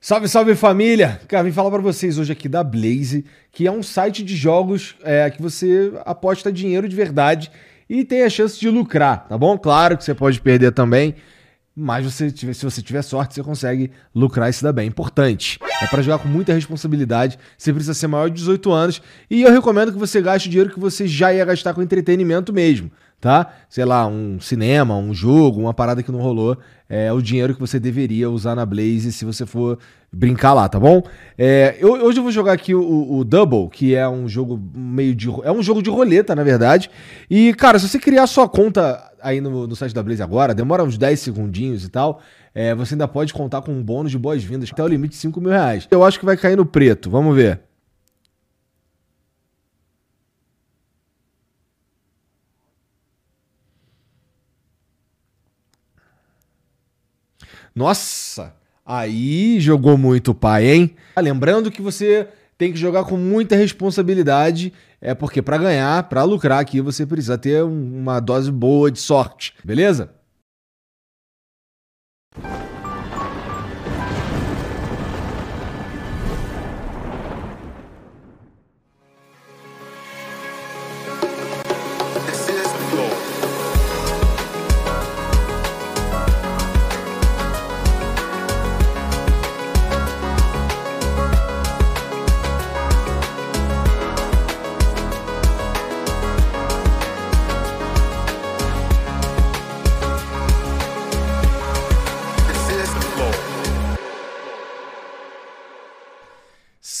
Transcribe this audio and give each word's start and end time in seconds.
Salve, 0.00 0.28
salve 0.28 0.54
família! 0.54 1.20
Cara, 1.26 1.42
vim 1.42 1.50
falar 1.50 1.72
para 1.72 1.82
vocês 1.82 2.18
hoje 2.18 2.30
aqui 2.30 2.48
da 2.48 2.62
Blaze, 2.62 3.24
que 3.50 3.66
é 3.66 3.72
um 3.72 3.82
site 3.82 4.22
de 4.22 4.36
jogos 4.36 4.94
é, 5.02 5.28
que 5.28 5.42
você 5.42 5.92
aposta 6.04 6.52
dinheiro 6.52 6.88
de 6.88 6.94
verdade 6.94 7.50
e 7.90 8.04
tem 8.04 8.22
a 8.22 8.30
chance 8.30 8.60
de 8.60 8.70
lucrar, 8.70 9.26
tá 9.28 9.36
bom? 9.36 9.58
Claro 9.58 9.98
que 9.98 10.04
você 10.04 10.14
pode 10.14 10.40
perder 10.40 10.70
também, 10.70 11.16
mas 11.74 12.04
você, 12.04 12.30
se 12.30 12.64
você 12.64 12.80
tiver 12.80 13.02
sorte, 13.02 13.34
você 13.34 13.42
consegue 13.42 13.90
lucrar 14.14 14.48
e 14.48 14.52
se 14.52 14.62
dar 14.62 14.72
bem. 14.72 14.86
Importante. 14.86 15.58
É 15.82 15.86
para 15.88 16.00
jogar 16.00 16.20
com 16.20 16.28
muita 16.28 16.52
responsabilidade. 16.52 17.36
Você 17.56 17.72
precisa 17.72 17.94
ser 17.94 18.06
maior 18.06 18.28
de 18.28 18.36
18 18.36 18.70
anos. 18.70 19.02
E 19.28 19.42
eu 19.42 19.50
recomendo 19.50 19.92
que 19.92 19.98
você 19.98 20.22
gaste 20.22 20.46
o 20.46 20.50
dinheiro 20.50 20.72
que 20.72 20.78
você 20.78 21.08
já 21.08 21.34
ia 21.34 21.44
gastar 21.44 21.74
com 21.74 21.82
entretenimento 21.82 22.52
mesmo. 22.52 22.88
Tá? 23.20 23.52
Sei 23.68 23.84
lá, 23.84 24.06
um 24.06 24.38
cinema, 24.38 24.96
um 24.96 25.12
jogo, 25.12 25.60
uma 25.60 25.74
parada 25.74 26.02
que 26.04 26.12
não 26.12 26.20
rolou. 26.20 26.56
É 26.88 27.12
o 27.12 27.20
dinheiro 27.20 27.52
que 27.52 27.60
você 27.60 27.80
deveria 27.80 28.30
usar 28.30 28.54
na 28.54 28.64
Blaze 28.64 29.12
se 29.12 29.24
você 29.24 29.44
for 29.44 29.78
brincar 30.12 30.54
lá, 30.54 30.68
tá 30.68 30.78
bom? 30.78 31.02
É, 31.36 31.76
eu, 31.80 31.92
hoje 31.92 32.18
eu 32.18 32.22
vou 32.22 32.32
jogar 32.32 32.52
aqui 32.52 32.74
o, 32.74 33.18
o, 33.18 33.24
Double, 33.24 33.68
que 33.70 33.94
é 33.94 34.08
um 34.08 34.28
jogo 34.28 34.58
meio 34.74 35.14
de. 35.14 35.28
É 35.42 35.50
um 35.50 35.62
jogo 35.62 35.82
de 35.82 35.90
roleta, 35.90 36.34
na 36.34 36.44
verdade. 36.44 36.90
E, 37.28 37.52
cara, 37.54 37.78
se 37.78 37.88
você 37.88 37.98
criar 37.98 38.26
sua 38.26 38.48
conta 38.48 39.02
aí 39.20 39.40
no, 39.40 39.66
no 39.66 39.76
site 39.76 39.94
da 39.94 40.02
Blaze 40.02 40.22
agora, 40.22 40.54
demora 40.54 40.84
uns 40.84 40.96
10 40.96 41.18
segundinhos 41.18 41.84
e 41.84 41.88
tal. 41.90 42.20
É, 42.54 42.74
você 42.74 42.94
ainda 42.94 43.06
pode 43.06 43.34
contar 43.34 43.62
com 43.62 43.72
um 43.72 43.82
bônus 43.82 44.10
de 44.10 44.18
boas-vindas 44.18 44.70
até 44.72 44.82
o 44.82 44.88
limite 44.88 45.14
de 45.14 45.20
5 45.20 45.40
mil 45.40 45.50
reais. 45.50 45.86
Eu 45.90 46.02
acho 46.02 46.18
que 46.18 46.24
vai 46.24 46.36
cair 46.36 46.56
no 46.56 46.64
preto, 46.64 47.10
vamos 47.10 47.36
ver. 47.36 47.67
Nossa, 57.78 58.56
aí 58.84 59.60
jogou 59.60 59.96
muito 59.96 60.34
pai, 60.34 60.66
hein? 60.66 60.96
Lembrando 61.16 61.70
que 61.70 61.80
você 61.80 62.26
tem 62.58 62.72
que 62.72 62.76
jogar 62.76 63.04
com 63.04 63.16
muita 63.16 63.54
responsabilidade, 63.54 64.72
é 65.00 65.14
porque 65.14 65.40
para 65.40 65.58
ganhar, 65.58 66.02
para 66.08 66.24
lucrar 66.24 66.58
aqui, 66.58 66.80
você 66.80 67.06
precisa 67.06 67.38
ter 67.38 67.62
uma 67.62 68.18
dose 68.18 68.50
boa 68.50 68.90
de 68.90 68.98
sorte, 68.98 69.54
beleza? 69.64 70.10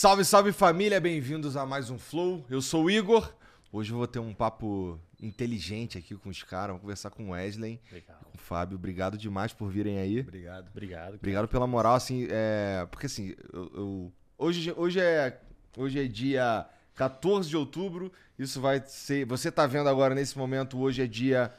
Salve, 0.00 0.24
salve 0.24 0.52
família, 0.52 1.00
bem-vindos 1.00 1.56
a 1.56 1.66
mais 1.66 1.90
um 1.90 1.98
Flow. 1.98 2.46
Eu 2.48 2.62
sou 2.62 2.84
o 2.84 2.90
Igor. 2.90 3.34
Hoje 3.72 3.92
eu 3.92 3.96
vou 3.96 4.06
ter 4.06 4.20
um 4.20 4.32
papo 4.32 4.96
inteligente 5.20 5.98
aqui 5.98 6.14
com 6.14 6.28
os 6.28 6.40
caras. 6.44 6.68
Vamos 6.68 6.82
conversar 6.82 7.10
com 7.10 7.24
o 7.24 7.30
Wesley, 7.30 7.80
Legal. 7.90 8.16
com 8.22 8.38
o 8.38 8.40
Fábio. 8.40 8.76
Obrigado 8.76 9.18
demais 9.18 9.52
por 9.52 9.68
virem 9.68 9.98
aí. 9.98 10.20
Obrigado. 10.20 10.68
Obrigado. 10.68 11.14
Obrigado 11.16 11.48
pela 11.48 11.66
moral, 11.66 11.96
assim, 11.96 12.28
é... 12.30 12.86
porque 12.88 13.06
assim, 13.06 13.34
eu, 13.52 13.72
eu... 13.74 14.12
Hoje, 14.38 14.72
hoje, 14.76 15.00
é... 15.00 15.40
hoje 15.76 15.98
é 15.98 16.06
dia 16.06 16.64
14 16.94 17.48
de 17.48 17.56
outubro. 17.56 18.12
Isso 18.38 18.60
vai 18.60 18.80
ser. 18.86 19.26
Você 19.26 19.50
tá 19.50 19.66
vendo 19.66 19.88
agora 19.88 20.14
nesse 20.14 20.38
momento, 20.38 20.78
hoje 20.78 21.02
é 21.02 21.08
dia 21.08 21.52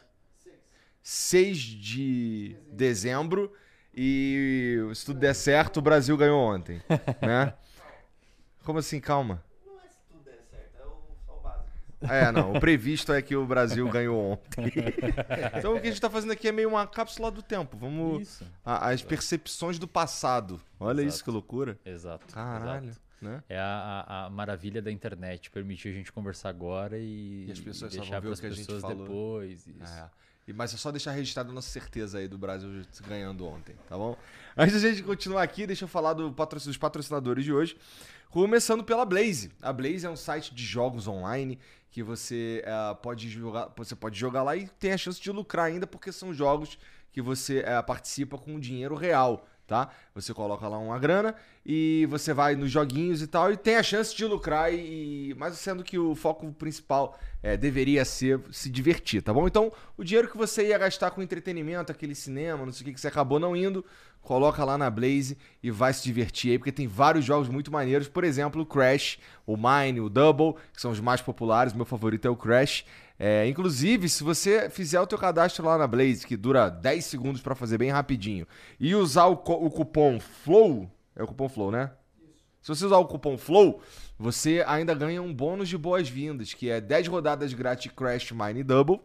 6 1.04 1.58
de 1.58 2.56
dezembro. 2.72 3.52
E 3.94 4.78
se 4.96 5.08
tudo 5.08 5.20
der 5.20 5.36
certo, 5.36 5.78
o 5.78 5.82
Brasil 5.82 6.16
ganhou 6.16 6.40
ontem, 6.40 6.82
né? 7.22 7.54
Como 8.64 8.80
assim, 8.80 9.00
calma? 9.00 9.44
Não 9.66 9.80
é 9.80 9.88
se 9.90 10.00
tudo 10.10 10.24
der 10.24 10.40
certo, 10.50 10.76
é 10.78 11.26
só 11.26 11.38
o 11.38 11.42
básico. 11.42 11.70
É, 12.02 12.32
não. 12.32 12.54
O 12.54 12.60
previsto 12.60 13.14
é 13.14 13.22
que 13.22 13.36
o 13.36 13.46
Brasil 13.46 13.88
ganhou 13.90 14.34
ontem. 14.34 14.72
então 15.58 15.76
o 15.76 15.82
que 15.82 15.88
a 15.88 15.90
gente 15.92 16.02
tá 16.02 16.10
fazendo 16.10 16.32
aqui 16.32 16.48
é 16.48 16.52
meio 16.52 16.70
uma 16.70 16.86
cápsula 16.86 17.32
do 17.32 17.42
tempo. 17.42 17.78
Vamos. 17.78 18.22
Isso. 18.24 18.46
A, 18.64 18.90
as 18.90 19.02
percepções 19.02 19.80
do 19.80 19.88
passado. 19.88 20.62
Olha 20.80 21.02
Exato. 21.02 21.16
isso, 21.16 21.24
que 21.24 21.32
loucura. 21.32 21.80
Exato. 21.86 22.34
Caralho. 22.34 22.90
Exato. 22.90 23.10
Né? 23.22 23.44
É 23.50 23.60
a, 23.60 24.06
a, 24.08 24.26
a, 24.26 24.30
maravilha 24.30 24.82
da 24.82 24.90
internet, 24.90 25.52
permitir 25.52 25.90
a 25.90 25.92
gente 25.92 26.12
conversar 26.12 26.50
agora 26.50 26.98
e, 26.98 27.48
e 27.48 27.52
as 27.52 27.60
pessoas 27.60 27.94
e 27.94 27.98
deixar 27.98 28.22
para 28.22 28.32
as 28.32 28.40
pessoas 28.40 28.82
depois. 28.84 29.68
É. 29.68 30.54
Mas 30.54 30.74
é 30.74 30.78
só 30.78 30.92
deixar 30.92 31.12
registrado 31.12 31.52
a 31.52 31.54
nossa 31.54 31.70
certeza 31.70 32.18
aí 32.18 32.28
do 32.28 32.38
Brasil 32.38 32.84
ganhando 33.08 33.46
ontem, 33.46 33.76
tá 33.88 33.98
bom? 33.98 34.18
Antes 34.62 34.82
da 34.82 34.90
gente 34.90 35.04
continuar 35.04 35.42
aqui, 35.42 35.66
deixa 35.66 35.86
eu 35.86 35.88
falar 35.88 36.12
do 36.12 36.32
dos 36.32 36.78
patrocinadores 36.78 37.46
de 37.46 37.54
hoje. 37.54 37.78
Começando 38.30 38.84
pela 38.84 39.06
Blaze. 39.06 39.50
A 39.62 39.72
Blaze 39.72 40.06
é 40.06 40.10
um 40.10 40.18
site 40.18 40.54
de 40.54 40.66
jogos 40.66 41.08
online 41.08 41.58
que 41.90 42.04
você 42.04 42.62
uh, 42.68 42.94
pode 42.98 43.30
jogar, 43.30 43.72
você 43.78 43.96
pode 43.96 44.20
jogar 44.20 44.44
lá 44.44 44.58
e 44.58 44.68
tem 44.68 44.92
a 44.92 44.98
chance 44.98 45.22
de 45.22 45.32
lucrar 45.32 45.68
ainda 45.68 45.88
porque 45.88 46.12
são 46.12 46.34
jogos 46.34 46.78
que 47.10 47.22
você 47.22 47.62
uh, 47.62 47.82
participa 47.86 48.38
com 48.38 48.60
dinheiro 48.60 48.96
real 48.96 49.48
tá? 49.70 49.90
Você 50.16 50.34
coloca 50.34 50.68
lá 50.68 50.80
uma 50.80 50.98
grana 50.98 51.36
e 51.64 52.08
você 52.10 52.34
vai 52.34 52.56
nos 52.56 52.72
joguinhos 52.72 53.22
e 53.22 53.28
tal 53.28 53.54
e 53.54 53.56
tem 53.56 53.76
a 53.76 53.84
chance 53.84 54.16
de 54.16 54.26
lucrar 54.26 54.74
e 54.74 55.36
mas 55.38 55.54
sendo 55.60 55.84
que 55.84 55.98
o 55.98 56.16
foco 56.16 56.52
principal 56.54 57.18
é, 57.44 57.56
deveria 57.56 58.04
ser 58.04 58.42
se 58.52 58.70
divertir, 58.70 59.22
tá 59.22 59.32
bom? 59.32 59.48
Então 59.48 59.72
o 59.96 60.04
dinheiro 60.04 60.28
que 60.28 60.36
você 60.36 60.70
ia 60.70 60.78
gastar 60.80 61.12
com 61.12 61.22
entretenimento, 61.22 61.92
aquele 61.92 62.16
cinema, 62.16 62.66
não 62.66 62.74
sei 62.74 62.82
o 62.82 62.86
que 62.86 62.94
que 62.94 63.00
você 63.00 63.08
acabou 63.08 63.40
não 63.40 63.56
indo, 63.56 63.86
coloca 64.24 64.66
lá 64.66 64.76
na 64.76 64.90
Blaze 64.90 65.38
e 65.62 65.70
vai 65.70 65.94
se 65.94 66.04
divertir 66.04 66.52
aí 66.52 66.58
porque 66.58 66.72
tem 66.72 66.88
vários 66.88 67.24
jogos 67.24 67.48
muito 67.48 67.72
maneiros, 67.72 68.08
por 68.08 68.24
exemplo, 68.24 68.64
o 68.64 68.66
Crash, 68.66 69.20
o 69.46 69.56
Mine, 69.56 70.02
o 70.02 70.10
Double, 70.10 70.56
que 70.74 70.82
são 70.82 70.90
os 70.90 71.00
mais 71.00 71.22
populares. 71.22 71.74
Meu 71.74 71.86
favorito 71.86 72.28
é 72.28 72.30
o 72.32 72.36
Crash. 72.36 72.84
É, 73.22 73.46
inclusive, 73.50 74.08
se 74.08 74.24
você 74.24 74.70
fizer 74.70 75.02
o 75.02 75.06
teu 75.06 75.18
cadastro 75.18 75.66
lá 75.66 75.78
na 75.78 75.86
Blaze, 75.86 76.26
que 76.26 76.38
dura 76.38 76.70
10 76.70 77.04
segundos 77.04 77.42
para 77.42 77.54
fazer 77.54 77.78
bem 77.78 77.90
rapidinho, 77.90 78.48
e 78.80 78.96
usar 78.96 79.26
o, 79.26 79.34
o, 79.34 79.70
cupom 79.70 80.22
FLOW, 80.22 80.90
é 81.14 81.22
o 81.22 81.28
cupom 81.28 81.50
FLOW, 81.50 81.70
né? 81.70 81.92
Se 82.62 82.70
você 82.70 82.86
usar 82.86 82.98
o 82.98 83.06
cupom 83.06 83.38
FLOW, 83.38 83.82
você 84.18 84.64
ainda 84.66 84.94
ganha 84.94 85.22
um 85.22 85.34
bônus 85.34 85.68
de 85.68 85.78
boas-vindas, 85.78 86.54
que 86.54 86.70
é 86.70 86.80
10 86.80 87.10
rodadas 87.10 87.54
grátis 87.54 87.92
Crash 87.92 88.32
Mine 88.32 88.64
Double, 88.64 89.02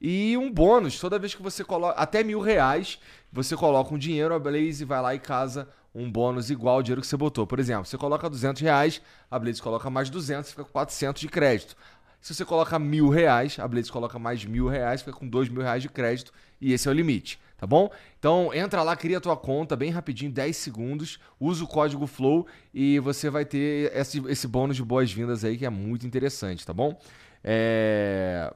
e 0.00 0.38
um 0.38 0.50
bônus, 0.50 0.98
toda 0.98 1.18
vez 1.18 1.34
que 1.34 1.42
você 1.42 1.62
coloca, 1.62 2.00
até 2.00 2.24
mil 2.24 2.40
reais, 2.40 2.98
você 3.30 3.54
coloca 3.54 3.94
um 3.94 3.98
dinheiro, 3.98 4.34
a 4.34 4.38
Blaze 4.38 4.86
vai 4.86 5.02
lá 5.02 5.14
e 5.14 5.18
casa 5.18 5.68
um 5.94 6.10
bônus 6.10 6.50
igual 6.50 6.76
ao 6.76 6.82
dinheiro 6.82 7.02
que 7.02 7.06
você 7.06 7.16
botou. 7.16 7.46
Por 7.46 7.58
exemplo, 7.58 7.84
você 7.84 7.98
coloca 7.98 8.30
200 8.30 8.62
reais, 8.62 9.02
a 9.30 9.38
Blaze 9.38 9.60
coloca 9.60 9.90
mais 9.90 10.08
200, 10.08 10.50
fica 10.50 10.64
com 10.64 10.70
400 10.70 11.20
de 11.20 11.28
crédito. 11.28 11.76
Se 12.20 12.34
você 12.34 12.44
coloca 12.44 12.78
mil 12.78 13.08
reais, 13.08 13.58
a 13.58 13.66
Blitz 13.66 13.90
coloca 13.90 14.18
mais 14.18 14.44
mil 14.44 14.68
reais, 14.68 15.00
fica 15.00 15.16
com 15.16 15.26
dois 15.26 15.48
mil 15.48 15.62
reais 15.62 15.82
de 15.82 15.88
crédito 15.88 16.32
e 16.60 16.72
esse 16.72 16.86
é 16.86 16.90
o 16.90 16.94
limite. 16.94 17.38
tá 17.56 17.66
bom? 17.66 17.90
Então 18.18 18.52
entra 18.54 18.82
lá, 18.82 18.94
cria 18.94 19.18
a 19.18 19.20
tua 19.20 19.36
conta 19.36 19.74
bem 19.74 19.90
rapidinho, 19.90 20.30
10 20.30 20.56
segundos, 20.56 21.18
usa 21.38 21.64
o 21.64 21.66
código 21.66 22.06
FLOW 22.06 22.46
e 22.72 22.98
você 22.98 23.30
vai 23.30 23.44
ter 23.44 23.94
esse, 23.94 24.18
esse 24.28 24.46
bônus 24.46 24.76
de 24.76 24.84
boas-vindas 24.84 25.44
aí 25.44 25.56
que 25.56 25.66
é 25.66 25.70
muito 25.70 26.06
interessante, 26.06 26.64
tá 26.64 26.72
bom? 26.74 26.98
É... 27.42 28.54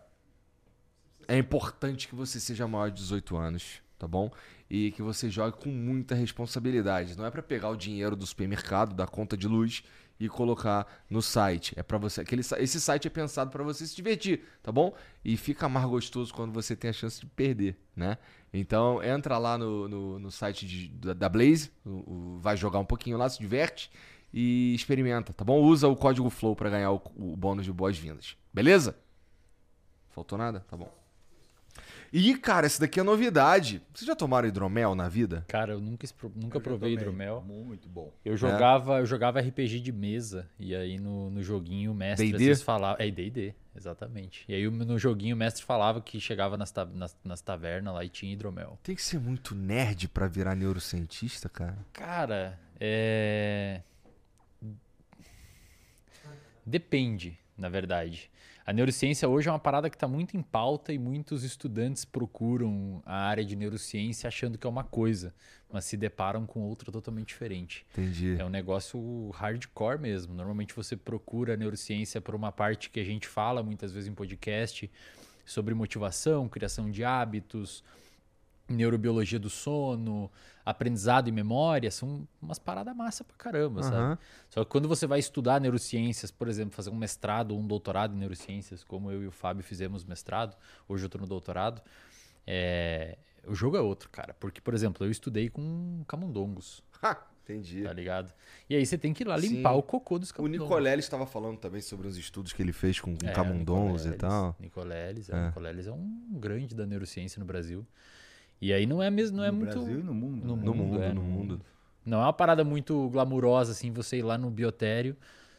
é 1.27 1.39
importante 1.39 2.07
que 2.09 2.15
você 2.15 2.39
seja 2.39 2.67
maior 2.69 2.91
de 2.91 2.97
18 2.97 3.37
anos, 3.37 3.83
tá 3.99 4.07
bom? 4.07 4.31
E 4.69 4.91
que 4.93 5.03
você 5.03 5.31
jogue 5.31 5.57
com 5.59 5.71
muita 5.71 6.15
responsabilidade. 6.15 7.17
Não 7.17 7.25
é 7.27 7.31
para 7.31 7.43
pegar 7.43 7.69
o 7.71 7.77
dinheiro 7.77 8.17
do 8.17 8.27
supermercado, 8.27 8.95
da 8.95 9.07
conta 9.07 9.37
de 9.37 9.47
luz 9.47 9.83
e 10.25 10.29
colocar 10.29 10.87
no 11.09 11.21
site. 11.21 11.75
É 11.77 11.83
para 11.83 11.99
você, 11.99 12.21
aquele 12.21 12.41
esse 12.41 12.81
site 12.81 13.07
é 13.07 13.11
pensado 13.11 13.51
para 13.51 13.63
você 13.63 13.87
se 13.87 13.95
divertir, 13.95 14.43
tá 14.63 14.73
bom? 14.73 14.95
E 15.25 15.37
fica 15.37 15.69
mais 15.69 15.87
gostoso 15.87 16.33
quando 16.33 16.53
você 16.53 16.75
tem 16.75 16.91
a 16.91 16.93
chance 16.93 17.21
de 17.21 17.27
perder, 17.27 17.77
né? 17.95 18.19
Então 18.53 19.03
entra 19.03 19.37
lá 19.39 19.59
no, 19.59 19.89
no, 19.89 20.19
no 20.19 20.31
site 20.31 20.67
de, 20.67 20.89
da 21.15 21.29
Blaze, 21.29 21.71
o, 21.85 21.91
o, 21.91 22.39
vai 22.41 22.57
jogar 22.57 22.79
um 22.79 22.85
pouquinho 22.85 23.19
lá, 23.19 23.29
se 23.29 23.39
diverte 23.39 23.91
e 24.33 24.75
experimenta, 24.75 25.33
tá 25.33 25.45
bom? 25.45 25.61
Usa 25.61 25.89
o 25.89 25.97
código 25.97 26.31
Flow 26.31 26.57
para 26.57 26.71
ganhar 26.71 26.93
o, 26.93 27.03
o 27.17 27.37
bônus 27.37 27.65
de 27.65 27.73
boas-vindas. 27.73 28.37
Beleza? 28.53 28.97
Faltou 30.11 30.39
nada? 30.39 30.61
Tá 30.61 30.77
bom. 30.77 31.04
E, 32.17 32.37
cara, 32.37 32.65
essa 32.65 32.81
daqui 32.81 33.01
é 33.01 33.03
novidade. 33.03 33.83
Vocês 33.93 34.07
já 34.07 34.15
tomaram 34.15 34.47
hidromel 34.47 34.95
na 34.95 35.09
vida? 35.09 35.45
Cara, 35.49 35.73
eu 35.73 35.81
nunca, 35.81 36.07
nunca 36.37 36.59
eu 36.59 36.61
provei 36.61 36.93
hidromel. 36.93 37.43
Muito 37.45 37.89
bom. 37.89 38.13
Eu 38.25 38.37
jogava, 38.37 38.99
é. 38.99 39.01
eu 39.01 39.07
jogava 39.07 39.41
RPG 39.41 39.81
de 39.81 39.91
mesa. 39.91 40.49
E 40.57 40.77
aí 40.77 40.97
no, 40.97 41.29
no 41.29 41.43
joguinho 41.43 41.91
o 41.91 41.95
mestre 41.95 42.33
às 42.33 42.41
vezes 42.41 42.63
falava. 42.63 43.03
É 43.03 43.11
DD, 43.11 43.53
exatamente. 43.75 44.45
E 44.49 44.55
aí 44.55 44.71
no 44.71 44.97
joguinho 44.97 45.35
o 45.35 45.39
mestre 45.39 45.65
falava 45.65 46.01
que 46.01 46.21
chegava 46.21 46.57
nas, 46.57 46.73
nas, 46.93 47.17
nas 47.25 47.41
tavernas 47.41 47.93
lá 47.93 48.05
e 48.05 48.09
tinha 48.09 48.33
hidromel. 48.33 48.79
Tem 48.85 48.95
que 48.95 49.03
ser 49.03 49.19
muito 49.19 49.53
nerd 49.53 50.07
para 50.07 50.29
virar 50.29 50.55
neurocientista, 50.55 51.49
cara. 51.49 51.79
Cara, 51.93 52.61
é. 52.79 53.81
Depende, 56.65 57.37
na 57.59 57.69
verdade. 57.69 58.31
A 58.67 58.73
neurociência 58.73 59.29
hoje 59.29 59.47
é 59.47 59.53
uma 59.53 59.59
parada 59.59 59.91
que 59.91 59.97
está 59.97 60.09
muito 60.09 60.39
em 60.39 60.43
pauta 60.43 60.91
e 60.91 60.99
muitos 60.99 61.45
estudantes 61.45 62.07
procuram 62.07 63.03
a 63.05 63.15
área 63.15 63.45
de 63.45 63.55
neurociência 63.55 64.27
achando 64.27 64.57
que 64.57 64.67
é 64.67 64.71
uma 64.71 64.85
coisa, 64.85 65.35
mas 65.71 65.85
se 65.85 65.99
deparam 65.99 66.47
com 66.47 66.61
outra 66.63 66.91
totalmente 66.91 67.29
diferente. 67.29 67.85
Entendi. 67.93 68.37
É 68.39 68.45
um 68.45 68.49
negócio 68.49 69.29
hardcore 69.35 70.01
mesmo. 70.01 70.33
Normalmente 70.33 70.75
você 70.75 70.97
procura 70.97 71.53
a 71.53 71.57
neurociência 71.59 72.23
por 72.23 72.35
uma 72.35 72.51
parte 72.51 72.89
que 72.89 72.99
a 72.99 73.05
gente 73.05 73.29
fala 73.29 73.63
muitas 73.63 73.93
vezes 73.93 74.09
em 74.09 74.15
podcast 74.15 74.91
sobre 75.45 75.75
motivação, 75.75 76.49
criação 76.49 76.91
de 76.91 77.05
hábitos, 77.05 77.85
neurobiologia 78.67 79.39
do 79.39 79.51
sono, 79.51 80.31
aprendizado 80.65 81.29
e 81.29 81.33
memória, 81.33 81.91
são 81.91 82.27
umas 82.41 82.59
paradas 82.59 82.97
massa 82.97 83.23
pra 83.23 83.37
caramba, 83.37 83.83
uhum. 83.83 83.89
sabe? 83.89 84.21
Só 84.49 84.65
que 84.65 84.71
quando 84.71 84.89
você 84.89 85.07
vai 85.07 85.19
estudar 85.19 85.61
neurociências, 85.61 86.31
por 86.31 86.49
exemplo, 86.49 86.75
fazer 86.75 86.91
um 86.91 86.97
mestrado 86.97 87.53
ou 87.53 87.61
um 87.61 87.67
doutorado 87.67 88.15
em 88.15 88.19
neurociências, 88.19 88.83
como 88.83 89.11
eu 89.11 89.23
e 89.23 89.27
o 89.27 89.33
Fábio 89.33 89.63
fizemos 89.63 90.05
mestrado, 90.05 90.57
hoje 90.89 91.05
eu 91.05 91.09
tô 91.09 91.19
no 91.19 91.27
doutorado, 91.27 91.83
é... 92.47 93.19
o 93.47 93.55
jogo 93.55 93.77
é 93.77 93.81
outro, 93.81 94.09
cara. 94.09 94.35
Porque, 94.41 94.61
por 94.61 94.73
exemplo, 94.73 95.07
eu 95.07 95.11
estudei 95.11 95.51
com 95.51 96.03
camundongos. 96.09 96.83
Entendi. 97.45 97.83
Tá 97.83 97.93
ligado? 97.93 98.33
E 98.71 98.75
aí 98.75 98.87
você 98.87 98.97
tem 98.97 99.13
que 99.13 99.23
ir 99.23 99.27
lá 99.27 99.37
limpar 99.37 99.73
Sim. 99.73 99.79
o 99.79 99.83
cocô 99.83 100.19
dos 100.19 100.33
camundongos. 100.33 100.63
O 100.63 100.65
Nicoleles 100.65 101.05
estava 101.05 101.27
falando 101.27 101.59
também 101.59 101.83
sobre 101.83 102.09
os 102.09 102.17
estudos 102.17 102.55
que 102.55 102.63
ele 102.63 102.73
fez 102.73 102.99
com, 102.99 103.15
com 103.15 103.27
é, 103.27 103.33
camundongos 103.33 104.07
e 104.07 104.13
tal. 104.13 104.57
Nicoleles, 104.59 105.29
é, 105.29 105.37
é. 105.37 105.47
Nicoleles 105.49 105.87
é 105.87 105.93
um 105.93 106.27
grande 106.31 106.75
da 106.75 106.87
neurociência 106.87 107.39
no 107.39 107.45
Brasil. 107.45 107.87
E 108.61 108.73
aí 108.73 108.87
não 108.87 109.03
é 109.03 109.11
mesmo, 109.11 109.37
não 109.37 109.45
é 109.45 109.51
no 109.51 109.59
muito. 109.59 109.73
Brasil 109.73 110.01
e 110.01 110.03
no 110.03 110.15
mundo. 110.15 110.47
No, 110.47 110.57
né? 110.57 110.63
mundo, 110.63 110.65
no 110.65 110.75
mundo, 110.75 111.03
é, 111.03 111.13
no 111.13 111.23
mundo. 111.23 111.61
Não 112.05 112.21
é 112.21 112.25
uma 112.25 112.33
parada 112.33 112.65
muito 112.65 113.09
glamurosa, 113.11 113.73
assim, 113.73 113.91
você 113.91 114.19
ir 114.19 114.23
lá 114.23 114.37
no 114.37 114.51
biotério, 114.51 115.17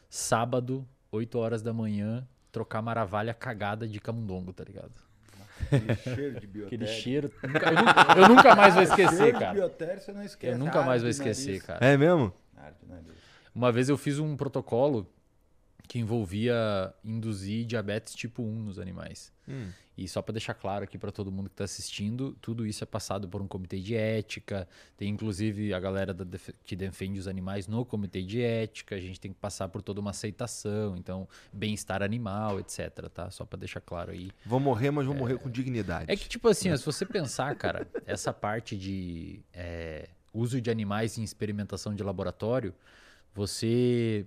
sábado, 0.08 0.86
8 1.10 1.38
horas 1.38 1.62
da 1.62 1.72
manhã, 1.72 2.26
trocar 2.52 2.80
maravilha 2.82 3.34
cagada 3.34 3.86
de 3.86 4.00
camundongo, 4.00 4.52
tá 4.52 4.64
ligado? 4.64 4.92
Aquele 5.66 5.96
cheiro 5.96 6.40
de 6.40 6.46
biotério. 6.46 6.66
Aquele 6.66 6.86
cheiro. 6.86 7.32
Eu 7.42 7.48
nunca, 7.48 8.20
eu 8.20 8.28
nunca 8.28 8.54
mais 8.54 8.74
vou 8.74 8.82
esquecer, 8.82 9.16
cheiro 9.16 9.38
cara. 9.38 9.52
De 9.52 9.54
biotério, 9.56 10.00
você 10.00 10.12
não 10.12 10.22
esquece. 10.22 10.52
Eu 10.52 10.58
nunca 10.58 10.82
mais 10.82 11.02
vou 11.02 11.10
esquecer, 11.10 11.62
cara. 11.62 11.84
É 11.84 11.96
mesmo? 11.96 12.32
Uma 13.54 13.72
vez 13.72 13.88
eu 13.88 13.96
fiz 13.96 14.18
um 14.18 14.36
protocolo 14.36 15.10
que 15.86 15.98
envolvia 15.98 16.92
induzir 17.04 17.64
diabetes 17.64 18.14
tipo 18.14 18.42
1 18.42 18.62
nos 18.62 18.78
animais. 18.78 19.32
Hum. 19.48 19.68
E 19.96 20.06
só 20.06 20.20
para 20.20 20.32
deixar 20.32 20.52
claro 20.52 20.84
aqui 20.84 20.98
para 20.98 21.10
todo 21.10 21.32
mundo 21.32 21.48
que 21.48 21.54
está 21.54 21.64
assistindo, 21.64 22.36
tudo 22.42 22.66
isso 22.66 22.84
é 22.84 22.86
passado 22.86 23.26
por 23.28 23.40
um 23.40 23.48
comitê 23.48 23.80
de 23.80 23.94
ética. 23.94 24.68
Tem 24.94 25.08
inclusive 25.08 25.72
a 25.72 25.80
galera 25.80 26.12
def 26.12 26.50
que 26.64 26.76
defende 26.76 27.18
os 27.18 27.26
animais 27.26 27.66
no 27.66 27.82
comitê 27.84 28.22
de 28.22 28.42
ética. 28.42 28.94
A 28.94 29.00
gente 29.00 29.18
tem 29.18 29.32
que 29.32 29.38
passar 29.38 29.68
por 29.68 29.80
toda 29.80 30.00
uma 30.00 30.10
aceitação, 30.10 30.96
então 30.98 31.26
bem-estar 31.50 32.02
animal, 32.02 32.60
etc. 32.60 33.08
Tá? 33.08 33.30
Só 33.30 33.46
para 33.46 33.60
deixar 33.60 33.80
claro 33.80 34.10
aí. 34.10 34.30
Vou 34.44 34.60
morrer, 34.60 34.90
mas 34.90 35.06
vou 35.06 35.14
é... 35.14 35.18
morrer 35.18 35.38
com 35.38 35.48
dignidade. 35.48 36.12
É 36.12 36.16
que 36.16 36.28
tipo 36.28 36.46
assim, 36.48 36.76
se 36.76 36.84
você 36.84 37.06
pensar, 37.06 37.54
cara, 37.56 37.88
essa 38.04 38.34
parte 38.34 38.76
de 38.76 39.40
é, 39.54 40.10
uso 40.34 40.60
de 40.60 40.70
animais 40.70 41.16
em 41.16 41.22
experimentação 41.22 41.94
de 41.94 42.02
laboratório, 42.02 42.74
você 43.34 44.26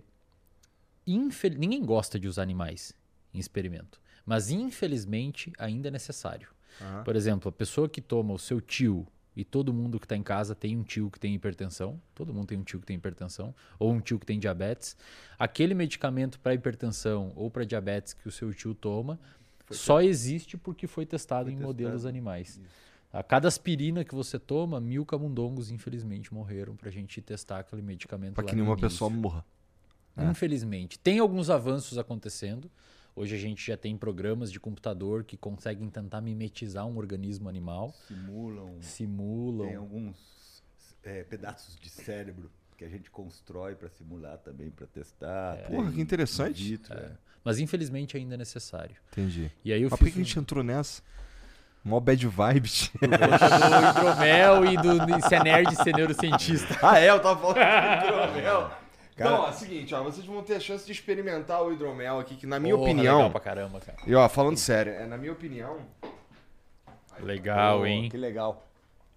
Infel... 1.16 1.52
ninguém 1.58 1.84
gosta 1.84 2.20
de 2.20 2.28
usar 2.28 2.44
animais 2.44 2.94
em 3.34 3.40
experimento. 3.40 4.00
Mas 4.26 4.50
infelizmente 4.50 5.52
ainda 5.58 5.88
é 5.88 5.92
necessário. 5.92 6.50
Uhum. 6.80 7.04
Por 7.04 7.16
exemplo, 7.16 7.50
a 7.50 7.52
pessoa 7.52 7.90
que 7.90 8.02
toma 8.02 8.34
o 8.34 8.40
seu 8.40 8.62
tio 8.62 9.08
e 9.36 9.44
todo 9.44 9.74
mundo 9.74 10.00
que 10.00 10.06
está 10.06 10.16
em 10.16 10.24
casa 10.24 10.54
tem 10.54 10.76
um 10.76 10.84
tio 10.84 11.10
que 11.10 11.20
tem 11.20 11.34
hipertensão, 11.34 12.00
todo 12.14 12.34
mundo 12.34 12.48
tem 12.48 12.58
um 12.58 12.64
tio 12.64 12.80
que 12.80 12.86
tem 12.86 12.98
hipertensão, 12.98 13.56
ou 13.78 13.92
um 13.92 14.02
tio 14.02 14.20
que 14.20 14.26
tem 14.26 14.40
diabetes. 14.40 14.98
Aquele 15.38 15.74
medicamento 15.74 16.40
para 16.40 16.54
hipertensão 16.54 17.32
ou 17.36 17.50
para 17.50 17.64
diabetes 17.64 18.14
que 18.14 18.28
o 18.28 18.32
seu 18.32 18.54
tio 18.54 18.74
toma 18.74 19.20
foi 19.66 19.78
só 19.78 19.98
testado. 19.98 20.02
existe 20.10 20.58
porque 20.58 20.88
foi 20.88 21.06
testado 21.06 21.46
foi 21.46 21.54
em 21.54 21.56
testado. 21.56 21.74
modelos 21.74 22.06
animais. 22.06 22.50
Isso. 22.50 22.62
A 23.12 23.24
cada 23.24 23.48
aspirina 23.48 24.04
que 24.04 24.14
você 24.14 24.38
toma, 24.38 24.80
mil 24.80 25.04
camundongos, 25.04 25.72
infelizmente, 25.72 26.32
morreram 26.32 26.76
para 26.76 26.90
a 26.90 26.92
gente 26.92 27.20
testar 27.22 27.60
aquele 27.60 27.82
medicamento. 27.82 28.36
Para 28.36 28.44
que 28.44 28.56
nenhuma 28.56 28.78
pessoa 28.78 29.10
morra. 29.10 29.44
É. 30.22 30.30
Infelizmente. 30.30 31.00
Tem 31.00 31.20
alguns 31.20 31.50
avanços 31.50 31.98
acontecendo. 31.98 32.70
Hoje 33.16 33.36
a 33.36 33.40
gente 33.40 33.66
já 33.66 33.76
tem 33.76 33.98
programas 33.98 34.52
de 34.52 34.60
computador 34.60 35.24
que 35.24 35.36
conseguem 35.36 35.90
tentar 35.90 36.22
mimetizar 36.22 36.86
um 36.86 36.98
organismo 36.98 37.50
animal. 37.50 37.94
Simulam. 38.08 38.82
Simulam. 38.82 39.68
Tem 39.68 39.76
alguns 39.76 40.64
é, 41.04 41.24
pedaços 41.24 41.76
de 41.76 41.90
cérebro 41.90 42.50
que 42.78 42.86
a 42.86 42.90
gente 42.90 43.12
constrói 43.12 43.76
para 43.76 43.90
simular 43.90 44.38
também, 44.38 44.70
para 44.70 44.88
testar. 44.88 45.58
É. 45.58 45.64
Porra, 45.64 45.92
que 45.92 46.00
interessante. 46.00 46.80
É. 46.90 47.12
Mas 47.44 47.60
infelizmente 47.60 48.16
ainda 48.16 48.36
é 48.36 48.38
necessário. 48.38 48.96
Entendi. 49.12 49.52
E 49.66 49.74
aí 49.74 49.82
eu 49.82 49.90
Mas 49.90 50.00
por 50.00 50.10
que 50.10 50.18
um... 50.18 50.22
a 50.22 50.24
gente 50.24 50.40
entrou 50.40 50.64
nessa? 50.64 51.02
Mó 51.84 52.00
bad 52.00 52.26
vibes. 52.26 52.92
do 53.00 53.06
hidromel 53.06 54.66
e 54.66 54.78
do 54.78 55.28
ser 55.28 55.44
nerd 55.44 55.76
ser 55.76 55.94
neurocientista. 55.94 56.78
ah, 56.82 57.00
é? 57.00 57.10
Eu 57.10 57.20
tava 57.22 57.42
falando 57.42 57.58
do 57.58 58.38
hidromel. 58.38 58.72
Cara... 59.20 59.32
Então, 59.32 59.46
é 59.48 59.50
o 59.50 59.54
seguinte, 59.54 59.94
ó, 59.94 60.02
vocês 60.02 60.26
vão 60.26 60.42
ter 60.42 60.56
a 60.56 60.60
chance 60.62 60.86
de 60.86 60.94
experimentar 60.94 61.62
o 61.62 61.74
hidromel 61.74 62.20
aqui, 62.20 62.38
que 62.38 62.48
na 62.48 62.58
minha 62.58 62.74
Porra, 62.74 62.90
opinião. 62.90 63.18
Legal 63.18 63.32
pra 63.32 63.42
caramba, 63.42 63.80
cara. 63.82 63.98
E 64.08 64.16
ó, 64.16 64.30
falando 64.30 64.56
sério, 64.56 64.94
é, 64.94 65.06
na 65.06 65.18
minha 65.18 65.34
opinião. 65.34 65.78
Legal, 67.22 67.80
Pô, 67.80 67.86
hein? 67.86 68.10
Que 68.10 68.16
legal. 68.16 68.66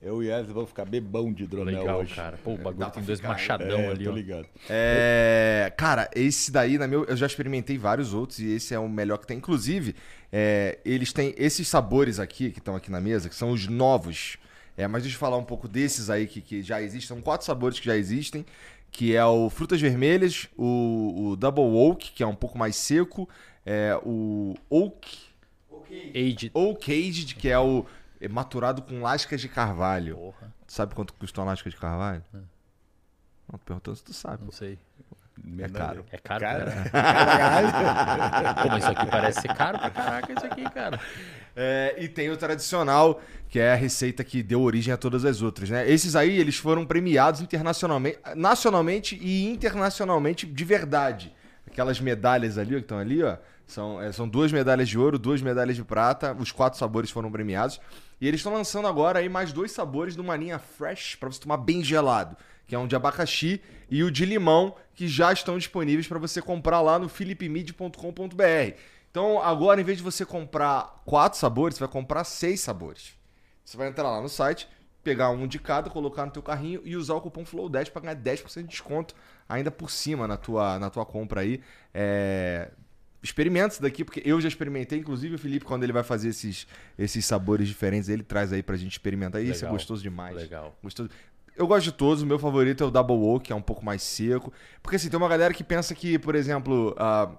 Eu 0.03 0.21
e 0.21 0.29
Wesley 0.29 0.53
vamos 0.53 0.71
ficar 0.71 0.85
bebão 0.85 1.33
de 1.33 1.45
hidromel 1.45 1.79
Legal, 1.79 2.01
hoje. 2.01 2.17
cara. 2.17 2.37
Pô, 2.43 2.55
o 2.55 2.59
bagulho 2.59 2.91
tem 2.91 3.05
dois 3.05 3.21
machadão 3.21 3.79
é, 3.79 3.89
ali, 3.91 4.05
tô 4.05 4.11
ó. 4.11 4.15
ligado. 4.15 4.49
É, 4.69 5.73
cara, 5.77 6.11
esse 6.17 6.51
daí, 6.51 6.77
na 6.77 6.89
meu, 6.89 7.05
eu 7.05 7.17
já 7.17 7.27
experimentei 7.27 7.79
vários 7.79 8.13
outros 8.13 8.41
e 8.41 8.53
esse 8.53 8.75
é 8.75 8.79
o 8.81 8.89
melhor 8.89 9.19
que 9.19 9.29
tem. 9.29 9.39
Inclusive, 9.39 9.95
é, 10.33 10.81
eles 10.85 11.13
têm 11.13 11.33
esses 11.39 11.69
sabores 11.69 12.19
aqui, 12.19 12.51
que 12.51 12.59
estão 12.59 12.75
aqui 12.75 12.91
na 12.91 13.01
mesa, 13.01 13.29
que 13.29 13.37
são 13.37 13.53
os 13.53 13.69
novos. 13.69 14.37
É, 14.77 14.89
mas 14.89 15.05
deixa 15.05 15.15
eu 15.15 15.21
falar 15.21 15.37
um 15.37 15.45
pouco 15.45 15.69
desses 15.69 16.11
aí 16.11 16.27
que, 16.27 16.41
que 16.41 16.63
já 16.63 16.83
existem. 16.83 17.07
São 17.07 17.21
quatro 17.21 17.47
sabores 17.47 17.79
que 17.79 17.87
já 17.87 17.97
existem 17.97 18.45
que 18.93 19.17
é 19.17 19.25
o 19.25 19.49
Frutas 19.51 19.81
Vermelhas, 19.81 20.49
o, 20.57 21.31
o 21.31 21.37
Double 21.37 21.65
Oak, 21.65 22.13
que 22.13 22.23
é 22.23 22.27
um 22.27 22.35
pouco 22.35 22.59
mais 22.59 22.77
seco, 22.77 23.29
é, 23.67 23.99
o 24.05 24.55
Oak... 24.71 25.33
Aged. 26.15 26.51
Oak 26.55 26.91
Aged, 26.91 27.35
que 27.35 27.51
é 27.51 27.59
o 27.59 27.85
é 28.23 28.29
maturado 28.29 28.83
com 28.83 29.03
lascas 29.03 29.41
de 29.41 29.49
carvalho. 29.49 30.17
Porra. 30.17 30.55
sabe 30.67 30.95
quanto 30.95 31.13
custa 31.13 31.41
uma 31.41 31.49
lasca 31.49 31.69
de 31.69 31.77
carvalho? 31.77 32.23
É. 32.33 32.37
Não, 32.37 33.59
tô 33.59 33.65
perguntando 33.67 33.97
se 33.97 34.05
tu 34.05 34.15
sabe. 34.15 34.45
Não 34.45 34.53
sei. 34.53 34.79
É 35.59 35.69
caro. 35.69 36.07
É 36.13 36.19
caro, 36.19 36.41
cara. 36.41 36.91
cara. 36.91 38.55
Pô, 38.63 38.69
mas 38.69 38.85
isso 38.85 38.93
aqui 38.93 39.07
parece 39.07 39.41
ser 39.41 39.55
caro 39.55 39.79
pra 39.79 39.91
caraca, 39.91 40.33
isso 40.33 40.47
aqui, 40.47 40.63
cara. 40.71 41.01
É, 41.55 41.97
e 41.99 42.09
tem 42.09 42.31
o 42.31 42.37
tradicional, 42.37 43.21
que 43.49 43.59
é 43.59 43.73
a 43.73 43.77
receita 43.77 44.25
que 44.25 44.43
deu 44.43 44.63
origem 44.63 44.93
a 44.93 44.97
todas 44.97 45.25
as 45.25 45.43
outras, 45.43 45.69
né? 45.69 45.91
Esses 45.91 46.17
aí, 46.17 46.39
eles 46.39 46.57
foram 46.57 46.87
premiados 46.87 47.41
internacionalmente, 47.41 48.19
nacionalmente 48.35 49.19
e 49.21 49.47
internacionalmente 49.51 50.47
de 50.47 50.65
verdade. 50.65 51.35
Aquelas 51.67 52.01
medalhas 52.01 52.59
ali, 52.59 52.75
que 52.75 52.81
estão 52.81 52.99
ali, 52.99 53.23
ó, 53.23 53.37
são, 53.67 54.01
é, 54.01 54.13
são 54.13 54.29
duas 54.29 54.53
medalhas 54.53 54.89
de 54.89 54.99
ouro, 54.99 55.19
duas 55.19 55.41
medalhas 55.41 55.77
de 55.77 55.85
prata, 55.85 56.37
os 56.39 56.53
quatro 56.53 56.79
sabores 56.79 57.11
foram 57.11 57.31
premiados. 57.31 57.81
E 58.21 58.29
eles 58.29 58.41
estão 58.41 58.53
lançando 58.53 58.87
agora 58.87 59.19
aí 59.19 59.29
mais 59.29 59.53
dois 59.53 59.73
sabores 59.73 60.15
de 60.15 60.21
uma 60.21 60.37
linha 60.37 60.59
fresh 60.59 61.17
para 61.17 61.29
você 61.31 61.41
tomar 61.41 61.57
bem 61.57 61.83
gelado, 61.83 62.37
que 62.67 62.75
é 62.75 62.79
um 62.79 62.87
de 62.87 62.95
abacaxi 62.95 63.61
e 63.91 64.03
o 64.03 64.11
de 64.11 64.25
limão, 64.25 64.75
que 64.95 65.09
já 65.09 65.33
estão 65.33 65.59
disponíveis 65.59 66.07
para 66.07 66.19
você 66.19 66.41
comprar 66.41 66.81
lá 66.81 66.99
no 66.99 67.09
philipmid.com.br. 67.09 68.77
Então, 69.13 69.43
agora, 69.43 69.79
em 69.79 69.85
vez 69.85 69.99
de 69.99 70.03
você 70.03 70.25
comprar 70.25 71.03
quatro 71.05 71.39
sabores, 71.39 71.77
você 71.77 71.81
vai 71.81 71.89
comprar 71.89 72.25
seis 72.25 72.61
sabores. 72.61 73.13
Você 73.63 73.77
vai 73.77 73.89
entrar 73.89 74.11
lá 74.11 74.23
no 74.23 74.29
site, 74.29 74.67
pegar 75.05 75.29
um 75.29 75.47
de 75.47 75.59
cada, 75.59 75.91
colocar 75.91 76.25
no 76.25 76.33
teu 76.33 76.43
carrinho 76.43 76.81
e 76.83 76.97
usar 76.97 77.15
o 77.15 77.21
cupom 77.21 77.45
FLOW10 77.45 77.91
para 77.91 78.01
ganhar 78.03 78.17
10% 78.17 78.63
de 78.63 78.69
desconto 78.69 79.15
ainda 79.47 79.71
por 79.71 79.91
cima 79.91 80.27
na 80.27 80.39
tua, 80.39 80.79
na 80.79 80.89
tua 80.89 81.05
compra 81.05 81.43
aí. 81.43 81.61
É... 81.93 82.71
Experimenta 83.23 83.75
isso 83.75 83.83
daqui, 83.83 84.03
porque 84.03 84.23
eu 84.25 84.41
já 84.41 84.49
experimentei, 84.49 84.99
inclusive 84.99 85.35
o 85.35 85.39
Felipe, 85.39 85.65
quando 85.65 85.85
ele 85.85 85.93
vai 85.93 86.03
fazer 86.03 86.31
esses, 86.31 86.67
esses 86.99 87.25
sabores 87.25 87.69
diferentes, 87.69 88.09
ele 88.09 88.23
traz 88.23 88.51
aí 88.51 88.63
pra 88.63 88.77
gente 88.77 88.93
experimentar. 88.93 89.43
Isso 89.43 89.65
é 89.65 89.69
gostoso 89.69 90.03
demais. 90.03 90.35
Legal. 90.35 90.75
Gostoso. 90.83 91.11
Eu 91.55 91.67
gosto 91.67 91.85
de 91.85 91.93
todos, 91.93 92.23
o 92.23 92.27
meu 92.27 92.39
favorito 92.39 92.83
é 92.83 92.87
o 92.87 92.91
Double 92.91 93.15
Oak, 93.15 93.45
que 93.45 93.53
é 93.53 93.57
um 93.57 93.63
pouco 93.63 93.85
mais 93.85 94.03
seco. 94.03 94.51
Porque 94.83 94.97
assim, 94.97 95.11
tem 95.11 95.19
uma 95.19 95.29
galera 95.29 95.53
que 95.53 95.63
pensa 95.63 95.95
que, 95.95 96.19
por 96.19 96.35
exemplo, 96.35 96.97
ah, 96.99 97.31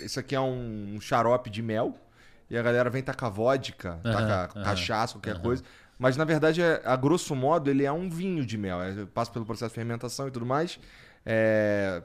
isso 0.00 0.18
aqui 0.20 0.34
é 0.34 0.40
um, 0.40 0.98
xarope 1.00 1.50
de 1.50 1.62
mel, 1.62 1.94
e 2.50 2.56
a 2.56 2.62
galera 2.62 2.88
vem 2.90 3.02
tacar 3.02 3.30
vodka, 3.30 3.98
Aham, 4.04 4.12
tacar 4.12 4.50
aham, 4.54 4.64
cachaça, 4.64 5.14
qualquer 5.14 5.34
aham. 5.34 5.42
coisa. 5.42 5.62
Mas 5.98 6.16
na 6.16 6.24
verdade, 6.24 6.62
é- 6.62 6.80
a 6.84 6.94
grosso 6.96 7.34
modo, 7.34 7.68
ele 7.68 7.84
é 7.84 7.90
um 7.92 8.08
vinho 8.08 8.46
de 8.46 8.56
mel. 8.56 8.80
É, 8.82 9.04
passa 9.06 9.30
pelo 9.32 9.44
processo 9.44 9.70
de 9.70 9.74
fermentação 9.74 10.28
e 10.28 10.30
tudo 10.30 10.46
mais. 10.46 10.78
É, 11.26 12.02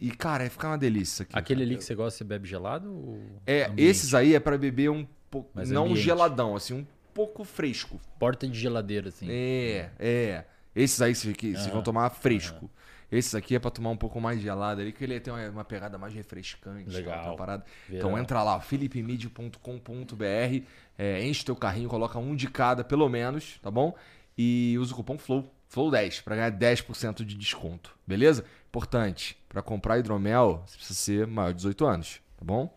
E, 0.00 0.10
cara, 0.10 0.42
é 0.44 0.48
ficar 0.48 0.68
uma 0.68 0.78
delícia 0.78 1.22
aqui. 1.22 1.38
Aquele 1.38 1.60
cara. 1.60 1.68
ali 1.70 1.76
que 1.78 1.84
você 1.84 1.94
gosta, 1.94 2.18
você 2.18 2.24
bebe 2.24 2.48
gelado? 2.48 3.20
É, 3.46 3.64
ambiente? 3.66 3.82
esses 3.88 4.14
aí 4.14 4.34
é 4.34 4.40
pra 4.40 4.58
beber 4.58 4.90
um 4.90 5.06
pouco. 5.30 5.50
Não 5.66 5.82
ambiente. 5.84 6.00
geladão, 6.00 6.56
assim, 6.56 6.74
um 6.74 6.86
pouco 7.14 7.44
fresco. 7.44 8.00
Porta 8.18 8.48
de 8.48 8.58
geladeira, 8.58 9.10
assim. 9.10 9.26
É, 9.30 9.90
é. 10.00 10.44
Esses 10.74 11.00
aí 11.02 11.14
vocês 11.14 11.36
que- 11.36 11.52
vocês 11.52 11.66
vão 11.68 11.82
tomar 11.82 12.08
fresco. 12.10 12.68
Esses 13.12 13.34
aqui 13.34 13.54
é 13.54 13.58
pra 13.58 13.70
tomar 13.70 13.90
um 13.90 13.96
pouco 13.96 14.18
mais 14.18 14.40
gelado 14.40 14.80
ali, 14.80 14.90
que 14.90 15.04
ele 15.04 15.20
tem 15.20 15.30
uma, 15.30 15.50
uma 15.50 15.64
pegada 15.64 15.98
mais 15.98 16.14
refrescante. 16.14 16.88
Legal. 16.88 17.18
outra 17.18 17.36
parada. 17.36 17.66
Verão. 17.86 18.08
Então 18.08 18.18
entra 18.18 18.42
lá, 18.42 18.58
philipmid.com.br, 18.58 20.64
é, 20.96 21.22
enche 21.22 21.44
teu 21.44 21.54
carrinho, 21.54 21.90
coloca 21.90 22.18
um 22.18 22.34
de 22.34 22.48
cada, 22.48 22.82
pelo 22.82 23.06
menos, 23.10 23.58
tá 23.62 23.70
bom? 23.70 23.94
E 24.36 24.78
usa 24.80 24.94
o 24.94 24.96
cupom 24.96 25.18
FLOW, 25.18 25.52
FLOW10, 25.70 26.22
pra 26.22 26.36
ganhar 26.36 26.52
10% 26.52 27.22
de 27.22 27.34
desconto, 27.34 27.94
beleza? 28.06 28.46
Importante, 28.70 29.36
pra 29.46 29.60
comprar 29.60 29.98
hidromel, 29.98 30.62
você 30.66 30.78
precisa 30.78 30.98
ser 30.98 31.26
maior 31.26 31.50
de 31.50 31.56
18 31.56 31.84
anos, 31.84 32.20
tá 32.38 32.44
bom? 32.46 32.74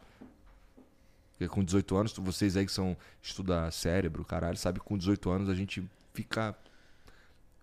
Porque 1.32 1.48
com 1.48 1.63
18 1.63 1.96
anos, 1.96 2.13
vocês 2.18 2.58
aí 2.58 2.65
que 2.65 2.74
são 2.74 2.98
estuda 3.22 3.72
cérebro, 3.72 4.25
caralho, 4.25 4.58
sabe 4.58 4.82
que 4.82 4.86
com 4.86 4.98
18 4.98 5.30
anos 5.30 5.50
a 5.50 5.56
gente 5.56 5.82
fica 6.13 6.54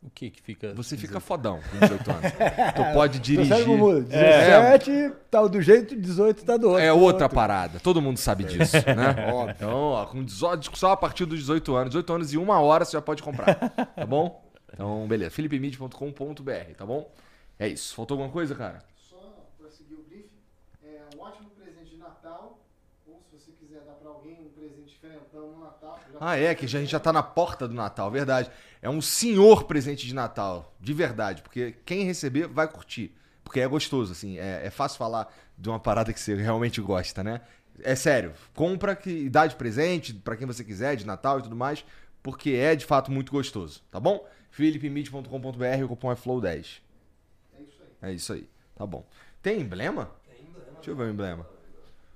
O 0.04 0.10
que 0.10 0.30
que 0.30 0.42
fica... 0.42 0.74
você 0.74 0.96
fica 0.96 1.20
fodão 1.20 1.60
com 1.70 1.78
18 1.78 2.10
anos. 2.10 2.32
tu 2.74 2.92
pode 2.92 3.18
dirigir. 3.20 3.52
cérebro 3.54 3.78
muda. 3.78 4.00
17 4.02 5.12
tá 5.30 5.46
do 5.46 5.62
jeito, 5.62 5.94
18 5.94 6.44
tá 6.44 6.56
do 6.56 6.70
outro. 6.70 6.82
É 6.82 6.92
outra 6.92 7.24
outro. 7.24 7.34
parada. 7.36 7.78
Todo 7.78 8.02
mundo 8.02 8.16
sabe 8.18 8.42
disso, 8.44 8.76
né? 8.76 9.14
Então, 9.56 9.72
ó, 9.72 10.06
com 10.06 10.24
18, 10.24 10.76
só 10.76 10.90
a 10.92 10.96
partir 10.96 11.24
dos 11.24 11.38
18 11.38 11.74
anos, 11.76 11.90
18 11.90 12.12
anos 12.12 12.32
e 12.32 12.36
uma 12.38 12.60
hora 12.60 12.84
você 12.84 12.92
já 12.92 13.00
pode 13.02 13.22
comprar. 13.22 13.54
Tá 13.54 14.04
bom? 14.04 14.42
Então, 14.74 15.06
beleza. 15.06 15.30
philipmid.com.br, 15.30 16.74
tá 16.76 16.84
bom? 16.86 17.10
É 17.58 17.68
isso. 17.68 17.94
Faltou 17.94 18.16
alguma 18.16 18.32
coisa, 18.32 18.54
cara? 18.56 18.82
Só 18.96 19.16
para 19.58 19.70
seguir 19.70 19.94
o 19.94 20.02
briefing, 20.08 20.30
é 20.84 21.00
um 21.16 21.20
ótimo 21.20 21.48
presente 21.50 21.90
de 21.90 21.96
Natal, 21.98 22.58
ou 23.06 23.20
se 23.30 23.38
você 23.38 23.52
quiser 23.52 23.80
dar 23.86 23.92
para 23.92 24.08
alguém 24.10 24.32
um 24.40 24.48
presente 24.58 24.88
diferentão 24.90 25.52
no 25.52 25.60
Natal. 25.64 26.00
já 26.12 26.18
Ah, 26.20 26.36
é, 26.36 26.54
que 26.54 26.66
já- 26.66 26.78
a 26.78 26.80
gente 26.80 26.90
já 26.90 26.98
tá 27.00 27.12
na 27.12 27.22
porta 27.22 27.68
do 27.68 27.74
Natal, 27.74 28.10
verdade. 28.10 28.50
É 28.82 28.90
um 28.90 29.00
senhor 29.00 29.62
presente 29.64 30.04
de 30.04 30.12
Natal, 30.12 30.74
de 30.80 30.92
verdade, 30.92 31.40
porque 31.40 31.76
quem 31.86 32.04
receber 32.04 32.48
vai 32.48 32.66
curtir. 32.66 33.14
Porque 33.44 33.60
é 33.60 33.66
gostoso, 33.68 34.10
assim, 34.10 34.38
é, 34.38 34.66
é 34.66 34.70
fácil 34.70 34.98
falar 34.98 35.32
de 35.56 35.68
uma 35.68 35.78
parada 35.78 36.12
que 36.12 36.18
você 36.18 36.34
realmente 36.34 36.80
gosta, 36.80 37.22
né? 37.22 37.42
É 37.82 37.94
sério, 37.94 38.32
compra 38.54 38.96
que 38.96 39.30
dá 39.30 39.46
de 39.46 39.54
presente 39.54 40.12
pra 40.12 40.36
quem 40.36 40.48
você 40.48 40.64
quiser, 40.64 40.96
de 40.96 41.06
Natal 41.06 41.38
e 41.38 41.42
tudo 41.42 41.54
mais, 41.54 41.84
porque 42.22 42.50
é 42.50 42.74
de 42.74 42.84
fato 42.84 43.10
muito 43.10 43.30
gostoso, 43.30 43.82
tá 43.88 44.00
bom? 44.00 44.28
philipmid.com.br, 44.50 45.84
o 45.84 45.88
cupom 45.88 46.12
é 46.12 46.16
FLOW10. 46.16 46.80
É 47.56 47.62
isso 47.62 47.82
aí. 47.82 48.10
É 48.10 48.12
isso 48.12 48.32
aí, 48.32 48.48
tá 48.74 48.84
bom. 48.84 49.06
Tem 49.40 49.60
emblema? 49.60 50.10
Tem 50.28 50.44
emblema. 50.44 50.72
Deixa 50.74 50.90
eu 50.90 50.96
ver 50.96 51.04
o 51.04 51.10
emblema. 51.10 51.51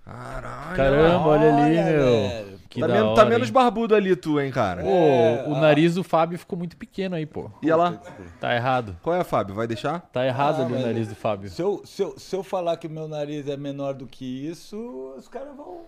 Caralho. 0.07 0.77
Caramba, 0.77 1.27
olha 1.27 1.53
ali, 1.55 1.63
Olha, 1.79 1.85
meu. 1.85 2.05
velho. 2.29 2.57
Que 2.69 2.81
tá, 2.81 2.87
da 2.87 2.93
men- 2.95 3.03
hora, 3.03 3.15
tá 3.17 3.25
menos 3.25 3.51
barbudo 3.51 3.95
ali 3.95 4.15
tu, 4.15 4.41
hein, 4.41 4.51
cara? 4.53 4.83
Pô, 4.83 4.89
É, 4.89 5.45
o 5.49 5.55
a- 5.55 5.61
nariz 5.61 5.95
do 5.95 6.05
Fábio 6.05 6.39
ficou 6.39 6.57
muito 6.59 6.77
pequeno 6.77 7.17
aí, 7.17 7.27
pô. 7.27 7.51
E 7.63 7.69
ela? 7.71 8.01
Tá 8.41 8.55
errado. 8.55 8.97
Qual 9.03 9.17
é, 9.17 9.25
Fábio? 9.25 9.55
Vai 9.55 9.67
deixar? 9.67 10.01
Tá 10.13 10.25
errado 10.25 10.63
Ah, 10.63 10.65
ali 10.65 10.75
o 10.75 10.79
nariz 10.81 11.09
do 11.09 11.15
Fábio. 11.17 11.49
Se 11.51 11.61
eu, 11.61 11.83
se, 11.85 12.03
eu, 12.03 12.19
se 12.19 12.37
eu 12.37 12.43
falar 12.45 12.77
que 12.77 12.89
meu 12.89 13.09
nariz 13.09 13.49
é 13.49 13.57
menor 13.57 13.95
do 13.95 14.07
que 14.07 14.25
isso, 14.49 14.77
os 15.17 15.27
caras 15.27 15.57
vão 15.57 15.81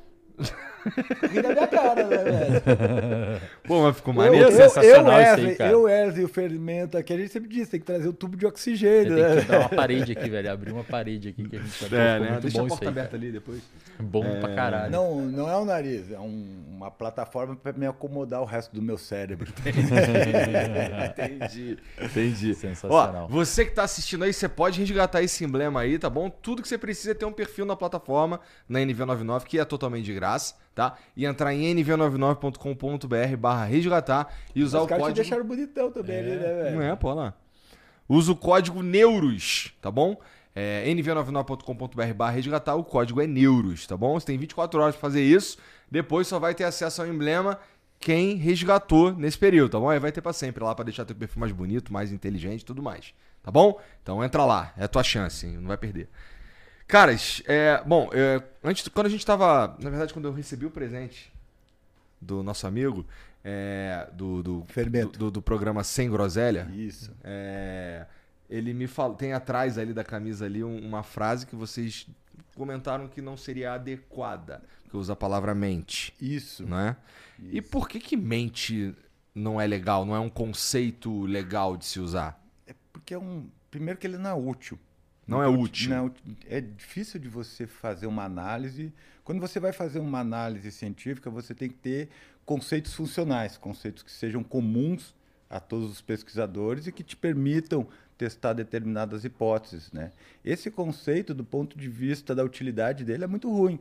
rir 1.31 1.43
da 1.43 1.49
minha 1.51 1.67
cara, 1.67 2.07
né, 2.07 2.17
velho? 2.19 3.41
Pô, 3.67 3.83
mas 3.83 3.97
ficou 3.97 4.15
Eu, 4.15 4.17
maneiro. 4.17 4.47
eu, 4.47 4.53
sensacional 4.53 5.13
eu, 5.21 5.23
isso 5.23 5.31
aí, 5.31 5.37
Wesley, 5.37 5.57
cara. 5.57 5.71
eu, 5.73 5.83
Wesley, 5.83 6.25
o 6.25 6.29
fermento 6.29 6.97
aqui, 6.97 7.13
a 7.13 7.17
gente 7.17 7.33
sempre 7.33 7.49
diz, 7.49 7.69
tem 7.69 7.81
que 7.81 7.85
trazer 7.87 8.09
o 8.09 8.13
tubo 8.13 8.37
de 8.37 8.47
oxigênio, 8.47 9.15
Tem 9.15 9.23
né? 9.25 9.41
que 9.43 9.49
dar 9.49 9.59
uma 9.61 9.69
parede 9.77 10.13
aqui, 10.13 10.31
velho. 10.31 10.51
Abrir 10.51 10.73
uma 10.73 10.85
parede 10.85 11.29
aqui 11.31 11.49
que 11.49 11.57
a 11.57 11.59
gente 11.61 11.85
vai 11.85 12.01
É, 12.01 12.19
né? 12.21 12.31
muito 12.31 12.43
Deixa 12.43 12.59
bom 12.59 12.65
a 12.65 12.69
porta 12.69 12.85
aí, 12.85 12.89
aberta 12.89 13.11
cara. 13.11 13.23
ali 13.23 13.33
depois. 13.33 13.61
Bom 14.01 14.41
pra 14.41 14.55
caralho. 14.55 14.91
Não, 14.93 15.21
não 15.21 15.51
é 15.51 15.57
o 15.57 15.65
nariz, 15.65 16.11
é 16.13 16.19
um- 16.19 16.65
uma 16.71 16.91
plataforma 16.91 17.57
para 17.57 17.73
me 17.73 17.87
acomodar 17.87 18.41
o 18.41 18.45
resto 18.45 18.73
do 18.75 18.81
meu 18.81 18.97
cérebro. 18.97 19.53
Entendi. 21.11 21.77
Entendi. 22.01 22.55
Sensacional. 22.55 23.25
Ó, 23.25 23.27
você 23.29 23.65
que 23.65 23.73
tá 23.73 23.83
assistindo 23.83 24.25
aí, 24.25 24.33
você 24.33 24.49
pode 24.49 24.79
resgatar 24.81 25.23
esse 25.23 25.45
emblema 25.45 25.81
aí, 25.81 25.99
tá 25.99 26.09
bom? 26.09 26.31
Tudo 26.31 26.63
que 26.63 26.69
você 26.69 26.79
precisa 26.79 27.11
é 27.11 27.15
ter 27.15 27.25
um 27.25 27.33
perfil 27.33 27.65
na 27.67 27.75
plataforma, 27.77 28.41
na 28.69 28.79
NV99, 28.81 29.45
que 29.45 29.59
é 29.59 29.65
totalmente 29.65 30.05
de 30.05 30.15
graça, 30.15 30.28
tá? 30.75 30.97
E 31.17 31.27
entrar 31.27 31.55
em 31.55 31.75
nv99.com.br 31.75 33.37
barra 33.37 33.65
resgatar 33.65 34.35
e 34.55 34.63
usar 34.63 34.79
Os 34.79 34.85
o 34.85 34.89
caras 34.89 35.03
te 35.03 35.07
código... 35.07 35.23
deixaram 35.23 35.45
bonitão 35.45 35.91
também 35.91 36.19
ali, 36.19 36.31
né, 36.31 36.37
velho? 36.37 36.77
Não 36.77 36.83
é, 36.83 36.97
pô, 36.97 37.13
lá. 37.15 37.35
Usa 38.09 38.33
o 38.33 38.37
código 38.37 38.83
NEUROS, 38.83 39.75
tá 39.83 39.91
bom? 39.91 40.17
É, 40.55 40.85
nv99.com.br 40.87 42.15
barra 42.15 42.33
resgatar, 42.33 42.75
o 42.75 42.85
código 42.85 43.21
é 43.21 43.27
NEUROS, 43.27 43.87
tá 43.87 43.97
bom? 43.97 44.19
Você 44.19 44.27
tem 44.27 44.39
24 44.39 44.81
horas 44.81 44.95
pra 44.95 45.03
fazer 45.03 45.23
isso, 45.23 45.59
depois 45.91 46.27
só 46.27 46.39
vai 46.39 46.55
ter 46.55 46.65
acesso 46.65 47.03
ao 47.03 47.09
emblema 47.09 47.59
quem 48.01 48.37
resgatou 48.37 49.13
nesse 49.13 49.37
período, 49.39 49.73
tá 49.73 49.81
bom? 49.81 49.91
Aí 49.91 49.99
vai 49.99 50.13
ter 50.13 50.21
pra 50.21 50.33
sempre 50.33 50.63
lá 50.63 50.75
pra 50.75 50.85
deixar 50.85 51.05
teu 51.05 51.17
perfil 51.17 51.41
mais 51.41 51.53
bonito, 51.53 51.93
mais 51.93 52.13
inteligente 52.13 52.63
e 52.63 52.65
tudo 52.65 52.83
mais, 52.83 53.13
tá 53.43 53.51
bom? 53.51 53.81
Então 54.03 54.23
entra 54.23 54.45
lá, 54.45 54.73
é 54.77 54.85
a 54.85 54.89
tua 54.89 55.03
chance, 55.03 55.47
hein? 55.47 55.57
não 55.59 55.69
vai 55.69 55.77
perder. 55.77 56.09
Caras, 56.89 57.43
é, 57.47 57.83
bom, 57.87 58.09
é, 58.15 58.43
antes, 58.65 58.89
quando 58.89 59.07
a 59.07 59.11
gente 59.11 59.25
tava, 59.25 59.77
na 59.79 59.91
verdade, 59.91 60.13
quando 60.13 60.27
eu 60.27 60.33
recebi 60.33 60.65
o 60.65 60.71
presente 60.71 61.31
do 62.21 62.43
nosso 62.43 62.67
amigo, 62.67 63.07
é, 63.45 64.09
do, 64.15 64.43
do, 64.43 64.67
do, 65.19 65.31
do 65.31 65.43
programa 65.43 65.85
Sem 65.85 66.11
Groselha, 66.11 66.67
Isso. 66.75 67.13
é, 67.23 68.07
ele 68.49 68.73
me 68.73 68.87
falou, 68.87 69.15
tem 69.17 69.35
atrás 69.35 69.77
ali 69.77 69.93
da 69.93 70.03
camisa 70.03 70.47
ali 70.47 70.65
um- 70.65 70.79
uma 70.81 71.03
frase 71.03 71.47
que 71.47 71.55
vocês 71.55 72.07
comentaram 72.57 73.07
que 73.07 73.21
não 73.21 73.37
seria 73.37 73.75
adequada, 73.75 74.63
que 74.91 74.97
usa 74.97 75.13
a 75.13 75.17
palavra 75.17 75.55
mente, 75.55 76.15
Isso. 76.19 76.67
não 76.67 76.81
é? 76.81 76.97
E 77.39 77.59
Isso. 77.59 77.69
por 77.71 77.87
que 77.87 78.01
que 78.01 78.17
mente 78.17 78.95
não 79.35 79.61
é 79.61 79.67
legal, 79.67 80.07
não 80.07 80.17
é 80.17 80.19
um 80.21 80.31
conceito 80.31 81.27
legal 81.27 81.77
de 81.77 81.85
se 81.85 82.01
usar? 82.01 82.43
Porque 82.93 83.13
é 83.13 83.19
um. 83.19 83.47
Primeiro 83.71 83.99
que 84.01 84.07
ele 84.07 84.17
não 84.19 84.31
é 84.31 84.35
útil. 84.35 84.79
Não 85.29 85.43
é 85.43 85.47
útil. 85.47 85.91
Não 85.91 86.07
é 86.49 86.59
é 86.59 86.61
difícil 86.61 87.21
de 87.21 87.29
você 87.29 87.67
fazer 87.67 88.07
uma 88.07 88.25
análise. 88.25 88.93
Quando 89.23 89.41
você 89.41 89.61
vai 89.61 89.73
fazer 89.73 89.99
uma 89.99 90.21
análise 90.21 90.73
científica, 90.73 91.29
você 91.29 91.55
tem 91.55 91.69
que 91.69 91.77
ter 91.77 92.09
conceitos 92.47 92.95
funcionais, 92.95 93.59
conceitos 93.59 94.03
que 94.03 94.11
sejam 94.11 94.43
comuns 94.43 95.15
a 95.51 95.61
todos 95.61 95.91
os 95.91 96.01
pesquisadores 96.01 96.87
e 96.87 96.93
que 96.93 97.03
te 97.03 97.15
permitam 97.15 97.87
testar 98.17 98.55
determinadas 98.55 99.25
hipóteses, 99.25 99.93
né? 99.93 100.13
Esse 100.45 100.71
conceito, 100.71 101.35
do 101.35 101.45
ponto 101.45 101.79
de 101.79 101.89
vista 101.89 102.35
da 102.35 102.43
utilidade 102.43 103.05
dele, 103.05 103.25
é 103.25 103.27
muito 103.27 103.51
ruim. 103.51 103.79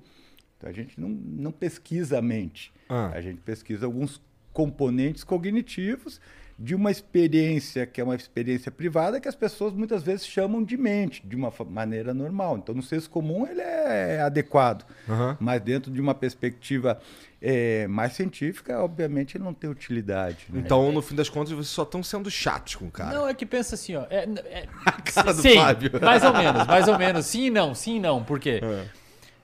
Então, 0.58 0.70
a 0.70 0.74
gente 0.74 1.00
não, 1.00 1.10
não 1.10 1.52
pesquisa 1.52 2.20
a 2.20 2.22
mente. 2.22 2.72
Ah. 2.90 3.12
A 3.14 3.22
gente 3.22 3.40
pesquisa 3.42 3.86
alguns 3.86 4.22
componentes 4.54 5.24
cognitivos 5.24 6.20
de 6.60 6.74
uma 6.74 6.90
experiência 6.90 7.86
que 7.86 8.02
é 8.02 8.04
uma 8.04 8.16
experiência 8.16 8.72
privada 8.72 9.22
que 9.22 9.28
as 9.28 9.36
pessoas 9.36 9.74
muitas 9.74 10.02
vezes 10.02 10.26
chamam 10.26 10.64
de 10.64 10.76
mente, 10.76 11.22
de 11.26 11.36
uma 11.36 11.54
maneira 11.70 12.16
normal. 12.16 12.58
Então, 12.58 12.74
no 12.74 12.82
senso 12.82 13.08
comum, 13.12 13.46
ele 13.46 13.62
é 13.62 14.22
adequado. 14.22 14.84
Aham. 15.08 15.38
Mas 15.40 15.62
dentro 15.62 15.92
de 15.92 16.02
uma 16.02 16.16
perspectiva 16.16 17.00
eh, 17.40 17.86
mais 17.88 18.14
científica, 18.14 18.80
obviamente, 18.80 19.38
ele 19.38 19.44
não 19.44 19.54
tem 19.54 19.70
utilidade. 19.70 20.48
né? 20.50 20.60
Então, 20.66 20.92
no 20.92 21.00
fim 21.00 21.14
das 21.14 21.30
contas, 21.30 21.52
vocês 21.52 21.68
só 21.68 21.84
estão 21.84 22.02
sendo 22.02 22.32
chatos 22.32 22.74
com 22.74 22.86
o 22.86 22.92
cara. 22.92 23.16
Não, 23.16 23.28
é 23.28 23.36
que 23.36 23.46
pensa 23.46 23.76
assim, 23.76 23.96
ó. 23.96 24.08
É, 24.10 24.28
é, 24.46 24.68
cara 25.14 25.34
do 25.36 25.42
sim, 25.44 25.56
Fábio. 25.56 25.92
mais 26.02 26.24
ou 26.24 26.34
menos, 26.34 26.66
mais 26.66 26.88
ou 26.88 26.98
menos. 26.98 27.26
Sim 27.28 27.46
e 27.46 27.50
não, 27.52 27.76
sim 27.76 27.98
e 27.98 28.00
não. 28.00 28.24
Por 28.24 28.40
quê? 28.40 28.62
É. 28.64 28.86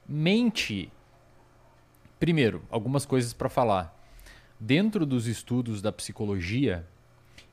Mente. 0.10 0.91
Primeiro, 2.20 2.63
algumas 2.72 3.05
coisas 3.05 3.34
pra 3.34 3.50
falar. 3.50 3.93
Dentro 4.60 5.05
dos 5.05 5.27
estudos 5.27 5.82
da 5.82 5.91
psicologia, 5.91 6.88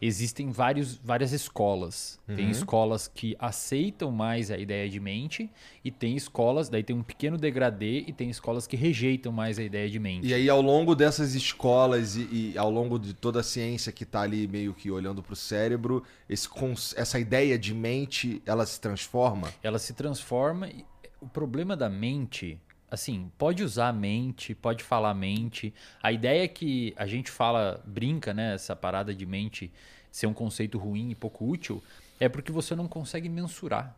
existem 0.00 0.50
vários, 0.50 0.96
várias 0.96 1.32
escolas. 1.32 2.18
Tem 2.34 2.46
Uhum. 2.46 2.50
escolas 2.50 3.06
que 3.08 3.36
aceitam 3.38 4.10
mais 4.10 4.50
a 4.50 4.56
ideia 4.56 4.88
de 4.88 4.98
mente 5.00 5.50
e 5.84 5.90
tem 5.90 6.16
escolas, 6.16 6.68
daí 6.68 6.82
tem 6.82 6.96
um 6.96 7.02
pequeno 7.02 7.36
degradê 7.36 8.04
e 8.06 8.12
tem 8.12 8.30
escolas 8.30 8.66
que 8.66 8.76
rejeitam 8.76 9.32
mais 9.32 9.58
a 9.58 9.62
ideia 9.62 9.88
de 9.90 9.98
mente. 9.98 10.26
E 10.26 10.32
aí, 10.32 10.48
ao 10.48 10.60
longo 10.62 10.94
dessas 10.94 11.34
escolas 11.34 12.16
e, 12.16 12.52
e 12.54 12.58
ao 12.58 12.70
longo 12.70 12.98
de 12.98 13.12
toda 13.12 13.40
a 13.40 13.42
ciência 13.42 13.92
que 13.92 14.04
tá 14.06 14.22
ali 14.22 14.46
meio 14.48 14.72
que 14.72 14.90
olhando 14.90 15.22
pro 15.22 15.36
cérebro, 15.36 16.02
esse, 16.28 16.48
essa 16.96 17.18
ideia 17.18 17.58
de 17.58 17.74
mente, 17.74 18.40
ela 18.46 18.64
se 18.64 18.80
transforma? 18.80 19.52
ela 19.62 19.78
se 19.78 19.92
transforma. 19.92 20.68
e 20.68 20.84
O 21.20 21.28
problema 21.28 21.76
da 21.76 21.88
mente, 21.90 22.58
assim, 22.90 23.30
pode 23.38 23.62
usar 23.62 23.88
a 23.88 23.92
mente, 23.92 24.54
pode 24.54 24.82
falar 24.82 25.10
a 25.10 25.14
mente. 25.14 25.72
A 26.02 26.10
ideia 26.10 26.44
é 26.44 26.48
que 26.48 26.92
a 26.96 27.06
gente 27.06 27.30
fala, 27.30 27.82
brinca, 27.86 28.34
né? 28.34 28.54
Essa 28.54 28.74
parada 28.74 29.14
de 29.14 29.24
mente 29.24 29.72
ser 30.10 30.26
um 30.26 30.34
conceito 30.34 30.76
ruim 30.76 31.10
e 31.10 31.14
pouco 31.14 31.48
útil, 31.48 31.82
é 32.18 32.28
porque 32.28 32.50
você 32.50 32.74
não 32.74 32.88
consegue 32.88 33.28
mensurar. 33.28 33.96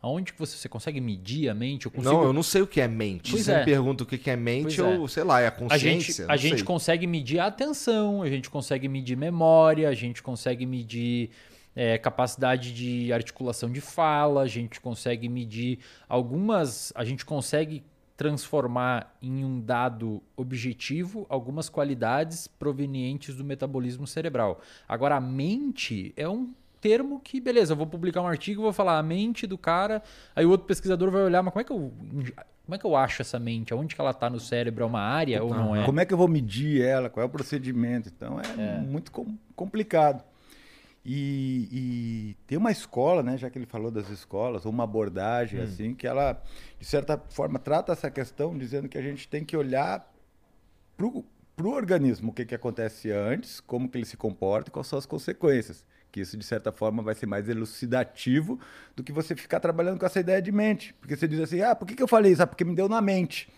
Aonde 0.00 0.34
que 0.34 0.38
você, 0.38 0.56
você 0.56 0.68
consegue 0.68 1.00
medir 1.00 1.48
a 1.48 1.54
mente? 1.54 1.86
Eu 1.86 1.90
consigo, 1.90 2.12
Não, 2.14 2.22
eu 2.24 2.32
não 2.32 2.42
sei 2.42 2.60
o 2.60 2.66
que 2.66 2.78
é 2.78 2.86
mente. 2.86 3.30
Pois 3.30 3.44
você 3.44 3.52
é. 3.52 3.58
me 3.60 3.64
pergunta 3.64 4.04
o 4.04 4.06
que 4.06 4.28
é 4.28 4.36
mente, 4.36 4.76
Pois 4.76 4.78
é. 4.78 4.96
eu, 4.96 5.08
sei 5.08 5.24
lá, 5.24 5.40
é 5.40 5.46
a 5.46 5.48
a 5.48 5.52
consciência? 5.52 6.12
gente, 6.12 6.22
Não 6.22 6.30
a 6.30 6.36
gente 6.36 6.64
consegue 6.64 7.06
medir 7.06 7.38
a 7.38 7.46
atenção, 7.46 8.22
a 8.22 8.28
gente 8.28 8.50
consegue 8.50 8.86
medir 8.86 9.16
memória, 9.16 9.88
a 9.88 9.94
gente 9.94 10.22
consegue 10.22 10.66
medir 10.66 11.30
é, 11.74 11.96
capacidade 11.96 12.72
de 12.74 13.12
articulação 13.14 13.70
de 13.70 13.80
fala, 13.80 14.42
a 14.42 14.46
gente 14.46 14.78
consegue 14.78 15.26
medir 15.26 15.78
algumas. 16.06 16.92
A 16.94 17.02
gente 17.02 17.24
consegue 17.24 17.82
transformar 18.16 19.16
em 19.20 19.44
um 19.44 19.60
dado 19.60 20.22
objetivo 20.36 21.26
algumas 21.28 21.68
qualidades 21.68 22.46
provenientes 22.46 23.34
do 23.34 23.44
metabolismo 23.44 24.06
cerebral. 24.06 24.60
Agora, 24.88 25.16
a 25.16 25.20
mente 25.20 26.12
é 26.16 26.28
um 26.28 26.52
termo 26.80 27.20
que, 27.22 27.40
beleza, 27.40 27.72
eu 27.72 27.76
vou 27.76 27.86
publicar 27.86 28.20
um 28.20 28.26
artigo, 28.26 28.62
vou 28.62 28.72
falar 28.72 28.98
a 28.98 29.02
mente 29.02 29.46
do 29.46 29.56
cara, 29.58 30.02
aí 30.36 30.44
o 30.44 30.50
outro 30.50 30.66
pesquisador 30.66 31.10
vai 31.10 31.22
olhar, 31.22 31.42
mas 31.42 31.52
como 31.52 31.60
é 31.62 31.64
que 31.64 31.72
eu, 31.72 31.92
como 32.64 32.74
é 32.74 32.78
que 32.78 32.84
eu 32.84 32.94
acho 32.94 33.22
essa 33.22 33.38
mente? 33.38 33.72
Aonde 33.72 33.94
que 33.94 34.00
ela 34.00 34.10
está 34.10 34.28
no 34.30 34.38
cérebro? 34.38 34.84
É 34.84 34.86
uma 34.86 35.00
área 35.00 35.42
ou 35.42 35.50
não 35.50 35.74
é? 35.74 35.84
Como 35.84 35.98
é 36.00 36.04
que 36.04 36.12
eu 36.14 36.18
vou 36.18 36.28
medir 36.28 36.82
ela? 36.82 37.08
Qual 37.10 37.22
é 37.22 37.26
o 37.26 37.30
procedimento? 37.30 38.10
Então 38.14 38.38
é, 38.40 38.80
muito 38.80 39.10
com- 39.10 39.34
complicado. 39.56 40.22
E, 41.04 41.68
e 41.70 42.36
tem 42.46 42.56
uma 42.56 42.72
escola, 42.72 43.22
né, 43.22 43.36
já 43.36 43.50
que 43.50 43.58
ele 43.58 43.66
falou 43.66 43.90
das 43.90 44.08
escolas, 44.08 44.64
ou 44.64 44.72
uma 44.72 44.84
abordagem 44.84 45.60
assim, 45.60 45.94
que 45.94 46.06
ela, 46.06 46.42
de 46.78 46.86
certa 46.86 47.18
forma, 47.28 47.58
trata 47.58 47.92
essa 47.92 48.10
questão 48.10 48.56
dizendo 48.56 48.88
que 48.88 48.96
a 48.96 49.02
gente 49.02 49.28
tem 49.28 49.44
que 49.44 49.54
olhar 49.54 50.10
para 50.96 51.06
o 51.06 51.24
organismo, 51.70 52.30
o 52.30 52.32
que, 52.32 52.46
que 52.46 52.54
acontece 52.54 53.10
antes, 53.10 53.60
como 53.60 53.88
que 53.88 53.98
ele 53.98 54.06
se 54.06 54.16
comporta 54.16 54.70
e 54.70 54.72
quais 54.72 54.86
são 54.86 54.98
as 54.98 55.04
consequências. 55.04 55.84
Que 56.10 56.20
isso, 56.20 56.36
de 56.36 56.44
certa 56.44 56.72
forma, 56.72 57.02
vai 57.02 57.14
ser 57.14 57.26
mais 57.26 57.48
elucidativo 57.48 58.58
do 58.94 59.02
que 59.02 59.12
você 59.12 59.34
ficar 59.34 59.60
trabalhando 59.60 59.98
com 59.98 60.06
essa 60.06 60.20
ideia 60.20 60.40
de 60.40 60.52
mente. 60.52 60.94
Porque 61.00 61.16
você 61.16 61.26
diz 61.26 61.40
assim, 61.40 61.60
ah, 61.60 61.74
por 61.74 61.86
que, 61.86 61.94
que 61.94 62.02
eu 62.02 62.08
falei 62.08 62.32
isso? 62.32 62.42
Ah, 62.42 62.46
porque 62.46 62.64
me 62.64 62.74
deu 62.74 62.88
na 62.88 63.00
mente. 63.00 63.52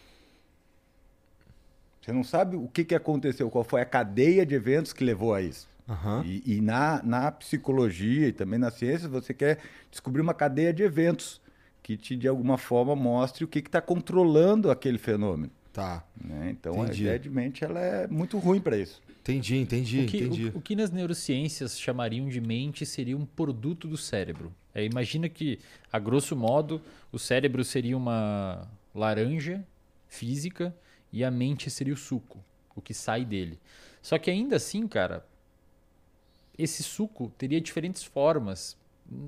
Você 2.00 2.12
não 2.12 2.24
sabe 2.24 2.56
o 2.56 2.66
que, 2.66 2.84
que 2.84 2.94
aconteceu, 2.94 3.50
qual 3.50 3.62
foi 3.62 3.82
a 3.82 3.84
cadeia 3.84 4.46
de 4.46 4.54
eventos 4.54 4.92
que 4.92 5.04
levou 5.04 5.34
a 5.34 5.42
isso. 5.42 5.68
Aham. 5.88 6.22
E, 6.26 6.56
e 6.56 6.60
na, 6.60 7.02
na 7.02 7.30
psicologia 7.32 8.28
e 8.28 8.32
também 8.32 8.58
na 8.58 8.70
ciência, 8.70 9.08
você 9.08 9.32
quer 9.32 9.58
descobrir 9.90 10.20
uma 10.20 10.34
cadeia 10.34 10.72
de 10.72 10.82
eventos 10.82 11.40
que 11.82 11.96
te, 11.96 12.16
de 12.16 12.26
alguma 12.26 12.58
forma, 12.58 12.96
mostre 12.96 13.44
o 13.44 13.48
que 13.48 13.60
está 13.60 13.80
controlando 13.80 14.70
aquele 14.70 14.98
fenômeno. 14.98 15.52
Tá. 15.72 16.02
né? 16.20 16.48
Então, 16.50 16.72
Entendi. 16.74 16.90
a 16.90 17.04
ideia 17.04 17.18
de 17.18 17.30
mente 17.30 17.62
ela 17.62 17.78
é 17.78 18.06
muito 18.06 18.38
ruim 18.38 18.60
para 18.60 18.76
isso. 18.78 19.00
Entendi, 19.20 19.56
entendi, 19.58 20.00
O 20.02 20.06
que, 20.06 20.16
entendi. 20.18 20.44
o- 20.54 20.58
o 20.58 20.60
que 20.60 20.74
nas 20.74 20.90
neurociências 20.90 21.78
chamariam 21.78 22.28
de 22.28 22.40
mente 22.40 22.86
seria 22.86 23.16
um 23.16 23.26
produto 23.26 23.86
do 23.86 23.96
cérebro. 23.96 24.52
É, 24.74 24.84
imagina 24.84 25.28
que, 25.28 25.58
a 25.92 25.98
grosso 25.98 26.34
modo, 26.34 26.80
o 27.12 27.18
cérebro 27.18 27.62
seria 27.64 27.96
uma 27.96 28.66
laranja 28.94 29.62
física 30.08 30.74
e 31.12 31.22
a 31.24 31.30
mente 31.30 31.68
seria 31.70 31.92
o 31.94 31.96
suco, 31.96 32.38
o 32.74 32.80
que 32.80 32.94
sai 32.94 33.24
dele. 33.24 33.58
Só 34.00 34.16
que 34.18 34.30
ainda 34.30 34.56
assim, 34.56 34.86
cara, 34.88 35.26
esse 36.58 36.82
suco 36.82 37.32
teria 37.36 37.60
diferentes 37.60 38.02
formas. 38.02 38.76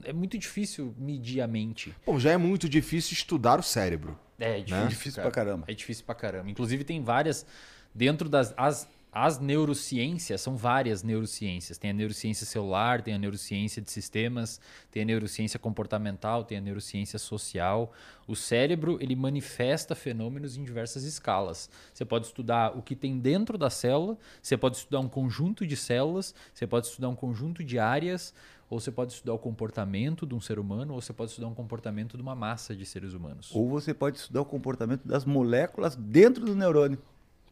É 0.05 0.13
muito 0.13 0.37
difícil 0.37 0.95
medir 0.99 1.41
a 1.41 1.47
mente. 1.47 1.95
Bom, 2.05 2.19
já 2.19 2.33
é 2.33 2.37
muito 2.37 2.69
difícil 2.69 3.13
estudar 3.15 3.61
o 3.61 3.63
cérebro. 3.63 4.19
É 4.39 4.59
Né? 4.69 4.87
Difícil 4.87 5.23
pra 5.23 5.31
caramba. 5.31 5.65
É 5.69 5.75
difícil 5.75 6.05
pra 6.05 6.15
caramba. 6.15 6.51
Inclusive, 6.51 6.85
tem 6.85 7.03
várias. 7.03 7.47
Dentro 7.95 8.29
das. 8.29 8.53
As, 8.57 8.89
as 9.13 9.39
neurociências, 9.39 10.41
são 10.41 10.57
várias 10.57 11.03
neurociências. 11.03 11.79
Tem 11.79 11.91
a 11.91 11.95
neurociência 11.95 12.45
celular, 12.45 13.03
tem 13.03 13.15
a 13.15 13.19
neurociência 13.19 13.81
de 13.81 13.91
sistemas, 13.91 14.61
tem 14.91 15.03
a 15.03 15.07
neurociência 15.07 15.59
comportamental, 15.59 16.45
tem 16.45 16.59
a 16.59 16.61
neurociência 16.61 17.19
social. 17.19 17.93
O 18.27 18.37
cérebro, 18.37 18.99
ele 19.01 19.17
manifesta 19.17 19.95
fenômenos 19.95 20.57
em 20.57 20.63
diversas 20.63 21.05
escalas. 21.05 21.71
Você 21.93 22.05
pode 22.05 22.27
estudar 22.27 22.77
o 22.77 22.83
que 22.83 22.95
tem 22.95 23.19
dentro 23.19 23.57
da 23.57 23.71
célula, 23.71 24.19
você 24.43 24.57
pode 24.57 24.77
estudar 24.77 25.01
um 25.01 25.09
conjunto 25.09 25.67
de 25.67 25.77
células, 25.77 26.35
você 26.53 26.67
pode 26.67 26.87
estudar 26.87 27.09
um 27.09 27.17
conjunto 27.17 27.65
de 27.65 27.79
áreas, 27.79 28.35
ou 28.69 28.79
você 28.79 28.93
pode 28.93 29.15
estudar 29.15 29.33
o 29.33 29.39
comportamento 29.39 30.27
de 30.27 30.35
um 30.35 30.41
ser 30.41 30.59
humano, 30.59 30.93
ou 30.93 31.01
você 31.01 31.13
pode 31.13 31.31
estudar 31.31 31.49
um 31.49 31.55
comportamento 31.55 32.17
de 32.17 32.23
uma 32.23 32.35
massa 32.35 32.77
de 32.77 32.85
seres 32.85 33.15
humanos. 33.15 33.51
Ou 33.55 33.69
você 33.69 33.95
pode 33.95 34.19
estudar 34.19 34.43
o 34.43 34.45
comportamento 34.45 35.09
das 35.09 35.25
moléculas 35.25 35.97
dentro 35.97 36.45
do 36.45 36.55
neurônio. 36.55 36.99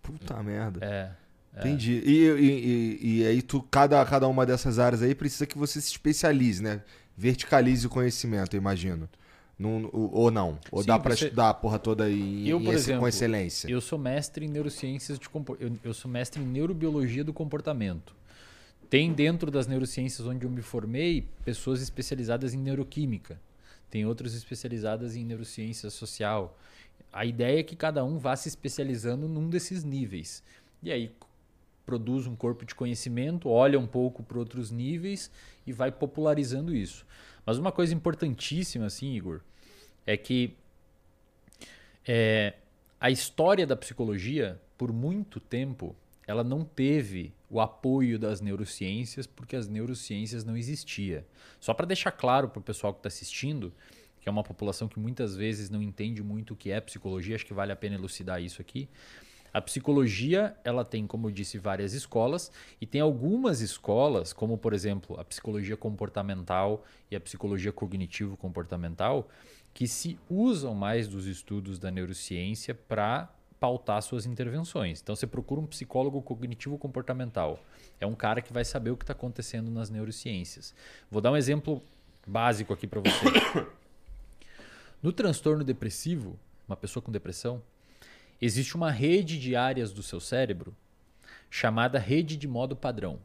Puta 0.03 0.42
merda. 0.42 0.85
É. 0.85 1.25
Entendi. 1.57 2.03
E, 2.05 2.27
e, 2.27 2.99
e- 3.03 3.19
e 3.21 3.27
aí 3.27 3.42
tu, 3.42 3.62
cada, 3.62 4.05
cada 4.05 4.29
uma 4.29 4.45
dessas 4.45 4.79
áreas 4.79 5.03
aí 5.03 5.14
precisa 5.14 5.47
que 5.47 5.57
você 5.57 5.81
se 5.81 5.90
especialize, 5.90 6.62
né? 6.62 6.83
Verticalize 7.16 7.87
o 7.87 7.90
conhecimento, 7.90 8.55
eu 8.55 8.59
imagino. 8.59 9.09
Não- 9.59 9.88
ou 9.92 10.31
não. 10.31 10.59
Ou 10.71 10.83
Sim, 10.83 10.88
dá 10.88 10.99
pra 10.99 11.16
você- 11.16 11.25
estudar 11.25 11.49
a 11.49 11.55
porra 11.55 11.79
toda 11.79 12.11
em, 12.11 12.47
Eu, 12.47 12.61
por 12.61 12.75
exemplo, 12.75 13.01
com 13.01 13.09
excelência. 13.09 13.69
Eu 13.71 13.81
sou 13.81 13.99
mestre 13.99 14.45
em 14.45 14.49
neurociências 14.49 15.19
de 15.19 15.29
compor... 15.31 15.57
eu, 15.59 15.73
eu 15.83 15.95
sou 15.95 16.11
mestre 16.11 16.42
em 16.42 16.47
neurobiologia 16.47 17.25
do 17.25 17.33
comportamento. 17.33 18.14
Tem 18.90 19.12
dentro 19.12 19.51
das 19.51 19.66
neurociências 19.66 20.27
onde 20.29 20.45
eu 20.45 20.51
me 20.51 20.61
formei 20.62 21.27
pessoas 21.45 21.81
especializadas 21.81 22.53
em 22.53 22.59
neuroquímica. 22.59 23.40
Tem 23.90 24.05
outras 24.05 24.35
especializadas 24.35 25.16
em 25.16 25.25
neurociência 25.25 25.88
social. 25.88 26.57
A 27.12 27.25
ideia 27.25 27.61
é 27.61 27.62
que 27.62 27.75
cada 27.75 28.05
um 28.05 28.19
vá 28.19 28.37
se 28.37 28.49
especializando 28.49 29.27
num 29.27 29.49
desses 29.49 29.83
níveis. 29.83 30.42
E 30.83 30.92
aí 30.92 31.11
produz 31.87 32.27
um 32.27 32.35
corpo 32.35 32.66
de 32.66 32.75
conhecimento, 32.75 33.49
olha 33.49 33.79
um 33.79 33.87
pouco 33.87 34.22
para 34.22 34.38
outros 34.38 34.72
níveis 34.72 35.31
e 35.64 35.72
vai 35.72 35.92
popularizando 35.92 36.75
isso. 36.75 37.07
Mas 37.46 37.57
uma 37.57 37.70
coisa 37.70 37.94
importantíssima, 37.94 38.87
assim, 38.87 39.14
Igor, 39.14 39.40
é 40.05 40.16
que 40.16 40.57
é, 42.07 42.55
a 43.01 43.11
história 43.11 43.66
da 43.66 43.77
psicologia, 43.77 44.61
por 44.77 44.92
muito 44.92 45.38
tempo, 45.38 45.94
ela 46.27 46.42
não 46.42 46.64
teve 46.64 47.33
o 47.49 47.61
apoio 47.61 48.18
das 48.18 48.40
neurociências 48.40 49.27
porque 49.27 49.55
as 49.55 49.68
neurociências 49.68 50.44
não 50.44 50.57
existia. 50.57 51.25
Só 51.61 51.72
para 51.72 51.87
deixar 51.87 52.11
claro 52.11 52.49
para 52.49 52.59
o 52.59 52.62
pessoal 52.62 52.92
que 52.92 52.99
está 52.99 53.09
assistindo, 53.09 53.72
que 54.20 54.29
é 54.29 54.33
uma 54.33 54.42
população 54.42 54.88
que 54.88 54.99
muitas 54.99 55.37
vezes 55.37 55.70
não 55.70 55.81
entende 55.81 56.20
muito 56.20 56.55
o 56.55 56.57
que 56.57 56.72
é 56.72 56.81
psicologia, 56.81 57.37
acho 57.37 57.46
que 57.46 57.55
vale 57.55 57.70
a 57.70 57.77
pena 57.77 57.94
elucidar 57.94 58.42
isso 58.42 58.61
aqui. 58.61 58.88
A 59.57 59.62
psicologia, 59.62 60.55
ela 60.62 60.85
tem, 60.85 61.07
como 61.07 61.29
eu 61.29 61.31
disse, 61.31 61.57
várias 61.57 61.95
escolas 61.95 62.53
e 62.79 62.85
tem 62.85 63.01
algumas 63.01 63.62
escolas, 63.62 64.31
como 64.31 64.59
por 64.59 64.75
exemplo, 64.75 65.19
a 65.19 65.25
psicologia 65.25 65.79
comportamental 65.79 66.85
e 67.11 67.16
a 67.16 67.21
psicologia 67.21 67.73
cognitivo 67.73 68.37
comportamental, 68.37 69.31
que 69.73 69.88
se 69.88 70.19
usam 70.29 70.75
mais 70.75 71.09
dos 71.09 71.25
estudos 71.25 71.79
da 71.79 71.90
neurociência 71.90 72.75
para 72.75 73.31
pautar 73.59 74.03
suas 74.03 74.27
intervenções. 74.27 75.01
Então 75.01 75.16
você 75.16 75.27
procura 75.27 75.62
um 75.62 75.66
psicólogo 75.66 76.21
cognitivo 76.21 76.77
comportamental. 76.77 77.59
É 77.99 78.07
um 78.07 78.14
cara 78.14 78.42
que 78.42 78.53
vai 78.53 78.62
saber 78.62 78.90
o 78.90 78.97
que 78.97 79.05
está 79.05 79.14
acontecendo 79.14 79.71
nas 79.71 79.88
neurociências. 79.88 80.75
Vou 81.11 81.23
dar 81.23 81.33
um 81.33 81.37
exemplo 81.37 81.83
básico 82.27 82.75
aqui 82.75 82.87
para 82.87 83.01
você. 83.01 83.25
No 85.03 85.12
transtorno 85.12 85.62
depressivo, 85.62 86.38
uma 86.66 86.77
pessoa 86.77 87.03
com 87.03 87.12
depressão, 87.12 87.62
existe 88.40 88.75
uma 88.77 88.90
rede 88.90 89.38
de 89.38 89.55
áreas 89.57 89.92
do 89.92 90.03
seu 90.03 90.20
cérebro 90.20 90.75
chamada 91.51 91.99
rede 91.99 92.37
de 92.37 92.46
modo 92.49 92.75
padrão. 92.77 93.18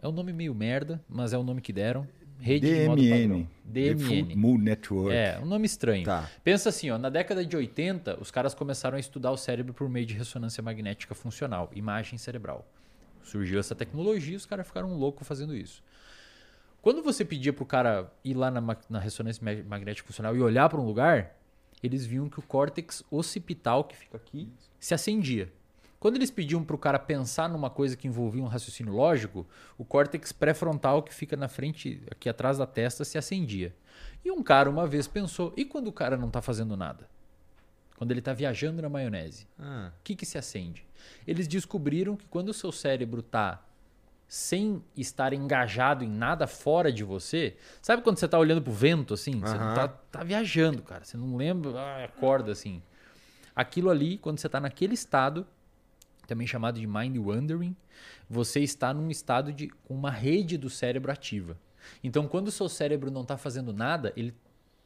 É 0.00 0.08
um 0.08 0.12
nome 0.12 0.32
meio 0.32 0.54
merda, 0.54 1.02
mas 1.08 1.32
é 1.32 1.38
o 1.38 1.42
nome 1.42 1.60
que 1.60 1.72
deram. 1.72 2.06
Rede 2.40 2.66
de 2.66 2.86
modo 2.86 3.00
padrão. 3.02 3.46
DMN. 3.64 3.94
DMN. 4.24 4.36
Moon 4.36 4.58
Network. 4.58 5.16
É, 5.16 5.38
um 5.40 5.46
nome 5.46 5.66
estranho. 5.66 6.04
Tá. 6.04 6.28
Pensa 6.42 6.68
assim, 6.68 6.90
ó, 6.90 6.98
na 6.98 7.08
década 7.08 7.44
de 7.44 7.56
80, 7.56 8.20
os 8.20 8.30
caras 8.30 8.54
começaram 8.54 8.96
a 8.96 9.00
estudar 9.00 9.30
o 9.30 9.36
cérebro 9.36 9.72
por 9.72 9.88
meio 9.88 10.04
de 10.04 10.14
ressonância 10.14 10.62
magnética 10.62 11.14
funcional, 11.14 11.70
imagem 11.74 12.18
cerebral. 12.18 12.66
Surgiu 13.22 13.58
essa 13.58 13.74
tecnologia, 13.74 14.36
os 14.36 14.44
caras 14.44 14.66
ficaram 14.66 14.94
loucos 14.94 15.26
fazendo 15.26 15.56
isso. 15.56 15.82
Quando 16.82 17.02
você 17.02 17.24
pedia 17.24 17.52
pro 17.52 17.64
cara 17.64 18.12
ir 18.22 18.34
lá 18.34 18.50
na, 18.50 18.76
na 18.90 18.98
ressonância 18.98 19.42
ma- 19.42 19.62
magnética 19.66 20.06
funcional 20.06 20.36
e 20.36 20.42
olhar 20.42 20.68
para 20.68 20.78
um 20.78 20.84
lugar, 20.84 21.34
eles 21.86 22.06
viam 22.06 22.28
que 22.28 22.38
o 22.38 22.42
córtex 22.42 23.02
occipital 23.10 23.84
que 23.84 23.96
fica 23.96 24.16
aqui 24.16 24.48
se 24.80 24.94
acendia. 24.94 25.52
Quando 26.00 26.16
eles 26.16 26.30
pediam 26.30 26.62
para 26.62 26.76
o 26.76 26.78
cara 26.78 26.98
pensar 26.98 27.48
numa 27.48 27.70
coisa 27.70 27.96
que 27.96 28.06
envolvia 28.06 28.42
um 28.42 28.46
raciocínio 28.46 28.92
lógico, 28.92 29.46
o 29.78 29.84
córtex 29.84 30.32
pré-frontal 30.32 31.02
que 31.02 31.14
fica 31.14 31.34
na 31.36 31.48
frente, 31.48 32.02
aqui 32.10 32.28
atrás 32.28 32.58
da 32.58 32.66
testa, 32.66 33.04
se 33.04 33.16
acendia. 33.16 33.74
E 34.24 34.30
um 34.30 34.42
cara 34.42 34.68
uma 34.68 34.86
vez 34.86 35.06
pensou: 35.08 35.52
e 35.56 35.64
quando 35.64 35.88
o 35.88 35.92
cara 35.92 36.16
não 36.16 36.28
está 36.28 36.42
fazendo 36.42 36.76
nada? 36.76 37.08
Quando 37.96 38.10
ele 38.10 38.20
está 38.20 38.32
viajando 38.34 38.82
na 38.82 38.88
maionese, 38.88 39.46
Ah. 39.58 39.92
o 39.98 40.02
que, 40.02 40.14
que 40.16 40.26
se 40.26 40.36
acende? 40.36 40.84
Eles 41.26 41.46
descobriram 41.48 42.16
que 42.16 42.26
quando 42.26 42.48
o 42.48 42.54
seu 42.54 42.72
cérebro 42.72 43.20
está 43.20 43.64
sem 44.26 44.82
estar 44.96 45.32
engajado 45.32 46.02
em 46.04 46.08
nada 46.08 46.46
fora 46.46 46.92
de 46.92 47.04
você, 47.04 47.56
sabe 47.80 48.02
quando 48.02 48.18
você 48.18 48.24
está 48.24 48.38
olhando 48.38 48.62
pro 48.62 48.72
vento 48.72 49.14
assim? 49.14 49.38
Você 49.40 49.54
Aham. 49.54 49.74
tá, 49.74 49.88
tá 49.88 50.24
viajando, 50.24 50.82
cara. 50.82 51.04
Você 51.04 51.16
não 51.16 51.36
lembra, 51.36 51.78
ah, 51.78 52.04
acorda 52.04 52.52
assim. 52.52 52.82
Aquilo 53.54 53.90
ali, 53.90 54.18
quando 54.18 54.38
você 54.38 54.46
está 54.48 54.58
naquele 54.58 54.94
estado, 54.94 55.46
também 56.26 56.46
chamado 56.46 56.80
de 56.80 56.86
mind 56.86 57.16
wandering, 57.18 57.76
você 58.28 58.60
está 58.60 58.92
num 58.92 59.10
estado 59.10 59.52
de 59.52 59.68
com 59.68 59.94
uma 59.94 60.10
rede 60.10 60.56
do 60.58 60.68
cérebro 60.68 61.12
ativa. 61.12 61.56
Então, 62.02 62.26
quando 62.26 62.48
o 62.48 62.50
seu 62.50 62.68
cérebro 62.68 63.10
não 63.10 63.22
está 63.22 63.36
fazendo 63.36 63.72
nada, 63.72 64.12
ele 64.16 64.34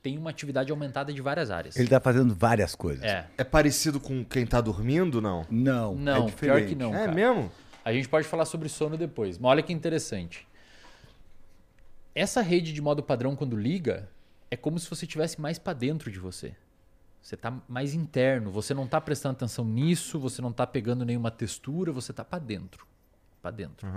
tem 0.03 0.19
uma 0.19 0.31
atividade 0.31 0.71
aumentada 0.71 1.13
de 1.13 1.23
várias 1.23 1.51
áreas. 1.51 1.77
Ele 1.77 1.85
está 1.87 2.01
fazendo 2.01 2.35
várias 2.35 2.75
coisas. 2.75 3.05
É. 3.05 3.27
É 3.39 3.45
parecido 3.45 3.99
com 3.99 4.25
quem 4.25 4.47
tá 4.47 4.61
dormindo, 4.61 5.21
não? 5.21 5.47
Não, 5.51 5.95
Não, 5.95 6.13
é 6.29 6.31
pior 6.31 6.61
diferente. 6.61 6.69
que 6.71 6.75
não. 6.75 6.95
é 6.95 6.99
cara. 7.07 7.13
mesmo? 7.13 7.51
A 7.89 7.93
gente 7.95 8.07
pode 8.07 8.29
falar 8.29 8.45
sobre 8.45 8.69
sono 8.69 8.99
depois, 8.99 9.39
mas 9.39 9.51
olha 9.51 9.63
que 9.63 9.73
interessante. 9.73 10.47
Essa 12.15 12.43
rede 12.43 12.71
de 12.71 12.83
modo 12.83 13.03
padrão, 13.03 13.35
quando 13.35 13.57
liga, 13.57 14.07
é 14.51 14.59
como 14.59 14.79
se 14.79 14.91
você 14.91 15.07
estivesse 15.07 15.41
mais 15.41 15.59
para 15.59 15.73
dentro 15.73 16.11
de 16.11 16.19
você. 16.19 16.53
Você 17.23 17.35
tá 17.35 17.51
mais 17.67 17.95
interno, 17.95 18.51
você 18.51 18.75
não 18.75 18.87
tá 18.87 19.01
prestando 19.01 19.37
atenção 19.37 19.65
nisso, 19.65 20.19
você 20.19 20.43
não 20.43 20.53
tá 20.53 20.67
pegando 20.67 21.03
nenhuma 21.03 21.31
textura, 21.31 21.91
você 21.91 22.13
tá 22.13 22.23
para 22.23 22.39
dentro. 22.39 22.87
Para 23.41 23.53
dentro. 23.53 23.89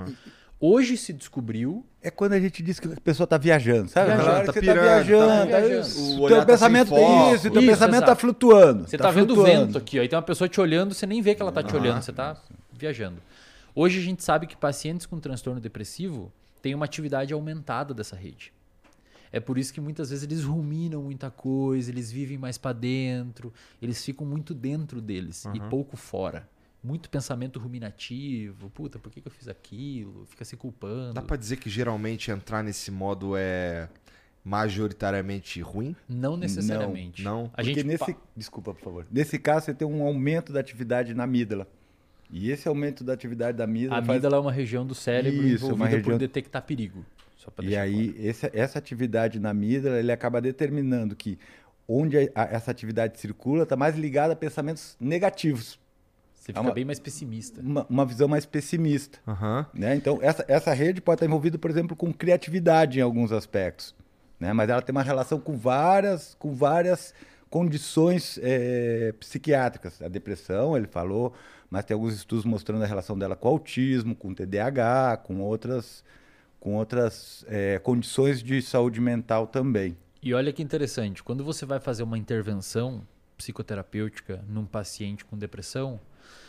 Hoje 0.58 0.95
se 0.95 1.12
descobriu 1.12 1.86
É 2.01 2.10
quando 2.10 2.32
a 2.32 2.39
gente 2.39 2.63
diz 2.63 2.80
que 2.80 2.88
a 2.88 2.95
pessoa 3.01 3.25
está 3.25 3.38
viajando, 3.38 3.89
sabe? 3.89 4.12
Viajando, 4.12 4.45
tá 4.45 4.54
você 4.54 4.60
está 4.60 4.62
pirando, 4.62 4.75
tá 4.75 4.82
viajando, 4.93 5.47
viajando. 5.47 5.56
aí 5.56 6.13
O 6.13 6.19
o 6.19 6.21
olhar 6.21 6.27
teu 6.27 6.38
tá 6.38 6.45
pensamento 6.45 6.88
sem 6.89 6.97
foco. 6.97 7.36
isso, 7.36 7.47
o 7.47 7.51
teu 7.51 7.62
Isso, 7.62 7.71
pensamento 7.71 7.95
exato. 7.95 8.12
está 8.12 8.15
flutuando. 8.15 8.88
Você 8.88 8.97
tá, 8.97 9.12
vendo 9.12 9.38
o 9.38 9.43
vento 9.43 9.77
aqui, 9.77 9.99
ó, 9.99 10.04
e 10.04 10.08
tem 10.08 10.15
uma 10.15 10.23
pessoa 10.23 10.47
te 10.47 10.62
olhando, 10.62 10.93
você 10.93 11.06
nem 11.06 11.21
vê 11.21 11.36
que 11.36 11.41
ela 11.41 11.51
tá 11.51 11.62
te 11.62 11.75
olhando, 11.75 12.01
você 12.01 12.13
tá 12.13 12.38
viajando. 12.71 13.21
Hoje 13.73 13.99
a 13.99 14.01
gente 14.01 14.23
sabe 14.23 14.47
que 14.47 14.55
pacientes 14.57 15.05
com 15.05 15.19
transtorno 15.19 15.60
depressivo 15.62 16.31
têm 16.62 16.75
uma 16.75 16.86
atividade 16.86 17.34
aumentada 17.34 17.93
dessa 17.93 18.15
rede. 18.15 18.53
É 19.31 19.39
por 19.39 19.57
isso 19.57 19.73
que 19.73 19.79
muitas 19.79 20.10
vezes 20.10 20.23
eles 20.25 20.43
ruminam 20.43 21.01
muita 21.03 21.31
coisa, 21.31 21.89
eles 21.89 22.12
vivem 22.12 22.38
mais 22.38 22.57
para 22.57 22.73
dentro, 22.73 23.53
eles 23.81 24.03
ficam 24.03 24.27
muito 24.27 24.53
dentro 24.53 24.99
deles 25.01 25.45
e 25.53 25.60
pouco 25.69 25.95
fora. 25.95 26.49
Muito 26.84 27.10
pensamento 27.10 27.60
ruminativo, 27.60 28.69
puta, 28.71 28.97
por 28.99 29.12
que, 29.12 29.21
que 29.21 29.27
eu 29.27 29.31
fiz 29.31 29.47
aquilo? 29.47 30.25
Fica 30.25 30.43
se 30.43 30.57
culpando. 30.57 31.13
Dá 31.13 31.21
pra 31.21 31.38
dizer 31.38 31.57
que 31.57 31.69
geralmente 31.69 32.29
entrar 32.31 32.63
nesse 32.63 32.89
modo 32.91 33.38
é 33.38 33.88
majoritariamente 34.43 35.62
ruim? 35.62 35.95
Não 36.10 36.36
necessariamente. 36.36 37.23
Não, 37.23 37.43
não. 37.43 37.45
A 37.53 37.57
Porque 37.57 37.73
gente 37.75 37.84
nesse, 37.86 38.13
pa- 38.13 38.19
desculpa, 38.36 38.73
por 38.73 38.84
favor. 38.84 39.07
Nesse 39.12 39.39
caso 39.39 39.65
você 39.67 39.73
tem 39.73 39.88
um 39.88 40.03
aumento 40.03 40.51
da 40.51 40.60
atividade 40.60 41.13
na 41.13 41.23
amígdala. 41.23 41.67
E 42.32 42.50
esse 42.50 42.67
aumento 42.67 43.04
da 43.04 43.13
atividade 43.13 43.58
da 43.58 43.65
amígdala, 43.65 43.96
A 43.96 43.98
faz- 44.02 44.10
amígdala 44.10 44.38
é 44.38 44.39
uma 44.39 44.52
região 44.52 44.86
do 44.86 44.96
cérebro 44.96 45.44
Isso, 45.46 45.65
uma 45.65 45.74
envolvida 45.74 45.89
por 45.89 45.96
região- 45.98 46.17
detectar 46.17 46.62
perigo. 46.63 47.06
E 47.62 47.76
aí, 47.76 48.15
esse- 48.20 48.50
essa 48.54 48.78
atividade 48.80 49.39
na 49.39 49.50
amígdala, 49.50 49.98
ele 50.00 50.12
acaba 50.12 50.39
determinando 50.39 51.15
que 51.15 51.38
onde 51.88 52.17
a- 52.17 52.30
a- 52.36 52.44
essa 52.52 52.70
atividade 52.72 53.20
circula 53.20 53.63
está 53.63 53.76
mais 53.76 53.98
ligada 53.98 54.34
a 54.34 54.36
pensamentos 54.36 54.96
negativos. 55.00 55.80
Você 56.36 56.52
É 56.52 56.54
fica 56.54 56.62
uma- 56.62 56.72
bem 56.74 56.86
mais 56.86 57.00
pessimista. 57.00 57.60
Uma, 57.62 57.86
uma 57.89 58.06
visão 58.06 58.28
mais 58.28 58.46
pessimista. 58.46 59.20
Aham. 59.28 59.65
Né? 59.74 59.96
Então, 59.96 60.20
essa, 60.22 60.46
essa 60.48 60.74
rede 60.74 61.02
pode 61.02 61.17
estar 61.17 61.26
envolvida, 61.26 61.58
por 61.58 61.70
exemplo, 61.70 61.96
com 61.96 62.13
criatividade 62.13 63.00
em 63.00 63.02
alguns 63.02 63.32
aspectos. 63.32 63.94
Né? 64.39 64.54
Mas 64.54 64.70
ela 64.70 64.82
tem 64.82 64.91
uma 64.94 65.04
relação 65.04 65.39
com 65.39 65.56
várias, 65.58 66.36
com 66.39 66.54
várias 66.54 67.13
condições 67.50 68.39
eh, 68.41 69.13
psiquiátricas. 69.20 70.02
A 70.02 70.08
depressão, 70.08 70.76
ele 70.78 70.88
falou, 70.88 71.34
mas 71.71 71.86
tem 71.86 71.95
alguns 71.95 72.13
estudos 72.13 72.43
mostrando 72.45 72.84
a 72.84 72.86
relação 72.86 73.17
dela 73.17 73.36
com 73.36 73.47
o 73.47 73.51
autismo, 73.51 74.13
com 74.13 74.29
o 74.29 74.36
TDAH, 74.36 75.21
com 75.23 75.39
outras, 75.39 76.03
com 76.60 76.75
outras 76.75 77.45
eh, 77.47 77.79
condições 77.79 78.43
de 78.43 78.62
saúde 78.62 78.99
mental 78.99 79.47
também. 79.47 79.97
E 80.21 80.34
olha 80.34 80.51
que 80.53 80.62
interessante, 80.62 81.23
quando 81.23 81.43
você 81.43 81.65
vai 81.65 81.79
fazer 81.79 82.03
uma 82.03 82.17
intervenção 82.17 83.01
psicoterapêutica 83.38 84.43
num 84.47 84.65
paciente 84.65 85.25
com 85.25 85.38
depressão, 85.38 85.99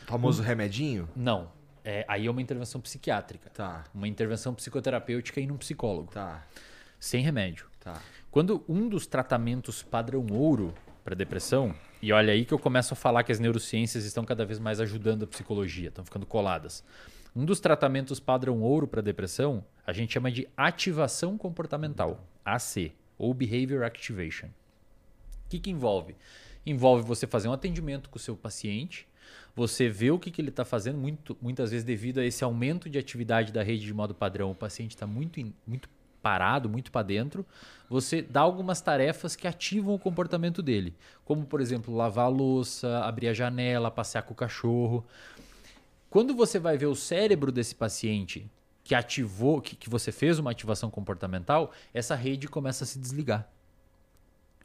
Famoso 0.06 0.42
remedinho? 0.42 1.08
não. 1.16 1.50
É, 1.84 2.04
aí 2.06 2.26
é 2.28 2.30
uma 2.30 2.40
intervenção 2.40 2.80
psiquiátrica. 2.80 3.50
Tá, 3.50 3.82
Uma 3.92 4.06
intervenção 4.06 4.54
psicoterapêutica 4.54 5.40
e 5.40 5.46
num 5.48 5.56
psicólogo. 5.56 6.12
tá, 6.12 6.46
Sem 7.00 7.24
remédio. 7.24 7.66
tá. 7.80 8.00
Quando 8.30 8.64
um 8.68 8.88
dos 8.88 9.04
tratamentos 9.04 9.82
padrão 9.82 10.24
ouro 10.30 10.72
para 11.04 11.14
depressão, 11.14 11.74
e 12.00 12.12
olha 12.12 12.32
aí 12.32 12.44
que 12.44 12.52
eu 12.52 12.58
começo 12.58 12.94
a 12.94 12.96
falar 12.96 13.22
que 13.22 13.32
as 13.32 13.38
neurociências 13.38 14.04
estão 14.04 14.24
cada 14.24 14.44
vez 14.44 14.58
mais 14.58 14.80
ajudando 14.80 15.24
a 15.24 15.26
psicologia, 15.26 15.88
estão 15.88 16.04
ficando 16.04 16.26
coladas. 16.26 16.84
Um 17.34 17.44
dos 17.44 17.60
tratamentos 17.60 18.20
padrão 18.20 18.60
ouro 18.60 18.86
para 18.86 19.00
depressão, 19.00 19.64
a 19.86 19.92
gente 19.92 20.12
chama 20.12 20.30
de 20.30 20.48
ativação 20.56 21.38
comportamental, 21.38 22.26
AC, 22.44 22.92
ou 23.16 23.32
Behavior 23.32 23.84
Activation. 23.84 24.46
O 24.46 25.48
que, 25.48 25.58
que 25.58 25.70
envolve? 25.70 26.14
Envolve 26.66 27.04
você 27.04 27.26
fazer 27.26 27.48
um 27.48 27.52
atendimento 27.52 28.10
com 28.10 28.16
o 28.16 28.20
seu 28.20 28.36
paciente, 28.36 29.08
você 29.54 29.88
vê 29.88 30.10
o 30.10 30.18
que, 30.18 30.30
que 30.30 30.40
ele 30.40 30.48
está 30.48 30.64
fazendo, 30.64 30.98
muito, 30.98 31.36
muitas 31.40 31.70
vezes 31.70 31.84
devido 31.84 32.18
a 32.18 32.24
esse 32.24 32.42
aumento 32.42 32.88
de 32.88 32.98
atividade 32.98 33.52
da 33.52 33.62
rede 33.62 33.84
de 33.84 33.94
modo 33.94 34.14
padrão, 34.14 34.50
o 34.50 34.54
paciente 34.54 34.90
está 34.90 35.06
muito, 35.06 35.40
muito 35.66 35.88
parado, 36.22 36.68
muito 36.68 36.90
para 36.90 37.02
dentro, 37.02 37.44
você 37.90 38.22
dá 38.22 38.40
algumas 38.40 38.80
tarefas 38.80 39.36
que 39.36 39.46
ativam 39.46 39.94
o 39.94 39.98
comportamento 39.98 40.62
dele, 40.62 40.94
como 41.24 41.44
por 41.44 41.60
exemplo 41.60 41.94
lavar 41.94 42.26
a 42.26 42.28
louça, 42.28 43.00
abrir 43.00 43.28
a 43.28 43.34
janela, 43.34 43.90
passear 43.90 44.22
com 44.22 44.32
o 44.32 44.36
cachorro. 44.36 45.04
Quando 46.08 46.34
você 46.34 46.58
vai 46.58 46.78
ver 46.78 46.86
o 46.86 46.94
cérebro 46.94 47.52
desse 47.52 47.74
paciente 47.74 48.50
que 48.84 48.94
ativou, 48.94 49.60
que, 49.60 49.76
que 49.76 49.90
você 49.90 50.10
fez 50.10 50.38
uma 50.38 50.50
ativação 50.50 50.90
comportamental, 50.90 51.72
essa 51.92 52.14
rede 52.14 52.48
começa 52.48 52.84
a 52.84 52.86
se 52.86 52.98
desligar. 52.98 53.48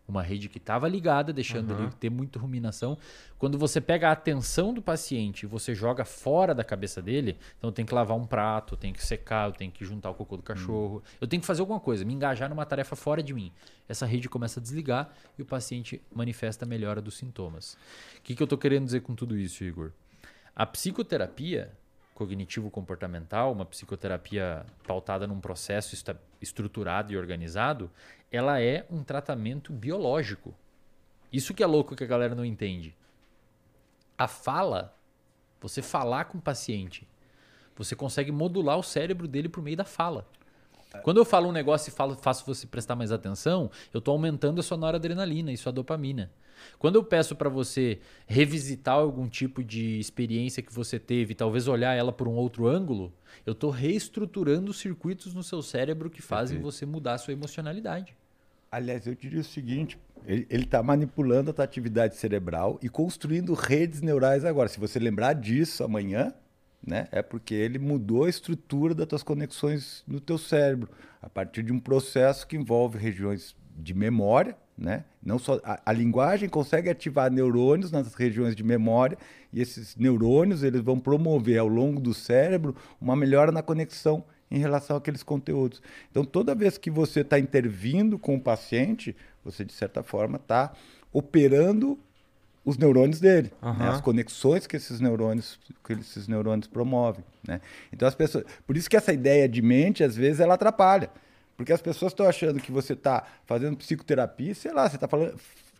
Uma 0.08 0.24
rede 0.24 0.48
que 0.48 0.58
estava 0.58 0.88
ligada, 0.88 1.34
deixando 1.34 1.74
ele 1.74 1.92
ter 2.00 2.10
muita 2.10 2.40
ruminação. 2.40 2.98
Quando 3.38 3.58
você 3.58 3.82
pega 3.82 4.08
a 4.08 4.14
atenção 4.14 4.74
do 4.74 4.82
paciente 4.82 5.44
e 5.44 5.46
você 5.46 5.76
joga 5.76 6.06
fora 6.06 6.56
da 6.56 6.64
cabeça 6.64 7.02
dele, 7.02 7.38
então 7.58 7.70
eu 7.70 7.74
tenho 7.74 7.86
que 7.86 7.94
lavar 7.94 8.16
um 8.16 8.26
prato, 8.26 8.76
eu 8.76 8.78
tenho 8.78 8.94
que 8.94 9.06
secar, 9.06 9.50
eu 9.50 9.52
tenho 9.52 9.70
que 9.70 9.84
juntar 9.84 10.10
o 10.10 10.14
cocô 10.14 10.38
do 10.38 10.44
cachorro, 10.44 11.04
eu 11.20 11.28
tenho 11.28 11.42
que 11.42 11.48
fazer 11.48 11.60
alguma 11.60 11.80
coisa, 11.80 12.06
me 12.06 12.14
engajar 12.14 12.50
numa 12.50 12.66
tarefa 12.66 12.96
fora 12.96 13.22
de 13.22 13.34
mim. 13.34 13.52
Essa 13.90 14.06
rede 14.06 14.30
começa 14.30 14.62
a 14.62 14.64
desligar 14.64 15.14
e 15.38 15.42
o 15.42 15.46
paciente 15.46 16.02
manifesta 16.14 16.64
a 16.64 16.68
melhora 16.68 17.02
dos 17.02 17.18
sintomas. 17.18 17.78
O 18.18 18.22
que, 18.22 18.34
que 18.34 18.42
eu 18.42 18.46
estou 18.46 18.58
querendo 18.58 18.86
dizer 18.86 19.02
com 19.02 19.14
tudo 19.14 19.38
isso, 19.38 19.64
Igor? 19.64 19.92
A 20.56 20.66
psicoterapia 20.66 21.72
cognitivo-comportamental, 22.18 23.52
uma 23.52 23.64
psicoterapia 23.64 24.66
pautada 24.88 25.28
num 25.28 25.40
processo 25.40 25.96
estruturado 26.42 27.14
e 27.14 27.18
organizado, 27.18 27.92
ela 28.32 28.60
é 28.60 28.88
um 28.90 29.04
tratamento 29.04 29.72
biológico. 29.72 30.52
Isso 31.32 31.54
que 31.54 31.62
é 31.62 31.68
louco 31.68 31.96
que 31.96 32.04
a 32.04 32.08
galera 32.08 32.34
não 32.34 32.44
entende. 32.44 32.96
A 34.18 34.28
fala, 34.28 34.96
você 35.62 35.80
falar 35.84 36.26
com 36.26 36.40
o 36.40 36.42
paciente, 36.42 37.08
você 37.76 37.96
consegue 37.96 38.32
modular 38.32 38.80
o 38.80 38.84
cérebro 38.84 39.28
dele 39.28 39.48
por 39.48 39.62
meio 39.62 39.78
da 39.78 39.86
fala. 39.86 40.28
Quando 41.04 41.18
eu 41.18 41.26
falo 41.26 41.50
um 41.50 41.52
negócio 41.52 41.92
e 41.92 41.94
falo, 41.94 42.16
faço 42.16 42.44
você 42.48 42.66
prestar 42.66 42.96
mais 42.96 43.12
atenção, 43.12 43.70
eu 43.94 44.00
estou 44.00 44.14
aumentando 44.14 44.60
a 44.60 44.64
sua 44.64 44.76
noradrenalina 44.76 45.52
e 45.52 45.58
sua 45.58 45.72
dopamina. 45.72 46.32
Quando 46.80 46.96
eu 46.96 47.04
peço 47.04 47.36
para 47.36 47.50
você 47.50 48.00
revisitar 48.26 48.96
algum 48.96 49.28
tipo 49.28 49.64
de 49.64 50.00
experiência 50.00 50.64
que 50.64 50.74
você 50.74 51.00
teve, 51.00 51.36
talvez 51.36 51.68
olhar 51.68 51.94
ela 51.96 52.12
por 52.12 52.28
um 52.28 52.36
outro 52.36 52.68
ângulo, 52.68 53.14
eu 53.46 53.54
estou 53.54 53.70
reestruturando 53.70 54.72
os 54.72 54.80
circuitos 54.80 55.34
no 55.34 55.44
seu 55.44 55.62
cérebro 55.62 56.10
que 56.10 56.22
fazem 56.22 56.60
você 56.60 56.86
mudar 56.86 57.14
a 57.14 57.18
sua 57.18 57.34
emocionalidade. 57.34 58.16
Aliás, 58.72 59.08
eu 59.08 59.16
diria 59.16 59.40
o 59.40 59.44
seguinte: 59.44 59.98
ele 60.26 60.46
está 60.52 60.84
manipulando 60.84 61.52
a 61.52 61.54
tua 61.54 61.66
atividade 61.66 62.16
cerebral 62.16 62.78
e 62.82 62.90
construindo 62.90 63.54
redes 63.54 64.02
neurais 64.02 64.44
agora. 64.44 64.68
Se 64.68 64.80
você 64.80 65.00
lembrar 65.00 65.34
disso 65.34 65.84
amanhã, 65.84 66.34
né, 66.86 67.08
é 67.12 67.22
porque 67.22 67.54
ele 67.54 67.80
mudou 67.80 68.26
a 68.26 68.30
estrutura 68.30 68.94
das 68.94 69.08
tuas 69.08 69.24
conexões 69.24 70.04
no 70.08 70.20
teu 70.20 70.38
cérebro 70.38 70.90
a 71.22 71.30
partir 71.30 71.64
de 71.64 71.72
um 71.72 71.80
processo 71.80 72.46
que 72.46 72.56
envolve 72.56 72.98
regiões 72.98 73.56
de 73.76 73.94
memória, 73.94 74.58
né? 74.78 75.04
Não 75.24 75.40
só 75.40 75.60
a, 75.64 75.82
a 75.86 75.92
linguagem 75.92 76.48
consegue 76.48 76.90
ativar 76.90 77.32
neurônios 77.32 77.92
nas 77.92 78.14
regiões 78.14 78.56
de 78.56 78.64
memória 78.64 79.18
e 79.52 79.62
esses 79.62 79.96
neurônios 79.96 80.64
eles 80.64 80.82
vão 80.82 81.00
promover 81.00 81.58
ao 81.58 81.68
longo 81.68 82.00
do 82.00 82.14
cérebro 82.14 82.76
uma 83.02 83.16
melhora 83.16 83.52
na 83.52 83.64
conexão 83.64 84.24
em 84.50 84.60
relação 84.60 84.96
àqueles 84.96 85.24
conteúdos. 85.24 85.82
Então, 86.10 86.24
toda 86.24 86.56
vez 86.56 86.78
que 86.78 86.90
você 86.90 87.22
está 87.22 87.38
intervindo 87.38 88.18
com 88.18 88.36
o 88.36 88.40
paciente, 88.40 89.16
você, 89.44 89.66
de 89.66 89.74
certa 89.74 90.04
forma, 90.04 90.38
está 90.38 90.72
operando 91.12 92.00
os 92.64 92.78
neurônios 92.78 93.22
dele, 93.22 93.52
né? 93.62 93.70
Aham. 93.70 93.90
as 93.92 94.02
conexões 94.02 94.68
que 94.68 94.76
esses 94.76 95.00
neurônios 95.00 95.58
que 95.86 95.94
esses 95.94 96.28
neurônios 96.28 96.68
promovem, 96.68 97.24
né? 97.48 97.62
Então 97.94 98.06
as 98.06 98.14
pessoas, 98.14 98.44
por 98.66 98.76
isso 98.76 98.90
que 98.90 98.98
essa 98.98 99.14
ideia 99.14 99.48
de 99.48 99.62
mente 99.62 100.04
às 100.04 100.18
vezes 100.18 100.42
ela 100.42 100.56
atrapalha, 100.56 101.10
porque 101.58 101.74
as 101.74 101.82
pessoas 101.82 102.12
estão 102.14 102.28
achando 102.28 102.60
que 102.62 102.72
você 102.72 102.94
está 102.94 103.26
fazendo 103.46 103.76
psicoterapia, 103.76 104.54
sei 104.56 104.72
lá, 104.72 104.88
você 104.88 104.96
está 104.96 105.08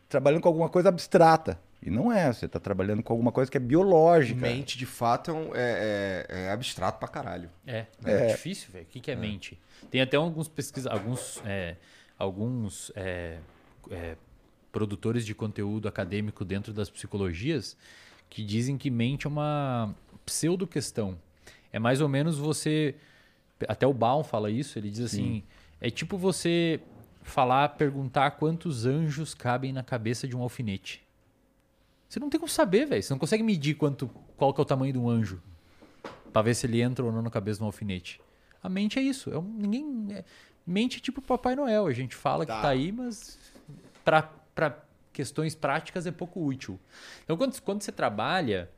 trabalhando 0.10 0.42
com 0.42 0.48
alguma 0.50 0.68
coisa 0.70 0.90
abstrata 0.90 1.60
e 1.82 1.90
não 1.92 2.12
é, 2.12 2.34
você 2.34 2.48
está 2.48 2.60
trabalhando 2.60 3.04
com 3.04 3.14
alguma 3.14 3.32
coisa 3.32 3.50
que 3.52 3.58
é 3.58 3.60
biológica. 3.60 4.42
Mente, 4.42 4.78
de 4.78 4.86
fato, 4.88 5.30
é, 5.30 5.34
um- 5.34 5.56
é- 5.56 6.26
é- 6.30 6.42
é 6.48 6.52
abstrato 6.52 6.98
pra 6.98 7.08
caralho. 7.08 7.50
É, 7.66 7.86
é, 8.04 8.28
difícil, 8.34 8.72
velho. 8.74 8.86
O 8.86 8.88
que, 8.88 9.00
que 9.00 9.12
é, 9.12 9.16
mente? 9.16 9.60
Tem 9.92 10.02
até 10.02 10.18
alguns 10.18 10.48
pesquisa, 10.48 10.90
alguns, 10.92 11.42
é, 11.46 11.76
alguns 12.18 12.92
é, 12.96 13.38
é, 13.92 14.16
produtores 14.72 15.26
de 15.26 15.36
conteúdo 15.36 15.88
acadêmico 15.88 16.44
dentro 16.44 16.74
das 16.74 16.90
psicologias 16.90 17.78
que 18.30 18.44
dizem 18.44 18.78
que 18.78 18.90
mente 18.90 19.28
é 19.28 19.30
uma 19.30 19.94
pseudo 20.26 20.66
questão. 20.66 21.18
É 21.72 21.78
mais 21.80 22.02
ou 22.02 22.10
menos 22.10 22.38
você, 22.38 22.96
até 23.68 23.86
o 23.86 23.94
Baum 23.94 24.24
fala 24.24 24.50
isso. 24.50 24.78
Ele 24.80 24.90
diz 24.90 25.02
assim, 25.02 25.44
é 25.80 25.90
tipo 25.90 26.18
você 26.18 26.80
falar, 27.24 27.70
perguntar 27.70 28.32
quantos 28.32 28.86
anjos 28.86 29.34
cabem 29.34 29.74
na 29.74 29.84
cabeça 29.84 30.28
de 30.28 30.36
um 30.36 30.42
alfinete. 30.42 31.06
Você 32.08 32.20
não 32.20 32.30
tem 32.30 32.40
como 32.40 32.50
saber, 32.50 32.86
velho. 32.86 33.04
Você 33.04 33.14
não 33.14 33.20
consegue 33.20 33.44
medir 33.44 33.76
quanto, 33.76 34.08
qual 34.38 34.54
que 34.54 34.62
é 34.62 34.64
o 34.64 34.66
tamanho 34.66 34.94
de 34.94 35.00
um 35.00 35.10
anjo. 35.10 35.42
Pra 36.32 36.42
ver 36.42 36.54
se 36.56 36.66
ele 36.66 36.82
entra 36.82 37.04
ou 37.04 37.12
não 37.12 37.22
na 37.22 37.30
cabeça 37.30 37.58
de 37.58 37.64
um 37.64 37.68
alfinete. 37.68 38.22
A 38.64 38.70
mente 38.70 38.98
é 38.98 39.02
isso. 39.02 39.30
É 39.30 39.38
um, 39.38 39.44
ninguém. 39.44 40.08
é- 40.12 40.24
mente 40.66 40.98
é 40.98 41.02
tipo 41.02 41.22
Papai 41.22 41.56
Noel. 41.56 41.88
A 41.88 41.94
gente 41.94 42.16
fala 42.16 42.46
que 42.46 42.52
tá 42.52 42.70
aí, 42.70 42.92
mas 42.92 43.38
pra, 44.06 44.22
pra 44.56 44.78
questões 45.12 45.54
práticas 45.54 46.06
é 46.08 46.12
pouco 46.12 46.44
útil. 46.44 46.80
Então, 47.24 47.36
quando, 47.36 47.62
quando 47.62 47.82
você 47.82 47.92
trabalha 47.92 48.70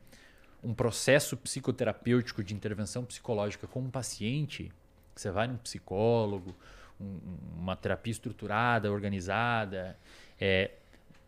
um 0.63 0.73
processo 0.73 1.37
psicoterapêutico 1.37 2.43
de 2.43 2.53
intervenção 2.53 3.05
psicológica 3.05 3.67
com 3.67 3.81
um 3.81 3.89
paciente, 3.89 4.71
você 5.15 5.29
vai 5.31 5.47
num 5.47 5.57
psicólogo, 5.57 6.55
um- 6.99 7.19
uma 7.57 7.75
terapia 7.75 8.11
estruturada, 8.11 8.91
organizada, 8.91 9.97
é, 10.39 10.71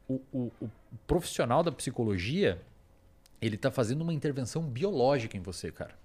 o, 0.08 0.22
o- 0.32 0.52
o 0.62 0.70
profissional 1.08 1.64
da 1.64 1.72
psicologia 1.72 2.62
ele 3.42 3.56
está 3.56 3.72
fazendo 3.72 4.02
uma 4.02 4.14
intervenção 4.14 4.62
biológica 4.64 5.36
em 5.36 5.42
você, 5.42 5.72
cara. 5.72 5.96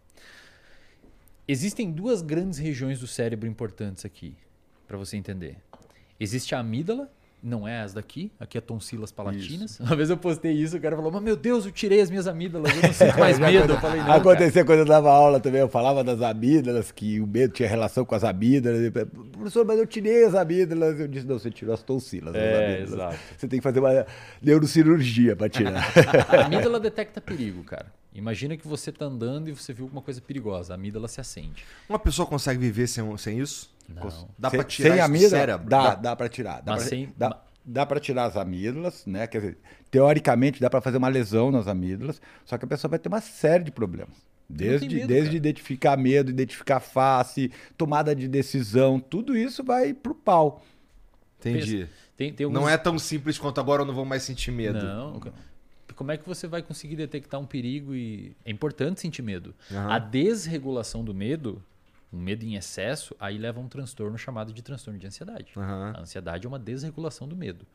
Existem 1.48 1.90
duas 1.90 2.22
grandes 2.22 2.58
regiões 2.58 3.00
do 3.00 3.06
cérebro 3.06 3.46
importantes 3.48 4.04
aqui, 4.04 4.36
para 4.86 4.96
você 4.96 5.16
entender. 5.16 5.58
Existe 6.18 6.54
a 6.54 6.58
amígdala, 6.60 7.12
não 7.46 7.66
é 7.66 7.80
as 7.80 7.94
daqui, 7.94 8.32
aqui 8.40 8.58
é 8.58 8.60
tonsilas 8.60 9.12
palatinas. 9.12 9.78
Uma 9.80 9.94
vez 9.94 10.10
eu 10.10 10.16
postei 10.16 10.52
isso, 10.52 10.76
o 10.76 10.80
cara 10.80 10.96
falou: 10.96 11.12
Mas 11.12 11.22
meu 11.22 11.36
Deus, 11.36 11.64
eu 11.64 11.70
tirei 11.70 12.00
as 12.00 12.10
minhas 12.10 12.26
amígdalas, 12.26 12.74
eu 12.74 12.82
não 12.82 12.92
sinto 12.92 13.18
mais 13.20 13.38
medo. 13.38 13.72
Eu 13.72 13.80
falei: 13.80 13.98
Não, 14.00 14.06
cara. 14.06 14.18
Acontecia 14.20 14.64
quando 14.64 14.80
eu 14.80 14.84
dava 14.84 15.10
aula 15.10 15.38
também, 15.38 15.60
eu 15.60 15.68
falava 15.68 16.02
das 16.02 16.20
amígdalas, 16.20 16.90
que 16.90 17.20
o 17.20 17.26
medo 17.26 17.52
tinha 17.54 17.68
relação 17.68 18.04
com 18.04 18.14
as 18.14 18.24
amígdalas. 18.24 18.90
Professor, 19.32 19.64
mas 19.64 19.78
eu 19.78 19.86
tirei 19.86 20.24
as 20.24 20.34
amígdalas. 20.34 20.98
Eu 20.98 21.08
disse, 21.08 21.26
não, 21.26 21.38
você 21.38 21.50
tirou 21.50 21.72
as 21.72 21.82
tonsilas. 21.82 22.34
as 22.34 22.40
É, 22.42 22.64
amígdalas. 22.66 22.92
exato. 22.92 23.18
Você 23.38 23.48
tem 23.48 23.58
que 23.60 23.62
fazer 23.62 23.78
uma 23.78 24.06
neurocirurgia 24.42 25.36
para 25.36 25.48
tirar. 25.48 25.92
A 26.28 26.46
amígdala 26.46 26.80
detecta 26.80 27.20
perigo, 27.20 27.62
cara. 27.64 27.86
Imagina 28.14 28.56
que 28.56 28.66
você 28.66 28.90
tá 28.90 29.04
andando 29.04 29.48
e 29.48 29.52
você 29.52 29.74
viu 29.74 29.84
alguma 29.84 30.00
coisa 30.00 30.20
perigosa, 30.22 30.72
a 30.72 30.76
amígdala 30.76 31.06
se 31.06 31.20
acende. 31.20 31.64
Uma 31.86 31.98
pessoa 31.98 32.26
consegue 32.26 32.58
viver 32.58 32.86
sem, 32.86 33.16
sem 33.18 33.38
isso? 33.40 33.70
Não. 33.88 34.28
Dá 34.38 34.50
sem, 34.50 34.58
pra 34.60 34.68
tirar 34.68 34.90
sem 34.90 35.00
amígdala? 35.00 35.30
cérebro? 35.30 35.68
Dá, 35.68 35.82
Dá. 35.90 35.94
dá, 35.94 36.16
para 36.16 36.28
tirar. 36.28 36.60
Dá 36.62 36.72
Mas 36.72 36.82
pra, 36.82 36.90
sem- 36.90 37.12
dá, 37.16 37.42
dá 37.64 37.86
para 37.86 38.00
tirar 38.00 38.24
as 38.24 38.36
amígdalas, 38.36 39.04
né? 39.06 39.26
Quer 39.26 39.40
dizer, 39.40 39.58
teoricamente 39.90 40.60
dá 40.60 40.68
para 40.70 40.80
fazer 40.80 40.96
uma 40.98 41.08
lesão 41.08 41.50
nas 41.50 41.66
amígdalas, 41.68 42.20
só 42.44 42.56
que 42.58 42.64
a 42.64 42.68
pessoa 42.68 42.88
vai 42.90 42.98
ter 42.98 43.08
uma 43.08 43.20
série 43.20 43.64
de 43.64 43.70
problemas. 43.70 44.14
Desde, 44.48 44.94
medo, 44.94 45.08
desde 45.08 45.24
cara. 45.26 45.36
identificar 45.36 45.96
medo, 45.96 46.30
identificar 46.30 46.78
face, 46.78 47.50
tomada 47.76 48.14
de 48.14 48.28
decisão, 48.28 49.00
tudo 49.00 49.36
isso 49.36 49.64
vai 49.64 49.92
pro 49.92 50.14
pau. 50.14 50.62
Entendi. 51.40 51.88
Tem, 52.16 52.32
tem 52.32 52.46
Não 52.48 52.56
alguns- 52.60 52.72
é 52.72 52.78
tão 52.78 52.98
simples 52.98 53.38
quanto 53.38 53.60
agora 53.60 53.82
eu 53.82 53.86
não 53.86 53.94
vou 53.94 54.04
mais 54.04 54.22
sentir 54.22 54.50
medo. 54.50 54.84
Não. 54.84 55.20
Como 55.94 56.12
é 56.12 56.16
que 56.16 56.26
você 56.28 56.46
vai 56.46 56.62
conseguir 56.62 56.94
detectar 56.96 57.40
um 57.40 57.46
perigo 57.46 57.94
e. 57.94 58.36
É 58.44 58.50
importante 58.50 59.00
sentir 59.00 59.22
medo. 59.22 59.54
Aham. 59.72 59.92
A 59.92 59.98
desregulação 59.98 61.02
do 61.02 61.14
medo, 61.14 61.62
um 62.12 62.18
medo 62.18 62.44
em 62.44 62.54
excesso, 62.54 63.14
aí 63.18 63.36
leva 63.36 63.60
a 63.60 63.62
um 63.62 63.68
transtorno 63.68 64.16
chamado 64.16 64.52
de 64.52 64.62
transtorno 64.62 64.98
de 64.98 65.06
ansiedade. 65.06 65.52
Aham. 65.56 65.94
A 65.96 66.00
ansiedade 66.00 66.46
é 66.46 66.48
uma 66.48 66.58
desregulação 66.58 67.26
do 67.28 67.36
medo. 67.36 67.66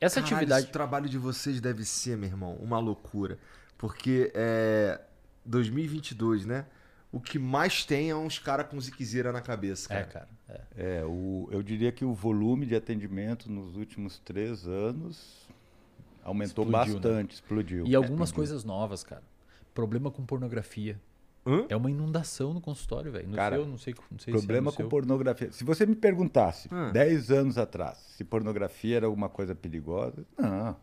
Essa 0.00 0.16
Caralho, 0.20 0.36
atividade. 0.36 0.64
esse 0.64 0.72
trabalho 0.72 1.08
de 1.08 1.18
vocês 1.18 1.60
deve 1.60 1.84
ser, 1.84 2.16
meu 2.16 2.28
irmão, 2.28 2.54
uma 2.56 2.78
loucura. 2.78 3.38
Porque 3.78 4.30
é 4.34 5.00
2022, 5.44 6.44
né? 6.46 6.66
O 7.12 7.20
que 7.20 7.38
mais 7.38 7.84
tem 7.84 8.10
é 8.10 8.16
uns 8.16 8.38
caras 8.38 8.66
com 8.66 8.78
ziquezira 8.80 9.32
na 9.32 9.40
cabeça, 9.40 9.88
cara. 9.88 10.00
É, 10.00 10.04
cara. 10.04 10.28
é. 10.48 10.98
É, 10.98 11.04
o, 11.04 11.48
eu 11.50 11.62
diria 11.62 11.92
que 11.92 12.04
o 12.04 12.12
volume 12.12 12.66
de 12.66 12.74
atendimento 12.74 13.50
nos 13.50 13.76
últimos 13.76 14.18
três 14.18 14.66
anos 14.66 15.46
aumentou 16.22 16.64
Explodiu, 16.64 16.94
né? 16.94 17.00
bastante, 17.00 17.34
explodiu. 17.34 17.86
E 17.86 17.94
algumas 17.94 18.28
Explodiu. 18.28 18.34
coisas 18.34 18.64
novas, 18.64 19.02
cara. 19.02 19.22
Problema 19.72 20.10
com 20.10 20.26
pornografia. 20.26 21.00
Hã? 21.46 21.64
É 21.68 21.76
uma 21.76 21.90
inundação 21.90 22.52
no 22.52 22.60
consultório, 22.60 23.12
velho. 23.12 23.28
No 23.28 23.36
Cara, 23.36 23.56
seu, 23.56 23.66
não 23.66 23.78
sei, 23.78 23.94
não 24.10 24.18
sei 24.18 24.32
Problema 24.34 24.70
se 24.72 24.80
é 24.80 24.82
com 24.82 24.88
pornografia. 24.90 25.52
Se 25.52 25.62
você 25.62 25.86
me 25.86 25.94
perguntasse, 25.94 26.68
Ah. 26.72 26.90
10 26.90 27.30
anos 27.30 27.56
atrás, 27.56 27.98
se 28.16 28.24
pornografia 28.24 28.96
era 28.96 29.06
alguma 29.06 29.28
coisa 29.28 29.54
perigosa, 29.54 30.24
não. 30.38 30.76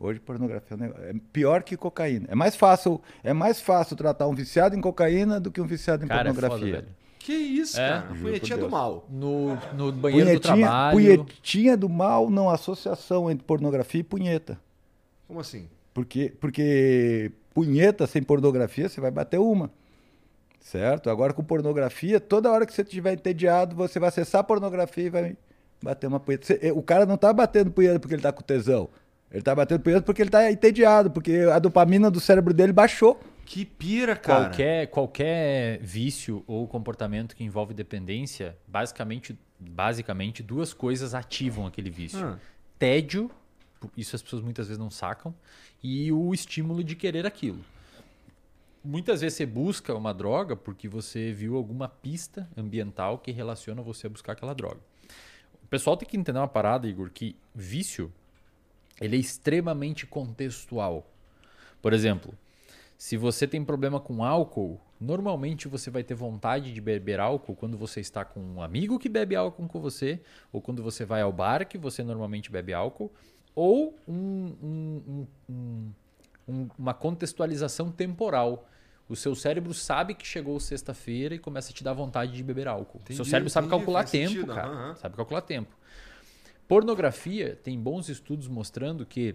Hoje 0.00 0.20
pornografia 0.20 0.74
é 0.74 0.76
um 0.76 0.80
negócio- 0.80 1.04
é 1.04 1.12
pior 1.32 1.62
que 1.64 1.76
cocaína. 1.76 2.26
É 2.30 2.34
mais 2.34 2.54
fácil, 2.54 3.00
é 3.24 3.32
mais 3.32 3.60
fácil 3.60 3.96
tratar 3.96 4.28
um 4.28 4.34
viciado 4.34 4.76
em 4.76 4.80
cocaína 4.80 5.40
do 5.40 5.50
que 5.50 5.60
um 5.60 5.66
viciado 5.66 6.04
em 6.04 6.08
Cara, 6.08 6.30
é 6.30 6.32
foda. 6.34 6.86
Que 7.18 7.32
isso, 7.32 7.78
É, 7.80 7.88
cara? 7.88 8.14
Punhetinha 8.14 8.56
do 8.58 8.70
mal. 8.70 9.06
No, 9.10 9.56
no 9.74 9.90
banheiro 9.92 10.24
do 10.26 10.40
punhetinha, 10.40 10.66
trabalho. 10.66 10.96
punhetinha 10.96 11.76
do 11.76 11.88
mal, 11.88 12.30
não 12.30 12.48
associação 12.48 13.28
entre 13.28 13.44
pornografia 13.44 14.00
e 14.00 14.04
punheta. 14.04 14.58
Como 15.26 15.40
assim? 15.40 15.68
Porque, 15.92 16.32
porque 16.40 17.32
punheta 17.54 18.06
sem 18.06 18.22
pornografia, 18.22 18.88
você 18.88 19.00
vai 19.00 19.10
bater 19.10 19.38
uma. 19.38 19.70
Certo? 20.60 21.08
Agora 21.08 21.32
com 21.32 21.42
pornografia, 21.42 22.20
toda 22.20 22.50
hora 22.50 22.66
que 22.66 22.72
você 22.72 22.82
estiver 22.82 23.14
entediado, 23.14 23.74
você 23.74 23.98
vai 23.98 24.08
acessar 24.08 24.40
a 24.40 24.44
pornografia 24.44 25.04
e 25.04 25.10
vai 25.10 25.36
bater 25.82 26.06
uma 26.06 26.20
punheta. 26.20 26.46
Você- 26.46 26.58
eh, 26.62 26.72
o 26.72 26.82
cara 26.82 27.06
não 27.06 27.16
tá 27.16 27.32
batendo 27.32 27.70
punheta 27.70 27.98
porque 27.98 28.14
ele 28.14 28.22
tá 28.22 28.32
com 28.32 28.42
tesão. 28.42 28.88
Ele 29.30 29.42
tá 29.42 29.54
batendo 29.54 29.80
punheta 29.80 30.02
porque 30.02 30.20
ele 30.22 30.30
tá 30.30 30.50
entediado, 30.50 31.10
porque 31.10 31.46
a 31.52 31.58
dopamina 31.58 32.10
do 32.10 32.20
cérebro 32.20 32.52
dele 32.52 32.72
baixou. 32.72 33.18
Que 33.44 33.64
pira, 33.64 34.14
cara. 34.16 34.46
Qualquer, 34.46 34.86
qualquer 34.88 35.78
vício 35.80 36.42
ou 36.46 36.66
comportamento 36.68 37.34
que 37.34 37.44
envolve 37.44 37.72
dependência, 37.72 38.56
basicamente, 38.66 39.38
basicamente 39.58 40.42
duas 40.42 40.74
coisas 40.74 41.14
ativam 41.14 41.66
aquele 41.66 41.88
vício. 41.88 42.22
Ah. 42.22 42.36
Tédio, 42.78 43.30
isso 43.96 44.16
as 44.16 44.22
pessoas 44.22 44.42
muitas 44.42 44.66
vezes 44.68 44.78
não 44.78 44.90
sacam, 44.90 45.34
e 45.82 46.10
o 46.12 46.32
estímulo 46.34 46.82
de 46.82 46.96
querer 46.96 47.26
aquilo. 47.26 47.64
Muitas 48.84 49.20
vezes 49.20 49.36
você 49.36 49.46
busca 49.46 49.94
uma 49.94 50.14
droga 50.14 50.56
porque 50.56 50.88
você 50.88 51.32
viu 51.32 51.56
alguma 51.56 51.88
pista 51.88 52.48
ambiental 52.56 53.18
que 53.18 53.32
relaciona 53.32 53.82
você 53.82 54.06
a 54.06 54.10
buscar 54.10 54.32
aquela 54.32 54.54
droga. 54.54 54.80
O 55.62 55.66
pessoal 55.68 55.96
tem 55.96 56.08
que 56.08 56.16
entender 56.16 56.38
uma 56.38 56.48
parada, 56.48 56.88
Igor, 56.88 57.10
que 57.10 57.36
vício 57.54 58.12
ele 59.00 59.16
é 59.16 59.20
extremamente 59.20 60.06
contextual. 60.06 61.06
Por 61.82 61.92
exemplo, 61.92 62.34
se 62.96 63.16
você 63.16 63.46
tem 63.46 63.64
problema 63.64 64.00
com 64.00 64.24
álcool, 64.24 64.80
normalmente 65.00 65.68
você 65.68 65.90
vai 65.90 66.02
ter 66.02 66.14
vontade 66.14 66.72
de 66.72 66.80
beber 66.80 67.20
álcool 67.20 67.54
quando 67.54 67.78
você 67.78 68.00
está 68.00 68.24
com 68.24 68.40
um 68.40 68.62
amigo 68.62 68.98
que 68.98 69.08
bebe 69.08 69.36
álcool 69.36 69.68
com 69.68 69.80
você, 69.80 70.20
ou 70.52 70.60
quando 70.60 70.82
você 70.82 71.04
vai 71.04 71.22
ao 71.22 71.32
bar 71.32 71.66
que 71.66 71.78
você 71.78 72.02
normalmente 72.02 72.50
bebe 72.50 72.72
álcool, 72.72 73.12
ou 73.54 73.96
um- 74.06 74.56
um- 74.62 75.02
um- 75.08 75.26
um- 75.48 75.92
um- 76.48 76.68
uma 76.78 76.94
contextualização 76.94 77.90
temporal. 77.90 78.68
O 79.08 79.16
seu 79.16 79.34
cérebro 79.34 79.72
sabe 79.72 80.14
que 80.14 80.26
chegou 80.26 80.60
sexta-feira 80.60 81.34
e 81.34 81.38
começa 81.38 81.70
a 81.70 81.74
te 81.74 81.82
dar 81.82 81.94
vontade 81.94 82.32
de 82.32 82.42
beber 82.42 82.68
álcool. 82.68 82.98
O 82.98 83.06
seu 83.06 83.14
Entendi, 83.14 83.30
cérebro 83.30 83.50
sabe 83.50 83.66
entendi, 83.66 83.80
calcular 83.80 84.04
tempo, 84.04 84.28
sentido, 84.32 84.54
cara. 84.54 84.68
aham. 84.68 84.94
Sabe 84.96 85.16
calcular 85.16 85.40
tempo. 85.40 85.74
Pornografia 86.66 87.56
tem 87.62 87.78
bons 87.80 88.08
estudos 88.10 88.46
mostrando 88.46 89.06
que 89.06 89.34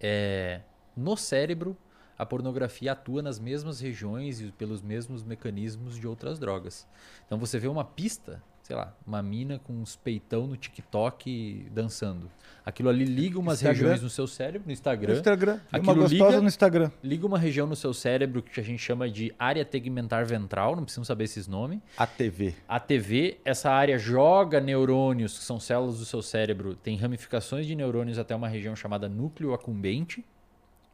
é, 0.00 0.60
no 0.96 1.16
cérebro 1.16 1.76
a 2.18 2.24
pornografia 2.26 2.92
atua 2.92 3.22
nas 3.22 3.38
mesmas 3.38 3.78
regiões 3.80 4.40
e 4.40 4.50
pelos 4.50 4.82
mesmos 4.82 5.22
mecanismos 5.22 5.96
de 5.98 6.06
outras 6.06 6.38
drogas. 6.38 6.86
Então 7.26 7.38
você 7.38 7.58
vê 7.58 7.68
uma 7.68 7.84
pista, 7.84 8.42
sei 8.66 8.74
lá, 8.74 8.92
uma 9.06 9.22
mina 9.22 9.60
com 9.60 9.72
uns 9.74 9.94
peitão 9.94 10.44
no 10.48 10.56
TikTok 10.56 11.68
dançando. 11.70 12.28
Aquilo 12.64 12.88
ali 12.88 13.04
liga 13.04 13.38
umas 13.38 13.58
Instagram. 13.62 13.78
regiões 13.78 14.02
no 14.02 14.10
seu 14.10 14.26
cérebro, 14.26 14.62
no 14.62 14.66
No 14.66 14.72
Instagram. 14.72 15.14
Instagram. 15.14 15.52
E 15.72 15.76
uma 15.76 15.78
Aquilo 15.78 15.94
gostosa 15.94 16.24
liga- 16.30 16.40
no 16.40 16.48
Instagram. 16.48 16.90
Liga 17.00 17.26
uma 17.28 17.38
região 17.38 17.64
no 17.68 17.76
seu 17.76 17.94
cérebro 17.94 18.42
que 18.42 18.58
a 18.58 18.62
gente 18.64 18.80
chama 18.80 19.08
de 19.08 19.32
área 19.38 19.64
tegmentar 19.64 20.26
ventral, 20.26 20.74
não 20.74 20.82
precisamos 20.82 21.06
saber 21.06 21.24
esses 21.24 21.46
nomes. 21.46 21.78
A 21.96 22.08
TV. 22.08 22.54
A 22.66 22.80
TV, 22.80 23.38
essa 23.44 23.70
área 23.70 23.96
joga 23.98 24.60
neurônios, 24.60 25.38
que 25.38 25.44
são 25.44 25.60
células 25.60 26.00
do 26.00 26.04
seu 26.04 26.20
cérebro, 26.20 26.74
tem 26.74 26.96
ramificações 26.96 27.66
de 27.68 27.76
neurônios 27.76 28.18
até 28.18 28.34
uma 28.34 28.48
região 28.48 28.74
chamada 28.74 29.08
núcleo 29.08 29.54
acumbente, 29.54 30.24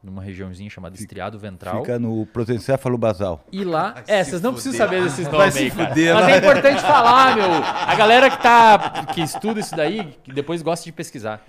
numa 0.03 0.21
regiãozinha 0.21 0.69
chamada 0.69 0.95
estriado 0.95 1.39
ventral. 1.39 1.79
Fica 1.81 1.97
no 1.97 2.25
prosencéfalo 2.25 2.97
basal. 2.97 3.43
E 3.51 3.63
lá. 3.63 3.93
Vai 3.93 4.03
É, 4.07 4.23
vocês 4.23 4.41
não 4.41 4.51
precisam 4.51 4.77
saber 4.77 5.01
desses 5.01 5.27
nomes 5.27 5.55
aí, 5.55 5.71
cara. 5.71 5.89
fuder, 5.89 6.13
Mas 6.13 6.27
é 6.27 6.37
importante 6.37 6.81
falar, 6.81 7.35
meu. 7.37 7.45
A 7.45 7.95
galera 7.95 8.29
que 8.29 8.41
tá. 8.41 9.05
que 9.13 9.21
estuda 9.21 9.61
isso 9.61 9.75
daí, 9.75 10.17
que 10.23 10.33
depois 10.33 10.61
gosta 10.61 10.83
de 10.83 10.91
pesquisar. 10.91 11.41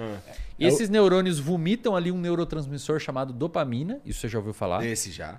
Esses 0.58 0.88
neurônios 0.88 1.40
vomitam 1.40 1.96
ali 1.96 2.12
um 2.12 2.18
neurotransmissor 2.18 3.00
chamado 3.00 3.32
dopamina, 3.32 4.00
isso 4.06 4.20
você 4.20 4.28
já 4.28 4.38
ouviu 4.38 4.54
falar, 4.54 4.84
Esse 4.86 5.10
já. 5.10 5.36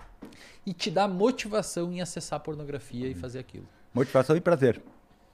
e 0.66 0.74
te 0.74 0.92
dá 0.92 1.08
motivação 1.08 1.92
em 1.94 2.02
acessar 2.02 2.38
a 2.38 2.40
pornografia 2.40 3.08
e 3.08 3.14
fazer 3.14 3.40
aquilo. 3.40 3.66
Motivação 3.94 4.36
e 4.36 4.42
prazer. 4.42 4.82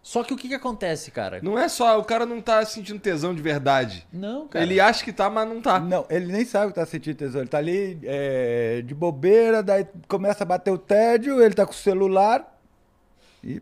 Só 0.03 0.23
que 0.23 0.33
o 0.33 0.37
que, 0.37 0.47
que 0.47 0.53
acontece, 0.55 1.11
cara? 1.11 1.39
Não 1.43 1.57
é 1.57 1.69
só, 1.69 1.99
o 1.99 2.03
cara 2.03 2.25
não 2.25 2.41
tá 2.41 2.65
sentindo 2.65 2.99
tesão 2.99 3.35
de 3.35 3.41
verdade. 3.41 4.07
Não, 4.11 4.47
cara. 4.47 4.65
Ele 4.65 4.79
acha 4.79 5.03
que 5.03 5.13
tá, 5.13 5.29
mas 5.29 5.47
não 5.47 5.61
tá. 5.61 5.79
Não, 5.79 6.05
ele 6.09 6.31
nem 6.31 6.43
sabe 6.43 6.71
que 6.71 6.79
tá 6.79 6.85
sentindo 6.85 7.15
tesão. 7.15 7.41
Ele 7.41 7.49
tá 7.49 7.59
ali 7.59 7.99
é, 8.03 8.81
de 8.83 8.95
bobeira, 8.95 9.61
daí 9.61 9.85
começa 10.07 10.43
a 10.43 10.47
bater 10.47 10.71
o 10.71 10.77
tédio, 10.77 11.41
ele 11.41 11.53
tá 11.53 11.65
com 11.67 11.71
o 11.71 11.75
celular 11.75 12.59
e 13.43 13.61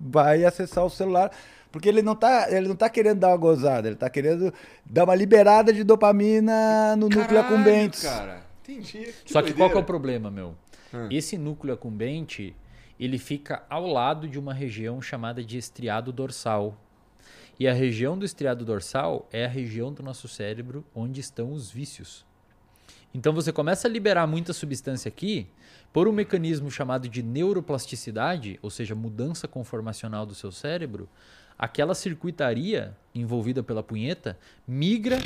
vai 0.00 0.44
acessar 0.44 0.84
o 0.84 0.90
celular. 0.90 1.30
Porque 1.70 1.88
ele 1.88 2.02
não, 2.02 2.16
tá, 2.16 2.46
ele 2.50 2.66
não 2.66 2.74
tá 2.74 2.88
querendo 2.88 3.20
dar 3.20 3.28
uma 3.28 3.36
gozada, 3.36 3.88
ele 3.88 3.96
tá 3.96 4.10
querendo 4.10 4.52
dar 4.84 5.04
uma 5.04 5.14
liberada 5.14 5.72
de 5.72 5.84
dopamina 5.84 6.96
no 6.96 7.08
núcleo 7.08 7.26
Caralho, 7.26 7.46
accumbens. 7.46 8.02
cara. 8.02 8.42
Entendi. 8.62 9.14
Só 9.26 9.42
que 9.42 9.52
qual 9.52 9.68
que 9.70 9.76
é 9.76 9.80
o 9.80 9.82
doideira. 9.82 9.82
problema, 9.84 10.30
meu? 10.30 10.54
Hum. 10.92 11.08
Esse 11.10 11.36
núcleo 11.38 11.72
acumbente, 11.74 12.56
ele 12.98 13.18
fica 13.18 13.62
ao 13.68 13.86
lado 13.86 14.28
de 14.28 14.38
uma 14.38 14.52
região 14.52 15.00
chamada 15.00 15.44
de 15.44 15.56
estriado 15.56 16.12
dorsal. 16.12 16.76
E 17.58 17.66
a 17.66 17.72
região 17.72 18.18
do 18.18 18.24
estriado 18.24 18.64
dorsal 18.64 19.28
é 19.32 19.44
a 19.44 19.48
região 19.48 19.92
do 19.92 20.02
nosso 20.02 20.28
cérebro 20.28 20.84
onde 20.94 21.20
estão 21.20 21.52
os 21.52 21.70
vícios. 21.70 22.24
Então 23.12 23.32
você 23.32 23.52
começa 23.52 23.88
a 23.88 23.90
liberar 23.90 24.26
muita 24.26 24.52
substância 24.52 25.08
aqui 25.08 25.48
por 25.92 26.06
um 26.06 26.12
mecanismo 26.12 26.70
chamado 26.70 27.08
de 27.08 27.22
neuroplasticidade, 27.22 28.58
ou 28.62 28.70
seja, 28.70 28.94
mudança 28.94 29.48
conformacional 29.48 30.26
do 30.26 30.34
seu 30.34 30.52
cérebro, 30.52 31.08
aquela 31.58 31.94
circuitaria 31.94 32.96
envolvida 33.14 33.62
pela 33.62 33.82
punheta 33.82 34.38
migra 34.66 35.18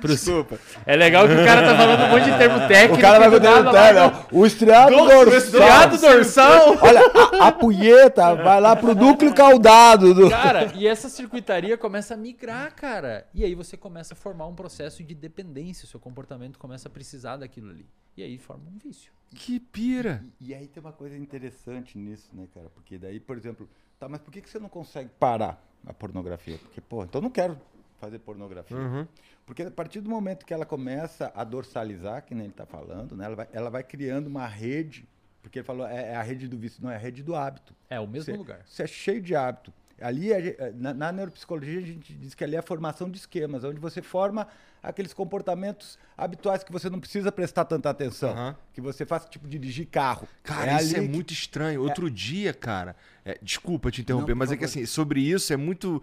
pro 0.00 0.08
Desculpa. 0.08 0.58
É 0.86 0.96
legal 0.96 1.26
que 1.26 1.34
o 1.34 1.44
cara 1.44 1.62
tá 1.66 1.76
falando 1.76 2.02
um 2.04 2.10
monte 2.10 2.30
de 2.30 2.38
termo 2.38 2.68
técnico. 2.68 2.98
O 2.98 3.00
cara 3.00 3.18
vai 3.18 3.30
do 3.30 3.40
vai 3.40 3.72
tela, 3.72 4.26
no- 4.30 4.38
O 4.38 4.46
estriado 4.46 4.90
Nossa, 4.92 5.14
dorsal. 5.14 5.38
estriado 5.38 5.98
dorsal. 5.98 6.78
Olha, 6.82 7.00
a, 7.40 7.48
a 7.48 7.52
punheta 7.52 8.34
vai 8.34 8.60
lá 8.60 8.76
pro 8.76 8.94
núcleo 8.94 9.34
caudado. 9.34 10.14
Do... 10.14 10.30
Cara, 10.30 10.72
e 10.74 10.86
essa 10.86 11.08
circuitaria 11.08 11.76
começa 11.76 12.14
a 12.14 12.16
migrar, 12.16 12.74
cara. 12.74 13.26
E 13.34 13.44
aí 13.44 13.54
você 13.54 13.76
começa 13.76 14.14
a 14.14 14.16
formar 14.16 14.46
um 14.46 14.54
processo 14.54 15.02
de 15.02 15.14
dependência. 15.14 15.84
O 15.84 15.88
seu 15.88 16.00
comportamento 16.00 16.58
começa 16.58 16.88
a 16.88 16.90
precisar 16.90 17.36
daquilo 17.36 17.70
ali. 17.70 17.86
E 18.16 18.22
aí 18.22 18.38
forma 18.38 18.64
um 18.72 18.78
vício. 18.78 19.12
Que 19.34 19.58
pira. 19.58 20.24
E, 20.40 20.50
e 20.50 20.54
aí 20.54 20.68
tem 20.68 20.80
uma 20.80 20.92
coisa 20.92 21.16
interessante 21.16 21.98
nisso, 21.98 22.30
né, 22.32 22.46
cara? 22.54 22.68
Porque 22.72 22.96
daí, 22.96 23.18
por 23.18 23.36
exemplo, 23.36 23.68
tá, 23.98 24.08
mas 24.08 24.20
por 24.20 24.30
que, 24.30 24.40
que 24.40 24.48
você 24.48 24.58
não 24.60 24.68
consegue 24.68 25.10
parar 25.18 25.60
a 25.84 25.92
pornografia? 25.92 26.56
Porque, 26.58 26.80
pô, 26.80 27.02
então 27.02 27.18
eu 27.18 27.22
não 27.24 27.30
quero 27.30 27.58
fazer 28.00 28.20
pornografia. 28.20 28.76
Uhum. 28.76 29.06
Porque 29.46 29.62
a 29.62 29.70
partir 29.70 30.00
do 30.00 30.08
momento 30.08 30.46
que 30.46 30.54
ela 30.54 30.64
começa 30.64 31.30
a 31.34 31.44
dorsalizar, 31.44 32.22
que 32.24 32.34
nem 32.34 32.44
ele 32.44 32.52
está 32.52 32.64
falando, 32.64 33.14
né, 33.16 33.26
ela, 33.26 33.36
vai, 33.36 33.48
ela 33.52 33.70
vai 33.70 33.82
criando 33.82 34.26
uma 34.26 34.46
rede, 34.46 35.06
porque 35.42 35.58
ele 35.58 35.66
falou, 35.66 35.86
é, 35.86 36.12
é 36.12 36.16
a 36.16 36.22
rede 36.22 36.48
do 36.48 36.56
vício, 36.56 36.82
não, 36.82 36.90
é 36.90 36.94
a 36.96 36.98
rede 36.98 37.22
do 37.22 37.34
hábito. 37.34 37.74
É 37.90 38.00
o 38.00 38.06
mesmo 38.06 38.32
Você- 38.32 38.38
lugar. 38.38 38.60
Você 38.64 38.82
é 38.84 38.86
cheio 38.86 39.20
de 39.20 39.34
hábito. 39.36 39.72
Ali, 40.00 40.34
a 40.34 40.40
ge- 40.40 40.56
na, 40.74 40.92
na 40.92 41.12
neuropsicologia, 41.12 41.78
a 41.78 41.82
gente 41.82 42.12
diz 42.14 42.34
que 42.34 42.42
ali 42.42 42.56
é 42.56 42.58
a 42.58 42.62
formação 42.62 43.08
de 43.08 43.16
esquemas, 43.18 43.62
onde 43.62 43.78
você 43.78 44.02
forma 44.02 44.48
aqueles 44.82 45.12
comportamentos 45.14 45.98
habituais 46.18 46.64
que 46.64 46.72
você 46.72 46.90
não 46.90 46.98
precisa 46.98 47.30
prestar 47.30 47.64
tanta 47.64 47.88
atenção. 47.90 48.30
Aham. 48.30 48.56
Que 48.72 48.80
você 48.80 49.06
faça, 49.06 49.28
tipo, 49.28 49.46
dirigir 49.46 49.86
carro. 49.86 50.26
Cara, 50.42 50.82
isso 50.82 50.96
é 50.96 51.00
que- 51.00 51.08
muito 51.08 51.32
estranho. 51.32 51.80
Outro 51.82 52.10
dia, 52.10 52.52
cara. 52.52 52.96
é, 53.24 53.38
desculpa 53.40 53.90
te 53.90 54.00
interromper, 54.00 54.32
Não, 54.32 54.38
mas 54.38 54.50
é 54.50 54.56
que 54.56 54.64
assim, 54.64 54.84
sobre 54.84 55.20
isso 55.20 55.52
é 55.52 55.56
muito. 55.56 56.02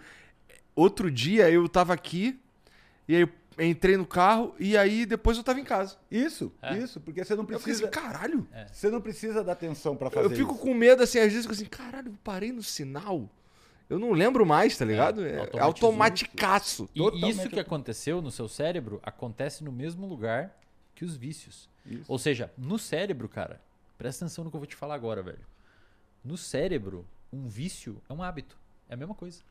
Outro 0.76 1.12
dia 1.12 1.50
eu 1.50 1.68
tava 1.68 1.94
aqui, 1.94 2.40
e 3.12 3.16
aí 3.16 3.22
eu 3.22 3.30
entrei 3.66 3.98
no 3.98 4.06
carro, 4.06 4.56
e 4.60 4.76
aí 4.78 5.06
depois 5.06 5.38
eu 5.38 5.44
tava 5.44 5.60
em 5.60 5.64
casa. 5.64 5.98
Isso, 6.10 6.52
É. 6.62 6.78
isso, 6.78 7.00
porque 7.02 7.24
você 7.24 7.34
não 7.36 7.42
Eu 7.44 7.48
precisa. 7.48 7.84
assim, 7.84 7.92
caralho. 7.92 8.48
Você 8.72 8.90
não 8.90 9.02
precisa 9.02 9.44
dar 9.44 9.52
atenção 9.54 9.96
para 9.96 10.10
fazer 10.10 10.26
Eu 10.26 10.30
fico 10.32 10.54
isso. 10.54 10.62
com 10.62 10.74
medo, 10.74 11.04
assim, 11.04 11.20
às 11.20 11.26
vezes 11.32 11.46
eu 11.46 11.54
fico 11.54 11.54
assim, 11.54 11.66
caralho, 11.66 12.10
eu 12.10 12.16
parei 12.24 12.52
no 12.52 12.64
sinal. 12.64 13.30
Eu 13.90 14.00
não 14.00 14.14
lembro 14.14 14.46
mais, 14.46 14.78
tá 14.78 14.86
ligado? 14.86 15.26
É, 15.26 15.38
automatizou. 15.38 15.62
automaticaço. 15.62 16.90
E 16.96 17.00
Totalmente 17.00 17.30
isso 17.40 17.50
que 17.50 17.60
aconteceu 17.60 18.22
no 18.22 18.32
seu 18.32 18.48
cérebro 18.48 19.00
acontece 19.04 19.64
no 19.66 19.72
mesmo 19.72 20.08
lugar 20.08 20.58
que 20.96 21.04
os 21.04 21.16
vícios. 21.18 21.70
Isso. 21.86 22.06
Ou 22.08 22.18
seja, 22.18 22.52
no 22.58 22.80
cérebro, 22.80 23.28
cara, 23.28 23.60
presta 23.98 24.24
atenção 24.26 24.46
no 24.46 24.50
que 24.50 24.56
eu 24.56 24.60
vou 24.62 24.68
te 24.68 24.76
falar 24.78 24.96
agora, 24.96 25.22
velho. 25.22 25.46
No 26.24 26.38
cérebro, 26.38 27.06
um 27.34 27.48
vício 27.48 28.02
é 28.10 28.14
um 28.14 28.24
hábito. 28.24 28.58
É 28.88 28.94
a 28.94 28.98
mesma 28.98 29.14
coisa. 29.16 29.42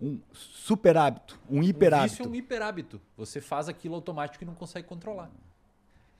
Um 0.00 0.18
super 0.32 0.96
hábito, 0.96 1.38
um 1.48 1.62
hiper 1.62 1.92
hábito. 1.92 2.22
é 2.22 2.26
um 2.26 2.34
hiperhábito. 2.34 3.00
Você 3.16 3.40
faz 3.40 3.68
aquilo 3.68 3.94
automático 3.94 4.42
e 4.42 4.46
não 4.46 4.54
consegue 4.54 4.86
controlar. 4.88 5.30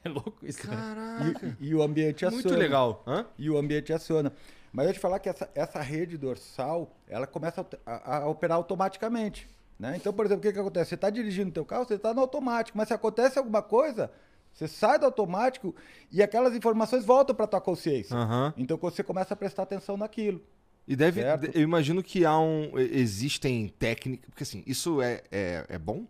É 0.04 0.08
louco 0.08 0.34
isso, 0.42 0.66
né? 0.68 0.76
Caraca. 0.76 1.56
E, 1.60 1.68
e 1.68 1.74
o 1.74 1.82
ambiente 1.82 2.24
aciona. 2.26 2.42
Muito 2.42 2.58
legal. 2.58 3.02
Hã? 3.06 3.26
E 3.38 3.50
o 3.50 3.56
ambiente 3.58 3.92
aciona. 3.92 4.32
Mas 4.72 4.86
eu 4.86 4.92
te 4.94 4.98
falar 4.98 5.18
que 5.18 5.28
essa, 5.28 5.50
essa 5.54 5.80
rede 5.80 6.16
dorsal, 6.16 6.90
ela 7.08 7.26
começa 7.26 7.66
a, 7.84 7.92
a- 7.92 8.16
a 8.22 8.28
operar 8.28 8.56
automaticamente. 8.56 9.48
Né? 9.78 9.96
Então, 9.96 10.12
por 10.12 10.24
exemplo, 10.26 10.40
o 10.40 10.42
que, 10.46 10.52
que 10.52 10.58
acontece? 10.58 10.90
Você 10.90 10.94
está 10.94 11.08
dirigindo 11.10 11.48
o 11.48 11.52
teu 11.52 11.64
carro, 11.64 11.84
você 11.86 11.94
está 11.94 12.12
no 12.14 12.20
automático, 12.20 12.76
mas 12.76 12.88
se 12.88 12.94
acontece 12.94 13.38
alguma 13.38 13.62
coisa, 13.62 14.10
você 14.52 14.68
sai 14.68 14.98
do 14.98 15.06
automático 15.06 15.74
e 16.12 16.22
aquelas 16.22 16.54
informações 16.54 17.04
voltam 17.04 17.34
para 17.34 17.46
tua 17.46 17.60
consciência. 17.62 18.14
Aham. 18.16 18.52
Então 18.58 18.76
você 18.76 19.02
começa 19.02 19.32
a 19.32 19.36
prestar 19.36 19.62
atenção 19.62 19.96
naquilo. 19.96 20.42
E 20.90 20.96
deve. 20.96 21.20
Certo. 21.22 21.56
Eu 21.56 21.62
imagino 21.62 22.02
que 22.02 22.24
há 22.24 22.36
um. 22.36 22.76
Existem 22.76 23.68
técnicas. 23.68 24.28
Porque 24.28 24.42
assim, 24.42 24.64
isso 24.66 25.00
é, 25.00 25.22
é, 25.30 25.64
é 25.68 25.78
bom? 25.78 26.04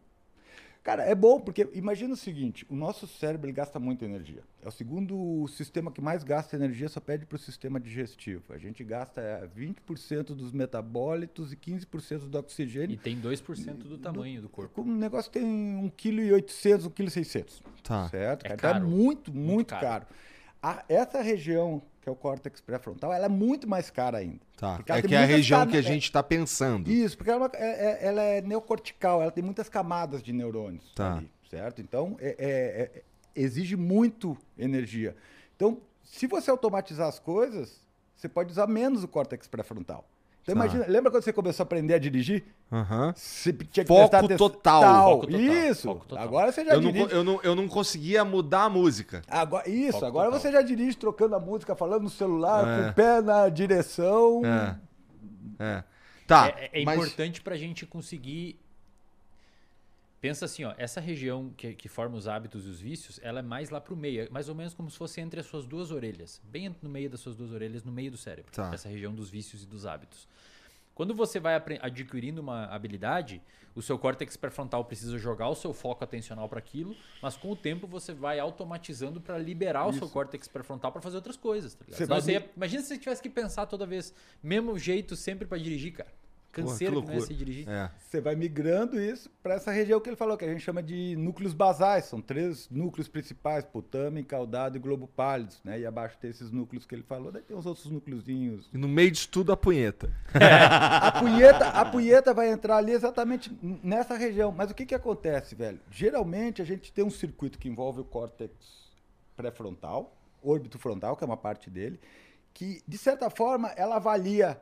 Cara, 0.83 1.03
é 1.05 1.15
bom, 1.15 1.39
porque 1.39 1.69
imagina 1.75 2.15
o 2.15 2.17
seguinte: 2.17 2.65
o 2.67 2.75
nosso 2.75 3.07
cérebro 3.07 3.47
ele 3.47 3.53
gasta 3.53 3.79
muita 3.79 4.07
energia. 4.07 4.43
É 4.63 4.69
o 4.69 4.71
segundo 4.71 5.47
sistema 5.49 5.93
que 5.93 6.01
mais 6.01 6.25
gasta 6.25 6.57
energia, 6.57 6.89
só 6.89 6.99
pede 6.99 7.27
para 7.27 7.37
o 7.37 7.39
sistema 7.39 7.79
digestivo. 7.79 8.43
A 8.55 8.57
gente 8.57 8.83
gasta 8.83 9.21
é, 9.21 9.47
20% 9.47 10.35
dos 10.35 10.51
metabólitos 10.51 11.53
e 11.53 11.57
15% 11.57 12.31
do 12.31 12.39
E 12.39 12.41
oxigênio. 12.41 12.97
tem 12.97 13.21
2% 13.21 13.75
do 13.75 13.99
tamanho 13.99 14.41
do 14.41 14.49
corpo. 14.49 14.81
O 14.81 14.85
negócio 14.87 15.31
tem 15.31 15.43
1,8 15.45 15.93
kg, 15.95 16.89
1,6 16.89 17.45
kg. 17.45 17.63
Tá. 17.83 18.09
Certo? 18.09 18.47
É 18.47 18.49
cara? 18.49 18.55
Então 18.57 18.73
caro. 18.73 18.85
é 18.87 18.89
muito, 18.89 19.31
muito, 19.31 19.69
caro. 19.69 19.83
caro. 19.83 20.07
A- 20.63 20.85
essa 20.89 21.21
região, 21.21 21.83
que 22.01 22.09
é 22.09 22.13
o 22.13 22.17
córtex 22.17 22.61
pré-frontal, 22.61 23.13
ela 23.13 23.27
é 23.27 23.29
muito 23.29 23.69
mais 23.69 23.91
cara 23.91 24.19
ainda. 24.19 24.41
Tá. 24.57 24.81
É 24.89 25.03
que 25.03 25.15
é 25.15 25.19
a 25.19 25.25
região 25.25 25.67
que 25.67 25.77
a 25.77 25.81
é- 25.81 25.83
gente 25.83 26.11
tá 26.11 26.23
pensando. 26.23 26.91
Isso, 26.91 27.17
porque 27.17 27.31
ela 27.31 27.51
é, 27.55 27.87
é- 28.05 28.07
ela 28.07 28.23
é 28.23 28.41
neocortical, 28.41 29.21
ela 29.23 29.31
tem 29.31 29.45
muitas 29.45 29.69
camadas 29.69 30.23
de 30.23 30.33
neurônios 30.33 30.93
Tá. 30.95 31.17
ali, 31.19 31.31
certo? 31.51 31.81
Então, 31.83 32.17
é- 32.21 32.37
é- 32.39 32.99
é- 32.99 33.03
exige 33.35 33.77
muito 33.77 34.37
energia. 34.59 35.15
Então, 35.57 35.81
se 36.03 36.27
você 36.27 36.51
automatizar 36.51 37.07
as 37.09 37.19
coisas, 37.19 37.81
você 38.17 38.29
pode 38.29 38.51
usar 38.51 38.67
menos 38.67 39.05
o 39.05 39.09
córtex 39.09 39.47
pré-frontal. 39.47 40.09
Então, 40.43 40.55
Tá. 40.55 40.65
imagina, 40.65 40.85
lembra 40.89 41.11
quando 41.11 41.23
você 41.23 41.33
começou 41.33 41.63
a 41.63 41.67
aprender 41.67 41.95
a 41.95 41.99
dirigir? 41.99 42.45
Aham. 42.73 43.13
Você 43.15 43.53
tinha 43.53 43.85
que 43.85 43.89
Foco 43.89 44.09
prestar 44.09 44.37
total. 44.39 44.81
Tal. 44.83 45.11
Foco 45.13 45.27
total, 45.27 45.41
Isso. 45.41 45.83
foco 45.89 46.07
total. 46.07 46.25
Agora 46.25 46.51
você 46.53 46.65
já 46.65 46.73
Eu 46.73 46.81
não, 46.81 46.91
dirige. 46.93 47.09
co- 47.09 47.15
eu, 47.15 47.25
não, 47.25 47.41
eu 47.43 47.55
não 47.55 47.69
conseguia 47.69 48.25
mudar 48.25 48.63
a 48.65 48.69
música. 48.71 49.23
Agora, 49.29 49.69
isso, 49.69 49.93
Foco 49.93 50.07
agora 50.07 50.27
total. 50.27 50.41
você 50.41 50.53
já 50.53 50.63
dirige 50.63 50.97
trocando 50.97 51.35
a 51.37 51.41
música, 51.41 51.77
falando 51.77 52.03
no 52.05 52.11
celular, 52.11 52.67
É. 52.67 52.83
com 52.85 52.91
o 52.91 52.95
pé 52.95 53.21
na 53.21 53.49
direção. 53.49 54.43
É. 54.45 54.77
É. 55.59 55.85
Tá. 56.27 56.49
é, 56.57 56.81
é 56.81 56.85
mas- 56.85 56.97
importante 56.99 57.41
pra 57.43 57.57
gente 57.57 57.85
conseguir. 57.85 58.59
Pensa 60.21 60.45
assim, 60.45 60.65
ó, 60.65 60.75
essa 60.77 61.01
região 61.01 61.51
que, 61.57 61.73
que 61.75 61.89
forma 61.89 62.15
os 62.17 62.29
hábitos 62.29 62.67
e 62.67 62.69
os 62.69 62.79
vícios, 62.81 63.19
ela 63.23 63.39
é 63.39 63.43
mais 63.43 63.71
lá 63.71 63.81
pro 63.81 63.97
meio, 63.97 64.23
é 64.25 64.29
mais 64.29 64.49
ou 64.51 64.55
menos 64.55 64.75
como 64.75 64.91
se 64.91 64.97
fosse 64.99 65.19
entre 65.21 65.41
as 65.41 65.47
suas 65.47 65.65
duas 65.65 65.91
orelhas, 65.91 66.41
bem 66.45 66.75
no 66.83 66.91
meio 66.91 67.09
das 67.09 67.21
suas 67.21 67.35
duas 67.37 67.53
orelhas, 67.53 67.83
no 67.85 67.91
meio 67.93 68.11
do 68.11 68.19
cérebro, 68.19 68.53
Tá. 68.53 68.71
essa 68.75 68.89
região 68.89 69.15
dos 69.15 69.31
vícios 69.31 69.63
e 69.63 69.67
dos 69.67 69.87
hábitos. 69.87 70.29
Quando 70.95 71.15
você 71.15 71.41
vai 71.41 71.55
adquirindo 71.81 72.43
uma 72.43 72.67
habilidade, 72.67 73.41
o 73.75 73.81
seu 73.81 73.99
córtex 73.99 74.37
pré-frontal 74.37 74.85
precisa 74.85 75.17
jogar 75.17 75.49
o 75.49 75.55
seu 75.55 75.73
foco 75.73 76.05
atencional 76.05 76.47
para 76.47 76.59
aquilo, 76.59 76.95
mas 77.23 77.39
com 77.39 77.51
o 77.53 77.57
tempo 77.57 77.87
você 77.87 78.13
vai 78.13 78.39
automatizando 78.39 79.19
para 79.23 79.39
liberar 79.39 79.87
o 79.87 79.93
seu 79.95 80.07
córtex 80.11 80.47
pré-frontal 80.49 80.93
para 80.93 81.01
fazer 81.01 81.17
outras 81.17 81.39
coisas, 81.39 81.73
tá? 81.75 81.85
Você 81.89 81.95
Senão 81.95 82.09
vai 82.09 82.21
você 82.21 82.33
ia- 82.33 82.51
imagina 82.55 82.83
se 82.83 82.89
você 82.89 82.99
tivesse 82.99 83.23
que 83.23 83.31
pensar 83.31 83.65
toda 83.65 83.87
vez, 83.87 84.13
mesmo 84.43 84.79
jeito 84.79 85.17
sempre 85.17 85.47
para 85.49 85.57
dirigir, 85.57 85.93
cara. 85.95 86.13
Canseira 86.53 86.97
que 86.97 87.03
que 87.03 87.09
não 87.09 87.15
é 87.15 87.21
se 87.21 87.35
dirigir. 87.35 87.69
É. 87.69 87.91
Você 87.99 88.21
vai 88.21 88.35
migrando 88.35 89.01
isso 89.01 89.31
para 89.43 89.55
essa 89.55 89.71
região 89.71 90.01
que 90.01 90.09
ele 90.09 90.17
falou, 90.17 90.37
que 90.37 90.45
a 90.45 90.53
gente 90.53 90.63
chama 90.63 90.83
de 90.83 91.15
núcleos 91.17 91.55
basais. 91.55 92.07
São 92.07 92.21
três 92.21 92.69
núcleos 92.69 93.09
principais: 93.09 93.65
potame, 93.65 94.25
caudado 94.25 94.77
e 94.77 94.81
globo 94.81 95.07
pálido. 95.07 95.55
Né? 95.65 95.81
E 95.81 95.87
abaixo 95.87 96.19
tem 96.19 96.31
esses 96.31 96.51
núcleos 96.51 96.85
que 96.85 96.95
ele 96.95 97.05
falou, 97.05 97.31
daí 97.31 97.43
tem 97.43 97.57
os 97.57 97.67
outros 97.67 97.87
núcleozinhos. 97.87 98.69
E 98.73 98.79
no 98.79 98.89
meio 98.89 99.11
disso 99.11 99.29
tudo, 99.29 99.53
a 99.53 99.57
punheta. 99.57 100.13
A 100.35 101.21
punheta, 101.21 101.69
a 101.69 101.85
punheta 101.85 102.35
vai 102.35 102.51
entrar 102.51 102.79
ali 102.79 102.93
exatamente 102.93 103.57
nessa 103.63 104.17
região. 104.17 104.53
Mas 104.53 104.71
o 104.71 104.75
que, 104.75 104.87
que 104.87 104.95
acontece, 104.95 105.55
velho? 105.55 105.79
Geralmente 105.91 106.61
a 106.61 106.65
gente 106.65 106.93
tem 106.93 107.05
um 107.05 107.11
circuito 107.11 107.59
que 107.59 107.69
envolve 107.69 108.01
o 108.01 108.05
córtex 108.05 108.53
pré-frontal, 109.37 110.17
órbito 110.43 110.79
frontal, 110.79 111.17
que 111.17 111.25
é 111.25 111.27
uma 111.27 111.37
parte 111.37 111.71
dele, 111.71 111.99
que, 112.53 112.83
de 112.87 112.99
certa 112.99 113.31
forma, 113.31 113.69
ela 113.77 113.97
avalia 113.97 114.61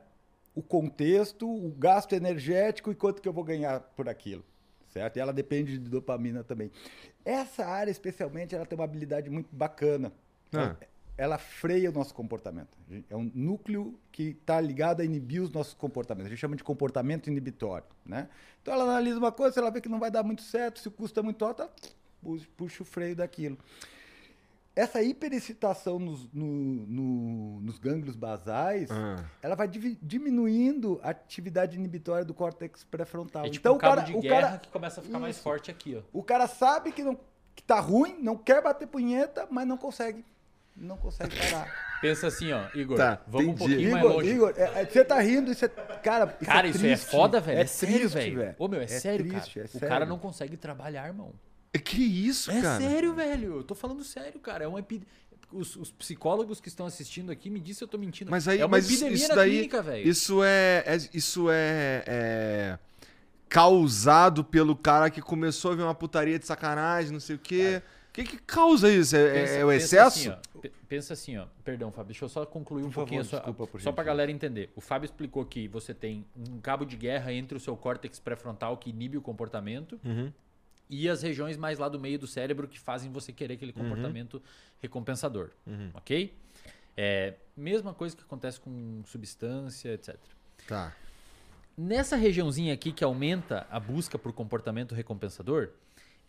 o 0.55 0.61
contexto, 0.61 1.47
o 1.47 1.69
gasto 1.71 2.13
energético 2.13 2.91
e 2.91 2.95
quanto 2.95 3.21
que 3.21 3.27
eu 3.27 3.33
vou 3.33 3.43
ganhar 3.43 3.79
por 3.95 4.09
aquilo. 4.09 4.43
Certo? 4.87 5.17
E 5.17 5.19
ela 5.19 5.31
depende 5.31 5.77
de 5.77 5.89
dopamina 5.89 6.43
também. 6.43 6.71
Essa 7.23 7.65
área, 7.65 7.91
especialmente, 7.91 8.55
ela 8.55 8.65
tem 8.65 8.77
uma 8.77 8.85
habilidade 8.85 9.29
muito 9.29 9.55
bacana. 9.55 10.11
Ah. 10.51 10.75
Ela 11.15 11.37
freia 11.37 11.89
o 11.89 11.93
nosso 11.93 12.13
comportamento. 12.13 12.77
É 13.09 13.15
um 13.15 13.29
núcleo 13.35 13.99
que 14.11 14.29
está 14.29 14.59
ligado 14.59 15.01
a 15.01 15.05
inibir 15.05 15.41
os 15.41 15.51
nossos 15.51 15.73
comportamentos. 15.73 16.27
A 16.27 16.29
gente 16.29 16.39
chama 16.39 16.55
de 16.55 16.63
comportamento 16.63 17.27
inibitório. 17.27 17.85
Né? 18.05 18.27
Então 18.61 18.73
ela 18.73 18.85
analisa 18.85 19.19
uma 19.19 19.31
coisa, 19.31 19.59
ela 19.59 19.69
vê 19.69 19.81
que 19.81 19.89
não 19.89 19.99
vai 19.99 20.09
dar 20.09 20.23
muito 20.23 20.41
certo, 20.41 20.79
se 20.79 20.87
o 20.87 20.91
custo 20.91 21.19
é 21.19 21.23
muito 21.23 21.43
alto, 21.45 21.61
ela 21.61 21.71
puxa 22.57 22.83
o 22.83 22.85
freio 22.85 23.15
daquilo. 23.15 23.57
Essa 24.81 25.01
hiperexcitação 25.01 25.99
nos, 25.99 26.31
no- 26.31 26.85
no- 26.87 27.59
nos 27.61 27.77
gânglios 27.79 28.15
basais, 28.15 28.89
Ah. 28.89 29.25
ela 29.41 29.55
vai 29.55 29.67
diminuindo 29.67 30.99
a 31.03 31.09
atividade 31.09 31.75
inibitória 31.77 32.23
do 32.23 32.33
córtex 32.33 32.83
pré-frontal. 32.85 33.45
É 33.45 33.49
tipo 33.49 33.61
então 33.61 33.73
um 33.73 33.75
o 33.75 33.79
cara, 33.79 34.01
de 34.01 34.13
o 34.15 34.21
guerra 34.21 34.41
cara, 34.41 34.57
que 34.59 34.69
começa 34.69 35.01
a 35.01 35.03
ficar 35.03 35.19
mais 35.19 35.35
Isso. 35.35 35.43
forte 35.43 35.69
aqui, 35.71 35.97
ó. 35.97 36.01
o 36.17 36.23
cara 36.23 36.47
sabe 36.47 36.91
que, 36.91 37.03
não, 37.03 37.17
que 37.55 37.63
tá 37.63 37.79
ruim, 37.79 38.17
não 38.21 38.37
quer 38.37 38.61
bater 38.63 38.87
punheta, 38.87 39.47
mas 39.51 39.67
não 39.67 39.77
consegue. 39.77 40.23
Não 40.77 40.95
consegue 40.95 41.35
parar. 41.35 41.67
Pensa 42.01 42.27
assim, 42.27 42.53
ó, 42.53 42.63
Igor, 42.73 42.95
Tá, 42.95 43.21
vamos 43.27 43.47
um 43.47 43.51
entendi. 43.51 43.67
pouquinho 43.73 43.91
mais 43.91 44.03
Igor, 44.05 44.15
longe. 44.15 44.29
Igor, 44.29 44.53
é- 44.55 44.81
é- 44.81 44.85
você 44.85 45.03
tá 45.03 45.19
rindo, 45.19 45.51
isso 45.51 45.65
é. 45.65 45.67
Cara, 45.67 46.37
isso 46.39 46.49
Cara, 46.49 46.67
é 46.67 46.69
isso 46.69 46.79
triste. 46.79 47.05
é 47.05 47.11
foda, 47.11 47.41
velho. 47.41 47.59
É, 47.59 47.65
sério, 47.65 48.09
triste, 48.09 48.35
velho. 48.35 48.55
Ô, 48.57 48.67
meu, 48.69 48.79
é, 48.79 48.87
sério, 48.87 49.27
triste, 49.27 49.55
cara. 49.59 49.69
é 49.73 49.75
o 49.75 49.79
cara 49.81 49.91
sério. 49.91 50.07
não 50.07 50.17
consegue 50.17 50.55
trabalhar, 50.55 51.05
irmão. 51.07 51.33
Que 51.77 52.01
isso, 52.01 52.49
É 52.51 52.61
cara? 52.61 52.79
sério, 52.81 53.13
velho. 53.13 53.57
Eu 53.57 53.63
tô 53.63 53.75
falando 53.75 54.03
sério, 54.03 54.39
cara. 54.39 54.63
É 54.63 54.67
uma 54.67 54.79
epi... 54.79 55.01
os, 55.51 55.75
os 55.75 55.91
psicólogos 55.91 56.59
que 56.59 56.67
estão 56.67 56.85
assistindo 56.85 57.31
aqui 57.31 57.49
me 57.49 57.59
dizem 57.59 57.75
se 57.79 57.83
eu 57.83 57.87
tô 57.87 57.97
mentindo. 57.97 58.31
Mas 58.31 58.47
aí, 58.47 58.59
é 58.59 58.65
uma 58.65 58.69
mas 58.77 58.85
isso, 58.89 59.03
epidemia 59.05 59.15
isso 59.17 59.27
na 59.29 59.35
daí, 59.35 59.51
clínica, 59.51 59.81
velho. 59.81 60.07
isso 60.09 60.43
é, 60.43 60.83
é- 60.87 61.09
isso 61.13 61.47
é, 61.51 62.03
é 62.07 62.79
causado 63.47 64.43
pelo 64.43 64.75
cara 64.75 65.09
que 65.09 65.21
começou 65.21 65.71
a 65.71 65.75
ver 65.75 65.83
uma 65.83 65.95
putaria 65.95 66.37
de 66.39 66.45
sacanagem, 66.45 67.11
não 67.11 67.19
sei 67.19 67.35
o 67.35 67.39
quê. 67.39 67.81
O 68.09 68.11
que 68.13 68.23
que 68.23 68.37
causa 68.39 68.91
isso? 68.91 69.15
É, 69.15 69.19
é- 69.21 69.33
Pensa- 69.33 69.53
é 69.53 69.65
o 69.65 69.67
pensa 69.69 69.85
excesso? 69.85 70.19
assim, 70.19 70.29
ó. 70.29 70.59
Pe- 70.59 70.71
pensa 70.87 71.13
assim, 71.13 71.37
ó. 71.37 71.45
Perdão, 71.63 71.91
Fábio, 71.91 72.07
deixa 72.07 72.25
eu 72.25 72.29
só 72.29 72.45
concluir 72.45 72.81
um 72.81 72.85
Por 72.85 72.93
favor, 72.93 73.01
pouquinho 73.05 73.21
a 73.21 73.25
sua, 73.25 73.39
desculpa, 73.39 73.67
por 73.67 73.81
só 73.81 73.91
pra 73.91 74.03
galera 74.03 74.31
entender. 74.31 74.71
O 74.75 74.81
Fábio 74.81 75.05
explicou 75.05 75.45
que 75.45 75.67
você 75.67 75.93
tem 75.93 76.25
um 76.35 76.59
cabo 76.59 76.83
de 76.85 76.95
guerra 76.97 77.31
entre 77.31 77.55
o 77.55 77.59
seu 77.59 77.77
córtex 77.77 78.19
pré-frontal 78.19 78.75
que 78.77 78.89
inibe 78.89 79.17
o 79.17 79.21
comportamento 79.21 79.99
Uhum. 80.03 80.31
E 80.89 81.07
as 81.07 81.21
regiões 81.21 81.55
mais 81.57 81.77
lá 81.77 81.87
do 81.87 81.99
meio 81.99 82.17
do 82.17 82.25
cérebro 82.27 82.67
que 82.67 82.79
fazem 82.79 83.11
você 83.11 83.31
querer 83.31 83.53
aquele 83.55 83.71
comportamento 83.73 84.41
recompensador, 84.81 85.51
Uhum. 85.67 85.91
ok? 85.93 86.33
É, 86.97 87.35
mesma 87.55 87.93
coisa 87.93 88.15
que 88.15 88.23
acontece 88.23 88.59
com 88.59 89.01
substância, 89.05 89.93
etc. 89.93 90.17
Tá. 90.67 90.93
Nessa 91.77 92.15
regiãozinha 92.17 92.73
aqui 92.73 92.91
que 92.91 93.03
aumenta 93.03 93.65
a 93.69 93.79
busca 93.79 94.17
por 94.19 94.33
comportamento 94.33 94.93
recompensador, 94.93 95.69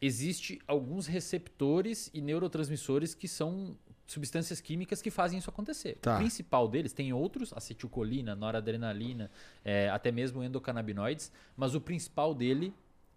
existe 0.01 0.61
alguns 0.67 1.07
receptores 1.07 2.11
e 2.15 2.21
neurotransmissores 2.21 3.15
que 3.15 3.27
são 3.27 3.77
substâncias 4.07 4.61
químicas 4.61 5.01
que 5.03 5.11
fazem 5.11 5.39
isso 5.39 5.51
acontecer. 5.51 5.97
Tá. 6.01 6.17
O 6.17 6.19
principal 6.19 6.69
deles, 6.69 6.93
tem 6.93 7.13
outros, 7.13 7.53
acetilcolina, 7.53 8.35
noradrenalina, 8.35 9.31
é, 9.65 9.89
até 9.89 10.11
mesmo 10.11 10.43
endocannabinoides, 10.43 11.31
mas 11.57 11.75
o 11.75 11.81
principal 11.81 12.35
dele 12.35 12.73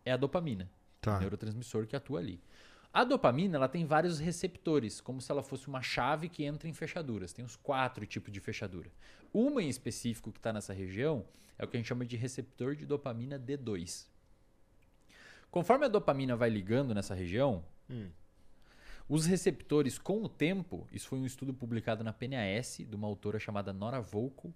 é 0.06 0.12
a 0.12 0.18
dopamina, 0.18 0.70
Tá. 1.04 1.20
neurotransmissor 1.20 1.86
que 1.86 1.95
atua 1.95 2.20
ali. 2.20 2.39
A 2.93 3.04
dopamina 3.04 3.58
ela 3.58 3.68
tem 3.68 3.86
vários 3.86 4.20
receptores, 4.20 5.01
como 5.01 5.20
se 5.20 5.32
ela 5.32 5.41
fosse 5.43 5.68
uma 5.68 5.82
chave 5.82 6.30
que 6.30 6.43
entra 6.43 6.70
em 6.70 6.74
fechaduras. 6.74 7.34
Tem 7.34 7.43
uns 7.43 7.56
quatro 7.56 8.06
tipos 8.06 8.32
de 8.32 8.39
fechadura. 8.39 8.89
Uma 9.34 9.64
em 9.64 9.68
específico 9.70 10.32
que 10.32 10.38
está 10.39 10.54
nessa 10.54 10.74
região 10.74 11.26
é 11.58 11.66
o 11.66 11.68
que 11.68 11.76
a 11.76 11.80
gente 11.80 11.88
chama 11.88 12.06
de 12.06 12.16
receptor 12.16 12.76
de 12.76 12.86
dopamina 12.86 13.39
D2. 13.39 14.08
Conforme 15.51 15.86
a 15.86 15.88
dopamina 15.88 16.36
vai 16.36 16.49
ligando 16.49 16.93
nessa 16.93 17.14
região, 17.14 17.64
Hum. 17.89 18.10
os 19.10 19.26
receptores, 19.26 19.97
com 19.97 20.24
o 20.24 20.30
tempo, 20.30 20.88
isso 20.91 21.08
foi 21.08 21.20
um 21.20 21.26
estudo 21.26 21.54
publicado 21.54 22.04
na 22.04 22.14
PNAS, 22.14 22.78
de 22.80 22.95
uma 22.95 23.08
autora 23.08 23.38
chamada 23.39 23.74
Nora 23.74 23.99
Volko. 24.01 24.54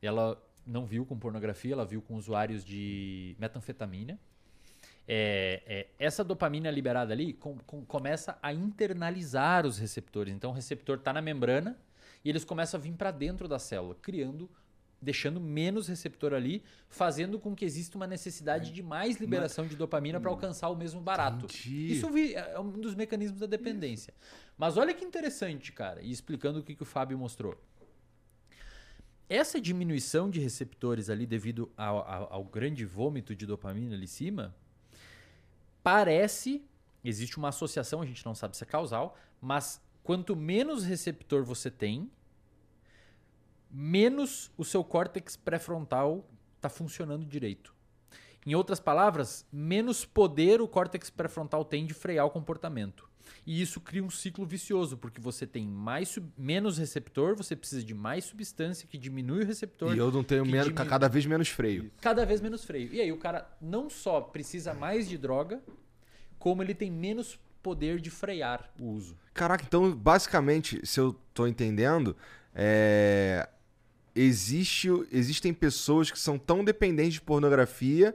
Ela 0.00 0.40
não 0.66 0.86
viu 0.86 1.04
com 1.04 1.18
pornografia, 1.18 1.72
ela 1.72 1.84
viu 1.84 2.00
com 2.00 2.14
usuários 2.16 2.64
de 2.64 3.34
metanfetamina. 3.38 4.18
É, 5.10 5.62
é, 5.66 5.86
essa 5.98 6.22
dopamina 6.22 6.70
liberada 6.70 7.14
ali 7.14 7.32
com- 7.32 7.56
com- 7.66 7.82
começa 7.82 8.38
a 8.42 8.52
internalizar 8.52 9.66
os 9.66 9.78
receptores. 9.78 10.34
Então 10.34 10.50
o 10.50 10.52
receptor 10.54 10.98
está 10.98 11.14
na 11.14 11.22
membrana 11.22 11.78
e 12.22 12.28
eles 12.28 12.44
começam 12.44 12.78
a 12.78 12.82
vir 12.82 12.92
para 12.92 13.10
dentro 13.10 13.48
da 13.48 13.58
célula, 13.58 13.94
criando, 14.02 14.50
deixando 15.00 15.40
menos 15.40 15.88
receptor 15.88 16.34
ali, 16.34 16.62
fazendo 16.90 17.38
com 17.38 17.54
que 17.56 17.64
exista 17.64 17.96
uma 17.96 18.06
necessidade 18.06 18.70
de 18.70 18.82
mais 18.82 19.16
liberação 19.16 19.66
de 19.66 19.76
dopamina 19.76 20.20
para 20.20 20.28
alcançar 20.30 20.68
o 20.68 20.76
mesmo 20.76 21.00
barato. 21.00 21.46
Entendi. 21.46 21.92
Isso 21.92 22.10
vi- 22.10 22.34
é 22.34 22.60
um 22.60 22.68
dos 22.70 22.94
mecanismos 22.94 23.40
da 23.40 23.46
dependência. 23.46 24.12
Mas 24.58 24.76
olha 24.76 24.92
que 24.92 25.04
interessante, 25.06 25.72
cara, 25.72 26.02
e 26.02 26.10
explicando 26.10 26.58
o 26.58 26.62
que, 26.62 26.74
que 26.74 26.82
o 26.82 26.86
Fábio 26.86 27.16
mostrou. 27.16 27.56
Essa 29.28 29.60
diminuição 29.60 30.28
de 30.28 30.40
receptores 30.40 31.08
ali 31.10 31.26
devido 31.26 31.70
ao, 31.76 31.98
ao- 31.98 32.32
ao 32.32 32.44
grande 32.44 32.84
vômito 32.84 33.34
de 33.34 33.46
dopamina 33.46 33.94
ali 33.94 34.04
em 34.04 34.06
cima, 34.06 34.54
parece, 35.90 36.62
existe 37.02 37.38
uma 37.38 37.48
associação, 37.48 38.02
a 38.02 38.04
gente 38.04 38.22
não 38.26 38.34
sabe 38.34 38.54
se 38.54 38.62
é 38.62 38.66
causal, 38.66 39.16
mas 39.40 39.80
quanto 40.02 40.36
menos 40.36 40.84
receptor 40.84 41.42
você 41.42 41.70
tem, 41.70 42.12
menos 43.70 44.52
o 44.58 44.66
seu 44.66 44.84
córtex 44.84 45.34
pré-frontal 45.34 46.28
está 46.56 46.68
funcionando 46.68 47.24
direito. 47.24 47.74
Em 48.44 48.54
outras 48.54 48.78
palavras, 48.78 49.46
menos 49.50 50.04
poder 50.04 50.60
o 50.60 50.68
córtex 50.68 51.08
pré-frontal 51.08 51.64
tem 51.64 51.86
de 51.86 51.94
frear 51.94 52.26
o 52.26 52.30
comportamento. 52.30 53.07
E 53.46 53.60
isso 53.62 53.80
cria 53.80 54.02
um 54.04 54.10
ciclo 54.10 54.44
vicioso, 54.46 54.96
porque 54.96 55.20
você 55.20 55.46
tem 55.46 55.66
mais 55.66 56.18
menos 56.36 56.78
receptor, 56.78 57.34
você 57.36 57.54
precisa 57.56 57.82
de 57.84 57.94
mais 57.94 58.24
substância 58.24 58.86
que 58.88 58.98
diminui 58.98 59.42
o 59.42 59.46
receptor, 59.46 59.94
E 59.94 59.98
eu 59.98 60.10
não 60.12 60.22
tenho 60.24 60.44
menos, 60.44 60.68
diminui- 60.68 60.88
cada 60.88 61.08
vez 61.08 61.24
menos 61.26 61.48
freio. 61.48 61.90
cada 62.00 62.24
vez 62.26 62.40
menos 62.40 62.64
freio. 62.64 62.92
E 62.92 63.00
aí 63.00 63.10
o 63.12 63.16
cara 63.18 63.48
não 63.60 63.88
só 63.90 64.20
precisa 64.20 64.74
mais 64.74 65.08
de 65.08 65.16
droga, 65.18 65.60
como 66.38 66.62
ele 66.62 66.74
tem 66.74 66.90
menos 66.90 67.38
poder 67.62 68.00
de 68.00 68.10
frear 68.10 68.70
o 68.78 68.86
uso. 68.90 69.16
Caraca, 69.34 69.64
então, 69.66 69.90
basicamente, 69.94 70.80
se 70.86 71.00
eu 71.00 71.12
tô 71.34 71.46
entendendo, 71.46 72.16
é, 72.54 73.48
existe, 74.14 74.88
existem 75.12 75.52
pessoas 75.52 76.10
que 76.10 76.18
são 76.18 76.38
tão 76.38 76.64
dependentes 76.64 77.14
de 77.14 77.20
pornografia 77.20 78.14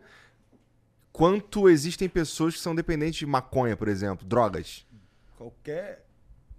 quanto 1.12 1.70
existem 1.70 2.10
pessoas 2.10 2.56
que 2.56 2.60
são 2.62 2.74
dependentes 2.74 3.20
de 3.20 3.26
maconha, 3.26 3.76
por 3.78 3.88
exemplo, 3.88 4.26
drogas. 4.26 4.86
Qualquer 5.44 6.06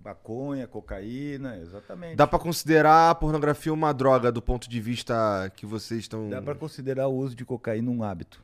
maconha, 0.05 0.67
cocaína, 0.67 1.57
exatamente. 1.57 2.17
Dá 2.17 2.27
pra 2.27 2.39
considerar 2.39 3.09
a 3.11 3.15
pornografia 3.15 3.73
uma 3.73 3.95
droga 3.95 4.31
do 4.31 4.43
ponto 4.43 4.69
de 4.69 4.79
vista 4.79 5.51
que 5.57 5.65
vocês 5.65 6.01
estão. 6.01 6.29
Dá 6.29 6.43
pra 6.43 6.55
considerar 6.55 7.09
o 7.09 7.15
uso 7.17 7.35
de 7.35 7.47
cocaína 7.47 7.91
um 7.91 8.03
hábito. 8.03 8.43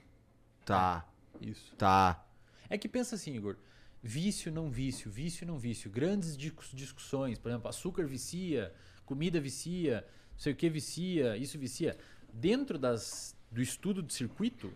Tá, 0.65 1.07
Isso. 1.43 1.75
tá. 1.77 2.25
É 2.71 2.79
que 2.79 2.89
pensa 2.89 3.17
assim, 3.17 3.35
Igor. 3.35 3.57
Vício, 4.03 4.51
não 4.51 4.71
vício, 4.71 5.11
vício, 5.11 5.47
não 5.47 5.59
vício. 5.59 5.91
Grandes 5.91 6.35
discu- 6.39 6.65
discussões, 6.75 7.39
por 7.39 7.51
exemplo, 7.51 7.69
açúcar 7.69 8.07
vicia, 8.07 8.73
comida 9.05 9.39
vicia, 9.39 10.07
não 10.33 10.39
sei 10.39 10.55
o 10.55 10.57
que 10.57 10.71
vicia, 10.71 11.37
isso 11.37 11.59
vicia. 11.59 11.99
Dentro 12.33 12.79
das, 12.79 13.37
do 13.51 13.61
estudo 13.61 14.03
de 14.03 14.15
circuito, 14.15 14.73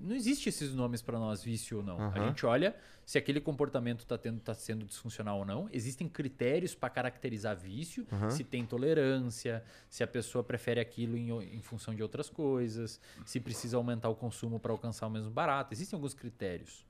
não 0.00 0.14
existe 0.14 0.48
esses 0.48 0.74
nomes 0.74 1.02
para 1.02 1.18
nós, 1.18 1.42
vício 1.42 1.78
ou 1.78 1.82
não. 1.82 2.00
A 2.00 2.06
Aham. 2.06 2.26
gente 2.26 2.46
olha 2.46 2.74
se 3.04 3.18
aquele 3.18 3.40
comportamento 3.40 4.00
está 4.00 4.18
tá 4.18 4.54
sendo 4.54 4.84
disfuncional 4.84 5.38
ou 5.38 5.44
não. 5.44 5.68
Existem 5.72 6.08
critérios 6.08 6.74
para 6.74 6.90
caracterizar 6.90 7.56
vício, 7.56 8.06
Aham. 8.12 8.30
se 8.30 8.44
tem 8.44 8.64
tolerância, 8.66 9.64
se 9.88 10.02
a 10.02 10.06
pessoa 10.06 10.44
prefere 10.44 10.80
aquilo 10.80 11.16
em, 11.16 11.30
em 11.56 11.62
função 11.62 11.94
de 11.94 12.02
outras 12.02 12.28
coisas, 12.28 13.00
se 13.24 13.40
precisa 13.40 13.76
aumentar 13.76 14.08
o 14.08 14.14
consumo 14.14 14.60
para 14.60 14.72
alcançar 14.72 15.06
o 15.06 15.10
mesmo 15.10 15.30
barato. 15.30 15.74
Existem 15.74 15.96
alguns 15.96 16.14
critérios. 16.14 16.86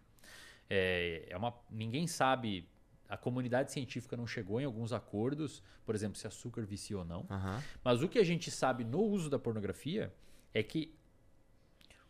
É, 0.68 1.26
é 1.30 1.36
uma, 1.36 1.54
ninguém 1.70 2.06
sabe, 2.06 2.68
a 3.08 3.16
comunidade 3.16 3.72
científica 3.72 4.16
não 4.16 4.26
chegou 4.26 4.60
em 4.60 4.64
alguns 4.64 4.92
acordos, 4.92 5.62
por 5.86 5.94
exemplo, 5.94 6.18
se 6.18 6.26
açúcar 6.26 6.62
vicia 6.62 6.98
ou 6.98 7.04
não. 7.04 7.26
Aham. 7.30 7.62
Mas 7.82 8.02
o 8.02 8.08
que 8.08 8.18
a 8.18 8.24
gente 8.24 8.50
sabe 8.50 8.84
no 8.84 9.00
uso 9.00 9.30
da 9.30 9.38
pornografia 9.38 10.12
é 10.52 10.62
que 10.62 10.97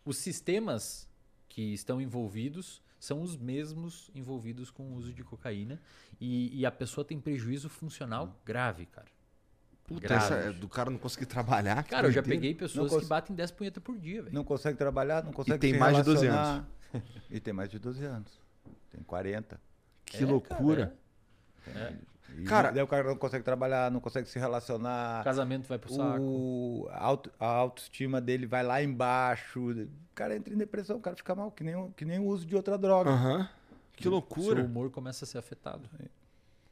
os 0.09 0.17
sistemas 0.19 1.09
que 1.49 1.75
estão 1.75 2.01
envolvidos 2.01 2.83
são 2.99 3.23
os 3.23 3.37
mesmos 3.37 4.11
envolvidos 4.15 4.71
com 4.71 4.83
o 4.85 4.95
uso 4.95 5.13
de 5.13 5.23
cocaína 5.23 5.81
e, 6.21 6.59
e 6.61 6.67
a 6.67 6.71
pessoa 6.71 7.05
tem 7.05 7.21
prejuízo 7.21 7.69
funcional 7.69 8.41
grave, 8.45 8.87
cara. 8.87 9.07
Puta, 9.87 10.13
essa 10.15 10.35
é 10.35 10.53
do 10.53 10.69
cara 10.69 10.91
não 10.91 10.99
conseguir 10.99 11.27
trabalhar. 11.27 11.83
Cara, 11.85 12.09
eu 12.09 12.13
já 12.13 12.21
doideira. 12.21 12.41
peguei 12.41 12.55
pessoas 12.55 12.91
Não 12.91 12.99
que 12.99 13.03
cons- 13.03 13.09
batem 13.09 13.35
10 13.35 13.51
punhetas 13.53 13.83
por 13.83 13.99
dia, 13.99 14.23
velho. 14.23 14.35
Não 14.35 14.45
consegue 14.45 14.77
trabalhar, 14.77 15.25
não 15.25 15.33
consegue 15.33 15.59
tem 15.59 15.73
se 15.75 15.79
mais 15.79 15.97
de 15.97 16.03
12 16.03 16.27
relacionar. 16.27 16.69
E 17.31 17.39
tem 17.41 17.53
mais 17.55 17.71
de 17.71 17.79
12 17.79 18.05
anos. 18.05 18.41
Tem 18.91 19.03
40. 19.03 19.61
Que 20.05 20.23
É, 20.23 20.27
loucura. 20.27 20.95
cara, 21.65 21.99
E 22.37 22.45
Cara- 22.45 22.71
daí 22.71 22.83
o 22.83 22.87
cara 22.87 23.05
não 23.09 23.17
consegue 23.17 23.43
trabalhar, 23.45 23.91
não 23.91 24.01
consegue 24.01 24.29
se. 24.29 24.39
O 24.39 24.41
relacionar. 24.41 25.25
casamento 25.25 25.67
vai 25.67 25.79
pro 25.79 25.93
saco. 25.93 26.21
O, 26.23 26.89
a, 26.91 27.03
auto- 27.05 27.33
a 27.41 27.47
autoestima 27.47 28.21
dele 28.21 28.47
vai 28.47 28.63
lá 28.63 28.83
embaixo. 28.83 29.71
O 29.71 29.89
cara 30.15 30.37
entra 30.37 30.53
em 30.53 30.57
depressão, 30.59 30.99
o 30.99 31.01
cara 31.01 31.17
fica 31.17 31.35
mal, 31.35 31.51
que 31.51 31.65
nem, 31.65 31.75
o- 31.75 31.91
que 31.97 32.05
nem 32.05 32.19
o 32.19 32.25
uso 32.27 32.45
de 32.47 32.55
outra 32.55 32.77
droga. 32.77 33.11
Aham. 33.11 33.49
Que 33.95 34.03
Seu 34.05 34.13
loucura. 34.13 34.63
humor 34.63 34.91
começa 34.91 35.25
a 35.25 35.29
ser 35.29 35.39
afetado. 35.39 35.89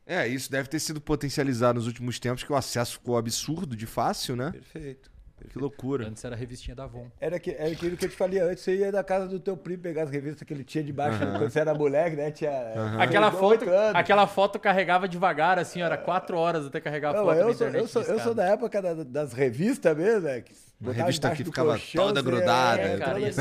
É, 0.06 0.28
isso 0.28 0.48
deve 0.50 0.68
ter 0.68 0.78
sido 0.78 1.00
potencializado 1.00 1.78
nos 1.80 1.86
últimos 1.88 2.20
tempos, 2.20 2.44
que 2.44 2.52
o 2.52 2.54
acesso 2.56 2.92
ficou 2.92 3.16
absurdo 3.18 3.74
de 3.74 3.86
fácil, 3.86 4.36
né? 4.36 4.52
Perfeito. 4.52 5.10
Que 5.50 5.58
loucura. 5.58 6.06
Antes 6.08 6.24
era 6.24 6.34
a 6.34 6.38
revistinha 6.38 6.74
da 6.74 6.84
Avon. 6.84 7.06
Era, 7.20 7.38
que, 7.38 7.50
era 7.50 7.68
aquilo 7.70 7.96
que 7.96 8.06
eu 8.06 8.08
te 8.08 8.16
falei 8.16 8.40
antes. 8.40 8.64
Você 8.64 8.76
ia 8.76 8.90
da 8.90 9.04
casa 9.04 9.28
do 9.28 9.38
teu 9.38 9.56
primo 9.56 9.82
pegar 9.82 10.04
as 10.04 10.10
revistas 10.10 10.46
que 10.48 10.52
ele 10.54 10.64
tinha 10.64 10.82
debaixo 10.82 11.18
quando 11.18 11.38
você 11.38 11.60
era 11.60 11.74
moleque, 11.74 12.16
né? 12.16 12.30
Tinha, 12.30 12.50
Aquela 12.98 13.30
tinha 13.30 13.40
foto, 13.40 13.64
aquela 13.94 14.26
foto 14.26 14.58
carregava 14.58 15.06
devagar, 15.06 15.58
assim, 15.58 15.82
era 15.82 15.96
quatro 15.98 16.36
horas 16.38 16.66
até 16.66 16.80
carregar 16.80 17.10
a 17.10 17.12
Não, 17.18 17.24
foto 17.24 17.34
na 17.34 17.40
eu, 17.42 17.44
sou, 17.46 17.52
internet. 17.68 17.80
eu, 17.82 17.88
sou, 17.88 18.02
eu 18.02 18.18
sou 18.20 18.34
da 18.34 18.44
época 18.46 18.80
da- 18.80 18.94
das 19.04 19.32
revistas 19.34 19.96
mesmo, 19.96 20.26
é, 20.26 20.40
que 20.40 20.52
Uma 20.78 20.92
revista 20.92 21.30
que 21.30 21.42
do 21.42 21.50
ficava 21.50 21.70
colchão, 21.70 22.06
toda 22.08 22.20
assim, 22.20 22.28
grudada. 22.28 22.82
É, 22.82 22.94
é, 22.94 22.98
cara, 22.98 23.18
e 23.20 23.24
assim, 23.26 23.40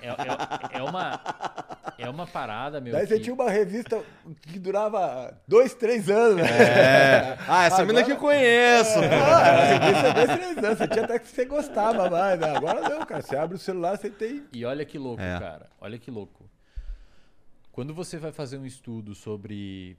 é, 0.00 0.08
é- 0.08 0.78
é 0.78 0.82
uma, 0.82 1.20
é 1.98 2.08
uma 2.08 2.26
parada, 2.26 2.80
meu. 2.80 2.92
Daí 2.94 3.06
você 3.06 3.16
que- 3.18 3.24
tinha 3.24 3.34
uma 3.34 3.50
revista 3.50 4.02
que 4.42 4.58
durava 4.58 5.36
dois, 5.46 5.74
três 5.74 6.08
anos, 6.08 6.36
né? 6.36 6.62
É. 6.62 7.38
Ah, 7.46 7.66
essa 7.66 7.84
mina 7.84 8.02
que 8.02 8.12
eu 8.12 8.16
conheço. 8.16 8.98
Ah, 8.98 9.46
era 9.46 9.64
revista 9.78 10.12
dois, 10.14 10.38
três 10.38 10.58
anos. 10.64 10.78
Você 10.78 10.88
tinha 10.88 11.04
até 11.04 11.18
que 11.18 11.28
você 11.28 11.44
gostava 11.44 12.08
mais, 12.08 12.40
né? 12.40 12.56
Agora 12.56 12.88
não, 12.88 13.04
cara. 13.04 13.20
Você 13.20 13.36
abre 13.36 13.56
o 13.56 13.58
celular, 13.60 13.98
você 13.98 14.08
tem. 14.08 14.44
E 14.50 14.64
olha 14.64 14.84
que 14.86 14.96
louco, 14.96 15.22
É. 15.22 15.38
cara. 15.38 15.66
Olha 15.82 15.98
que 15.98 16.10
louco. 16.10 16.48
Quando 17.70 17.92
você 17.94 18.16
vai 18.16 18.32
fazer 18.32 18.56
um 18.56 18.64
estudo 18.64 19.14
sobre 19.14 19.98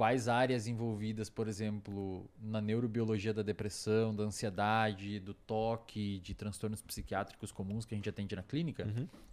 quais 0.00 0.28
áreas 0.28 0.66
envolvidas, 0.66 1.28
por 1.28 1.46
exemplo, 1.46 2.24
na 2.40 2.58
neurobiologia 2.58 3.34
da 3.34 3.42
depressão, 3.42 4.14
da 4.16 4.22
ansiedade, 4.22 5.20
do 5.20 5.34
toque, 5.34 6.20
de 6.20 6.32
transtornos 6.32 6.80
psiquiátricos 6.80 7.52
comuns 7.52 7.84
que 7.84 7.92
a 7.94 7.98
gente 7.98 8.08
atende 8.08 8.34
na 8.34 8.42
clínica, 8.42 8.84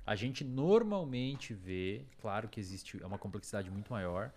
a 0.06 0.14
gente 0.14 0.44
normalmente 0.44 1.54
vê, 1.54 2.02
claro 2.20 2.50
que 2.50 2.60
existe 2.60 3.02
é 3.02 3.06
uma 3.06 3.18
complexidade 3.18 3.72
muito 3.72 3.90
maior, 3.94 4.30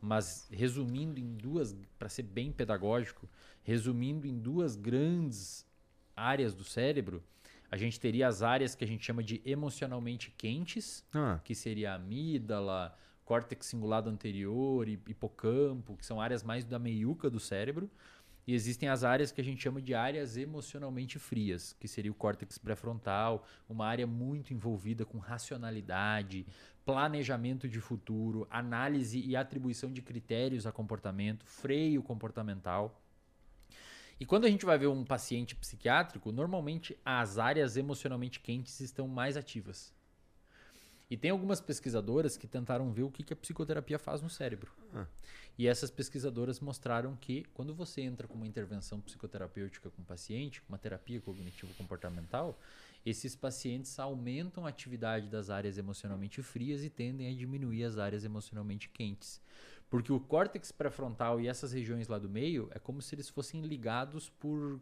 mas 0.00 0.48
resumindo 0.50 1.20
em 1.20 1.36
duas, 1.36 1.76
para 1.96 2.08
ser 2.08 2.24
bem 2.24 2.50
pedagógico, 2.50 3.28
resumindo 3.62 4.26
em 4.26 4.36
duas 4.36 4.74
grandes 4.74 5.64
áreas 6.16 6.52
do 6.52 6.64
cérebro, 6.64 7.22
a 7.70 7.76
gente 7.76 8.00
teria 8.00 8.26
as 8.26 8.42
áreas 8.42 8.74
que 8.74 8.82
a 8.82 8.88
gente 8.88 9.04
chama 9.04 9.22
de 9.22 9.40
emocionalmente 9.44 10.34
quentes, 10.36 11.04
Ah, 11.14 11.40
que 11.44 11.54
seria 11.54 11.92
a 11.92 11.94
amígdala, 11.94 12.92
córtex 13.26 13.66
cingulado 13.66 14.08
anterior, 14.08 14.88
hipocampo, 14.88 15.96
que 15.96 16.06
são 16.06 16.20
áreas 16.20 16.44
mais 16.44 16.64
da 16.64 16.78
meiuca 16.78 17.28
do 17.28 17.40
cérebro. 17.40 17.90
E 18.46 18.54
existem 18.54 18.88
as 18.88 19.02
áreas 19.02 19.32
que 19.32 19.40
a 19.40 19.44
gente 19.44 19.60
chama 19.60 19.82
de 19.82 19.92
áreas 19.92 20.36
emocionalmente 20.36 21.18
frias, 21.18 21.74
que 21.80 21.88
seria 21.88 22.12
o 22.12 22.14
córtex 22.14 22.56
pré-frontal, 22.56 23.44
uma 23.68 23.84
área 23.84 24.06
muito 24.06 24.54
envolvida 24.54 25.04
com 25.04 25.18
racionalidade, 25.18 26.46
planejamento 26.84 27.68
de 27.68 27.80
futuro, 27.80 28.46
análise 28.48 29.18
e 29.18 29.34
atribuição 29.34 29.92
de 29.92 30.00
critérios 30.00 30.64
a 30.64 30.70
comportamento, 30.70 31.44
freio 31.44 32.04
comportamental. 32.04 33.02
E 34.20 34.24
quando 34.24 34.44
a 34.44 34.48
gente 34.48 34.64
vai 34.64 34.78
ver 34.78 34.86
um 34.86 35.04
paciente 35.04 35.56
psiquiátrico, 35.56 36.30
normalmente 36.30 36.96
as 37.04 37.38
áreas 37.38 37.76
emocionalmente 37.76 38.38
quentes 38.38 38.78
estão 38.78 39.08
mais 39.08 39.36
ativas. 39.36 39.95
E 41.08 41.16
tem 41.16 41.30
algumas 41.30 41.60
pesquisadoras 41.60 42.36
que 42.36 42.48
tentaram 42.48 42.92
ver 42.92 43.04
o 43.04 43.10
que 43.10 43.22
que 43.22 43.32
a 43.32 43.36
psicoterapia 43.36 43.98
faz 43.98 44.20
no 44.20 44.28
cérebro. 44.28 44.72
Ah. 44.92 45.06
E 45.56 45.66
essas 45.68 45.90
pesquisadoras 45.90 46.60
mostraram 46.60 47.16
que 47.16 47.44
quando 47.54 47.74
você 47.74 48.00
entra 48.02 48.26
com 48.26 48.34
uma 48.34 48.46
intervenção 48.46 49.00
psicoterapêutica 49.00 49.88
com 49.88 50.02
o 50.02 50.04
paciente, 50.04 50.60
com 50.60 50.68
uma 50.72 50.78
terapia 50.78 51.20
cognitivo-comportamental, 51.20 52.58
esses 53.04 53.36
pacientes 53.36 53.98
aumentam 53.98 54.66
a 54.66 54.68
atividade 54.68 55.28
das 55.28 55.48
áreas 55.48 55.78
emocionalmente 55.78 56.42
frias 56.42 56.82
e 56.82 56.90
tendem 56.90 57.28
a 57.32 57.34
diminuir 57.36 57.84
as 57.84 57.98
áreas 57.98 58.24
emocionalmente 58.24 58.88
quentes. 58.88 59.40
Porque 59.88 60.12
o 60.12 60.18
córtex 60.18 60.72
pré-frontal 60.72 61.40
e 61.40 61.46
essas 61.46 61.72
regiões 61.72 62.08
lá 62.08 62.18
do 62.18 62.28
meio 62.28 62.68
é 62.72 62.80
como 62.80 63.00
se 63.00 63.14
eles 63.14 63.28
fossem 63.28 63.62
ligados 63.62 64.28
por 64.28 64.80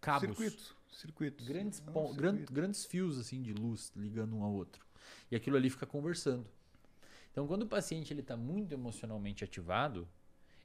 cabos. 0.00 0.28
Circuitos. 0.28 0.74
Circuitos. 0.90 1.46
Grandes, 1.46 1.82
É 1.86 1.90
um 1.90 2.14
circuito. 2.14 2.52
grandes 2.52 2.86
fios 2.86 3.18
assim 3.18 3.42
de 3.42 3.52
luz 3.52 3.92
ligando 3.94 4.34
um 4.34 4.42
ao 4.42 4.52
outro. 4.52 4.87
E 5.30 5.36
aquilo 5.36 5.56
ali 5.56 5.70
fica 5.70 5.86
conversando. 5.86 6.46
Então, 7.30 7.46
quando 7.46 7.62
o 7.62 7.66
paciente 7.66 8.12
ele 8.12 8.20
está 8.20 8.36
muito 8.36 8.72
emocionalmente 8.72 9.44
ativado, 9.44 10.08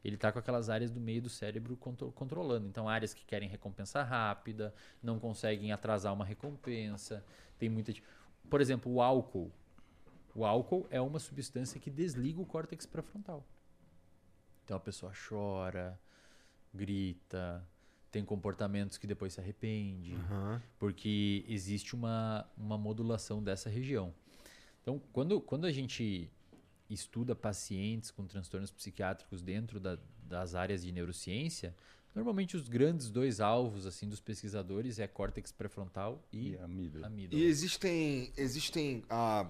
ele 0.04 0.16
está 0.16 0.32
com 0.32 0.40
aquelas 0.40 0.70
áreas 0.70 0.92
do 0.92 1.00
meio 1.00 1.22
do 1.22 1.30
cérebro 1.30 1.78
contro- 1.78 2.12
controlando. 2.12 2.68
Então, 2.68 2.90
áreas 2.90 3.14
que 3.14 3.26
querem 3.26 3.48
recompensa 3.48 4.04
rápida, 4.04 4.74
não 5.02 5.20
conseguem 5.20 5.72
atrasar 5.72 6.14
uma 6.14 6.26
recompensa. 6.26 7.24
Tem 7.58 7.70
muita. 7.70 7.94
Por 8.50 8.60
exemplo, 8.60 8.92
o 8.92 9.02
álcool. 9.02 9.52
O 10.36 10.46
álcool 10.46 10.88
é 10.90 11.00
uma 11.00 11.20
substância 11.20 11.80
que 11.80 11.92
desliga 11.92 12.42
o 12.42 12.46
córtex 12.46 12.86
pré-frontal. 12.86 13.46
Então 14.66 14.76
a 14.78 14.80
pessoa 14.80 15.12
chora, 15.28 16.00
grita, 16.74 17.68
tem 18.10 18.24
comportamentos 18.26 18.98
que 18.98 19.06
depois 19.06 19.34
se 19.34 19.40
arrepende 19.40 20.16
aham. 20.16 20.62
porque 20.80 21.46
existe 21.48 21.96
uma, 21.96 22.50
uma 22.58 22.78
modulação 22.78 23.44
dessa 23.44 23.70
região. 23.70 24.14
Então, 24.84 25.02
quando, 25.12 25.40
quando 25.42 25.66
a 25.66 25.72
gente 25.72 26.30
estuda 26.90 27.34
pacientes 27.36 28.12
com 28.12 28.28
transtornos 28.28 28.70
psiquiátricos 28.70 29.42
dentro 29.42 29.80
da- 29.80 29.98
das 30.24 30.54
áreas 30.54 30.84
de 30.84 30.92
neurociência, 30.92 31.74
normalmente 32.14 32.56
os 32.58 32.68
grandes 32.68 33.10
dois 33.10 33.40
alvos 33.40 33.86
assim 33.88 34.08
dos 34.08 34.20
pesquisadores 34.20 35.00
é 35.00 35.08
córtex 35.08 35.52
pré-frontal 35.52 36.22
e 36.32 36.50
E 36.52 36.58
amígdala. 36.58 37.12
E 37.32 37.44
existem, 37.46 38.32
existem 38.38 39.04
ah, 39.10 39.50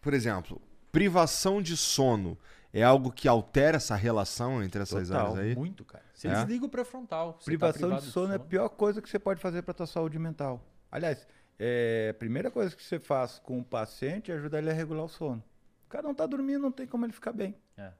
por 0.00 0.14
exemplo, 0.14 0.62
privação 0.92 1.60
de 1.60 1.76
sono 1.76 2.38
é 2.72 2.82
algo 2.82 3.10
que 3.12 3.26
altera 3.28 3.76
essa 3.76 3.96
relação 3.96 4.62
entre 4.62 4.80
essas 4.82 5.08
Total. 5.08 5.32
áreas 5.32 5.38
aí? 5.44 5.54
Muito, 5.56 5.84
cara. 5.84 6.04
Você 6.14 6.28
É? 6.28 6.34
desliga 6.36 6.64
o 6.64 6.68
pré-frontal. 6.68 7.34
tá 7.34 7.44
Privação 7.44 7.80
privado 7.88 8.06
de 8.06 8.12
sono 8.12 8.32
é 8.32 8.36
a 8.36 8.38
pior 8.38 8.68
coisa 8.70 9.02
que 9.02 9.10
você 9.10 9.18
pode 9.18 9.40
fazer 9.40 9.62
para 9.62 9.74
tua 9.74 9.86
saúde 9.86 10.18
mental. 10.18 10.64
Aliás, 10.90 11.26
é, 11.58 12.08
a 12.10 12.14
primeira 12.14 12.50
coisa 12.50 12.74
que 12.74 12.82
você 12.82 12.98
faz 12.98 13.38
com 13.38 13.58
o 13.60 13.64
paciente 13.64 14.30
é 14.30 14.34
ajudar 14.34 14.58
ele 14.58 14.70
a 14.70 14.72
regular 14.72 15.04
o 15.04 15.08
sono. 15.08 15.42
O 15.86 15.88
cara 15.88 16.02
não 16.06 16.14
tá 16.14 16.26
dormindo, 16.26 16.60
não 16.60 16.72
tem 16.72 16.86
como 16.86 17.04
ele 17.04 17.12
ficar 17.12 17.32
bem. 17.32 17.54
É. 17.76 17.92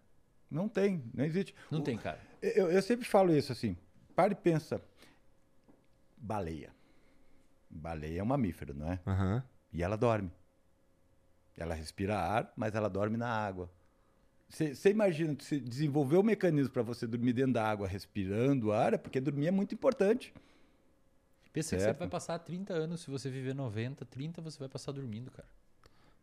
Não 0.51 0.69
tem, 0.69 1.03
não 1.15 1.25
existe. 1.25 1.55
Não 1.71 1.81
O- 1.81 1.83
tem, 1.83 1.97
cara. 1.97 2.19
Eu, 2.43 2.71
eu 2.71 2.83
sempre 2.83 3.07
falo 3.07 3.35
isso 3.35 3.53
assim. 3.53 3.77
Para 4.15 4.33
e 4.33 4.37
pensa. 4.37 4.81
Baleia. 6.17 6.71
Baleia 7.71 8.21
é 8.21 8.23
um 8.23 8.27
mamífero, 8.27 8.75
não 8.75 8.93
é? 8.93 8.99
Aham. 9.07 9.43
E 9.73 9.83
ela 9.83 9.97
dorme. 9.97 10.31
Ela 11.57 11.75
respira 11.75 12.17
ar, 12.19 12.53
mas 12.57 12.75
ela 12.75 12.89
dorme 12.89 13.17
na 13.17 13.29
água. 13.29 13.71
Você 14.49 14.91
imagina, 14.91 15.35
você 15.39 15.59
desenvolver 15.59 16.19
um 16.19 16.23
mecanismo 16.23 16.73
para 16.73 16.83
você 16.83 17.07
dormir 17.07 17.33
dentro 17.33 17.55
da 17.55 17.67
água 17.67 17.89
respirando 17.89 18.71
ar, 18.73 18.93
é 18.93 18.99
porque 18.99 19.19
dormir 19.21 19.47
é 19.47 19.51
muito 19.51 19.75
importante. 19.75 20.33
Pensa 21.53 21.77
que 21.77 21.81
você 21.81 21.87
Certo. 21.87 21.99
vai 21.99 22.09
passar 22.09 22.39
30 22.39 22.73
anos, 22.73 23.01
se 23.03 23.11
você 23.11 23.29
viver 23.31 23.55
90, 23.55 24.05
30 24.07 24.41
você 24.41 24.59
vai 24.59 24.69
passar 24.69 24.93
dormindo, 24.93 25.31
cara. 25.31 25.49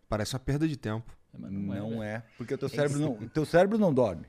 Parece 0.08 0.34
uma 0.34 0.40
perda 0.40 0.68
de 0.68 0.76
tempo. 0.76 1.16
É, 1.34 1.38
mas 1.38 1.52
Não, 1.52 1.90
velho. 1.90 2.04
é, 2.04 2.24
porque 2.38 2.54
o 2.54 2.58
teu 2.58 2.68
cérebro 2.70 2.98
não, 3.00 3.12
o 3.14 3.30
teu 3.30 3.46
cérebro 3.46 3.78
não 3.78 3.94
dorme. 3.94 4.26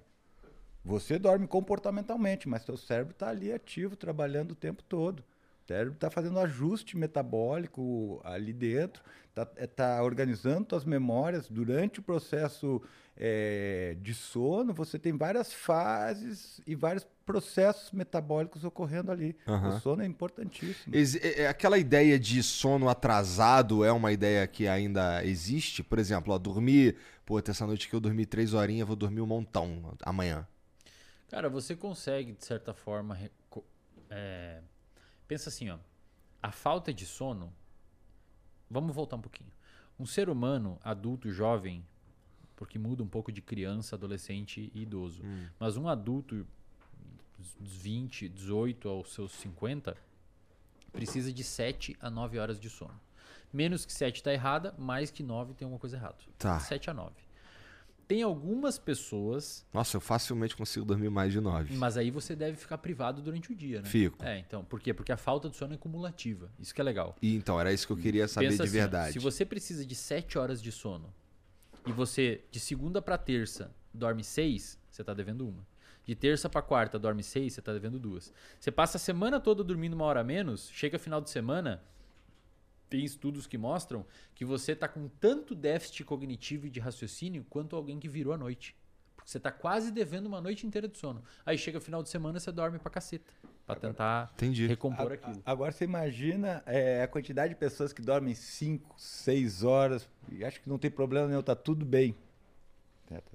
Você 0.84 1.18
dorme 1.18 1.46
comportamentalmente, 1.46 2.48
mas 2.48 2.64
teu 2.64 2.76
cérebro 2.76 3.12
está 3.12 3.28
ali 3.28 3.53
ativo, 3.53 3.96
trabalhando 3.96 4.53
o 4.53 4.55
tempo 4.55 4.82
todo. 4.82 5.22
O 5.70 5.72
cérebro 5.72 5.94
está 5.94 6.10
fazendo 6.10 6.36
ajuste 6.40 6.96
metabólico 6.96 8.20
ali 8.24 8.52
dentro, 8.52 9.04
está 9.56 10.02
organizando 10.02 10.64
tuas 10.64 10.84
memórias 10.84 11.48
durante 11.48 12.00
o 12.00 12.02
processo 12.02 12.82
eh, 13.16 13.96
de 14.02 14.12
sono. 14.12 14.74
Você 14.74 14.98
tem 14.98 15.16
várias 15.16 15.52
fases 15.52 16.60
e 16.66 16.74
vários 16.74 17.06
processos 17.24 17.92
metabólicos 17.92 18.64
ocorrendo 18.64 19.12
ali. 19.12 19.36
Aham. 19.46 19.68
O 19.76 19.80
sono 19.80 20.02
é 20.02 20.06
importantíssimo. 20.06 20.92
É- 20.92 21.42
é 21.42 21.46
aquela 21.46 21.78
ideia 21.78 22.18
de 22.18 22.42
sono 22.42 22.88
atrasado 22.88 23.84
é 23.84 23.92
uma 23.92 24.10
ideia 24.10 24.44
que 24.48 24.66
ainda 24.66 25.24
existe? 25.24 25.84
Por 25.84 26.00
exemplo, 26.00 26.34
ó, 26.34 26.38
dormir. 26.38 26.96
Pô, 27.24 27.38
essa 27.38 27.64
noite 27.64 27.88
que 27.88 27.94
eu 27.94 28.00
dormi 28.00 28.26
três 28.26 28.54
horinhas, 28.54 28.88
vou 28.88 28.96
dormir 28.96 29.20
um 29.20 29.26
montão 29.26 29.96
amanhã. 30.02 30.44
Cara, 31.28 31.48
você 31.48 31.76
consegue, 31.76 32.32
de 32.32 32.44
certa 32.44 32.74
forma. 32.74 33.16
é, 34.10 34.58
Pensa 35.31 35.49
assim, 35.49 35.70
ó. 35.70 35.78
A 36.43 36.51
falta 36.51 36.93
de 36.93 37.07
sono 37.07 37.55
vamos 38.68 38.93
voltar 38.93 39.14
um 39.14 39.20
pouquinho. 39.20 39.53
Um 39.97 40.05
ser 40.05 40.28
humano, 40.28 40.76
adulto, 40.83 41.31
jovem, 41.31 41.87
porque 42.57 42.81
muda 42.81 43.05
um 43.05 43.07
pouco 43.07 43.31
de 43.31 43.41
criança, 43.41 43.95
adolescente 43.95 44.72
e 44.74 44.83
idoso. 44.83 45.22
Mas 45.57 45.76
um 45.76 45.87
adulto 45.87 46.45
dos 47.61 47.76
20, 47.76 48.28
18 48.28 48.89
aos 48.89 49.12
seus 49.12 49.31
50 49.35 49.97
precisa 50.93 51.33
de 51.33 51.45
7 51.45 51.97
a 52.01 52.11
9 52.11 52.37
horas 52.41 52.59
de 52.59 52.68
sono. 52.68 53.01
Menos 53.53 53.87
que 53.87 53.93
7 53.93 54.16
está 54.16 54.33
errada, 54.33 54.74
mais 54.76 55.12
que 55.12 55.22
9 55.22 55.55
tem 55.55 55.64
alguma 55.64 55.78
coisa 55.78 55.97
errada. 55.97 56.16
Tá. 56.37 56.59
7 56.59 56.91
a 56.91 56.95
9. 56.95 57.14
Tem 58.11 58.24
algumas 58.24 58.76
pessoas, 58.76 59.64
Nossa, 59.72 59.96
eu 59.96 60.00
facilmente 60.00 60.56
consigo 60.56 60.84
dormir 60.84 61.08
mais 61.08 61.32
de 61.32 61.40
nove. 61.40 61.76
mas 61.76 61.96
aí 61.96 62.11
você 62.11 62.34
deve 62.34 62.56
ficar 62.56 62.76
privado 62.78 63.22
durante 63.22 63.52
o 63.52 63.54
dia, 63.54 63.80
né? 63.80 63.88
Fico. 63.88 64.20
É, 64.24 64.36
então, 64.36 64.64
por 64.64 64.80
quê? 64.80 64.92
Porque 64.92 65.12
a 65.12 65.16
falta 65.16 65.48
de 65.48 65.56
sono 65.56 65.74
é 65.74 65.76
cumulativa. 65.76 66.50
Isso 66.58 66.74
que 66.74 66.80
é 66.80 66.82
legal. 66.82 67.14
E 67.22 67.36
então, 67.36 67.61
era 67.61 67.72
isso 67.72 67.86
que 67.86 67.92
eu 67.92 67.96
queria 67.96 68.26
saber 68.26 68.48
Pensa 68.48 68.64
de 68.64 68.68
assim, 68.68 68.78
verdade. 68.78 69.12
se 69.12 69.20
você 69.20 69.44
precisa 69.44 69.86
de 69.86 69.94
7 69.94 70.38
horas 70.38 70.61
de 70.61 70.72
sono 70.72 71.14
e 71.86 71.92
você 71.92 72.40
de 72.50 72.58
segunda 72.58 73.00
para 73.00 73.16
terça 73.16 73.70
dorme 73.94 74.24
6, 74.24 74.76
você 74.90 75.04
tá 75.04 75.14
devendo 75.14 75.48
uma. 75.48 75.64
De 76.04 76.16
terça 76.16 76.48
para 76.48 76.62
quarta 76.62 76.98
dorme 76.98 77.22
6, 77.22 77.52
você 77.52 77.62
tá 77.62 77.72
devendo 77.72 77.96
duas. 77.96 78.32
Você 78.58 78.72
passa 78.72 78.96
a 78.96 79.00
semana 79.00 79.38
toda 79.38 79.62
dormindo 79.62 79.94
uma 79.94 80.06
hora 80.06 80.24
menos, 80.24 80.68
chega 80.72 80.98
final 80.98 81.20
de 81.20 81.30
semana, 81.30 81.80
tem 82.91 83.05
estudos 83.05 83.47
que 83.47 83.57
mostram 83.57 84.05
que 84.34 84.45
você 84.45 84.74
tá 84.74 84.88
com 84.88 85.09
tanto 85.09 85.55
déficit 85.55 86.05
cognitivo 86.05 86.66
e 86.66 86.70
de 86.70 86.80
raciocínio 86.80 87.47
quanto 87.49 87.76
alguém 87.76 88.01
que 88.01 88.09
virou 88.09 88.32
a 88.32 88.36
noite. 88.36 88.76
Porque 89.14 89.30
você 89.30 89.38
tá 89.38 89.53
quase 89.53 89.93
devendo 89.93 90.26
uma 90.26 90.41
noite 90.41 90.66
inteira 90.66 90.88
de 90.88 90.99
sono. 90.99 91.22
Aí 91.47 91.57
chega 91.57 91.80
final 91.80 92.03
de 92.03 92.09
semana, 92.11 92.41
você 92.41 92.51
dorme 92.51 92.78
pra 92.80 92.91
caceta. 92.91 93.32
Pra 93.64 93.76
tentar 93.76 94.30
Entendi. 94.34 94.66
recompor 94.66 95.12
A- 95.12 95.14
aquilo. 95.14 95.41
Agora 95.47 95.70
você 95.70 95.84
imagina 95.84 96.62
é, 96.66 97.03
a 97.03 97.09
quantidade 97.09 97.55
de 97.55 97.59
pessoas 97.61 97.93
que 97.93 98.03
dormem 98.03 98.34
5, 98.34 98.93
6 98.99 99.62
horas 99.62 100.09
e 100.28 100.45
acho 100.45 100.61
que 100.61 100.68
não 100.68 100.78
tem 100.78 100.91
problema 100.91 101.28
nenhum, 101.28 101.43
tá 101.43 101.55
tudo 101.55 101.86
bem. 101.86 102.16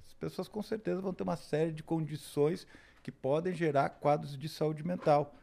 As 0.07 0.13
pessoas 0.13 0.47
com 0.47 0.61
certeza 0.63 1.01
vão 1.01 1.13
ter 1.13 1.23
uma 1.23 1.35
série 1.35 1.71
de 1.71 1.83
condições 1.83 2.65
que 3.03 3.11
podem 3.11 3.53
gerar 3.53 3.89
quadros 3.89 4.37
de 4.37 4.47
saúde 4.49 4.85
mental. 4.85 5.35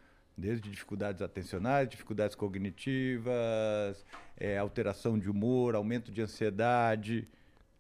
Desde 0.43 0.69
dificuldades 0.69 1.23
atencionais, 1.23 1.89
dificuldades 1.89 2.35
cognitivas, 2.35 4.05
é, 4.37 4.59
alteração 4.59 5.17
de 5.17 5.31
humor, 5.31 5.77
aumento 5.77 6.11
de 6.11 6.21
ansiedade. 6.21 7.29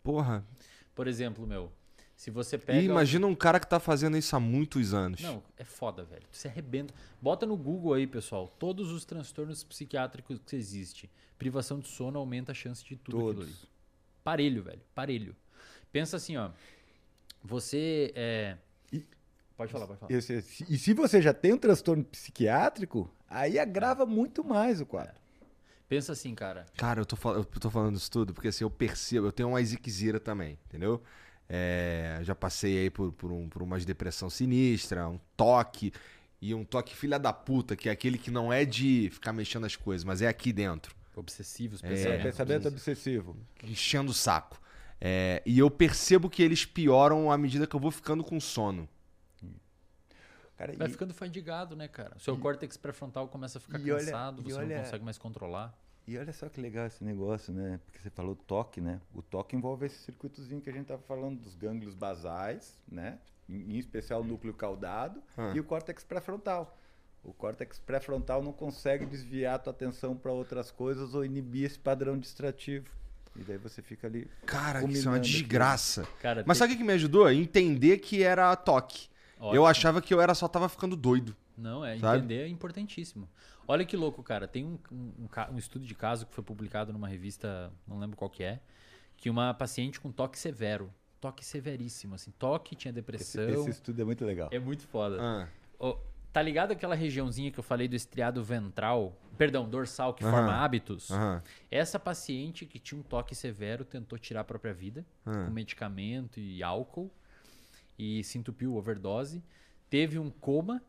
Porra. 0.00 0.46
Por 0.94 1.08
exemplo, 1.08 1.44
meu, 1.44 1.72
se 2.14 2.30
você 2.30 2.56
pega. 2.56 2.80
E 2.80 2.84
imagina 2.84 3.26
um 3.26 3.34
cara 3.34 3.58
que 3.58 3.66
tá 3.66 3.80
fazendo 3.80 4.16
isso 4.16 4.36
há 4.36 4.38
muitos 4.38 4.94
anos. 4.94 5.20
Não, 5.20 5.42
é 5.56 5.64
foda, 5.64 6.04
velho. 6.04 6.22
Você 6.30 6.46
arrebenta. 6.46 6.94
Bota 7.20 7.44
no 7.44 7.56
Google 7.56 7.94
aí, 7.94 8.06
pessoal, 8.06 8.46
todos 8.60 8.92
os 8.92 9.04
transtornos 9.04 9.64
psiquiátricos 9.64 10.38
que 10.46 10.54
existem. 10.54 11.10
Privação 11.36 11.80
de 11.80 11.88
sono 11.88 12.20
aumenta 12.20 12.52
a 12.52 12.54
chance 12.54 12.84
de 12.84 12.94
tudo 12.94 13.16
aquilo 13.16 13.42
ali. 13.42 13.50
Todos. 13.50 13.66
Parelho, 14.22 14.62
velho. 14.62 14.82
Parelho. 14.94 15.34
Pensa 15.90 16.16
assim, 16.16 16.36
ó. 16.36 16.50
Você 17.42 18.12
é. 18.14 18.56
E- 19.64 19.68
Pode 19.68 19.72
falar, 19.72 19.86
pode 19.86 20.00
falar. 20.00 20.12
E 20.12 20.20
se, 20.22 20.64
e 20.68 20.78
se 20.78 20.94
você 20.94 21.20
já 21.22 21.32
tem 21.32 21.52
um 21.52 21.58
transtorno 21.58 22.04
psiquiátrico, 22.04 23.10
aí 23.28 23.58
agrava 23.58 24.04
muito 24.06 24.44
mais 24.44 24.80
o 24.80 24.86
quadro. 24.86 25.14
Pensa 25.88 26.12
assim, 26.12 26.34
cara. 26.34 26.66
Cara, 26.76 27.00
eu 27.00 27.06
tô, 27.06 27.16
eu 27.32 27.44
tô 27.44 27.70
falando 27.70 27.96
isso 27.96 28.10
tudo 28.10 28.32
porque 28.32 28.48
assim, 28.48 28.64
eu 28.64 28.70
percebo, 28.70 29.26
eu 29.26 29.32
tenho 29.32 29.50
uma 29.50 29.62
ziquezira 29.62 30.18
também, 30.18 30.58
entendeu? 30.66 31.02
É, 31.48 32.18
já 32.22 32.34
passei 32.34 32.78
aí 32.78 32.90
por, 32.90 33.12
por, 33.12 33.30
um, 33.30 33.48
por 33.48 33.62
umas 33.62 33.84
depressão 33.84 34.30
sinistra, 34.30 35.06
um 35.06 35.20
toque, 35.36 35.92
e 36.40 36.54
um 36.54 36.64
toque 36.64 36.96
filha 36.96 37.18
da 37.18 37.32
puta, 37.32 37.76
que 37.76 37.88
é 37.88 37.92
aquele 37.92 38.16
que 38.16 38.30
não 38.30 38.50
é 38.52 38.64
de 38.64 39.10
ficar 39.12 39.32
mexendo 39.34 39.66
as 39.66 39.76
coisas, 39.76 40.02
mas 40.02 40.22
é 40.22 40.28
aqui 40.28 40.52
dentro, 40.52 40.96
Obsessivos, 41.14 41.84
É, 41.84 41.88
pensamentos. 41.88 42.22
Pensamento 42.22 42.68
obsessivo. 42.68 43.36
enchendo 43.62 44.10
o 44.12 44.14
saco. 44.14 44.58
É, 44.98 45.42
e 45.44 45.58
eu 45.58 45.70
percebo 45.70 46.30
que 46.30 46.42
eles 46.42 46.64
pioram 46.64 47.30
à 47.30 47.36
medida 47.36 47.66
que 47.66 47.76
eu 47.76 47.80
vou 47.80 47.90
ficando 47.90 48.24
com 48.24 48.40
sono. 48.40 48.88
Cara, 50.66 50.78
Vai 50.78 50.88
e- 50.88 50.90
ficando 50.90 51.12
fadigado, 51.14 51.74
né, 51.76 51.88
cara? 51.88 52.16
O 52.16 52.20
seu 52.20 52.36
córtex 52.38 52.76
pré-frontal 52.76 53.28
começa 53.28 53.58
a 53.58 53.60
ficar 53.60 53.78
e 53.80 53.90
olha- 53.90 54.04
cansado, 54.04 54.42
e 54.42 54.44
você 54.52 54.58
olha- 54.58 54.76
não 54.76 54.84
consegue 54.84 55.04
mais 55.04 55.18
controlar. 55.18 55.76
E 56.06 56.18
olha 56.18 56.32
só 56.32 56.48
que 56.48 56.60
legal 56.60 56.86
esse 56.86 57.02
negócio, 57.04 57.52
né? 57.52 57.78
Porque 57.84 57.98
você 58.00 58.10
falou 58.10 58.34
toque, 58.34 58.80
né? 58.80 59.00
O 59.14 59.22
toque 59.22 59.54
envolve 59.54 59.86
esse 59.86 59.98
circuitozinho 59.98 60.60
que 60.60 60.68
a 60.68 60.72
gente 60.72 60.82
estava 60.82 61.02
falando 61.02 61.38
dos 61.40 61.54
gânglios 61.54 61.94
basais, 61.94 62.76
né? 62.90 63.18
Em, 63.48 63.74
em 63.74 63.78
especial 63.78 64.20
o 64.20 64.24
núcleo 64.24 64.52
caudado 64.54 65.22
Ah. 65.36 65.52
e 65.54 65.60
o 65.60 65.64
córtex 65.64 66.02
pré-frontal. 66.04 66.76
O 67.24 67.32
córtex 67.32 67.78
pré-frontal 67.78 68.42
não 68.42 68.52
consegue 68.52 69.06
desviar 69.06 69.54
a 69.54 69.58
tua 69.60 69.72
atenção 69.72 70.16
para 70.16 70.32
outras 70.32 70.72
coisas 70.72 71.14
ou 71.14 71.24
inibir 71.24 71.66
esse 71.66 71.78
padrão 71.78 72.18
distrativo. 72.18 72.88
E 73.36 73.40
daí 73.44 73.56
você 73.56 73.80
fica 73.80 74.08
ali. 74.08 74.28
Cara, 74.44 74.82
isso 74.84 75.08
é 75.08 75.10
uma 75.12 75.20
desgraça. 75.20 76.06
Cara, 76.20 76.42
Mas 76.46 76.58
tem- 76.58 76.66
sabe 76.66 76.72
o 76.72 76.76
que 76.76 76.82
que 76.82 76.86
me 76.86 76.92
ajudou? 76.94 77.30
Entender 77.30 77.98
que 77.98 78.22
era 78.24 78.54
toque. 78.56 79.08
Eu 79.52 79.66
achava 79.66 80.00
que 80.00 80.12
eu 80.14 80.20
era 80.20 80.34
só 80.34 80.46
tava 80.48 80.68
ficando 80.68 80.94
doido. 80.96 81.34
Não, 81.56 81.84
é 81.84 81.98
Sabe? 81.98 82.18
entender 82.18 82.44
é 82.44 82.48
importantíssimo. 82.48 83.28
Olha 83.66 83.84
que 83.84 83.96
louco, 83.96 84.22
cara. 84.22 84.46
Tem 84.48 84.64
um, 84.64 84.78
um- 84.90 85.12
um 85.26 85.54
um 85.54 85.58
estudo 85.58 85.84
de 85.84 85.94
caso 85.94 86.26
que 86.26 86.34
foi 86.34 86.42
publicado 86.44 86.92
numa 86.92 87.08
revista, 87.08 87.72
não 87.86 87.98
lembro 87.98 88.16
qual 88.16 88.30
que 88.30 88.42
é, 88.42 88.60
que 89.16 89.28
uma 89.30 89.52
paciente 89.54 90.00
com 90.00 90.10
toque 90.10 90.38
severo, 90.38 90.92
toque 91.20 91.44
severíssimo, 91.44 92.14
assim, 92.14 92.30
toque, 92.38 92.74
tinha 92.74 92.90
Esse, 92.90 92.94
depressão. 92.94 93.44
esse 93.48 93.70
estudo 93.70 94.00
é 94.00 94.04
muito 94.04 94.24
legal. 94.24 94.48
É 94.52 94.58
muito 94.58 94.86
foda. 94.88 95.18
Ah, 95.20 95.48
Ô, 95.78 95.96
tá 96.32 96.40
ligado 96.42 96.72
aquela 96.72 96.94
regiãozinha 96.94 97.50
que 97.52 97.58
eu 97.58 97.62
falei 97.62 97.86
do 97.86 97.94
estriado 97.94 98.42
ventral, 98.42 99.16
perdão, 99.38 99.68
dorsal, 99.68 100.14
que 100.14 100.22
forma 100.24 100.52
hábitos? 100.54 101.08
Essa 101.70 101.98
paciente 102.00 102.64
que 102.66 102.78
tinha 102.78 102.98
um 102.98 103.02
toque 103.04 103.34
severo 103.34 103.84
tentou 103.84 104.18
tirar 104.18 104.40
a 104.40 104.44
própria 104.44 104.72
vida 104.74 105.04
Ah. 105.24 105.44
com 105.44 105.50
medicamento 105.52 106.40
e 106.40 106.62
álcool 106.62 107.10
e 107.98 108.22
se 108.24 108.38
entupiu, 108.38 108.74
overdose. 108.76 109.42
Teve 109.90 110.18
um 110.18 110.30
coma, 110.30 110.82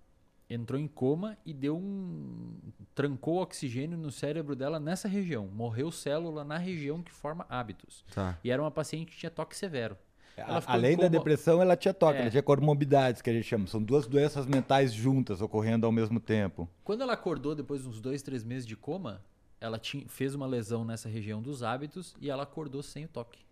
entrou 0.50 0.80
em 0.80 0.88
coma 0.88 1.38
e 1.46 1.54
deu 1.54 1.78
um. 1.78 2.56
trancou 2.96 3.42
oxigênio 3.42 3.98
no 3.98 4.12
cérebro 4.12 4.56
dela 4.56 4.80
nessa 4.80 5.08
região. 5.08 5.48
Morreu 5.48 5.92
célula 5.92 6.44
na 6.44 6.58
região 6.58 7.02
que 7.02 7.12
forma 7.12 7.46
hábitos. 7.50 8.04
tá. 8.14 8.38
E 8.44 8.50
era 8.52 8.62
uma 8.62 8.72
paciente 8.72 9.12
que 9.12 9.18
tinha 9.18 9.30
toque 9.32 9.56
severo. 9.56 9.98
Além 10.66 10.98
da 10.98 11.08
depressão, 11.08 11.62
ela 11.62 11.76
tinha 11.78 11.94
toque, 11.94 12.18
É. 12.18 12.22
ela 12.22 12.30
tinha 12.32 12.42
comorbidades, 12.42 13.22
que 13.22 13.30
a 13.30 13.34
gente 13.34 13.46
chama. 13.46 13.68
São 13.68 13.82
duas 13.84 14.08
doenças 14.08 14.48
mentais 14.48 14.92
juntas 14.92 15.42
ocorrendo 15.42 15.86
ao 15.86 15.92
mesmo 15.92 16.20
tempo. 16.20 16.68
Quando 16.84 17.02
ela 17.02 17.14
acordou 17.14 17.54
depois 17.54 17.84
de 17.84 17.88
uns 17.90 18.02
dois, 18.02 18.24
três 18.24 18.44
meses 18.44 18.66
de 18.66 18.76
coma, 18.76 19.24
ela 19.62 19.78
tinha, 19.78 20.08
fez 20.08 20.34
uma 20.34 20.48
lesão 20.48 20.84
nessa 20.84 21.08
região 21.08 21.40
dos 21.40 21.62
hábitos 21.62 22.16
e 22.20 22.32
ela 22.32 22.42
acordou 22.44 22.82
sem 22.82 23.06
o 23.06 23.08
toque. 23.08 23.46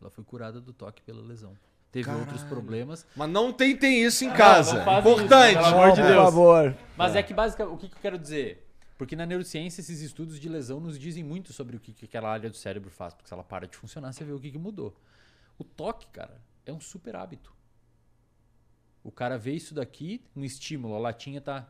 Ela 0.00 0.08
foi 0.08 0.22
curada 0.22 0.60
do 0.60 0.72
toque 0.72 1.02
pela 1.02 1.20
lesão. 1.22 1.54
Teve 2.02 2.10
outros 2.10 2.42
Caralho. 2.42 2.48
problemas. 2.48 3.06
Mas 3.16 3.30
não 3.30 3.52
tentem 3.52 4.02
isso 4.02 4.24
em 4.24 4.28
não 4.28 4.36
casa. 4.36 4.80
isso, 4.80 4.90
Importante. 4.98 5.54
pelo 5.54 5.66
amor 5.66 5.92
de 5.92 6.00
por 6.02 6.06
Deus. 6.08 6.24
favor. 6.24 6.76
Mas 6.96 7.16
é, 7.16 7.22
que 7.22 7.32
basicamente, 7.32 7.74
o 7.74 7.78
que, 7.78 7.88
que 7.88 7.94
eu 7.96 8.00
quero 8.00 8.18
dizer? 8.18 8.66
Porque 8.98 9.16
na 9.16 9.24
neurociência, 9.24 9.80
esses 9.80 10.00
estudos 10.00 10.38
de 10.38 10.48
lesão 10.48 10.78
nos 10.78 10.98
dizem 10.98 11.24
muito 11.24 11.52
sobre 11.52 11.76
o 11.76 11.80
que, 11.80 11.92
que 11.92 12.04
aquela 12.04 12.30
área 12.30 12.50
do 12.50 12.56
cérebro 12.56 12.90
faz. 12.90 13.14
Porque 13.14 13.28
se 13.28 13.32
ela 13.34 13.42
para 13.44 13.66
de 13.66 13.76
funcionar, 13.76 14.12
você 14.12 14.24
vê 14.24 14.32
o 14.32 14.38
que, 14.40 14.50
que 14.50 14.58
mudou. 14.58 14.94
O 15.58 15.64
toque, 15.64 16.06
cara, 16.08 16.40
é 16.66 16.72
um 16.72 16.80
super 16.80 17.16
hábito. 17.16 17.54
O 19.02 19.10
cara 19.10 19.38
vê 19.38 19.52
isso 19.52 19.74
daqui, 19.74 20.22
um 20.34 20.44
estímulo, 20.44 20.94
a 20.94 20.98
latinha 20.98 21.40
tá. 21.40 21.68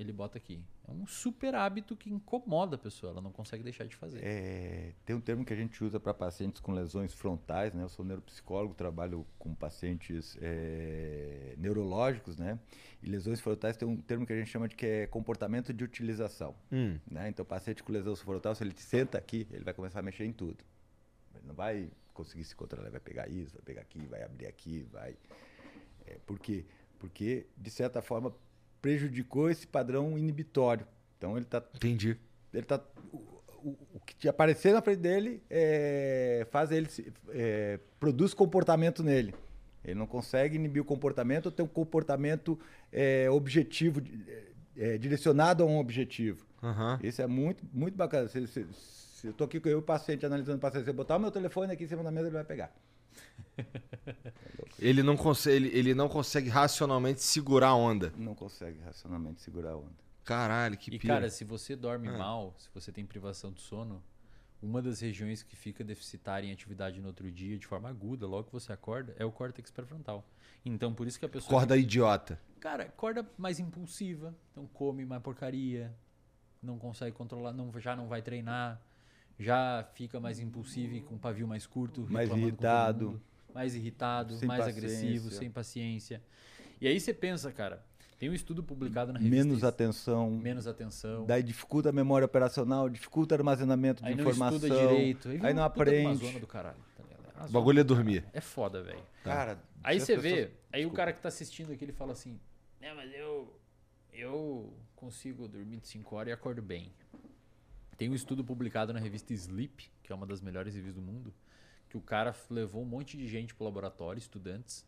Ele 0.00 0.12
bota 0.12 0.38
aqui. 0.38 0.64
É 0.88 0.90
um 0.90 1.06
super 1.06 1.54
hábito 1.54 1.94
que 1.94 2.08
incomoda 2.08 2.76
a 2.76 2.78
pessoa, 2.78 3.12
ela 3.12 3.20
não 3.20 3.30
consegue 3.30 3.62
deixar 3.62 3.84
de 3.84 3.94
fazer. 3.94 4.18
É, 4.22 4.94
tem 5.04 5.14
um 5.14 5.20
termo 5.20 5.44
que 5.44 5.52
a 5.52 5.56
gente 5.56 5.84
usa 5.84 6.00
para 6.00 6.14
pacientes 6.14 6.58
com 6.58 6.72
lesões 6.72 7.12
frontais, 7.12 7.74
né? 7.74 7.82
Eu 7.82 7.88
sou 7.90 8.02
neuropsicólogo, 8.02 8.72
trabalho 8.72 9.26
com 9.38 9.54
pacientes 9.54 10.38
é, 10.40 11.54
neurológicos, 11.58 12.38
né? 12.38 12.58
E 13.02 13.10
lesões 13.10 13.40
frontais 13.40 13.76
tem 13.76 13.86
um 13.86 13.98
termo 13.98 14.26
que 14.26 14.32
a 14.32 14.36
gente 14.36 14.48
chama 14.48 14.68
de 14.68 14.74
que 14.74 14.86
é 14.86 15.06
comportamento 15.06 15.70
de 15.72 15.84
utilização, 15.84 16.54
Hum, 16.72 16.98
né? 17.10 17.28
Então, 17.28 17.44
paciente 17.44 17.82
com 17.82 17.92
lesão 17.92 18.16
frontal, 18.16 18.54
se 18.54 18.64
ele 18.64 18.74
senta 18.78 19.18
aqui, 19.18 19.46
ele 19.50 19.64
vai 19.64 19.74
começar 19.74 20.00
a 20.00 20.02
mexer 20.02 20.24
em 20.24 20.32
tudo. 20.32 20.64
Ele 21.34 21.46
não 21.46 21.54
vai 21.54 21.90
conseguir 22.14 22.44
se 22.44 22.56
controlar, 22.56 22.84
ele 22.84 22.92
vai 22.92 23.00
pegar 23.00 23.28
isso, 23.28 23.52
vai 23.52 23.62
pegar 23.62 23.82
aqui, 23.82 24.00
vai 24.06 24.22
abrir 24.22 24.46
aqui, 24.46 24.86
vai... 24.90 25.14
É, 26.06 26.16
por 26.26 26.38
quê? 26.38 26.64
Porque, 26.98 27.46
de 27.56 27.70
certa 27.70 28.00
forma, 28.02 28.34
prejudicou 28.80 29.50
esse 29.50 29.66
padrão 29.66 30.16
inibitório. 30.18 30.86
Então, 31.18 31.36
ele 31.36 31.44
está 31.44 31.62
entendi. 31.74 32.16
ele 32.52 32.64
tá 32.64 32.80
o, 33.12 33.16
o, 33.62 33.76
o 33.94 34.00
que 34.00 34.14
te 34.14 34.28
aparecer 34.28 34.72
na 34.72 34.80
frente 34.80 35.00
dele 35.00 35.42
é, 35.50 36.46
faz 36.50 36.70
ele 36.70 36.88
é, 37.30 37.78
produz 37.98 38.32
comportamento 38.34 39.02
nele 39.02 39.34
ele 39.84 39.94
não 39.98 40.06
consegue 40.06 40.56
inibir 40.56 40.80
o 40.82 40.84
comportamento 40.84 41.46
ou 41.46 41.52
ter 41.52 41.62
um 41.62 41.66
comportamento 41.66 42.58
é, 42.92 43.30
objetivo 43.30 44.02
é, 44.76 44.96
direcionado 44.98 45.62
a 45.62 45.66
um 45.66 45.78
objetivo 45.78 46.46
Aham. 46.62 46.98
isso 47.02 47.20
é 47.20 47.26
muito 47.26 47.62
muito 47.72 47.96
bacana 47.96 48.28
se, 48.28 48.46
se- 48.46 48.66
se 48.72 49.26
eu 49.26 49.32
tô 49.34 49.44
aqui 49.44 49.60
com 49.60 49.68
eu, 49.68 49.78
o 49.78 49.82
paciente 49.82 50.24
analisando 50.24 50.56
o 50.56 50.60
paciente 50.60 50.84
se 50.84 50.90
eu 50.90 50.94
botar 50.94 51.16
o 51.16 51.20
meu 51.20 51.30
telefone 51.30 51.72
aqui 51.72 51.84
em 51.84 51.88
cima 51.88 52.02
da 52.02 52.10
mesa 52.10 52.28
ele 52.28 52.34
vai 52.34 52.44
pegar 52.44 52.74
Ele, 54.78 55.02
não 55.02 55.16
consegue, 55.16 55.56
ele, 55.56 55.78
ele 55.78 55.94
não 55.94 56.08
consegue 56.08 56.48
racionalmente 56.48 57.22
segurar 57.22 57.68
a 57.68 57.74
onda. 57.74 58.12
não 58.16 58.34
consegue 58.34 58.80
racionalmente 58.80 59.42
segurar 59.42 59.72
a 59.72 59.76
onda 59.76 59.92
Caralho, 60.24 60.76
que 60.76 60.94
E 60.94 60.98
pira. 60.98 61.14
cara, 61.14 61.30
se 61.30 61.44
você 61.44 61.74
dorme 61.74 62.08
Ah. 62.08 62.16
mal, 62.16 62.54
se 62.58 62.68
você 62.72 62.92
tem 62.92 63.04
privação 63.04 63.52
de 63.52 63.60
sono, 63.60 64.02
uma 64.62 64.80
das 64.80 65.00
regiões 65.00 65.42
que 65.42 65.56
fica 65.56 65.82
deficitária 65.82 66.46
em 66.46 66.52
atividade 66.52 67.00
no 67.00 67.08
outro 67.08 67.30
dia 67.32 67.58
de 67.58 67.66
forma 67.66 67.88
aguda, 67.88 68.26
logo 68.26 68.44
que 68.44 68.52
você 68.52 68.72
acorda, 68.72 69.14
é 69.18 69.24
o 69.24 69.32
córtex 69.32 69.70
pré-frontal. 69.70 70.24
Então, 70.64 70.94
por 70.94 71.06
isso 71.06 71.18
que 71.18 71.24
a 71.24 71.28
pessoa. 71.28 71.48
Corda 71.50 71.76
idiota. 71.76 72.38
Cara, 72.60 72.84
acorda 72.84 73.28
mais 73.36 73.58
impulsiva, 73.58 74.34
então 74.52 74.66
come 74.66 75.04
mais 75.04 75.22
porcaria, 75.22 75.92
não 76.62 76.78
consegue 76.78 77.16
controlar, 77.16 77.52
não, 77.52 77.72
já 77.80 77.96
não 77.96 78.06
vai 78.06 78.20
treinar, 78.22 78.80
já 79.40 79.88
fica 79.94 80.20
mais 80.20 80.38
impulsivo 80.38 80.94
e 80.94 81.00
com 81.00 81.16
pavio 81.18 81.48
mais 81.48 81.66
curto, 81.66 82.06
Mais 82.10 82.30
irritado. 82.30 83.06
mundo, 83.12 83.22
mais 83.54 83.74
irritado, 83.74 84.36
Sem 84.36 84.46
mais 84.46 84.64
paciência. 84.64 84.86
agressivo, 84.88 85.30
sem 85.30 85.50
paciência. 85.50 86.22
E 86.80 86.86
aí 86.86 87.00
você 87.00 87.12
pensa, 87.14 87.50
cara, 87.50 87.82
tem 88.18 88.28
um 88.28 88.34
estudo 88.34 88.62
publicado 88.62 89.12
na 89.12 89.18
revista 89.18 89.44
Menos 89.44 89.64
atenção. 89.64 90.30
menos 90.30 90.66
atenção. 90.66 91.24
Daí 91.26 91.42
dificulta 91.42 91.88
a 91.88 91.92
memória 91.92 92.24
operacional, 92.26 92.88
dificulta 92.88 93.34
o 93.34 93.38
armazenamento 93.38 94.02
de 94.02 94.08
aí 94.10 94.14
não 94.14 94.22
informação. 94.24 94.56
estuda 94.58 94.76
direito. 94.78 95.28
Aí, 95.30 95.40
aí 95.42 95.54
não 95.54 95.64
aprende. 95.64 96.26
zona 96.26 96.38
do 96.38 96.46
caralho, 96.46 96.76
tá? 96.96 97.44
É 97.44 97.48
O 97.48 97.50
bagulho 97.50 97.80
é 97.80 97.84
dormir. 97.84 98.22
É 98.34 98.40
foda, 98.42 98.82
velho. 98.82 99.00
Cara, 99.24 99.58
Aí 99.82 99.98
você 99.98 100.14
pessoas- 100.16 100.22
vê, 100.34 100.50
aí 100.70 100.84
o 100.84 100.90
cara 100.90 101.10
que 101.14 101.20
tá 101.20 101.28
assistindo 101.28 101.72
aqui, 101.72 101.82
ele 101.82 101.92
fala 101.92 102.12
assim, 102.12 102.38
né, 102.78 102.92
mas 102.94 103.10
eu, 103.14 103.50
eu 104.12 104.70
consigo 104.94 105.48
dormir 105.48 105.78
de 105.80 105.88
5 105.88 106.14
horas 106.16 106.28
e 106.28 106.32
acordo 106.32 106.60
bem. 106.60 106.92
Tem 108.00 108.08
um 108.08 108.14
estudo 108.14 108.42
publicado 108.42 108.94
na 108.94 108.98
revista 108.98 109.34
Sleep, 109.34 109.90
que 110.02 110.10
é 110.10 110.14
uma 110.16 110.26
das 110.26 110.40
melhores 110.40 110.74
revistas 110.74 110.94
do 110.94 111.02
mundo, 111.02 111.34
que 111.86 111.98
o 111.98 112.00
cara 112.00 112.34
levou 112.48 112.80
um 112.80 112.86
monte 112.86 113.14
de 113.14 113.28
gente 113.28 113.54
pro 113.54 113.66
laboratório, 113.66 114.18
estudantes, 114.18 114.86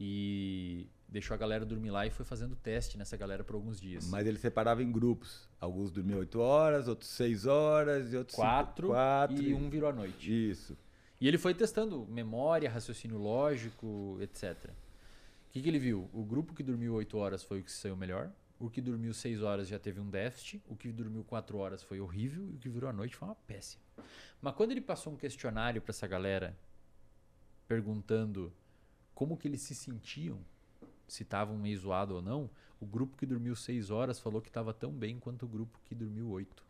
e 0.00 0.88
deixou 1.06 1.32
a 1.32 1.38
galera 1.38 1.64
dormir 1.64 1.92
lá 1.92 2.08
e 2.08 2.10
foi 2.10 2.24
fazendo 2.24 2.56
teste 2.56 2.98
nessa 2.98 3.16
galera 3.16 3.44
por 3.44 3.54
alguns 3.54 3.80
dias. 3.80 4.08
Mas 4.08 4.26
ele 4.26 4.36
separava 4.36 4.82
em 4.82 4.90
grupos. 4.90 5.48
Alguns 5.60 5.92
dormiam 5.92 6.18
8 6.18 6.40
horas, 6.40 6.88
outros 6.88 7.10
6 7.10 7.46
horas 7.46 8.12
e 8.12 8.16
outros 8.16 8.34
cinco- 8.34 8.48
quatro, 8.48 8.88
quatro 8.88 9.40
e 9.40 9.54
um 9.54 9.70
virou 9.70 9.88
à 9.88 9.92
noite. 9.92 10.50
Isso. 10.50 10.76
E 11.20 11.28
ele 11.28 11.38
foi 11.38 11.54
testando 11.54 12.04
memória, 12.08 12.68
raciocínio 12.68 13.16
lógico, 13.16 14.18
etc. 14.20 14.56
O 14.70 15.52
que, 15.52 15.62
que 15.62 15.68
ele 15.68 15.78
viu? 15.78 16.10
O 16.12 16.24
grupo 16.24 16.52
que 16.52 16.64
dormiu 16.64 16.94
8 16.94 17.16
horas 17.16 17.44
foi 17.44 17.60
o 17.60 17.62
que 17.62 17.70
saiu 17.70 17.96
melhor. 17.96 18.28
O 18.60 18.68
que 18.68 18.82
dormiu 18.82 19.14
6 19.14 19.42
horas 19.42 19.66
já 19.66 19.78
teve 19.78 19.98
um 19.98 20.10
déficit. 20.10 20.62
O 20.68 20.76
que 20.76 20.92
dormiu 20.92 21.24
4 21.24 21.56
horas 21.56 21.82
foi 21.82 21.98
horrível. 21.98 22.46
E 22.52 22.56
o 22.56 22.58
que 22.58 22.68
virou 22.68 22.90
à 22.90 22.92
noite 22.92 23.16
foi 23.16 23.26
uma 23.26 23.34
péssima. 23.34 23.82
Mas 24.40 24.54
quando 24.54 24.72
ele 24.72 24.82
passou 24.82 25.14
um 25.14 25.16
questionário 25.16 25.80
para 25.80 25.90
essa 25.90 26.06
galera, 26.06 26.54
perguntando 27.66 28.52
como 29.14 29.36
que 29.36 29.48
eles 29.48 29.62
se 29.62 29.74
sentiam, 29.74 30.38
se 31.08 31.22
estavam 31.22 31.56
meio 31.56 31.78
zoado 31.78 32.16
ou 32.16 32.22
não, 32.22 32.50
o 32.78 32.84
grupo 32.84 33.16
que 33.16 33.24
dormiu 33.24 33.56
6 33.56 33.90
horas 33.90 34.20
falou 34.20 34.42
que 34.42 34.48
estava 34.48 34.74
tão 34.74 34.92
bem 34.92 35.18
quanto 35.18 35.46
o 35.46 35.48
grupo 35.48 35.80
que 35.86 35.94
dormiu 35.94 36.28
8. 36.28 36.69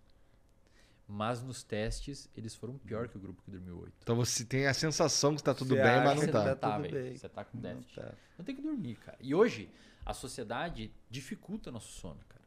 Mas 1.13 1.43
nos 1.43 1.65
testes, 1.65 2.29
eles 2.37 2.55
foram 2.55 2.79
pior 2.79 3.09
que 3.09 3.17
o 3.17 3.21
grupo 3.21 3.43
que 3.43 3.51
dormiu 3.51 3.81
8. 3.81 3.93
Então 4.01 4.15
você 4.15 4.45
tem 4.45 4.69
a 4.69 4.73
sensação 4.75 5.35
que 5.35 5.43
tá 5.43 5.53
tudo 5.53 5.75
Você 5.75 5.83
bem, 5.83 5.91
acha 5.91 6.05
mas 6.05 6.15
não 6.21 6.27
que 6.27 6.31
tá. 6.33 6.55
tá 6.55 6.71
tudo 6.73 6.83
velho. 6.83 7.03
bem. 7.05 7.17
Você 7.17 7.29
tá 7.29 7.45
com 7.45 7.57
Não 7.57 7.63
déficit. 7.63 7.95
tá. 7.97 8.15
Não 8.39 8.45
tem 8.45 8.55
que 8.55 8.63
dormir, 8.63 8.95
cara. 8.95 9.19
E 9.21 9.35
hoje, 9.35 9.69
a 10.07 10.15
sociedade 10.15 10.93
dificulta 11.11 11.73
nosso 11.73 11.91
sono, 12.01 12.21
cara. 12.29 12.41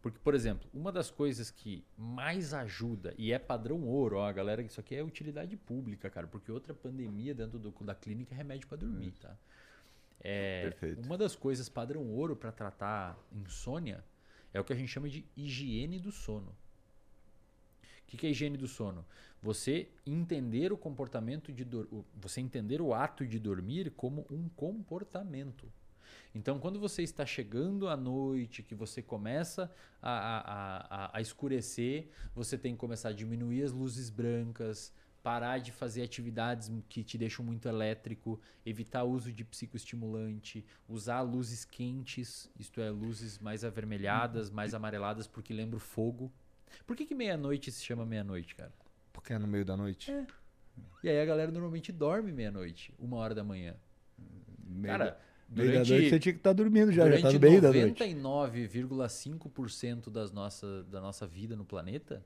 Porque, 0.00 0.18
por 0.18 0.34
exemplo, 0.34 0.66
uma 0.72 0.90
das 0.90 1.10
coisas 1.10 1.50
que 1.50 1.84
mais 1.94 2.54
ajuda, 2.54 3.14
e 3.18 3.32
é 3.34 3.38
padrão 3.38 3.82
ouro, 3.86 4.16
ó, 4.16 4.32
galera, 4.32 4.62
isso 4.62 4.80
aqui 4.80 4.94
é 4.96 5.02
utilidade 5.04 5.54
pública, 5.58 6.08
cara, 6.08 6.26
porque 6.26 6.50
outra 6.50 6.72
pandemia 6.72 7.34
dentro 7.34 7.58
do- 7.58 7.70
da 7.84 7.94
clínica 7.94 8.34
é 8.34 8.38
remédio 8.38 8.66
pra 8.66 8.78
dormir, 8.78 9.12
tá? 9.20 9.36
É, 10.22 10.62
Perfeito. 10.70 11.02
Uma 11.04 11.18
das 11.18 11.36
coisas 11.36 11.68
padrão 11.68 12.06
ouro 12.08 12.34
para 12.34 12.50
tratar 12.50 13.18
insônia 13.30 14.02
é 14.54 14.58
o 14.60 14.64
que 14.64 14.72
a 14.72 14.76
gente 14.76 14.88
chama 14.88 15.06
de 15.08 15.22
higiene 15.36 15.98
do 15.98 16.10
sono. 16.10 16.56
O 18.10 18.12
que, 18.12 18.16
que 18.16 18.26
é 18.26 18.30
higiene 18.30 18.56
do 18.56 18.66
sono? 18.66 19.06
Você 19.40 19.88
entender 20.04 20.72
o 20.72 20.76
comportamento 20.76 21.52
de 21.52 21.64
dor... 21.64 21.88
você 22.20 22.40
entender 22.40 22.82
o 22.82 22.92
ato 22.92 23.24
de 23.24 23.38
dormir 23.38 23.92
como 23.92 24.26
um 24.28 24.48
comportamento. 24.48 25.72
Então, 26.34 26.58
quando 26.58 26.80
você 26.80 27.02
está 27.04 27.24
chegando 27.24 27.88
à 27.88 27.96
noite, 27.96 28.64
que 28.64 28.74
você 28.74 29.00
começa 29.00 29.70
a, 30.02 30.10
a, 30.10 30.40
a, 30.40 31.06
a- 31.06 31.18
a 31.18 31.20
escurecer, 31.20 32.10
você 32.34 32.58
tem 32.58 32.72
que 32.74 32.78
começar 32.80 33.10
a 33.10 33.12
diminuir 33.12 33.62
as 33.62 33.72
luzes 33.72 34.10
brancas, 34.10 34.92
parar 35.22 35.58
de 35.58 35.70
fazer 35.70 36.02
atividades 36.02 36.70
que 36.88 37.04
te 37.04 37.16
deixam 37.16 37.44
muito 37.44 37.68
elétrico, 37.68 38.40
evitar 38.66 39.04
o 39.04 39.10
uso 39.12 39.32
de 39.32 39.44
psicoestimulante, 39.44 40.64
usar 40.88 41.20
luzes 41.20 41.64
quentes, 41.64 42.50
isto 42.58 42.80
é, 42.80 42.90
luzes 42.90 43.38
mais 43.38 43.64
avermelhadas, 43.64 44.50
mais 44.50 44.74
amareladas, 44.74 45.28
porque 45.28 45.52
lembra 45.52 45.76
o 45.76 45.80
fogo. 45.80 46.32
Por 46.86 46.96
que, 46.96 47.06
que 47.06 47.14
meia-noite 47.14 47.70
se 47.70 47.84
chama 47.84 48.04
meia-noite, 48.06 48.54
cara? 48.54 48.72
Porque 49.12 49.32
é 49.32 49.38
no 49.38 49.46
meio 49.46 49.64
da 49.64 49.76
noite. 49.76 50.10
E 51.02 51.08
aí 51.08 51.20
a 51.20 51.24
galera 51.24 51.50
normalmente 51.50 51.92
dorme 51.92 52.32
meia-noite, 52.32 52.92
uma 52.98 53.16
hora 53.16 53.34
da 53.34 53.44
manhã. 53.44 53.74
Meio 54.66 54.86
Cara, 54.92 55.04
da- 55.10 55.16
meio 55.48 55.68
da 55.68 55.72
durante, 55.74 55.90
noite 55.90 56.08
você 56.10 56.20
tinha 56.20 56.32
que 56.32 56.38
estar 56.40 56.52
dormindo 56.52 56.92
já, 56.92 57.10
já 57.10 57.22
tá 57.22 57.32
no 57.32 57.40
meio 57.40 57.60
da 57.60 57.72
noite. 57.72 58.02
99,5% 58.04 60.10
das 60.10 60.30
nossa, 60.32 60.84
da 60.84 61.00
nossa 61.00 61.26
vida 61.26 61.56
no 61.56 61.64
planeta, 61.64 62.24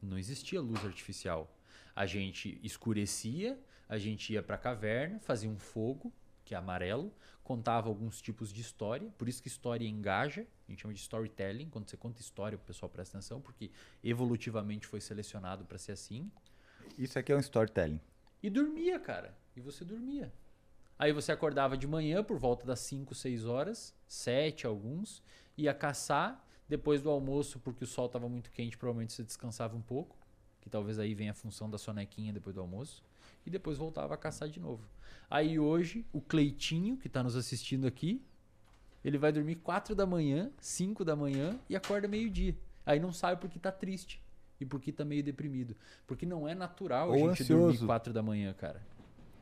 não 0.00 0.18
existia 0.18 0.60
luz 0.60 0.84
artificial. 0.84 1.54
A 1.94 2.06
gente 2.06 2.58
escurecia, 2.62 3.58
a 3.88 3.98
gente 3.98 4.32
ia 4.32 4.42
para 4.42 4.56
a 4.56 4.58
caverna, 4.58 5.20
fazia 5.20 5.50
um 5.50 5.58
fogo, 5.58 6.12
que 6.44 6.54
é 6.54 6.58
amarelo, 6.58 7.12
contava 7.42 7.88
alguns 7.88 8.22
tipos 8.22 8.52
de 8.52 8.60
história, 8.60 9.10
por 9.18 9.28
isso 9.28 9.42
que 9.42 9.48
história 9.48 9.86
engaja, 9.86 10.46
a 10.66 10.70
gente 10.70 10.82
chama 10.82 10.94
de 10.94 11.00
storytelling, 11.00 11.68
quando 11.68 11.88
você 11.88 11.96
conta 11.96 12.20
história, 12.20 12.56
o 12.56 12.60
pessoal 12.60 12.88
presta 12.88 13.18
atenção, 13.18 13.40
porque 13.40 13.70
evolutivamente 14.02 14.86
foi 14.86 15.00
selecionado 15.00 15.64
para 15.64 15.78
ser 15.78 15.92
assim. 15.92 16.30
Isso 16.96 17.18
aqui 17.18 17.32
é 17.32 17.36
um 17.36 17.40
storytelling. 17.40 18.00
E 18.42 18.50
dormia, 18.50 18.98
cara. 18.98 19.36
E 19.56 19.60
você 19.60 19.84
dormia. 19.84 20.32
Aí 20.98 21.12
você 21.12 21.32
acordava 21.32 21.76
de 21.76 21.86
manhã 21.86 22.22
por 22.22 22.38
volta 22.38 22.64
das 22.64 22.80
5, 22.80 23.14
6 23.14 23.44
horas, 23.44 23.94
7 24.06 24.66
alguns, 24.66 25.22
ia 25.56 25.74
caçar. 25.74 26.46
Depois 26.68 27.02
do 27.02 27.10
almoço, 27.10 27.58
porque 27.58 27.84
o 27.84 27.86
sol 27.86 28.06
estava 28.06 28.28
muito 28.28 28.50
quente, 28.50 28.78
provavelmente 28.78 29.12
você 29.12 29.22
descansava 29.22 29.76
um 29.76 29.82
pouco. 29.82 30.16
Que 30.60 30.70
talvez 30.70 30.98
aí 30.98 31.12
venha 31.14 31.32
a 31.32 31.34
função 31.34 31.68
da 31.68 31.76
sonequinha 31.76 32.32
depois 32.32 32.54
do 32.54 32.60
almoço. 32.60 33.02
E 33.44 33.50
depois 33.50 33.78
voltava 33.78 34.14
a 34.14 34.16
caçar 34.16 34.48
de 34.48 34.60
novo. 34.60 34.82
Aí 35.30 35.58
hoje, 35.58 36.04
o 36.12 36.20
Cleitinho, 36.20 36.96
que 36.96 37.06
está 37.06 37.22
nos 37.22 37.36
assistindo 37.36 37.86
aqui, 37.86 38.22
ele 39.04 39.18
vai 39.18 39.32
dormir 39.32 39.56
4 39.56 39.94
da 39.94 40.06
manhã, 40.06 40.50
5 40.60 41.04
da 41.04 41.16
manhã 41.16 41.58
e 41.68 41.74
acorda 41.74 42.06
meio-dia. 42.06 42.56
Aí 42.84 43.00
não 43.00 43.12
sabe 43.12 43.40
porque 43.40 43.58
tá 43.58 43.72
triste 43.72 44.22
e 44.60 44.66
porque 44.66 44.92
tá 44.92 45.04
meio 45.04 45.22
deprimido. 45.22 45.76
Porque 46.06 46.24
não 46.24 46.46
é 46.46 46.54
natural 46.54 47.08
Ou 47.08 47.14
a 47.14 47.18
gente 47.34 47.44
dormir 47.44 47.64
ansioso. 47.64 47.86
4 47.86 48.12
da 48.12 48.22
manhã, 48.22 48.52
cara. 48.52 48.80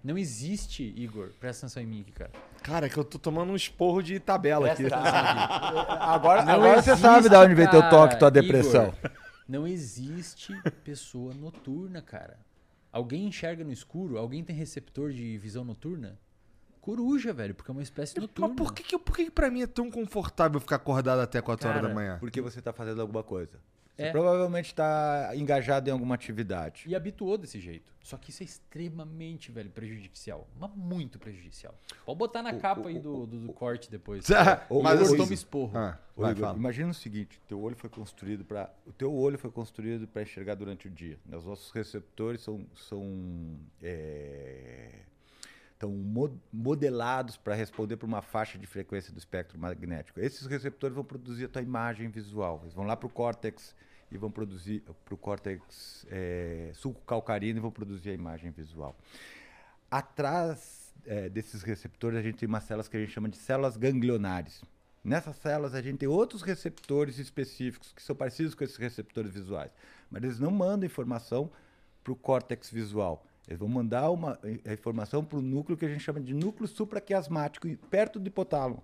Não 0.03 0.17
existe, 0.17 0.95
Igor. 0.97 1.29
Presta 1.39 1.67
atenção 1.67 1.83
em 1.83 1.87
mim 1.87 2.01
aqui, 2.01 2.13
cara. 2.13 2.31
Cara, 2.63 2.87
é 2.87 2.89
que 2.89 2.97
eu 2.97 3.05
tô 3.05 3.19
tomando 3.19 3.53
um 3.53 3.57
esporro 3.57 4.03
de 4.03 4.19
tabela 4.19 4.73
aqui. 4.73 4.85
Presta 4.85 4.99
atenção 4.99 5.19
aqui. 5.19 6.01
Agora, 6.01 6.45
Não 6.45 6.55
agora 6.55 6.83
você 6.83 6.93
existe, 6.93 7.07
sabe 7.07 7.29
de 7.29 7.37
onde 7.37 7.55
vem 7.55 7.69
teu 7.69 7.87
toque, 7.91 8.19
tua 8.19 8.31
depressão. 8.31 8.95
Igor, 8.97 9.11
não 9.47 9.67
existe 9.67 10.55
pessoa 10.85 11.35
noturna, 11.35 12.01
cara. 12.01 12.39
Alguém 12.93 13.27
enxerga 13.27 13.65
no 13.65 13.73
escuro? 13.73 14.19
Alguém 14.19 14.43
tem 14.43 14.55
receptor 14.55 15.13
de 15.13 15.39
visão 15.39 15.65
noturna? 15.65 16.19
Coruja, 16.81 17.33
velho, 17.33 17.55
porque 17.55 17.71
é 17.71 17.73
uma 17.73 17.83
espécie 17.83 18.19
noturna. 18.19 18.49
Mas 18.49 18.57
por 18.57 18.75
que, 18.75 18.83
que, 18.83 18.99
por 18.99 19.17
que 19.17 19.25
que 19.27 19.31
pra 19.31 19.51
mim 19.51 19.63
é 19.63 19.67
tão 19.67 19.91
confortável 19.91 20.59
ficar 20.59 20.77
acordado 20.77 21.21
até 21.21 21.41
4 21.41 21.69
horas 21.69 21.81
Cara, 21.81 21.89
da 21.89 21.95
manhã? 21.95 22.17
Porque 22.19 22.41
você 22.41 22.59
está 22.59 22.73
fazendo 22.73 23.01
alguma 23.01 23.23
coisa. 23.23 23.61
Você 24.01 24.07
É. 24.07 24.11
provavelmente 24.13 24.67
está 24.67 25.31
engajado 25.35 25.89
em 25.91 25.93
alguma 25.93 26.15
atividade. 26.15 26.85
E 26.87 26.95
habituou 26.97 27.37
desse 27.37 27.61
jeito. 27.61 27.93
Só 28.03 28.17
que 28.17 28.31
isso 28.31 28.43
é 28.43 28.47
extremamente, 28.47 29.53
velho, 29.53 29.69
prejudicial. 29.71 30.49
Mas 30.59 30.71
muito 30.75 31.19
prejudicial. 31.19 31.75
Pode 32.07 32.19
botar 32.19 32.43
na 32.43 32.55
capa 32.55 32.89
aí 32.89 32.99
do, 32.99 33.27
do, 33.27 33.39
do 33.47 33.53
corte 33.53 33.91
depois. 33.91 34.25
Ô, 34.71 34.83
Mas 34.83 35.01
ô, 35.01 35.03
assim, 35.05 35.17
toma 35.19 35.35
esporro. 35.35 35.77
Ah, 35.77 35.99
vai, 36.17 36.33
Igor, 36.33 36.57
imagina 36.57 36.91
o 36.91 36.95
seguinte, 36.95 37.39
teu 37.47 37.61
olho 37.61 37.77
foi 37.77 37.91
construído 37.91 38.43
para 38.45 38.73
o 38.87 38.93
teu 38.93 39.13
olho 39.15 39.39
foi 39.39 39.51
construído 39.51 40.09
para 40.09 40.23
enxergar 40.23 40.55
durante 40.55 40.87
o 40.89 40.91
dia. 40.91 41.19
Os 41.31 41.45
nossos 41.45 41.71
receptores 41.73 42.41
são 42.41 42.67
são 42.75 43.59
é, 43.83 45.01
estão 45.73 45.91
mo- 45.91 46.41
modelados 46.53 47.37
para 47.37 47.55
responder 47.55 47.97
para 47.97 48.07
uma 48.07 48.23
faixa 48.23 48.59
de 48.59 48.67
frequência 48.67 49.13
do 49.13 49.19
espectro 49.19 49.59
magnético. 49.59 50.21
Esses 50.21 50.47
receptores 50.47 50.95
vão 50.95 51.05
produzir 51.05 51.45
a 51.47 51.49
tua 51.49 51.63
imagem 51.63 52.09
visual. 52.09 52.61
Eles 52.63 52.75
vão 52.75 52.85
lá 52.87 52.97
para 52.97 53.07
o 53.07 53.11
córtex 53.11 53.75
e 54.11 54.19
vão 54.19 54.31
produzir 54.31 54.83
para 55.05 55.15
o 55.15 55.17
córtex 55.17 56.07
é, 56.11 56.71
sulco-calcarino 56.75 57.59
e 57.59 57.63
vão 57.63 57.71
produzir 57.71 58.11
a 58.11 58.15
imagem 58.15 58.51
visual. 58.51 58.97
Atrás 59.91 60.93
é, 61.07 61.29
desses 61.29 61.63
receptores, 61.63 62.19
a 62.19 62.23
gente 62.23 62.39
tem 62.39 62.49
umas 62.49 62.65
células 62.65 62.89
que 62.89 62.97
a 62.97 63.01
gente 63.01 63.13
chama 63.13 63.29
de 63.29 63.37
células 63.37 63.77
ganglionares. 63.77 64.63
Nessas 65.03 65.37
células, 65.37 65.75
a 65.75 65.81
gente 65.81 65.99
tem 65.99 66.09
outros 66.09 66.43
receptores 66.43 67.19
específicos 67.19 67.93
que 67.93 68.03
são 68.03 68.15
parecidos 68.15 68.55
com 68.55 68.63
esses 68.65 68.77
receptores 68.77 69.33
visuais, 69.33 69.71
mas 70.11 70.23
eles 70.23 70.39
não 70.39 70.51
mandam 70.51 70.87
informação 70.87 71.51
para 72.05 72.13
o 72.13 72.17
córtex 72.17 72.71
visual. 72.71 73.25
Eles 73.49 73.59
vão 73.59 73.69
mandar 73.69 74.11
uma 74.11 74.39
a 74.65 74.73
informação 74.73 75.25
para 75.25 75.39
o 75.39 75.43
núcleo 75.43 75.77
que 75.77 75.85
a 75.85 75.89
gente 75.89 76.03
chama 76.05 76.21
de 76.21 76.35
núcleo 76.35 76.69
supraquiasmático, 76.69 77.67
perto 77.91 78.21
do 78.21 78.29
hipotálamo, 78.29 78.83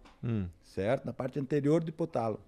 certo? 0.65 1.05
Na 1.05 1.13
parte 1.13 1.39
anterior 1.39 1.85
do 1.85 1.91
hipotálamo. 1.91 2.41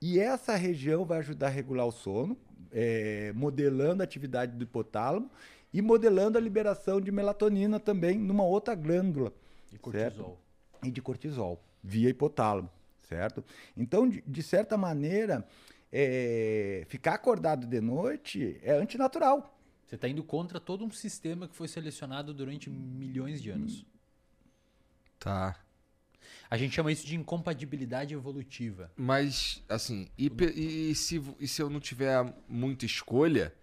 E 0.00 0.18
essa 0.20 0.54
região 0.54 1.04
vai 1.04 1.18
ajudar 1.18 1.48
a 1.48 1.50
regular 1.50 1.86
o 1.86 1.92
sono, 1.92 2.36
é, 2.70 3.32
modelando 3.34 4.02
a 4.02 4.04
atividade 4.04 4.56
do 4.56 4.62
hipotálamo 4.62 5.30
e 5.72 5.82
modelando 5.82 6.38
a 6.38 6.40
liberação 6.40 7.00
de 7.00 7.10
melatonina 7.10 7.80
também 7.80 8.18
numa 8.18 8.44
outra 8.44 8.74
glândula. 8.74 9.32
E 9.72 9.78
cortisol. 9.78 10.38
Certo? 10.72 10.86
E 10.86 10.90
de 10.90 11.02
cortisol, 11.02 11.62
via 11.82 12.08
hipotálamo, 12.08 12.70
certo? 13.02 13.44
Então, 13.76 14.08
de, 14.08 14.22
de 14.26 14.42
certa 14.42 14.76
maneira, 14.76 15.46
é, 15.92 16.84
ficar 16.88 17.14
acordado 17.14 17.66
de 17.66 17.80
noite 17.80 18.58
é 18.62 18.72
antinatural. 18.72 19.58
Você 19.84 19.94
está 19.94 20.08
indo 20.08 20.22
contra 20.22 20.60
todo 20.60 20.84
um 20.84 20.90
sistema 20.90 21.48
que 21.48 21.56
foi 21.56 21.66
selecionado 21.66 22.32
durante 22.32 22.70
milhões 22.70 23.42
de 23.42 23.50
anos. 23.50 23.86
Tá. 25.18 25.58
A 26.50 26.56
gente 26.56 26.74
chama 26.74 26.90
isso 26.90 27.06
de 27.06 27.14
incompatibilidade 27.14 28.14
evolutiva. 28.14 28.90
Mas, 28.96 29.62
assim, 29.68 30.08
e, 30.16 30.30
e, 30.54 30.94
se, 30.94 31.22
e 31.38 31.46
se 31.46 31.60
eu 31.60 31.68
não 31.68 31.78
tiver 31.78 32.34
muita 32.48 32.86
escolha, 32.86 33.54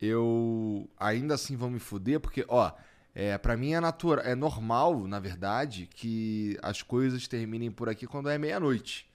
eu 0.00 0.88
ainda 0.98 1.34
assim 1.34 1.56
vou 1.56 1.70
me 1.70 1.78
fuder? 1.78 2.20
Porque, 2.20 2.44
ó, 2.48 2.72
é, 3.14 3.38
para 3.38 3.56
mim 3.56 3.72
é 3.72 3.80
natural, 3.80 4.22
é 4.24 4.34
normal, 4.34 5.08
na 5.08 5.18
verdade, 5.18 5.86
que 5.86 6.58
as 6.62 6.82
coisas 6.82 7.26
terminem 7.26 7.70
por 7.70 7.88
aqui 7.88 8.06
quando 8.06 8.28
é 8.28 8.36
meia-noite. 8.36 9.10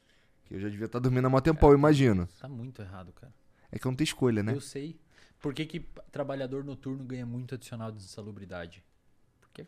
Que 0.46 0.56
eu 0.56 0.60
já 0.60 0.70
devia 0.70 0.88
estar 0.88 1.00
tá 1.00 1.04
dormindo 1.04 1.28
há 1.28 1.30
um 1.30 1.40
tempão, 1.40 1.70
eu 1.70 1.78
imagino. 1.78 2.28
Tá 2.40 2.50
muito 2.50 2.82
errado, 2.82 3.14
cara. 3.14 3.32
É 3.72 3.78
que 3.78 3.86
eu 3.86 3.92
não 3.92 3.96
tenho 3.96 4.06
escolha, 4.06 4.42
né? 4.42 4.54
Eu 4.54 4.60
sei. 4.60 5.00
Por 5.40 5.54
que, 5.54 5.66
que 5.68 5.80
trabalhador 6.12 6.64
noturno 6.64 7.04
ganha 7.04 7.26
muito 7.26 7.54
adicional 7.54 7.92
de 7.92 8.04
insalubridade? 8.04 8.84
Porque 9.40 9.62
é 9.62 9.66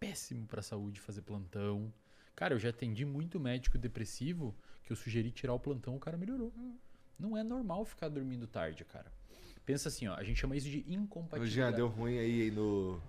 péssimo 0.00 0.46
pra 0.46 0.62
saúde 0.62 1.00
fazer 1.00 1.22
plantão. 1.22 1.92
Cara, 2.34 2.54
eu 2.54 2.58
já 2.58 2.70
atendi 2.70 3.04
muito 3.04 3.38
médico 3.38 3.76
depressivo 3.76 4.54
que 4.82 4.92
eu 4.92 4.96
sugeri 4.96 5.30
tirar 5.30 5.54
o 5.54 5.60
plantão, 5.60 5.96
o 5.96 6.00
cara 6.00 6.16
melhorou. 6.16 6.52
Não 7.18 7.36
é 7.36 7.42
normal 7.42 7.84
ficar 7.84 8.08
dormindo 8.08 8.46
tarde, 8.46 8.84
cara. 8.84 9.12
Pensa 9.66 9.88
assim, 9.88 10.08
ó, 10.08 10.14
a 10.14 10.24
gente 10.24 10.40
chama 10.40 10.56
isso 10.56 10.68
de 10.68 10.84
incompatibilidade. 10.88 11.54
Já 11.54 11.70
deu 11.70 11.86
ruim 11.86 12.18
aí 12.18 12.50
no. 12.50 13.00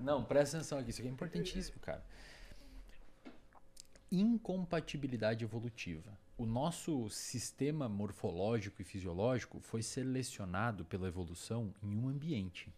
Não, 0.00 0.24
presta 0.24 0.58
atenção 0.58 0.78
aqui, 0.78 0.90
isso 0.90 1.00
aqui 1.00 1.08
é 1.08 1.12
importantíssimo, 1.12 1.78
cara. 1.80 2.04
Incompatibilidade 4.10 5.44
evolutiva 5.44 6.12
o 6.36 6.44
nosso 6.44 7.08
sistema 7.10 7.88
morfológico 7.88 8.82
e 8.82 8.84
fisiológico 8.84 9.60
foi 9.60 9.82
selecionado 9.82 10.84
pela 10.84 11.06
evolução 11.06 11.72
em 11.82 11.96
um 11.96 12.08
ambiente. 12.08 12.72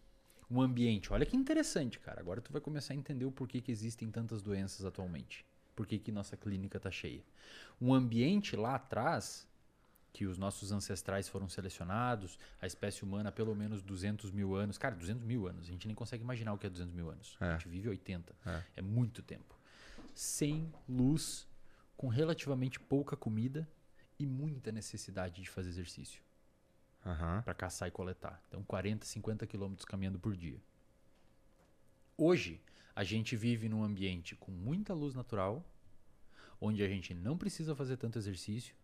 Um 0.49 0.61
ambiente, 0.61 1.11
olha 1.11 1.25
que 1.25 1.35
interessante, 1.35 1.99
cara. 1.99 2.21
Agora 2.21 2.41
tu 2.41 2.51
vai 2.51 2.61
começar 2.61 2.93
a 2.93 2.97
entender 2.97 3.25
o 3.25 3.31
porquê 3.31 3.59
que 3.59 3.71
existem 3.71 4.09
tantas 4.09 4.41
doenças 4.41 4.85
atualmente. 4.85 5.45
Por 5.75 5.85
que, 5.85 5.99
que 5.99 6.11
nossa 6.11 6.37
clínica 6.37 6.77
está 6.77 6.89
cheia. 6.89 7.23
Um 7.79 7.93
ambiente 7.93 8.55
lá 8.55 8.75
atrás, 8.75 9.47
que 10.13 10.25
os 10.25 10.37
nossos 10.37 10.71
ancestrais 10.71 11.27
foram 11.29 11.47
selecionados, 11.47 12.39
a 12.61 12.65
espécie 12.65 13.03
humana 13.03 13.31
pelo 13.31 13.53
menos 13.53 13.83
200 13.83 14.31
mil 14.31 14.55
anos. 14.55 14.77
Cara, 14.77 14.95
200 14.95 15.23
mil 15.23 15.47
anos. 15.47 15.67
A 15.67 15.71
gente 15.71 15.85
nem 15.85 15.95
consegue 15.95 16.23
imaginar 16.23 16.53
o 16.53 16.57
que 16.57 16.65
é 16.65 16.69
200 16.69 16.93
mil 16.93 17.09
anos. 17.09 17.37
É. 17.39 17.45
A 17.45 17.53
gente 17.53 17.67
vive 17.67 17.89
80. 17.89 18.33
É. 18.45 18.63
é 18.77 18.81
muito 18.81 19.21
tempo. 19.21 19.55
Sem 20.15 20.73
luz, 20.87 21.45
com 21.95 22.07
relativamente 22.07 22.79
pouca 22.79 23.15
comida 23.15 23.67
e 24.17 24.25
muita 24.25 24.71
necessidade 24.71 25.41
de 25.41 25.49
fazer 25.49 25.69
exercício. 25.69 26.21
Uhum. 27.07 27.41
Para 27.41 27.53
caçar 27.53 27.87
e 27.87 27.91
coletar. 27.91 28.43
Então, 28.49 28.61
40, 28.63 29.05
50 29.05 29.47
quilômetros 29.47 29.85
caminhando 29.85 30.19
por 30.19 30.35
dia. 30.35 30.59
Hoje, 32.17 32.61
a 32.93 33.03
gente 33.03 33.35
vive 33.35 33.69
num 33.69 33.83
ambiente 33.83 34.35
com 34.35 34.51
muita 34.51 34.93
luz 34.93 35.15
natural, 35.15 35.63
onde 36.59 36.83
a 36.83 36.87
gente 36.87 37.13
não 37.13 37.37
precisa 37.37 37.75
fazer 37.75 37.95
tanto 37.95 38.17
exercício 38.17 38.75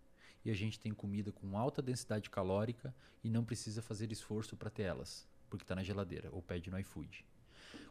e 0.45 0.51
a 0.51 0.53
gente 0.53 0.79
tem 0.79 0.93
comida 0.93 1.31
com 1.31 1.57
alta 1.57 1.81
densidade 1.81 2.29
calórica 2.29 2.93
e 3.23 3.29
não 3.29 3.43
precisa 3.43 3.81
fazer 3.81 4.11
esforço 4.11 4.55
para 4.55 4.69
ter 4.69 4.83
elas, 4.83 5.27
porque 5.49 5.63
está 5.63 5.75
na 5.75 5.83
geladeira 5.83 6.29
ou 6.31 6.41
pede 6.41 6.69
no 6.69 6.79
iFood. 6.79 7.25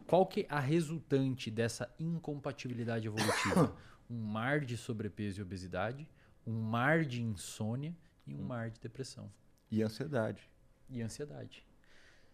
Qual 0.07 0.27
que 0.27 0.43
é 0.43 0.47
a 0.49 0.61
resultante 0.61 1.51
dessa 1.51 1.93
incompatibilidade 1.99 3.07
evolutiva? 3.07 3.77
um 4.09 4.19
mar 4.19 4.61
de 4.61 4.77
sobrepeso 4.77 5.41
e 5.41 5.43
obesidade, 5.43 6.09
um 6.47 6.61
mar 6.61 7.05
de 7.05 7.23
insônia 7.23 7.97
e 8.27 8.35
um 8.35 8.41
hum. 8.41 8.45
mar 8.45 8.71
de 8.71 8.81
depressão. 8.81 9.31
E 9.73 9.83
ansiedade. 9.83 10.49
E 10.89 11.03
ansiedade. 11.03 11.67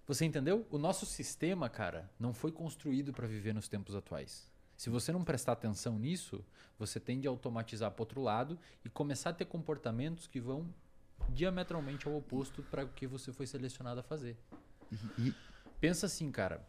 Você 0.07 0.25
entendeu? 0.25 0.67
O 0.71 0.77
nosso 0.77 1.07
sistema, 1.07 1.69
cara, 1.69 2.11
não 2.19 2.35
foi 2.35 2.53
construído 2.53 3.13
para 3.13 3.27
viver 3.27 3.55
nos 3.55 3.69
tempos 3.69 3.95
atuais. 3.95 4.51
Se 4.77 4.91
você 4.91 5.13
não 5.13 5.25
prestar 5.25 5.53
atenção 5.53 5.99
nisso, 5.99 6.45
você 6.79 7.01
tende 7.01 7.27
a 7.27 7.31
automatizar 7.31 7.91
para 7.93 8.03
outro 8.03 8.21
lado 8.21 8.59
e 8.85 8.89
começar 8.89 9.31
a 9.31 9.33
ter 9.33 9.45
comportamentos 9.45 10.27
que 10.27 10.41
vão 10.41 10.69
diametralmente 11.29 12.07
ao 12.07 12.17
oposto 12.17 12.63
para 12.65 12.85
o 12.85 12.89
que 12.89 13.07
você 13.07 13.33
foi 13.33 13.47
selecionado 13.47 14.01
a 14.01 14.03
fazer. 14.03 14.37
E, 15.19 15.33
Pensa 15.81 16.07
assim, 16.07 16.31
cara. 16.33 16.67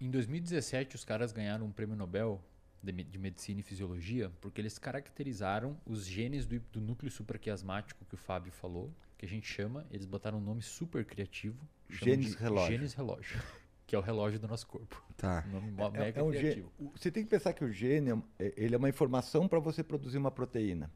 Em 0.00 0.10
2017, 0.10 0.96
os 0.96 1.04
caras 1.04 1.32
ganharam 1.32 1.66
um 1.66 1.72
prêmio 1.72 1.96
Nobel 1.96 2.42
de, 2.82 3.18
Medicina 3.18 3.60
e 3.60 3.62
Fisiologia 3.62 4.30
porque 4.40 4.60
eles 4.60 4.78
caracterizaram 4.78 5.76
os 5.84 6.06
genes 6.06 6.46
do, 6.46 6.58
do 6.72 6.80
núcleo 6.80 7.10
supraquiasmático 7.10 8.04
que 8.04 8.14
o 8.14 8.18
Fábio 8.18 8.52
falou, 8.52 8.92
que 9.18 9.26
a 9.26 9.28
gente 9.28 9.46
chama, 9.46 9.86
eles 9.90 10.06
botaram 10.06 10.38
um 10.38 10.40
nome 10.40 10.62
super 10.62 11.04
criativo. 11.04 11.58
Genes 11.88 12.34
relógio. 12.34 12.76
Genes 12.76 12.94
relógio. 12.94 13.40
Que 13.86 13.94
é 13.94 13.98
o 14.00 14.02
relógio 14.02 14.40
do 14.40 14.48
nosso 14.48 14.66
corpo. 14.66 15.00
Tá. 15.16 15.44
Um 15.46 15.70
nome 15.70 15.96
é, 15.96 16.00
mega 16.00 16.20
é 16.20 16.24
um 16.24 16.30
criativo. 16.30 16.72
Gene, 16.76 16.90
você 16.96 17.08
tem 17.08 17.22
que 17.22 17.30
pensar 17.30 17.52
que 17.52 17.64
o 17.64 17.70
gene 17.70 18.20
é, 18.36 18.52
ele 18.56 18.74
é 18.74 18.78
uma 18.78 18.88
informação 18.88 19.46
para 19.46 19.60
você 19.60 19.80
produzir 19.80 20.18
uma 20.18 20.32
proteína. 20.32 20.90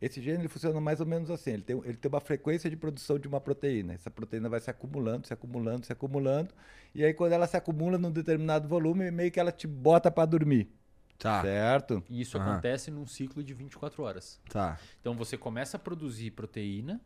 Esse 0.00 0.20
gene 0.20 0.40
ele 0.40 0.48
funciona 0.48 0.78
mais 0.78 1.00
ou 1.00 1.06
menos 1.06 1.30
assim. 1.30 1.52
Ele 1.52 1.62
tem, 1.62 1.80
ele 1.84 1.96
tem 1.96 2.08
uma 2.10 2.20
frequência 2.20 2.68
de 2.68 2.76
produção 2.76 3.18
de 3.18 3.26
uma 3.26 3.40
proteína. 3.40 3.94
Essa 3.94 4.10
proteína 4.10 4.48
vai 4.48 4.60
se 4.60 4.68
acumulando, 4.70 5.26
se 5.26 5.32
acumulando, 5.32 5.86
se 5.86 5.92
acumulando. 5.92 6.54
E 6.94 7.04
aí, 7.04 7.14
quando 7.14 7.32
ela 7.32 7.46
se 7.46 7.56
acumula 7.56 7.96
num 7.96 8.10
determinado 8.10 8.68
volume, 8.68 9.10
meio 9.10 9.30
que 9.30 9.40
ela 9.40 9.52
te 9.52 9.66
bota 9.66 10.10
para 10.10 10.26
dormir. 10.26 10.70
Tá. 11.18 11.42
Certo? 11.42 12.02
E 12.08 12.20
isso 12.20 12.36
acontece 12.38 12.90
num 12.90 13.06
ciclo 13.06 13.42
de 13.42 13.54
24 13.54 14.02
horas. 14.02 14.40
Tá. 14.48 14.78
Então 15.00 15.14
você 15.14 15.36
começa 15.36 15.76
a 15.76 15.80
produzir 15.80 16.30
proteína, 16.32 17.00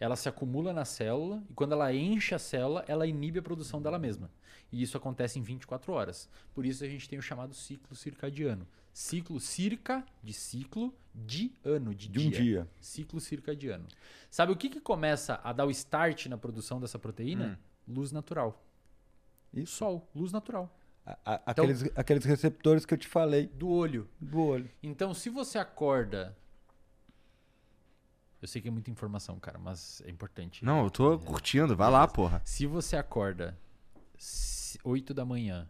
ela 0.00 0.16
se 0.16 0.28
acumula 0.28 0.72
na 0.72 0.84
célula 0.84 1.42
e 1.48 1.54
quando 1.54 1.72
ela 1.72 1.92
enche 1.92 2.34
a 2.34 2.38
célula, 2.38 2.84
ela 2.86 3.06
inibe 3.06 3.38
a 3.38 3.42
produção 3.42 3.82
dela 3.82 3.98
mesma. 3.98 4.30
E 4.70 4.82
isso 4.82 4.96
acontece 4.96 5.38
em 5.38 5.42
24 5.42 5.92
horas. 5.92 6.28
Por 6.54 6.66
isso 6.66 6.84
a 6.84 6.88
gente 6.88 7.08
tem 7.08 7.18
o 7.18 7.22
chamado 7.22 7.54
ciclo 7.54 7.96
circadiano. 7.96 8.66
Ciclo 8.92 9.40
circa 9.40 10.04
de 10.22 10.32
ciclo 10.32 10.94
de 11.14 11.52
ano, 11.64 11.94
de, 11.94 12.08
de 12.08 12.18
dia. 12.18 12.28
um 12.28 12.30
dia. 12.30 12.68
Ciclo 12.80 13.20
circadiano. 13.20 13.86
Sabe 14.30 14.52
o 14.52 14.56
que, 14.56 14.68
que 14.68 14.80
começa 14.80 15.40
a 15.42 15.52
dar 15.52 15.66
o 15.66 15.70
start 15.70 16.26
na 16.26 16.36
produção 16.36 16.80
dessa 16.80 16.98
proteína? 16.98 17.58
Hum. 17.88 17.94
Luz 17.94 18.12
natural. 18.12 18.62
Isso. 19.52 19.76
Sol, 19.76 20.08
luz 20.14 20.32
natural. 20.32 20.72
A, 21.24 21.34
a, 21.34 21.52
então, 21.52 21.64
aqueles, 21.64 21.90
aqueles 21.96 22.24
receptores 22.24 22.84
que 22.84 22.92
eu 22.92 22.98
te 22.98 23.08
falei. 23.08 23.46
Do 23.46 23.68
olho. 23.68 24.08
Do 24.20 24.40
olho. 24.40 24.70
Então, 24.82 25.14
se 25.14 25.30
você 25.30 25.58
acorda. 25.58 26.36
Eu 28.42 28.46
sei 28.46 28.60
que 28.62 28.68
é 28.68 28.70
muita 28.70 28.90
informação, 28.90 29.40
cara, 29.40 29.58
mas 29.58 30.02
é 30.04 30.10
importante. 30.10 30.64
Não, 30.64 30.84
eu 30.84 30.90
tô 30.90 31.14
é, 31.14 31.18
curtindo, 31.18 31.74
vai 31.74 31.90
lá, 31.90 32.06
porra. 32.06 32.40
Se 32.44 32.66
você 32.66 32.96
acorda 32.96 33.58
8 34.84 35.12
da 35.14 35.24
manhã 35.24 35.68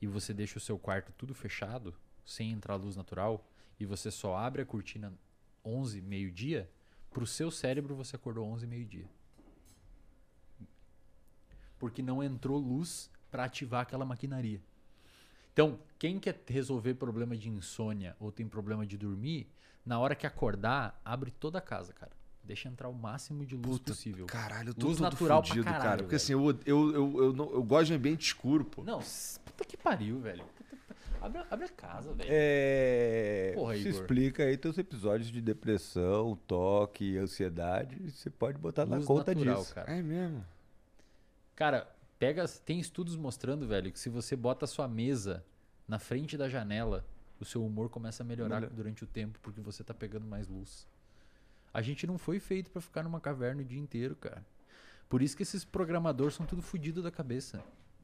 e 0.00 0.06
você 0.06 0.34
deixa 0.34 0.58
o 0.58 0.60
seu 0.60 0.78
quarto 0.78 1.12
tudo 1.12 1.32
fechado, 1.32 1.94
sem 2.24 2.50
entrar 2.50 2.74
luz 2.74 2.96
natural, 2.96 3.46
e 3.78 3.86
você 3.86 4.10
só 4.10 4.36
abre 4.36 4.62
a 4.62 4.66
cortina 4.66 5.14
11, 5.64 6.02
meio-dia, 6.02 6.68
pro 7.10 7.26
seu 7.26 7.50
cérebro 7.50 7.94
você 7.94 8.16
acordou 8.16 8.46
11, 8.46 8.66
meio-dia. 8.66 9.08
Porque 11.78 12.02
não 12.02 12.22
entrou 12.22 12.58
luz 12.58 13.10
para 13.30 13.44
ativar 13.44 13.82
aquela 13.82 14.04
maquinaria. 14.04 14.60
Então, 15.52 15.78
quem 15.98 16.18
quer 16.18 16.42
resolver 16.48 16.94
problema 16.94 17.36
de 17.36 17.48
insônia 17.48 18.16
ou 18.18 18.32
tem 18.32 18.48
problema 18.48 18.86
de 18.86 18.96
dormir, 18.96 19.48
na 19.84 19.98
hora 19.98 20.14
que 20.14 20.26
acordar, 20.26 21.00
abre 21.04 21.30
toda 21.30 21.58
a 21.58 21.60
casa, 21.60 21.92
cara. 21.92 22.12
Deixa 22.44 22.68
entrar 22.68 22.88
o 22.88 22.94
máximo 22.94 23.46
de 23.46 23.54
luz 23.54 23.78
Puta, 23.78 23.92
possível. 23.92 24.26
Caralho, 24.26 24.70
eu 24.70 24.74
tô 24.74 24.88
luz 24.88 24.98
natural 24.98 25.44
fudido, 25.44 25.64
caralho, 25.64 25.82
cara. 25.82 26.02
Porque 26.02 26.16
velho. 26.16 26.22
assim, 26.22 26.32
eu, 26.32 26.50
eu, 26.66 26.92
eu, 26.92 27.24
eu, 27.24 27.32
não, 27.32 27.52
eu 27.52 27.62
gosto 27.62 27.86
de 27.86 27.94
ambiente 27.94 28.26
escuro, 28.26 28.64
pô. 28.64 28.82
Não, 28.82 29.00
puta 29.44 29.64
que 29.64 29.76
pariu, 29.76 30.18
velho. 30.18 30.44
Abre, 31.20 31.40
abre 31.48 31.66
a 31.66 31.68
casa, 31.68 32.12
velho. 32.12 32.28
É. 32.32 33.52
Porra, 33.54 33.76
Igor. 33.76 33.92
Se 33.92 34.00
explica 34.00 34.42
aí 34.42 34.56
teus 34.56 34.76
episódios 34.76 35.30
de 35.30 35.40
depressão, 35.40 36.36
toque, 36.48 37.16
ansiedade. 37.16 38.10
Você 38.10 38.28
pode 38.28 38.58
botar 38.58 38.82
luz 38.82 39.02
na 39.02 39.06
conta 39.06 39.32
natural, 39.32 39.60
disso. 39.60 39.72
Cara. 39.72 39.92
É 39.92 40.02
mesmo. 40.02 40.44
Cara, 41.54 41.88
pega. 42.22 42.46
Tem 42.46 42.78
estudos 42.78 43.16
mostrando, 43.16 43.66
velho, 43.66 43.90
que 43.90 43.98
se 43.98 44.08
você 44.08 44.36
bota 44.36 44.64
a 44.64 44.68
sua 44.68 44.86
mesa 44.86 45.44
na 45.88 45.98
frente 45.98 46.38
da 46.38 46.48
janela, 46.48 47.04
o 47.40 47.44
seu 47.44 47.66
humor 47.66 47.88
começa 47.88 48.22
a 48.22 48.26
melhorar 48.26 48.60
Melhor. 48.60 48.70
durante 48.72 49.02
o 49.02 49.06
tempo 49.08 49.40
porque 49.42 49.60
você 49.60 49.82
tá 49.82 49.92
pegando 49.92 50.24
mais 50.24 50.46
luz. 50.46 50.86
A 51.74 51.82
gente 51.82 52.06
não 52.06 52.18
foi 52.18 52.38
feito 52.38 52.70
para 52.70 52.80
ficar 52.80 53.02
numa 53.02 53.20
caverna 53.20 53.62
o 53.62 53.64
dia 53.64 53.80
inteiro, 53.80 54.14
cara. 54.14 54.44
Por 55.08 55.20
isso 55.20 55.36
que 55.36 55.42
esses 55.42 55.64
programadores 55.64 56.34
são 56.34 56.46
tudo 56.46 56.62
fodidos 56.62 57.02
da 57.02 57.10
cabeça. 57.10 57.58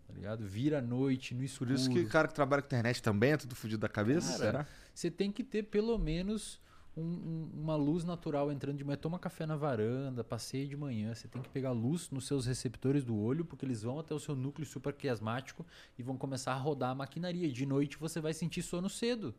Tá 0.09 0.15
ligado? 0.15 0.45
Vira 0.45 0.79
à 0.79 0.83
noite, 0.83 1.33
no 1.33 1.45
escuro. 1.45 1.71
Por 1.71 1.77
isso 1.77 1.89
que 1.89 2.01
o 2.01 2.09
cara 2.09 2.27
que 2.27 2.35
trabalha 2.35 2.63
com 2.63 2.67
internet 2.67 3.01
também 3.01 3.33
é 3.33 3.37
tudo 3.37 3.55
fodido 3.55 3.83
da 3.83 3.89
cabeça, 3.89 4.33
cara, 4.33 4.39
será? 4.39 4.67
Você 4.93 5.11
tem 5.11 5.31
que 5.31 5.45
ter 5.45 5.65
pelo 5.65 5.97
menos 5.97 6.61
um- 6.99 7.03
um- 7.03 7.51
uma 7.63 7.77
luz 7.77 8.05
natural 8.05 8.51
entrando 8.51 8.77
de 8.77 8.85
manhã. 8.85 8.97
Toma 8.97 9.19
café 9.19 9.47
na 9.47 9.57
varanda, 9.57 10.23
passeia 10.25 10.67
de 10.67 10.77
manhã. 10.77 11.15
Você 11.15 11.29
tem 11.29 11.41
que 11.41 11.49
pegar 11.49 11.71
luz 11.73 12.11
nos 12.11 12.27
seus 12.27 12.47
receptores 12.47 13.05
do 13.05 13.17
olho, 13.17 13.45
porque 13.45 13.65
eles 13.65 13.83
vão 13.83 13.99
até 13.99 14.15
o 14.15 14.19
seu 14.19 14.35
núcleo 14.35 14.67
supraquiasmático 14.67 15.65
e 15.99 16.03
vão 16.03 16.17
começar 16.17 16.53
a 16.53 16.57
rodar 16.57 16.91
a 16.91 16.95
maquinaria. 16.95 17.51
De 17.51 17.65
noite 17.65 17.97
você 17.99 18.21
vai 18.21 18.35
sentir 18.35 18.63
sono 18.63 18.89
cedo. 18.89 19.35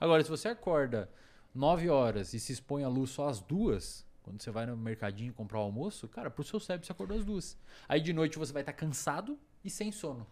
Agora, 0.00 0.22
se 0.24 0.30
você 0.30 0.48
acorda 0.48 1.08
9 1.54 1.88
horas 1.88 2.34
e 2.34 2.40
se 2.40 2.52
expõe 2.52 2.82
à 2.82 2.88
luz 2.88 3.10
só 3.10 3.28
às 3.28 3.40
duas, 3.40 4.04
quando 4.22 4.42
você 4.42 4.50
vai 4.50 4.66
no 4.66 4.76
mercadinho 4.76 5.32
comprar 5.32 5.58
o 5.58 5.62
almoço, 5.62 6.08
cara, 6.08 6.30
pro 6.30 6.42
seu 6.42 6.58
cérebro 6.58 6.86
você 6.86 6.92
acordou 6.92 7.16
às 7.16 7.24
duas. 7.24 7.56
Aí 7.88 8.00
de 8.00 8.12
noite 8.12 8.38
você 8.38 8.52
vai 8.52 8.62
estar 8.62 8.72
cansado 8.72 9.38
e 9.64 9.70
sem 9.70 9.92
sono. 9.92 10.26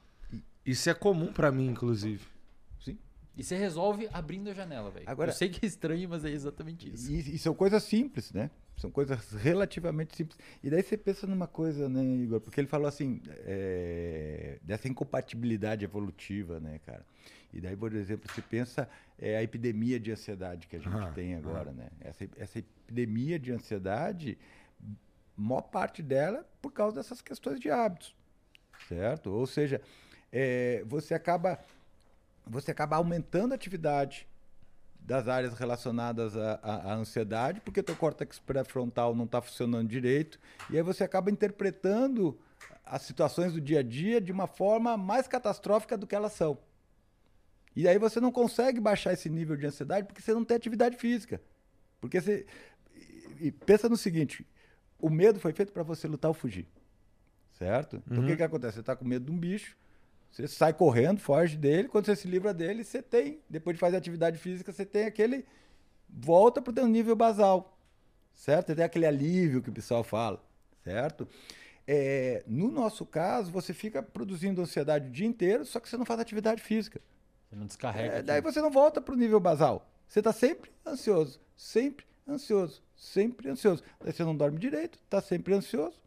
Isso 0.65 0.89
é 0.89 0.95
comum 0.95 1.33
pra 1.33 1.53
mim, 1.53 1.67
inclusive. 1.69 2.25
E 3.37 3.43
você 3.43 3.57
resolve 3.57 4.09
abrindo 4.13 4.51
a 4.51 4.55
janela, 4.55 4.91
velho. 4.91 5.09
Agora- 5.09 5.31
Eu 5.31 5.35
sei 5.35 5.49
que 5.49 5.65
é 5.65 5.69
estranho, 5.69 6.09
mas 6.09 6.25
é 6.25 6.31
exatamente 6.31 6.93
isso. 6.93 7.11
E, 7.11 7.35
e 7.35 7.39
são 7.39 7.55
coisas 7.55 7.83
simples, 7.83 8.31
né? 8.33 8.51
São 8.77 8.91
coisas 8.91 9.33
relativamente 9.33 10.15
simples. 10.17 10.39
E 10.63 10.69
daí 10.69 10.83
você 10.83 10.97
pensa 10.99 11.27
numa 11.27 11.47
coisa, 11.47 11.89
né, 11.89 12.03
Igor? 12.03 12.41
Porque 12.41 12.61
ele 12.61 12.69
falou 12.69 12.87
assim, 12.89 13.23
é, 13.45 14.59
dessa 14.63 14.87
incompatibilidade 14.89 15.85
evolutiva, 15.85 16.61
né, 16.61 16.79
cara? 16.85 17.05
E 17.55 17.61
daí, 17.61 17.77
por 17.77 17.95
exemplo, 17.95 18.31
você 18.33 18.43
pensa 18.43 18.89
é, 19.19 19.37
a 19.37 19.43
epidemia 19.43 19.99
de 20.01 20.11
ansiedade 20.13 20.67
que 20.67 20.77
a 20.77 20.79
gente 20.79 20.95
Aham, 20.95 21.13
tem 21.13 21.35
agora, 21.35 21.71
né? 21.73 21.89
Essa, 22.01 22.29
essa 22.37 22.59
epidemia 22.59 23.39
de 23.39 23.53
ansiedade, 23.53 24.39
maior 25.37 25.63
parte 25.63 26.03
dela 26.03 26.39
é 26.41 26.45
por 26.61 26.73
causa 26.73 26.97
dessas 26.97 27.21
questões 27.23 27.59
de 27.61 27.71
hábitos, 27.71 28.15
certo? 28.89 29.31
Ou 29.31 29.47
seja, 29.47 29.81
é, 30.31 30.83
você 30.87 31.15
acaba 31.15 31.59
você 32.47 32.71
acaba 32.71 32.97
aumentando 32.97 33.53
a 33.53 33.55
atividade 33.55 34.27
das 35.01 35.27
áreas 35.27 35.55
relacionadas 35.55 36.37
à, 36.37 36.61
à- 36.63 36.93
à 36.93 36.95
ansiedade, 36.95 37.61
porque 37.61 37.83
teu 37.83 37.97
córtex 37.97 38.39
pré-frontal 38.39 39.15
não 39.15 39.25
está 39.25 39.41
funcionando 39.43 39.89
direito, 39.89 40.39
e 40.71 40.77
aí 40.77 40.83
você 40.83 41.03
acaba 41.03 41.31
interpretando 41.31 42.39
as 42.85 43.03
situações 43.03 43.53
do 43.53 43.61
dia 43.61 43.81
a 43.81 43.83
dia 43.83 44.21
de 44.21 44.31
uma 44.31 44.47
forma 44.47 44.97
mais 44.97 45.27
catastrófica 45.27 45.97
do 45.97 46.07
que 46.07 46.15
elas 46.15 46.33
são. 46.33 46.57
E 47.75 47.89
aí 47.89 47.99
você 47.99 48.21
não 48.21 48.31
consegue 48.31 48.81
baixar 48.81 49.13
esse 49.13 49.31
nível 49.31 49.57
de 49.57 49.67
ansiedade 49.67 50.07
porque 50.07 50.21
você 50.21 50.35
não 50.35 50.45
tem 50.45 50.57
atividade 50.57 50.97
física. 50.97 51.41
Porque 52.01 52.21
você 52.21 52.47
e- 53.41 53.51
pensa 53.51 53.89
no 53.89 53.97
seguinte, 53.97 54.47
o 54.99 55.09
medo 55.09 55.41
foi 55.41 55.53
feito 55.53 55.73
para 55.73 55.83
você 55.83 56.07
lutar 56.07 56.29
ou 56.29 56.35
fugir. 56.35 56.67
Certo? 57.55 58.03
Então 58.07 58.23
o 58.23 58.27
que 58.27 58.37
que 58.37 58.43
acontece? 58.43 58.75
Você 58.75 58.81
está 58.81 58.95
com 58.95 59.05
medo 59.05 59.25
de 59.27 59.33
um 59.33 59.39
bicho, 59.39 59.77
você 60.33 60.49
sai 60.49 60.73
correndo, 60.73 61.21
foge 61.21 61.59
dele. 61.59 61.89
Quando 61.89 62.07
você 62.07 62.17
se 62.17 62.27
livra 62.27 62.55
dele, 62.55 62.83
você 62.83 63.03
tem, 63.03 63.41
depois 63.51 63.77
de 63.77 63.81
fazer 63.81 63.99
atividade 63.99 64.39
física, 64.39 64.73
você 64.73 64.87
tem 64.87 65.05
aquele. 65.05 65.45
Volta 66.09 66.61
para 66.63 66.71
o 66.71 66.75
teu 66.75 66.87
nível 66.87 67.15
basal. 67.15 67.79
Certo? 68.35 68.69
Você 68.69 68.75
tem 68.75 68.85
aquele 68.85 69.07
alívio 69.07 69.63
que 69.63 69.69
o 69.69 69.73
pessoal 69.73 70.03
fala. 70.03 70.43
Certo? 70.83 71.29
É, 71.87 72.43
no 72.47 72.71
nosso 72.71 73.05
caso, 73.05 73.53
você 73.53 73.75
fica 73.75 74.03
produzindo 74.03 74.63
ansiedade 74.63 75.09
o 75.09 75.11
dia 75.11 75.27
inteiro, 75.27 75.67
só 75.67 75.79
que 75.79 75.89
você 75.89 75.99
não 75.99 76.07
faz 76.07 76.19
atividade 76.19 76.63
física. 76.63 76.99
Você 77.51 77.57
não 77.57 77.67
descarrega. 77.67 78.15
É, 78.15 78.23
daí 78.23 78.41
você 78.41 78.63
não 78.63 78.71
volta 78.71 79.03
para 79.03 79.13
o 79.13 79.17
nível 79.17 79.39
basal. 79.39 79.87
Você 80.09 80.21
está 80.21 80.33
sempre 80.33 80.71
ansioso, 80.87 81.41
sempre 81.55 82.07
ansioso, 82.27 82.83
sempre 82.97 83.51
ansioso. 83.51 83.83
Daí 84.01 84.13
você 84.13 84.25
não 84.25 84.35
dorme 84.35 84.59
direito, 84.59 84.99
está 85.05 85.21
sempre 85.21 85.55
ansioso. 85.55 86.02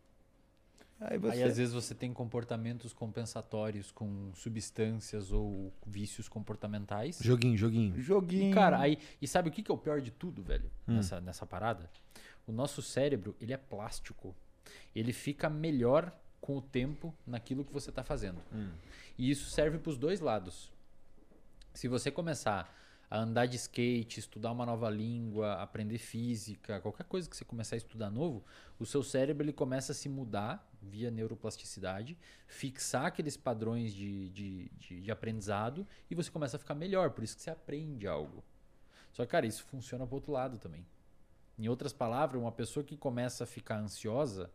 Aí 1.00 1.18
você. 1.18 1.38
Aí 1.38 1.44
às 1.44 1.58
vezes 1.58 1.74
você 1.74 1.94
tem 1.94 2.14
comportamentos 2.14 2.94
compensatórios 2.94 3.92
com 3.92 4.32
substâncias 4.34 5.32
ou 5.32 5.74
vícios 5.86 6.30
comportamentais. 6.30 7.20
Joguinho, 7.22 7.58
joguinho. 7.58 8.02
Joguinho. 8.02 8.52
E, 8.52 8.54
cara, 8.54 8.80
aí. 8.80 8.98
E 9.22 9.28
sabe 9.28 9.50
o 9.50 9.52
que, 9.52 9.62
que 9.62 9.72
é 9.72 9.74
o 9.74 9.78
pior 9.78 10.00
de 10.00 10.12
tudo, 10.12 10.42
velho? 10.42 10.72
Nessa, 10.88 11.20
nessa 11.20 11.46
parada? 11.46 11.90
O 12.48 12.52
nosso 12.52 12.82
cérebro, 12.82 13.36
ele 13.42 13.54
é 13.54 13.58
plástico. 13.58 14.36
Ele 14.96 15.12
fica 15.12 15.50
melhor 15.50 16.16
com 16.40 16.58
o 16.58 16.62
tempo 16.62 17.14
naquilo 17.26 17.66
que 17.66 17.74
você 17.74 17.90
está 17.90 18.04
fazendo. 18.04 18.40
E 19.18 19.30
isso 19.30 19.50
serve 19.50 19.78
para 19.78 19.90
os 19.90 19.98
dois 19.98 20.20
lados. 20.20 20.72
Se 21.74 21.88
você 21.88 22.10
começar 22.10 22.74
a 23.10 23.20
andar 23.20 23.46
de 23.46 23.56
skate, 23.56 24.20
estudar 24.20 24.52
uma 24.52 24.66
nova 24.66 24.90
língua, 24.90 25.54
aprender 25.56 25.98
física, 25.98 26.80
qualquer 26.82 27.04
coisa 27.06 27.30
que 27.30 27.36
você 27.36 27.46
começar 27.46 27.76
a 27.76 27.78
estudar 27.78 28.10
novo, 28.10 28.44
o 28.80 28.86
seu 28.86 29.04
cérebro 29.04 29.44
ele 29.44 29.54
começa 29.54 29.92
a 29.92 29.96
se 29.96 30.08
mudar 30.08 30.68
via 30.86 31.12
neuroplasticidade, 31.12 32.18
fixar 32.48 33.06
aqueles 33.08 33.36
padrões 33.36 33.94
de, 33.94 34.30
de, 34.30 34.70
de, 34.78 35.02
de 35.02 35.12
aprendizado 35.12 35.86
e 36.10 36.16
você 36.16 36.32
começa 36.32 36.56
a 36.58 36.60
ficar 36.60 36.76
melhor. 36.76 37.12
Por 37.12 37.24
isso 37.24 37.36
que 37.36 37.42
você 37.42 37.50
aprende 37.50 38.08
algo. 38.08 38.44
Só 39.12 39.24
que, 39.26 39.32
cara, 39.32 39.46
isso 39.46 39.64
funciona 39.66 40.06
pro 40.06 40.16
outro 40.16 40.32
lado 40.32 40.58
também. 40.58 40.86
Em 41.58 41.68
outras 41.70 41.94
palavras, 41.94 42.42
uma 42.42 42.52
pessoa 42.52 42.84
que 42.84 42.98
começa 42.98 43.44
a 43.46 43.48
ficar 43.48 43.78
ansiosa 43.78 44.52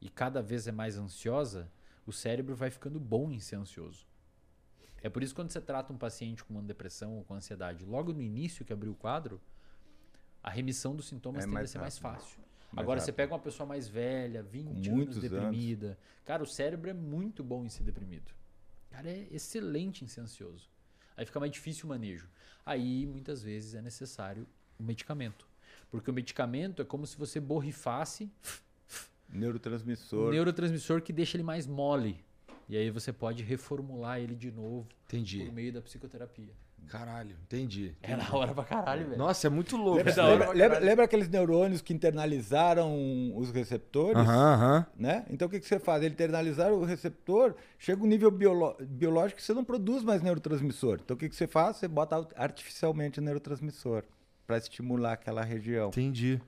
e 0.00 0.08
cada 0.08 0.40
vez 0.40 0.66
é 0.68 0.72
mais 0.72 0.96
ansiosa, 0.96 1.70
o 2.06 2.12
cérebro 2.12 2.54
vai 2.54 2.70
ficando 2.70 3.00
bom 3.00 3.30
em 3.32 3.40
ser 3.40 3.56
ansioso. 3.56 4.06
É 5.02 5.08
por 5.08 5.22
isso 5.22 5.34
que 5.34 5.40
quando 5.40 5.50
você 5.50 5.60
trata 5.60 5.92
um 5.92 5.98
paciente 5.98 6.44
com 6.44 6.54
uma 6.54 6.62
depressão 6.62 7.16
ou 7.16 7.24
com 7.24 7.34
ansiedade, 7.34 7.84
logo 7.84 8.12
no 8.12 8.22
início 8.22 8.64
que 8.64 8.72
abriu 8.72 8.92
o 8.92 8.94
quadro, 8.94 9.40
a 10.42 10.50
remissão 10.50 10.94
dos 10.94 11.06
sintomas 11.08 11.42
É 11.42 11.46
tende 11.46 11.50
a 11.56 11.58
mais 11.58 11.70
ser 11.70 11.78
mais 11.78 11.98
rápido. 11.98 12.20
fácil. 12.20 12.45
Mais 12.72 12.84
Agora, 12.84 13.00
você 13.00 13.06
rápido. 13.10 13.16
pega 13.16 13.32
uma 13.34 13.40
pessoa 13.40 13.66
mais 13.66 13.88
velha, 13.88 14.42
20 14.42 14.66
anos 14.68 14.88
muitos 14.88 15.16
anos. 15.18 15.30
deprimida. 15.30 15.98
Cara, 16.24 16.42
o 16.42 16.46
cérebro 16.46 16.90
é 16.90 16.92
muito 16.92 17.42
bom 17.44 17.64
em 17.64 17.68
ser 17.68 17.84
deprimido. 17.84 18.32
Cara, 18.90 19.08
é 19.08 19.26
excelente 19.30 20.04
em 20.04 20.08
ser 20.08 20.20
ansioso. 20.22 20.68
Aí 21.16 21.24
fica 21.24 21.38
mais 21.40 21.52
difícil 21.52 21.86
o 21.86 21.88
manejo. 21.88 22.28
Aí, 22.64 23.06
muitas 23.06 23.42
vezes, 23.42 23.74
é 23.74 23.80
necessário 23.80 24.46
o 24.78 24.82
medicamento. 24.82 25.46
Porque 25.90 26.10
o 26.10 26.14
medicamento 26.14 26.82
é 26.82 26.84
como 26.84 27.06
se 27.06 27.16
você 27.16 27.38
borrifasse 27.40 28.24
um 29.32 29.38
Neurotransmissor. 29.38 30.30
neurotransmissor 30.32 31.00
que 31.02 31.12
deixa 31.12 31.36
ele 31.36 31.44
mais 31.44 31.66
mole. 31.66 32.24
E 32.68 32.76
aí 32.76 32.90
você 32.90 33.12
pode 33.12 33.42
reformular 33.44 34.18
ele 34.20 34.34
de 34.34 34.50
novo 34.50 34.86
Entendi. 35.06 35.44
por 35.44 35.52
meio 35.52 35.72
da 35.72 35.80
psicoterapia. 35.80 36.52
Caralho, 36.88 37.36
entendi. 37.42 37.94
É 38.00 38.16
da 38.16 38.32
hora 38.32 38.54
pra 38.54 38.62
caralho, 38.64 39.06
velho. 39.06 39.18
Nossa, 39.18 39.48
é 39.48 39.50
muito 39.50 39.76
louco. 39.76 39.96
Lembra, 40.04 40.24
lembra- 40.24 40.52
lembra- 40.52 40.78
lembra 40.78 41.04
aqueles 41.04 41.28
neurônios 41.28 41.82
que 41.82 41.92
internalizaram 41.92 43.36
os 43.36 43.50
receptores? 43.50 44.16
Aham, 44.16 44.54
aham. 44.54 44.86
Né? 44.96 45.26
Então 45.28 45.48
o 45.48 45.50
que, 45.50 45.58
que 45.58 45.66
você 45.66 45.80
faz? 45.80 46.02
Ele 46.02 46.14
internalizar 46.14 46.72
o 46.72 46.84
receptor, 46.84 47.56
chega 47.76 48.00
um 48.02 48.06
nível 48.06 48.30
biolo- 48.30 48.76
biológico 48.80 49.38
que 49.40 49.44
você 49.44 49.52
não 49.52 49.64
produz 49.64 50.04
mais 50.04 50.22
neurotransmissor. 50.22 51.00
Então 51.04 51.16
o 51.16 51.18
que, 51.18 51.28
que 51.28 51.34
você 51.34 51.48
faz? 51.48 51.76
Você 51.78 51.88
bota 51.88 52.24
artificialmente 52.36 53.18
o 53.18 53.22
neurotransmissor 53.22 54.04
para 54.46 54.56
estimular 54.58 55.14
aquela 55.14 55.42
região. 55.42 55.88
Entendi. 55.88 56.40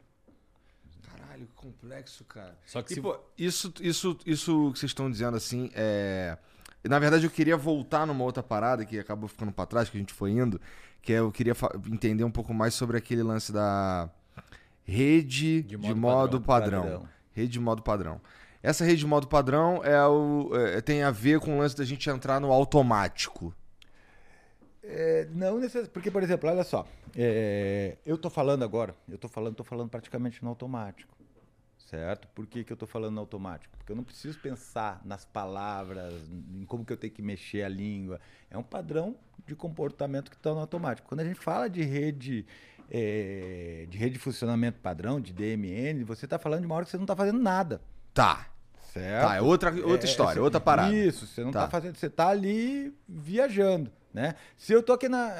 Caralho, 1.10 1.46
que 1.46 1.54
complexo, 1.54 2.24
cara. 2.24 2.56
Só 2.64 2.80
que 2.80 2.92
E, 2.92 2.94
se 2.94 3.00
pô, 3.00 3.18
isso, 3.36 3.72
isso, 3.80 4.16
isso 4.24 4.72
que 4.72 4.78
vocês 4.78 4.90
estão 4.90 5.10
dizendo 5.10 5.36
assim, 5.36 5.68
é. 5.74 6.38
Na 6.84 6.98
verdade, 6.98 7.24
eu 7.26 7.30
queria 7.30 7.56
voltar 7.56 8.06
numa 8.06 8.24
outra 8.24 8.42
parada 8.42 8.84
que 8.84 8.98
acabou 8.98 9.28
ficando 9.28 9.52
pra 9.52 9.66
trás, 9.66 9.88
que 9.90 9.96
a 9.96 10.00
gente 10.00 10.12
foi 10.12 10.30
indo, 10.30 10.60
que 11.02 11.12
é 11.12 11.18
eu 11.18 11.30
queria 11.32 11.54
entender 11.90 12.24
um 12.24 12.30
pouco 12.30 12.54
mais 12.54 12.74
sobre 12.74 12.96
aquele 12.96 13.22
lance 13.22 13.52
da 13.52 14.08
rede 14.84 15.62
de 15.62 15.76
De 15.76 15.76
modo, 15.76 15.96
modo 15.96 16.40
padrão. 16.40 16.82
padrão. 16.82 17.08
Rede 17.32 17.52
de 17.52 17.60
modo 17.60 17.82
padrão. 17.82 18.20
Essa 18.62 18.84
rede 18.84 19.00
de 19.00 19.06
modo 19.06 19.28
padrão 19.28 19.82
é 19.84 20.04
o, 20.06 20.50
é, 20.54 20.80
tem 20.80 21.02
a 21.02 21.10
ver 21.10 21.40
com 21.40 21.56
o 21.56 21.58
lance 21.60 21.76
da 21.76 21.84
gente 21.84 22.08
entrar 22.10 22.40
no 22.40 22.50
automático. 22.52 23.54
É, 24.82 25.28
não 25.32 25.56
necessariamente. 25.58 25.92
Porque, 25.92 26.10
por 26.10 26.22
exemplo, 26.22 26.48
olha 26.48 26.64
só. 26.64 26.86
é, 27.14 27.96
eu 28.06 28.16
tô 28.16 28.30
falando 28.30 28.62
agora, 28.64 28.94
eu 29.08 29.18
tô 29.18 29.28
falando, 29.28 29.54
tô 29.54 29.64
falando 29.64 29.88
praticamente 29.90 30.42
no 30.42 30.48
automático. 30.48 31.14
Certo? 31.90 32.28
Por 32.34 32.46
que, 32.46 32.64
que 32.64 32.72
eu 32.72 32.76
tô 32.76 32.86
falando 32.86 33.14
no 33.14 33.20
automático? 33.20 33.74
Porque 33.78 33.90
eu 33.92 33.96
não 33.96 34.04
preciso 34.04 34.38
pensar 34.40 35.00
nas 35.04 35.24
palavras, 35.24 36.12
em 36.54 36.64
como 36.66 36.84
que 36.84 36.92
eu 36.92 36.96
tenho 36.98 37.12
que 37.12 37.22
mexer 37.22 37.62
a 37.62 37.68
língua. 37.68 38.20
É 38.50 38.58
um 38.58 38.62
padrão 38.62 39.16
de 39.46 39.54
comportamento 39.54 40.30
que 40.30 40.36
está 40.36 40.52
no 40.52 40.60
automático. 40.60 41.08
Quando 41.08 41.20
a 41.20 41.24
gente 41.24 41.40
fala 41.40 41.66
de 41.70 41.82
rede, 41.82 42.44
é, 42.90 43.86
de 43.88 43.96
rede 43.96 44.14
de 44.14 44.18
funcionamento 44.18 44.78
padrão, 44.80 45.18
de 45.18 45.32
DMN, 45.32 46.04
você 46.04 46.26
está 46.26 46.38
falando 46.38 46.60
de 46.60 46.66
uma 46.66 46.74
hora 46.74 46.84
que 46.84 46.90
você 46.90 46.98
não 46.98 47.04
está 47.04 47.16
fazendo 47.16 47.38
nada. 47.40 47.80
Tá. 48.12 48.48
Certo? 48.92 49.26
Tá, 49.28 49.36
é 49.36 49.40
outra, 49.40 49.70
outra 49.86 50.06
É, 50.06 50.10
história, 50.10 50.34
você- 50.34 50.40
outra 50.40 50.60
parada. 50.60 50.94
Isso, 50.94 51.26
você 51.26 51.42
não 51.42 51.50
Tá. 51.52 51.60
tá, 51.62 51.68
fazendo, 51.70 51.96
você 51.96 52.10
tá 52.10 52.28
ali 52.28 52.92
viajando, 53.08 53.90
né? 54.12 54.34
Se 54.56 54.72
eu 54.72 54.82
tô 54.82 54.92
aqui 54.92 55.08
na, 55.08 55.30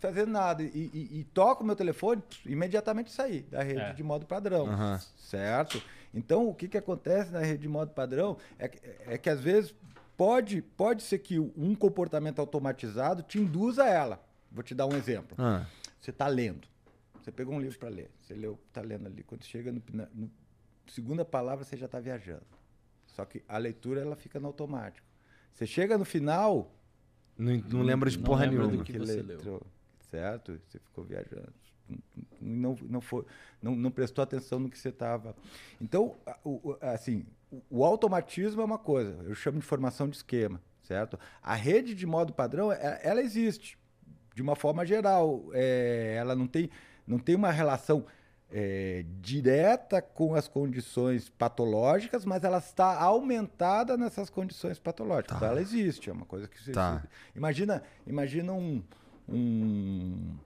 fazendo 0.00 0.30
nada 0.30 0.62
e, 0.62 0.90
e- 0.92 1.20
e 1.20 1.24
toco 1.24 1.62
meu 1.64 1.76
telefone, 1.76 2.22
imediatamente 2.46 3.10
sair 3.10 3.42
da 3.42 3.62
rede 3.62 3.80
É. 3.80 3.92
de 3.92 4.02
modo 4.02 4.26
padrão, 4.26 4.66
Aham. 4.66 4.98
certo? 5.16 5.82
Então, 6.12 6.48
o 6.48 6.54
que 6.54 6.68
que 6.68 6.78
acontece 6.78 7.30
na 7.32 7.40
rede 7.40 7.62
de 7.62 7.68
modo 7.68 7.90
padrão 7.92 8.36
é, 8.58 8.68
que- 8.68 8.80
é 9.06 9.18
que 9.18 9.28
às 9.28 9.40
vezes 9.40 9.74
pode, 10.16 10.62
pode 10.62 11.02
ser 11.02 11.18
que 11.18 11.38
um 11.38 11.74
comportamento 11.74 12.38
automatizado 12.38 13.22
te 13.22 13.38
induza 13.38 13.84
a 13.84 13.88
ela. 13.88 14.24
Vou 14.50 14.62
te 14.62 14.74
dar 14.74 14.86
um 14.86 14.94
exemplo. 14.96 15.36
Ah, 15.38 15.66
Você 16.00 16.10
está 16.10 16.26
lendo. 16.28 16.68
Você 17.20 17.32
pegou 17.32 17.54
um 17.54 17.60
livro 17.60 17.78
para 17.78 17.88
ler. 17.88 18.10
Você 18.20 18.34
leu, 18.34 18.58
está 18.68 18.80
lendo 18.82 19.06
ali. 19.06 19.22
Quando 19.24 19.44
chega 19.44 19.72
no, 19.72 19.82
na 19.92 20.06
no 20.14 20.30
segunda 20.86 21.24
palavra, 21.24 21.64
você 21.64 21.76
já 21.76 21.86
está 21.86 21.98
viajando. 21.98 22.44
Só 23.06 23.24
que 23.24 23.42
a 23.48 23.56
leitura 23.58 24.00
ela 24.02 24.14
fica 24.14 24.38
no 24.38 24.46
automático. 24.46 25.06
Você 25.52 25.66
chega 25.66 25.96
no 25.98 26.04
final. 26.04 26.70
Não, 27.36 27.56
não 27.68 27.82
lembra 27.82 28.10
de 28.10 28.16
Não 28.18 28.24
porra 28.24 28.44
lembra 28.44 28.62
do 28.62 28.68
nenhuma. 28.68 28.84
que 28.84 28.98
você 28.98 29.22
leu. 29.22 29.62
Certo? 30.10 30.60
Você 30.68 30.78
ficou 30.78 31.04
viajando. 31.04 31.52
não, 32.40 32.76
não, 32.82 33.00
foi, 33.00 33.24
não, 33.60 33.74
não 33.74 33.90
prestou 33.90 34.22
atenção 34.22 34.58
no 34.60 34.70
que 34.70 34.78
você 34.78 34.88
estava. 34.90 35.34
Então, 35.80 36.16
o, 36.44 36.76
assim, 36.80 37.26
o, 37.50 37.60
o 37.70 37.84
automatismo 37.84 38.62
é 38.62 38.64
uma 38.64 38.78
coisa, 38.78 39.16
eu 39.24 39.34
chamo 39.34 39.58
de 39.58 39.64
formação 39.66 40.08
de 40.08 40.16
esquema, 40.16 40.60
certo? 40.82 41.18
A 41.42 41.54
rede 41.54 41.94
de 41.94 42.06
modo 42.06 42.32
padrão, 42.32 42.72
é, 42.72 43.00
ela 43.02 43.20
existe 43.20 43.76
de 44.34 44.42
uma 44.42 44.56
forma 44.56 44.84
geral. 44.86 45.44
É, 45.52 46.14
ela 46.18 46.34
não 46.34 46.46
tem, 46.46 46.70
não 47.06 47.18
tem 47.18 47.34
uma 47.34 47.50
relação 47.50 48.04
é, 48.50 49.04
direta 49.20 50.00
com 50.00 50.34
as 50.34 50.46
condições 50.46 51.28
patológicas, 51.28 52.24
mas 52.24 52.44
ela 52.44 52.58
está 52.58 53.00
aumentada 53.00 53.96
nessas 53.96 54.30
condições 54.30 54.78
patológicas. 54.78 55.38
Tá. 55.38 55.46
Ela 55.46 55.60
existe, 55.60 56.10
é 56.10 56.12
uma 56.12 56.26
coisa 56.26 56.46
que 56.46 56.62
você. 56.62 56.72
Tá. 56.72 57.02
Imagina, 57.34 57.82
imagina 58.06 58.52
um, 58.52 58.82
um, 59.28 60.36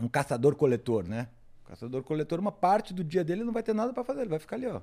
um 0.00 0.08
caçador-coletor, 0.08 1.06
né? 1.06 1.28
Caçador-coletor, 1.66 2.40
uma 2.40 2.52
parte 2.52 2.92
do 2.92 3.02
dia 3.02 3.24
dele 3.24 3.44
não 3.44 3.52
vai 3.52 3.62
ter 3.62 3.74
nada 3.74 3.92
para 3.92 4.04
fazer, 4.04 4.22
ele 4.22 4.30
vai 4.30 4.38
ficar 4.38 4.56
ali, 4.56 4.66
ó 4.66 4.80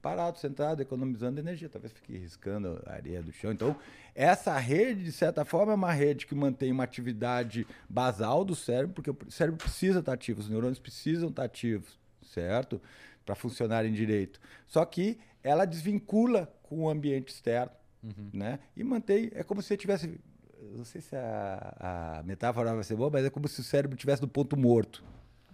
parado, 0.00 0.38
sentado, 0.38 0.80
economizando 0.80 1.40
energia. 1.40 1.68
Talvez 1.68 1.92
fique 1.92 2.16
riscando 2.16 2.82
a 2.86 2.92
areia 2.92 3.22
do 3.22 3.32
chão. 3.32 3.52
Então, 3.52 3.76
essa 4.14 4.56
rede, 4.58 5.04
de 5.04 5.12
certa 5.12 5.44
forma, 5.44 5.72
é 5.72 5.74
uma 5.74 5.92
rede 5.92 6.26
que 6.26 6.34
mantém 6.34 6.72
uma 6.72 6.84
atividade 6.84 7.66
basal 7.88 8.44
do 8.44 8.54
cérebro, 8.54 8.94
porque 8.94 9.10
o 9.10 9.30
cérebro 9.30 9.58
precisa 9.58 10.00
estar 10.00 10.12
ativo, 10.12 10.40
os 10.40 10.48
neurônios 10.48 10.78
precisam 10.78 11.28
estar 11.28 11.44
ativos, 11.44 11.98
certo? 12.22 12.80
Para 13.24 13.34
funcionarem 13.34 13.92
direito. 13.92 14.40
Só 14.66 14.84
que 14.84 15.18
ela 15.42 15.64
desvincula 15.64 16.52
com 16.62 16.84
o 16.84 16.90
ambiente 16.90 17.32
externo, 17.32 17.72
uhum. 18.02 18.30
né? 18.32 18.58
E 18.76 18.84
mantém, 18.84 19.30
é 19.34 19.42
como 19.42 19.62
se 19.62 19.68
você 19.68 19.76
tivesse, 19.76 20.20
não 20.76 20.84
sei 20.84 21.00
se 21.00 21.16
a, 21.16 22.18
a 22.18 22.22
metáfora 22.24 22.74
vai 22.74 22.84
ser 22.84 22.96
boa, 22.96 23.10
mas 23.10 23.24
é 23.24 23.30
como 23.30 23.48
se 23.48 23.60
o 23.60 23.64
cérebro 23.64 23.96
tivesse 23.96 24.22
no 24.22 24.28
ponto 24.28 24.56
morto. 24.56 25.02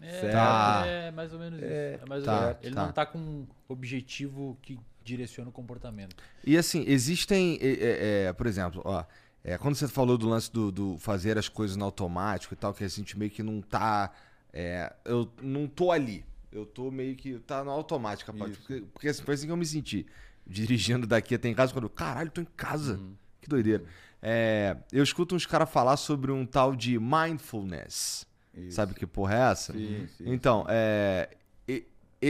É, 0.05 0.31
tá. 0.31 0.83
é 0.87 1.11
mais 1.11 1.33
ou 1.33 1.39
menos 1.39 1.59
isso. 1.59 1.69
É, 1.69 2.01
é 2.03 2.09
mais 2.09 2.25
tá, 2.25 2.35
ou 2.35 2.41
menos. 2.43 2.57
Ele 2.63 2.75
tá. 2.75 2.83
não 2.83 2.91
está 2.91 3.07
com 3.07 3.19
um 3.19 3.47
objetivo 3.69 4.59
que 4.61 4.79
direciona 5.03 5.51
o 5.51 5.53
comportamento. 5.53 6.17
E 6.45 6.57
assim, 6.57 6.85
existem, 6.87 7.59
é, 7.61 8.27
é, 8.27 8.33
por 8.33 8.47
exemplo, 8.47 8.83
ó, 8.85 9.05
é, 9.43 9.59
quando 9.59 9.75
você 9.75 9.87
falou 9.87 10.17
do 10.17 10.29
lance 10.29 10.51
do, 10.51 10.73
do, 10.73 10.99
fazer 10.99 11.37
as 11.37 11.49
coisas 11.49 11.77
no 11.77 11.85
automático 11.85 12.55
e 12.55 12.57
tal, 12.57 12.73
que 12.73 12.83
a 12.83 12.89
gente 12.89 13.19
meio 13.19 13.31
que 13.31 13.43
não 13.43 13.61
tá. 13.61 14.11
É, 14.53 14.93
eu 15.05 15.31
não 15.43 15.67
tô 15.67 15.93
ali. 15.93 16.25
Eu 16.51 16.65
tô 16.65 16.91
meio 16.91 17.15
que. 17.15 17.39
tá 17.41 17.63
no 17.63 17.71
automático. 17.71 18.33
Porque, 18.33 18.81
porque 18.93 19.09
assim, 19.09 19.23
foi 19.23 19.35
assim 19.35 19.47
que 19.47 19.53
eu 19.53 19.57
me 19.57 19.67
senti. 19.67 20.07
Dirigindo 20.47 21.07
daqui 21.07 21.35
até 21.35 21.49
em 21.49 21.55
casa, 21.55 21.73
quando 21.73 21.85
eu, 21.85 21.91
caralho, 21.91 22.31
tô 22.31 22.41
em 22.41 22.49
casa. 22.57 22.95
Uhum. 22.95 23.15
Que 23.41 23.49
doideira. 23.49 23.85
É, 24.23 24.77
eu 24.91 25.03
escuto 25.03 25.35
uns 25.35 25.45
caras 25.45 25.69
falar 25.69 25.99
sobre 25.99 26.33
um 26.33 26.47
tal 26.47 26.75
de 26.75 26.99
mindfulness. 26.99 28.27
Isso. 28.57 28.77
Sabe 28.77 28.95
que 28.95 29.07
porra 29.07 29.35
é 29.35 29.51
essa? 29.53 29.73
Sim, 29.73 30.09
sim, 30.17 30.25
então, 30.27 30.65
é, 30.69 31.29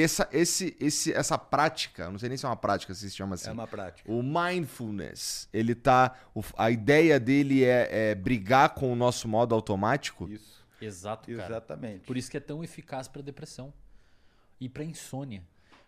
essa, 0.02 0.28
esse, 0.32 0.76
esse, 0.80 1.12
essa 1.12 1.38
prática, 1.38 2.10
não 2.10 2.18
sei 2.18 2.28
nem 2.28 2.36
se 2.36 2.44
é 2.44 2.48
uma 2.48 2.56
prática, 2.56 2.92
se 2.94 3.08
se 3.08 3.16
chama 3.16 3.34
assim. 3.34 3.48
É 3.48 3.52
uma 3.52 3.66
prática. 3.66 4.10
O 4.10 4.22
mindfulness, 4.22 5.48
ele 5.52 5.74
tá. 5.74 6.16
A 6.56 6.70
ideia 6.70 7.20
dele 7.20 7.64
é, 7.64 8.10
é 8.10 8.14
brigar 8.14 8.70
com 8.70 8.92
o 8.92 8.96
nosso 8.96 9.28
modo 9.28 9.54
automático. 9.54 10.28
Isso. 10.28 10.64
Exato, 10.80 11.30
cara. 11.30 11.44
Exatamente. 11.44 12.00
Por 12.00 12.16
isso 12.16 12.30
que 12.30 12.36
é 12.36 12.40
tão 12.40 12.62
eficaz 12.64 13.08
para 13.08 13.22
depressão 13.22 13.72
e 14.60 14.68
para 14.68 14.84
insônia. 14.84 15.42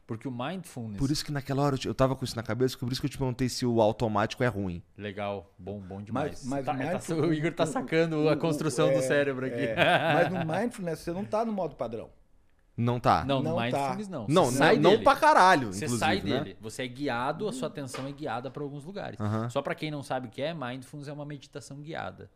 Porque 0.07 0.29
o 0.29 0.31
mindfulness. 0.31 0.99
Por 0.99 1.11
isso 1.11 1.25
que 1.25 1.33
naquela 1.33 1.63
hora 1.63 1.77
eu 1.85 1.95
tava 1.95 2.15
com 2.15 2.25
isso 2.25 2.37
na 2.37 2.43
cabeça, 2.43 2.79
por 2.79 2.93
isso 2.93 3.01
que 3.01 3.07
eu 3.07 3.11
te 3.11 3.19
perguntei 3.19 3.49
se 3.49 3.67
o 3.67 3.81
automático 3.81 4.45
é 4.45 4.47
ruim. 4.47 4.81
Legal, 4.97 5.53
bom, 5.59 5.81
bom 5.81 6.01
demais. 6.01 6.45
Mas, 6.45 6.65
mas 6.65 6.65
tá, 6.65 6.85
é, 6.85 6.99
tá, 6.99 7.15
o 7.15 7.35
Igor 7.35 7.53
tá 7.53 7.67
sacando 7.67 8.23
o, 8.23 8.29
a 8.29 8.37
construção 8.37 8.89
é, 8.89 8.95
do 8.95 9.03
cérebro 9.03 9.47
aqui. 9.47 9.57
É, 9.57 10.15
mas 10.15 10.31
no 10.31 10.53
mindfulness 10.53 11.01
você 11.01 11.13
não 11.13 11.25
tá 11.25 11.45
no 11.45 11.53
modo 11.53 11.75
padrão. 11.75 12.09
Não 12.77 13.01
tá. 13.01 13.25
Não, 13.25 13.43
no 13.43 13.51
não 13.51 13.57
mindfulness 13.57 14.07
tá. 14.07 14.13
não. 14.13 14.27
Não, 14.29 14.45
não, 14.45 14.53
sai 14.53 14.79
não 14.79 15.03
pra 15.03 15.17
caralho. 15.17 15.73
Você 15.73 15.89
sai 15.89 16.21
né? 16.21 16.39
dele. 16.39 16.57
Você 16.61 16.85
é 16.85 16.87
guiado, 16.87 17.49
a 17.49 17.53
sua 17.53 17.69
atenção 17.69 18.07
é 18.07 18.13
guiada 18.13 18.49
para 18.51 18.63
alguns 18.63 18.85
lugares. 18.85 19.19
Só 19.51 19.61
para 19.61 19.75
quem 19.75 19.91
não 19.91 20.03
sabe 20.03 20.29
o 20.29 20.31
que 20.31 20.41
é, 20.41 20.55
mindfulness 20.55 21.09
é 21.09 21.13
uma 21.13 21.25
meditação 21.25 21.79
guiada. 21.79 22.31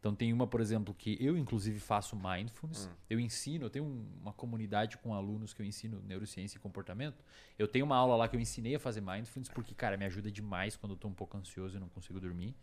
Então 0.00 0.14
tem 0.14 0.32
uma, 0.32 0.46
por 0.46 0.62
exemplo, 0.62 0.94
que 0.94 1.18
eu 1.20 1.36
inclusive 1.36 1.78
faço 1.78 2.16
mindfulness. 2.16 2.86
Hum. 2.86 2.96
Eu 3.08 3.20
ensino, 3.20 3.66
eu 3.66 3.70
tenho 3.70 3.84
uma 4.22 4.32
comunidade 4.32 4.96
com 4.96 5.14
alunos 5.14 5.52
que 5.52 5.60
eu 5.60 5.66
ensino 5.66 6.02
neurociência 6.02 6.56
e 6.56 6.60
comportamento. 6.60 7.22
Eu 7.58 7.68
tenho 7.68 7.84
uma 7.84 7.96
aula 7.96 8.16
lá 8.16 8.26
que 8.26 8.34
eu 8.34 8.40
ensinei 8.40 8.74
a 8.74 8.80
fazer 8.80 9.02
mindfulness 9.02 9.50
porque, 9.50 9.74
cara, 9.74 9.98
me 9.98 10.06
ajuda 10.06 10.32
demais 10.32 10.74
quando 10.74 10.92
eu 10.92 10.96
tô 10.96 11.06
um 11.06 11.12
pouco 11.12 11.36
ansioso 11.36 11.76
e 11.76 11.80
não 11.80 11.88
consigo 11.88 12.18
dormir. 12.18 12.56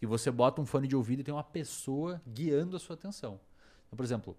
E 0.00 0.06
você 0.06 0.28
bota 0.28 0.60
um 0.60 0.66
fone 0.66 0.88
de 0.88 0.96
ouvido 0.96 1.20
e 1.20 1.22
tem 1.22 1.32
uma 1.32 1.44
pessoa 1.44 2.20
guiando 2.26 2.76
a 2.76 2.80
sua 2.80 2.94
atenção. 2.94 3.38
Então, 3.86 3.96
por 3.96 4.04
exemplo, 4.04 4.36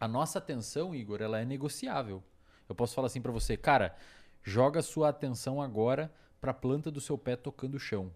a 0.00 0.08
nossa 0.08 0.40
atenção, 0.40 0.92
Igor, 0.92 1.22
ela 1.22 1.38
é 1.38 1.44
negociável. 1.44 2.24
Eu 2.68 2.74
posso 2.74 2.92
falar 2.92 3.06
assim 3.06 3.22
para 3.22 3.30
você, 3.30 3.56
cara, 3.56 3.96
joga 4.42 4.80
a 4.80 4.82
sua 4.82 5.10
atenção 5.10 5.62
agora 5.62 6.12
para 6.40 6.50
a 6.50 6.54
planta 6.54 6.90
do 6.90 7.00
seu 7.00 7.16
pé 7.16 7.36
tocando 7.36 7.76
o 7.76 7.78
chão. 7.78 8.12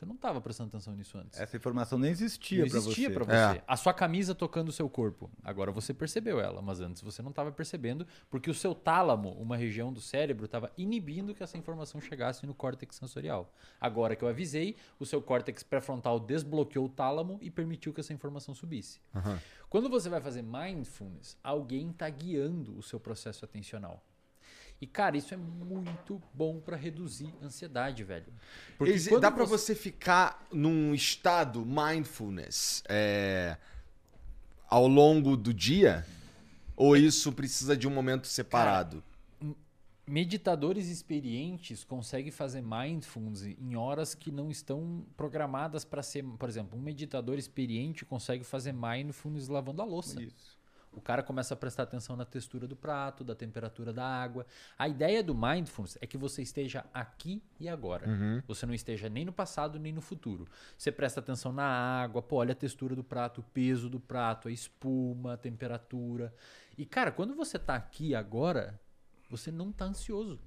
Você 0.00 0.06
não 0.06 0.14
estava 0.14 0.40
prestando 0.40 0.70
atenção 0.70 0.96
nisso 0.96 1.18
antes. 1.18 1.38
Essa 1.38 1.58
informação 1.58 1.98
nem 1.98 2.10
existia 2.10 2.64
para 2.64 2.70
você. 2.70 2.78
existia 2.78 3.10
para 3.10 3.24
você. 3.24 3.58
É. 3.58 3.64
A 3.68 3.76
sua 3.76 3.92
camisa 3.92 4.34
tocando 4.34 4.70
o 4.70 4.72
seu 4.72 4.88
corpo. 4.88 5.30
Agora 5.44 5.70
você 5.70 5.92
percebeu 5.92 6.40
ela, 6.40 6.62
mas 6.62 6.80
antes 6.80 7.02
você 7.02 7.20
não 7.20 7.28
estava 7.28 7.52
percebendo, 7.52 8.06
porque 8.30 8.48
o 8.48 8.54
seu 8.54 8.74
tálamo, 8.74 9.32
uma 9.32 9.58
região 9.58 9.92
do 9.92 10.00
cérebro, 10.00 10.46
estava 10.46 10.72
inibindo 10.78 11.34
que 11.34 11.42
essa 11.42 11.58
informação 11.58 12.00
chegasse 12.00 12.46
no 12.46 12.54
córtex 12.54 12.96
sensorial. 12.96 13.52
Agora 13.78 14.16
que 14.16 14.24
eu 14.24 14.28
avisei, 14.28 14.74
o 14.98 15.04
seu 15.04 15.20
córtex 15.20 15.62
pré-frontal 15.62 16.18
desbloqueou 16.18 16.86
o 16.86 16.88
tálamo 16.88 17.38
e 17.42 17.50
permitiu 17.50 17.92
que 17.92 18.00
essa 18.00 18.14
informação 18.14 18.54
subisse. 18.54 19.02
Uhum. 19.14 19.38
Quando 19.68 19.90
você 19.90 20.08
vai 20.08 20.22
fazer 20.22 20.40
mindfulness, 20.40 21.36
alguém 21.44 21.90
está 21.90 22.08
guiando 22.08 22.74
o 22.78 22.82
seu 22.82 22.98
processo 22.98 23.44
atencional. 23.44 24.02
E, 24.80 24.86
cara, 24.86 25.16
isso 25.16 25.34
é 25.34 25.36
muito 25.36 26.22
bom 26.32 26.58
para 26.58 26.74
reduzir 26.74 27.34
ansiedade, 27.42 28.02
velho. 28.02 28.32
Porque 28.78 28.94
Ex 28.94 29.08
dá 29.20 29.30
para 29.30 29.44
você... 29.44 29.74
você 29.74 29.74
ficar 29.74 30.46
num 30.50 30.94
estado 30.94 31.66
mindfulness 31.66 32.82
é, 32.88 33.58
ao 34.66 34.86
longo 34.86 35.36
do 35.36 35.52
dia? 35.52 36.06
Ou 36.74 36.96
isso 36.96 37.30
precisa 37.30 37.76
de 37.76 37.86
um 37.86 37.90
momento 37.90 38.26
separado? 38.26 39.02
Cara, 39.02 39.54
meditadores 40.10 40.88
experientes 40.88 41.84
conseguem 41.84 42.32
fazer 42.32 42.62
mindfulness 42.62 43.42
em 43.42 43.76
horas 43.76 44.14
que 44.14 44.32
não 44.32 44.50
estão 44.50 45.04
programadas 45.14 45.84
para 45.84 46.02
ser. 46.02 46.24
Por 46.24 46.48
exemplo, 46.48 46.78
um 46.78 46.82
meditador 46.82 47.38
experiente 47.38 48.04
consegue 48.06 48.42
fazer 48.42 48.72
mindfulness 48.72 49.46
lavando 49.46 49.82
a 49.82 49.84
louça. 49.84 50.22
Isso. 50.22 50.49
O 50.92 51.00
cara 51.00 51.22
começa 51.22 51.54
a 51.54 51.56
prestar 51.56 51.84
atenção 51.84 52.16
na 52.16 52.24
textura 52.24 52.66
do 52.66 52.74
prato, 52.74 53.22
da 53.22 53.34
temperatura 53.34 53.92
da 53.92 54.04
água. 54.04 54.44
A 54.76 54.88
ideia 54.88 55.22
do 55.22 55.34
mindfulness 55.34 55.96
é 56.00 56.06
que 56.06 56.18
você 56.18 56.42
esteja 56.42 56.84
aqui 56.92 57.42
e 57.60 57.68
agora. 57.68 58.08
Uhum. 58.08 58.42
Você 58.48 58.66
não 58.66 58.74
esteja 58.74 59.08
nem 59.08 59.24
no 59.24 59.32
passado 59.32 59.78
nem 59.78 59.92
no 59.92 60.00
futuro. 60.00 60.46
Você 60.76 60.90
presta 60.90 61.20
atenção 61.20 61.52
na 61.52 61.64
água, 61.64 62.20
pô, 62.20 62.36
olha 62.36 62.52
a 62.52 62.56
textura 62.56 62.96
do 62.96 63.04
prato, 63.04 63.40
o 63.40 63.44
peso 63.44 63.88
do 63.88 64.00
prato, 64.00 64.48
a 64.48 64.50
espuma, 64.50 65.34
a 65.34 65.36
temperatura. 65.36 66.34
E 66.76 66.84
cara, 66.84 67.12
quando 67.12 67.34
você 67.34 67.56
está 67.56 67.76
aqui 67.76 68.08
e 68.08 68.14
agora, 68.14 68.80
você 69.30 69.52
não 69.52 69.70
está 69.70 69.84
ansioso. 69.84 70.40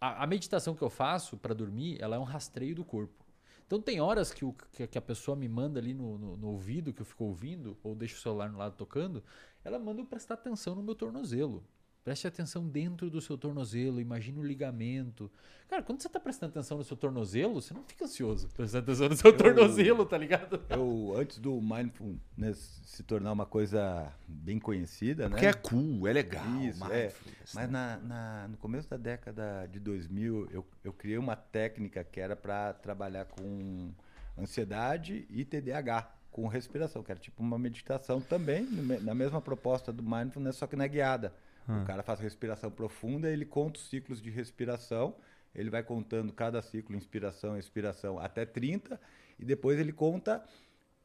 A, 0.00 0.24
a 0.24 0.26
meditação 0.26 0.74
que 0.74 0.82
eu 0.82 0.90
faço 0.90 1.36
para 1.36 1.54
dormir, 1.54 1.98
ela 2.00 2.16
é 2.16 2.18
um 2.18 2.24
rastreio 2.24 2.74
do 2.74 2.84
corpo. 2.84 3.25
Então 3.66 3.80
tem 3.80 4.00
horas 4.00 4.32
que, 4.32 4.44
o, 4.44 4.52
que 4.52 4.96
a 4.96 5.02
pessoa 5.02 5.36
me 5.36 5.48
manda 5.48 5.80
ali 5.80 5.92
no, 5.92 6.16
no, 6.16 6.36
no, 6.36 6.48
ouvido, 6.48 6.92
que 6.92 7.02
eu 7.02 7.06
fico 7.06 7.24
ouvindo, 7.24 7.76
ou 7.82 7.96
deixo 7.96 8.16
o 8.16 8.20
celular 8.20 8.50
no 8.50 8.58
lado 8.58 8.76
tocando, 8.76 9.22
ela 9.64 9.78
manda 9.78 10.00
eu 10.00 10.06
prestar 10.06 10.34
atenção 10.34 10.76
no 10.76 10.82
meu 10.82 10.94
tornozelo. 10.94 11.64
Preste 12.06 12.28
atenção 12.28 12.68
dentro 12.68 13.10
do 13.10 13.20
seu 13.20 13.36
tornozelo, 13.36 14.00
imagine 14.00 14.38
o 14.38 14.42
ligamento. 14.44 15.28
Cara, 15.68 15.82
quando 15.82 16.00
você 16.00 16.06
está 16.06 16.20
prestando 16.20 16.52
atenção 16.52 16.78
no 16.78 16.84
seu 16.84 16.96
tornozelo, 16.96 17.60
você 17.60 17.74
não 17.74 17.82
fica 17.82 18.04
ansioso 18.04 18.48
prestando 18.50 18.84
atenção 18.84 19.08
no 19.08 19.16
seu 19.16 19.32
eu, 19.32 19.36
tornozelo, 19.36 20.06
tá 20.06 20.16
ligado? 20.16 20.62
Eu, 20.70 21.14
antes 21.16 21.38
do 21.38 21.60
mindfulness 21.60 22.80
se 22.86 23.02
tornar 23.02 23.32
uma 23.32 23.44
coisa 23.44 24.12
bem 24.28 24.60
conhecida, 24.60 25.24
é 25.24 25.28
né? 25.28 25.30
Porque 25.30 25.46
é 25.46 25.52
cool, 25.52 26.06
é 26.06 26.12
legal. 26.12 26.46
Isso, 26.60 26.84
é. 26.92 27.12
Mas 27.52 27.68
na, 27.68 27.96
na, 27.96 28.48
no 28.50 28.56
começo 28.58 28.88
da 28.88 28.96
década 28.96 29.66
de 29.66 29.80
2000, 29.80 30.48
eu, 30.52 30.64
eu 30.84 30.92
criei 30.92 31.18
uma 31.18 31.34
técnica 31.34 32.04
que 32.04 32.20
era 32.20 32.36
para 32.36 32.72
trabalhar 32.72 33.24
com 33.24 33.90
ansiedade 34.38 35.26
e 35.28 35.44
TDAH 35.44 36.08
com 36.30 36.46
respiração, 36.46 37.02
que 37.02 37.10
era 37.10 37.18
tipo 37.18 37.42
uma 37.42 37.58
meditação 37.58 38.20
também, 38.20 38.64
na 39.02 39.12
mesma 39.12 39.40
proposta 39.40 39.92
do 39.92 40.04
mindfulness, 40.04 40.54
só 40.54 40.68
que 40.68 40.80
é 40.80 40.86
guiada. 40.86 41.34
Hum. 41.68 41.82
O 41.82 41.84
cara 41.84 42.02
faz 42.02 42.20
respiração 42.20 42.70
profunda, 42.70 43.30
ele 43.30 43.44
conta 43.44 43.78
os 43.78 43.88
ciclos 43.88 44.20
de 44.20 44.30
respiração, 44.30 45.16
ele 45.54 45.70
vai 45.70 45.82
contando 45.82 46.32
cada 46.32 46.60
ciclo, 46.62 46.94
inspiração, 46.96 47.58
expiração, 47.58 48.18
até 48.18 48.44
30, 48.44 49.00
e 49.38 49.44
depois 49.44 49.78
ele 49.78 49.92
conta 49.92 50.44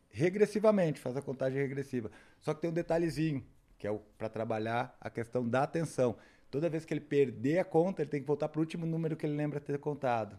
regressivamente, 0.10 1.00
faz 1.00 1.16
a 1.16 1.22
contagem 1.22 1.62
regressiva. 1.62 2.12
Só 2.40 2.54
que 2.54 2.62
tem 2.62 2.70
um 2.70 2.74
detalhezinho, 2.74 3.44
que 3.78 3.88
é 3.88 4.00
para 4.18 4.30
trabalhar 4.30 4.96
a 5.00 5.10
questão 5.10 5.48
da 5.48 5.64
atenção. 5.64 6.16
Toda 6.50 6.70
vez 6.70 6.84
que 6.84 6.94
ele 6.94 7.02
perder 7.02 7.60
a 7.60 7.64
conta, 7.64 8.02
ele 8.02 8.10
tem 8.10 8.22
que 8.22 8.28
voltar 8.28 8.50
para 8.50 8.60
o 8.60 8.62
último 8.62 8.86
número 8.86 9.16
que 9.16 9.26
ele 9.26 9.36
lembra 9.36 9.60
ter 9.60 9.80
contado. 9.80 10.38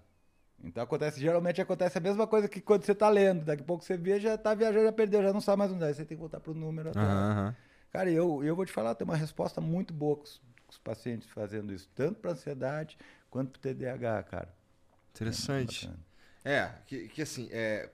Então 0.62 0.82
acontece, 0.82 1.20
geralmente 1.20 1.60
acontece 1.60 1.98
a 1.98 2.00
mesma 2.00 2.26
coisa 2.26 2.48
que 2.48 2.60
quando 2.60 2.84
você 2.84 2.92
está 2.92 3.08
lendo. 3.08 3.44
Daqui 3.44 3.62
a 3.62 3.66
pouco 3.66 3.82
você 3.82 3.96
vê, 3.96 4.20
já 4.20 4.34
está 4.34 4.54
viajando, 4.54 4.84
já 4.84 4.92
perdeu, 4.92 5.22
já 5.22 5.32
não 5.32 5.40
sabe 5.40 5.58
mais 5.58 5.72
onde 5.72 5.84
é. 5.84 5.92
Você 5.92 6.04
tem 6.04 6.16
que 6.16 6.20
voltar 6.20 6.38
para 6.38 6.52
o 6.52 6.54
número 6.54 6.90
até. 6.90 7.00
Uhum. 7.00 7.54
Cara, 7.92 8.10
eu, 8.10 8.42
eu 8.42 8.56
vou 8.56 8.64
te 8.64 8.72
falar, 8.72 8.94
tem 8.94 9.04
uma 9.04 9.16
resposta 9.16 9.60
muito 9.60 9.92
boa 9.92 10.16
com 10.16 10.22
os, 10.22 10.38
com 10.38 10.72
os 10.72 10.78
pacientes 10.78 11.28
fazendo 11.28 11.74
isso, 11.74 11.88
tanto 11.94 12.20
para 12.20 12.32
ansiedade 12.32 12.96
quanto 13.30 13.60
para 13.60 13.72
TDAH, 13.72 14.22
cara. 14.22 14.48
Interessante. 15.14 15.90
É 16.42 16.54
É, 16.54 16.74
que, 16.86 17.08
que 17.08 17.22
assim, 17.22 17.48
é, 17.52 17.90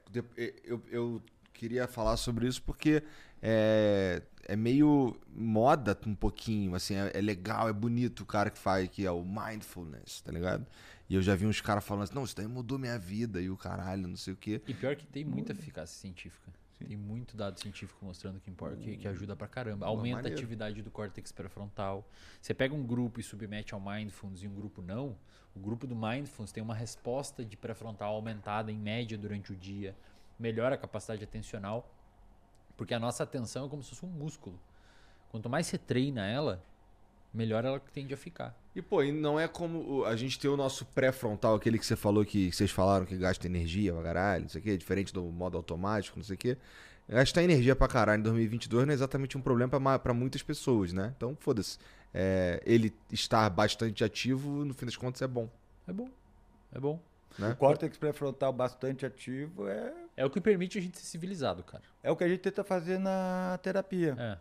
eu, 0.65 0.81
eu 0.89 1.23
queria 1.53 1.89
falar 1.89 2.17
sobre 2.17 2.47
isso 2.47 2.63
porque 2.63 3.03
é, 3.43 4.23
é 4.45 4.55
meio 4.55 5.17
moda 5.35 5.99
um 6.07 6.15
pouquinho, 6.15 6.77
assim, 6.77 6.95
é, 6.95 7.11
é 7.15 7.21
legal, 7.21 7.69
é 7.69 7.73
bonito 7.73 8.21
o 8.21 8.27
cara 8.27 8.51
que 8.51 8.59
faz, 8.59 8.89
que 8.89 9.05
é 9.05 9.11
o 9.11 9.25
mindfulness, 9.25 10.21
tá 10.21 10.31
ligado? 10.31 10.65
E 11.09 11.17
eu 11.17 11.23
já 11.23 11.35
vi 11.35 11.45
uns 11.45 11.61
caras 11.61 11.85
falando 11.85 12.05
assim, 12.05 12.15
não, 12.15 12.23
isso 12.23 12.37
daí 12.37 12.47
mudou 12.47 12.79
minha 12.79 12.99
vida 12.99 13.41
e 13.41 13.51
o 13.51 13.57
caralho, 13.57 14.07
não 14.07 14.17
sei 14.17 14.33
o 14.33 14.37
quê. 14.37 14.63
E 14.67 14.75
pior 14.75 14.95
que 14.95 15.07
tem 15.07 15.25
muita 15.25 15.53
eficácia 15.53 15.99
científica. 15.99 16.53
Tem 16.87 16.97
muito 16.97 17.37
dado 17.37 17.59
científico 17.59 18.05
mostrando 18.05 18.39
que 18.41 18.49
importa, 18.49 18.77
que, 18.77 18.97
que 18.97 19.09
ajuda 19.09 19.35
pra 19.35 19.49
caramba. 19.49 19.87
Aumenta 19.87 20.29
a 20.29 20.33
atividade 20.33 20.81
do 20.81 20.91
córtex 20.91 21.33
pré-frontal. 21.33 22.09
Você 22.41 22.55
pega 22.55 22.75
um 22.75 22.87
grupo 22.87 23.19
e 23.19 23.23
submete 23.23 23.75
ao 23.75 23.81
mindfulness 23.81 24.43
e 24.43 24.49
um 24.49 24.55
grupo 24.55 24.81
não, 24.81 25.17
o 25.57 25.61
grupo 25.61 25.87
do 25.87 25.97
mindfulness 25.97 26.53
tem 26.53 26.63
uma 26.63 26.75
resposta 26.75 27.45
de 27.45 27.57
pré-frontal 27.57 28.15
aumentada 28.15 28.71
em 28.71 28.79
média 28.79 29.19
durante 29.19 29.53
o 29.53 29.57
dia, 29.57 29.97
melhora 30.39 30.77
a 30.77 30.79
capacidade 30.79 31.25
atencional, 31.25 31.93
porque 32.77 32.95
a 32.95 33.01
nossa 33.01 33.25
atenção 33.25 33.67
é 33.67 33.69
como 33.69 33.83
se 33.83 33.91
fosse 33.91 34.07
um 34.07 34.09
músculo. 34.09 34.59
Quanto 35.31 35.51
mais 35.51 35.67
você 35.67 35.77
treina 35.77 36.25
ela, 36.25 36.63
melhor 37.33 37.65
ela 37.65 37.79
tende 37.93 38.15
a 38.15 38.17
ficar. 38.17 38.55
E, 38.75 38.81
pô, 38.83 39.03
e 39.03 39.11
não 39.13 39.39
é 39.39 39.47
como 39.49 39.99
o- 40.01 40.05
a 40.05 40.15
gente 40.17 40.39
ter 40.39 40.49
o 40.49 40.57
nosso 40.57 40.85
pré-frontal, 40.87 41.55
aquele 41.55 41.79
que 41.79 41.87
você 41.87 41.97
falou 41.97 42.25
que 42.25 42.51
vocês 42.53 42.71
falaram 42.71 43.05
que 43.07 43.17
gasta 43.17 43.47
energia 43.47 43.93
pra 43.93 44.03
caralho, 44.03 44.43
não 44.43 44.49
sei 44.49 44.61
o 44.61 44.65
quê, 44.65 44.77
diferente 44.77 45.13
do 45.13 45.23
modo 45.25 45.57
automático, 45.57 46.17
não 46.19 46.25
sei 46.25 46.35
o 46.35 46.39
quê. 46.39 46.57
Gastar 47.09 47.43
energia 47.43 47.75
pra 47.75 47.89
caralho 47.89 48.21
em 48.21 48.23
2022 48.23 48.85
não 48.87 48.93
é 48.93 48.95
exatamente 48.95 49.37
um 49.39 49.41
problema 49.41 49.99
pra 49.99 50.13
muitas 50.13 50.43
pessoas, 50.43 50.93
né? 50.93 51.13
Então, 51.17 51.37
foda-se. 51.41 51.79
É, 52.13 52.63
ele 52.67 52.93
estar 53.11 53.49
bastante 53.51 54.05
ativo, 54.05 54.65
no 54.65 54.75
fim 54.75 54.85
das 54.87 54.97
contas, 54.97 55.23
é 55.23 55.27
bom. 55.27 55.49
É 55.87 55.93
bom. 55.93 56.09
É 56.73 56.79
bom. 56.79 57.01
Né? 57.39 57.51
O 57.53 57.57
córtex 57.57 57.97
pré-frontal 57.97 58.53
bastante 58.53 59.07
ativo 59.07 59.69
é, 59.69 59.93
É 60.17 60.25
o 60.27 60.31
que 60.31 60.41
permite 60.41 60.77
a 60.79 60.83
gente 60.83 60.99
ser 60.99 61.05
civilizado, 61.07 61.63
cara. 61.63 61.83
é 62.03 62.11
o 62.11 62.17
que 62.17 62.25
a 62.25 62.29
gente 62.29 62.41
tenta 62.41 62.63
fazer 62.65 62.99
na 62.99 63.59
terapia. 63.63 64.15
É. 64.19 64.39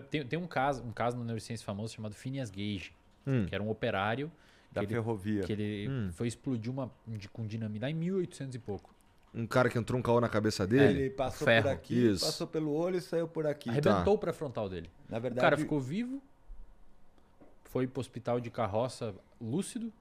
Tem, 0.00 0.26
tem 0.26 0.38
um 0.38 0.46
caso, 0.46 0.82
um 0.82 0.92
caso 0.92 1.16
na 1.16 1.24
neurociência 1.24 1.64
famoso 1.64 1.94
chamado 1.94 2.14
Phineas 2.14 2.50
Gage, 2.50 2.92
Hum. 3.26 3.46
que 3.46 3.54
era 3.54 3.62
um 3.62 3.70
operário 3.70 4.30
Da 4.72 4.80
que 4.80 4.86
ele, 4.86 4.94
ferrovia. 4.94 5.42
que 5.44 5.52
ele 5.52 5.88
Hum. 5.88 6.10
foi 6.12 6.26
explodir 6.26 6.70
uma 6.72 6.90
de, 7.06 7.28
com 7.28 7.46
dinamite 7.46 7.82
lá 7.82 7.90
em 7.90 7.94
1800 7.94 8.54
e 8.54 8.58
pouco. 8.58 8.92
Um 9.34 9.46
cara 9.46 9.70
que 9.70 9.78
entrou 9.78 9.98
um 9.98 10.02
caô 10.02 10.20
na 10.20 10.28
cabeça 10.28 10.66
dele. 10.66 11.00
Ele 11.04 11.10
passou 11.10 11.46
ferro. 11.46 11.62
por 11.68 11.72
aqui, 11.72 11.94
Isso. 12.10 12.24
passou 12.26 12.46
pelo 12.46 12.72
olho 12.72 12.98
e 12.98 13.00
saiu 13.00 13.26
por 13.26 13.46
aqui. 13.46 13.70
Arrebentou 13.70 14.14
o 14.14 14.18
pré-frontal 14.18 14.68
dele. 14.68 14.90
Na 15.08 15.16
O 15.18 15.20
verdade, 15.20 15.40
cara 15.40 15.56
ficou 15.56 15.80
vivo, 15.80 16.20
foi 17.64 17.86
pro 17.86 18.00
hospital 18.00 18.40
de 18.40 18.50
carroça 18.50 19.14
lúcido. 19.40 19.92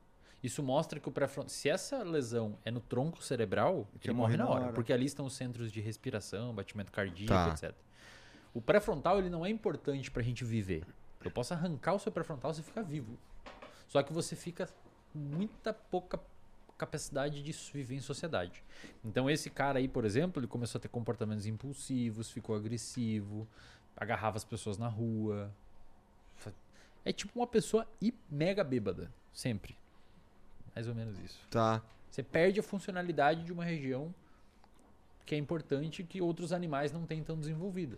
Isso 0.43 0.63
mostra 0.63 0.99
que 0.99 1.07
o 1.07 1.11
pré-frontal, 1.11 1.49
se 1.49 1.69
essa 1.69 2.03
lesão 2.03 2.57
é 2.65 2.71
no 2.71 2.79
tronco 2.79 3.23
cerebral, 3.23 3.87
ele 4.03 4.13
morre 4.13 4.35
na 4.35 4.49
hora, 4.49 4.63
hora. 4.65 4.73
porque 4.73 4.91
ali 4.91 5.05
estão 5.05 5.25
os 5.27 5.33
centros 5.33 5.71
de 5.71 5.79
respiração, 5.79 6.53
batimento 6.53 6.91
cardíaco, 6.91 7.27
Tá. 7.31 7.49
etc. 7.67 7.75
O 8.53 8.61
pré-frontal 8.61 9.19
ele 9.19 9.29
não 9.29 9.45
é 9.45 9.49
importante 9.49 10.11
pra 10.11 10.21
gente 10.21 10.43
viver. 10.43 10.85
Eu 11.23 11.31
posso 11.31 11.53
arrancar 11.53 11.93
o 11.93 11.99
seu 11.99 12.11
pré-frontal, 12.11 12.53
você 12.53 12.61
fica 12.61 12.81
vivo. 12.81 13.17
Só 13.87 14.01
que 14.01 14.11
você 14.11 14.35
fica 14.35 14.67
com 15.13 15.19
muita 15.19 15.73
pouca 15.73 16.19
capacidade 16.77 17.43
de 17.43 17.51
viver 17.71 17.95
em 17.95 17.99
sociedade. 17.99 18.63
Então 19.05 19.29
esse 19.29 19.49
cara 19.49 19.77
aí, 19.77 19.87
por 19.87 20.03
exemplo, 20.03 20.39
ele 20.39 20.47
começou 20.47 20.79
a 20.79 20.81
ter 20.81 20.87
comportamentos 20.87 21.45
impulsivos, 21.45 22.31
ficou 22.31 22.55
agressivo, 22.55 23.47
agarrava 23.95 24.37
as 24.37 24.43
pessoas 24.43 24.77
na 24.77 24.87
rua. 24.87 25.53
É 27.05 27.11
tipo 27.11 27.37
uma 27.39 27.47
pessoa 27.47 27.87
mega 28.29 28.63
bêbada, 28.63 29.11
sempre. 29.31 29.77
Mais 30.73 30.87
ou 30.87 30.95
menos 30.95 31.19
isso. 31.19 31.47
Tá. 31.49 31.83
Você 32.09 32.23
perde 32.23 32.59
a 32.59 32.63
funcionalidade 32.63 33.43
de 33.43 33.53
uma 33.53 33.63
região 33.63 34.13
que 35.25 35.35
é 35.35 35.37
importante 35.37 36.03
que 36.03 36.21
outros 36.21 36.51
animais 36.51 36.91
não 36.91 37.05
têm 37.05 37.23
tão 37.23 37.39
desenvolvida. 37.39 37.97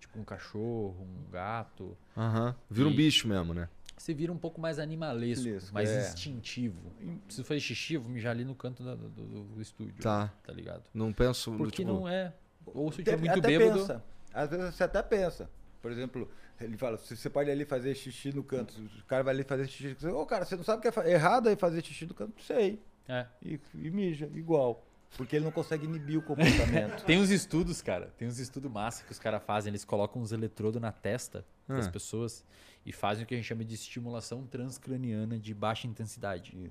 Tipo 0.00 0.18
um 0.18 0.24
cachorro, 0.24 0.96
um 1.00 1.30
gato. 1.30 1.96
Aham. 2.16 2.56
Vira 2.68 2.88
um 2.88 2.94
bicho 2.94 3.28
mesmo, 3.28 3.54
né? 3.54 3.68
Você 3.96 4.14
vira 4.14 4.32
um 4.32 4.38
pouco 4.38 4.58
mais 4.60 4.78
animalesco, 4.78 5.42
Animalesco, 5.44 5.74
mais 5.74 5.90
é. 5.90 6.00
instintivo. 6.08 6.90
Se 7.28 7.44
fazer 7.44 7.60
xixi, 7.60 7.94
eu 7.94 8.00
vou 8.00 8.10
mijar 8.10 8.30
ali 8.32 8.44
no 8.44 8.54
canto 8.54 8.82
da- 8.82 8.94
do, 8.94 9.08
do- 9.10 9.60
estúdio. 9.60 10.02
Tá. 10.02 10.32
Tá 10.42 10.52
ligado? 10.54 10.84
Não 10.94 11.12
penso. 11.12 11.52
Porque 11.52 11.76
tipo, 11.82 11.92
não 11.92 12.08
é. 12.08 12.32
Ou 12.66 12.90
se 12.90 13.00
eu 13.02 13.04
tiver 13.04 13.18
muito 13.18 13.38
até 13.38 13.58
bêbado. 13.58 13.78
pensa. 13.80 14.02
Às 14.32 14.50
vezes 14.50 14.74
você 14.74 14.84
até 14.84 15.02
pensa. 15.02 15.50
Por 15.82 15.92
exemplo, 15.92 16.30
ele 16.60 16.76
fala, 16.78 16.96
"Se 16.96 17.14
você 17.16 17.28
pode 17.28 17.50
ali 17.50 17.64
fazer 17.66 17.94
xixi 17.94 18.32
no 18.34 18.42
canto. 18.42 18.74
O 18.80 19.04
cara 19.06 19.22
vai 19.22 19.34
ali 19.34 19.44
fazer 19.44 19.66
xixi. 19.68 20.06
Ô, 20.06 20.24
cara, 20.24 20.44
você 20.46 20.56
não 20.56 20.64
sabe 20.64 20.78
o 20.88 20.90
que 20.92 20.98
é 21.00 21.10
errado 21.12 21.48
aí 21.48 21.56
fazer 21.56 21.84
xixi 21.84 22.06
no 22.06 22.14
canto? 22.14 22.40
Sei. 22.42 22.80
É. 23.06 23.26
E, 23.42 23.60
e 23.74 23.90
mija, 23.90 24.30
igual. 24.34 24.82
Porque 25.16 25.36
ele 25.36 25.44
não 25.44 25.52
consegue 25.52 25.84
inibir 25.84 26.18
o 26.18 26.22
comportamento. 26.22 27.02
Tem 27.06 27.18
uns 27.18 27.30
estudos, 27.30 27.82
cara. 27.82 28.12
Tem 28.16 28.26
uns 28.28 28.38
estudos 28.38 28.70
massa 28.70 29.04
que 29.04 29.12
os 29.12 29.18
caras 29.18 29.42
fazem. 29.42 29.70
Eles 29.70 29.84
colocam 29.84 30.22
uns 30.22 30.32
eletrodos 30.32 30.80
na 30.80 30.92
testa 30.92 31.44
das 31.68 31.86
Ah. 31.86 31.90
pessoas 31.90 32.44
e 32.86 32.92
fazem 32.92 33.24
o 33.24 33.26
que 33.26 33.34
a 33.34 33.36
gente 33.36 33.46
chama 33.46 33.64
de 33.64 33.74
estimulação 33.74 34.46
transcraniana 34.46 35.38
de 35.38 35.52
baixa 35.52 35.86
intensidade. 35.86 36.70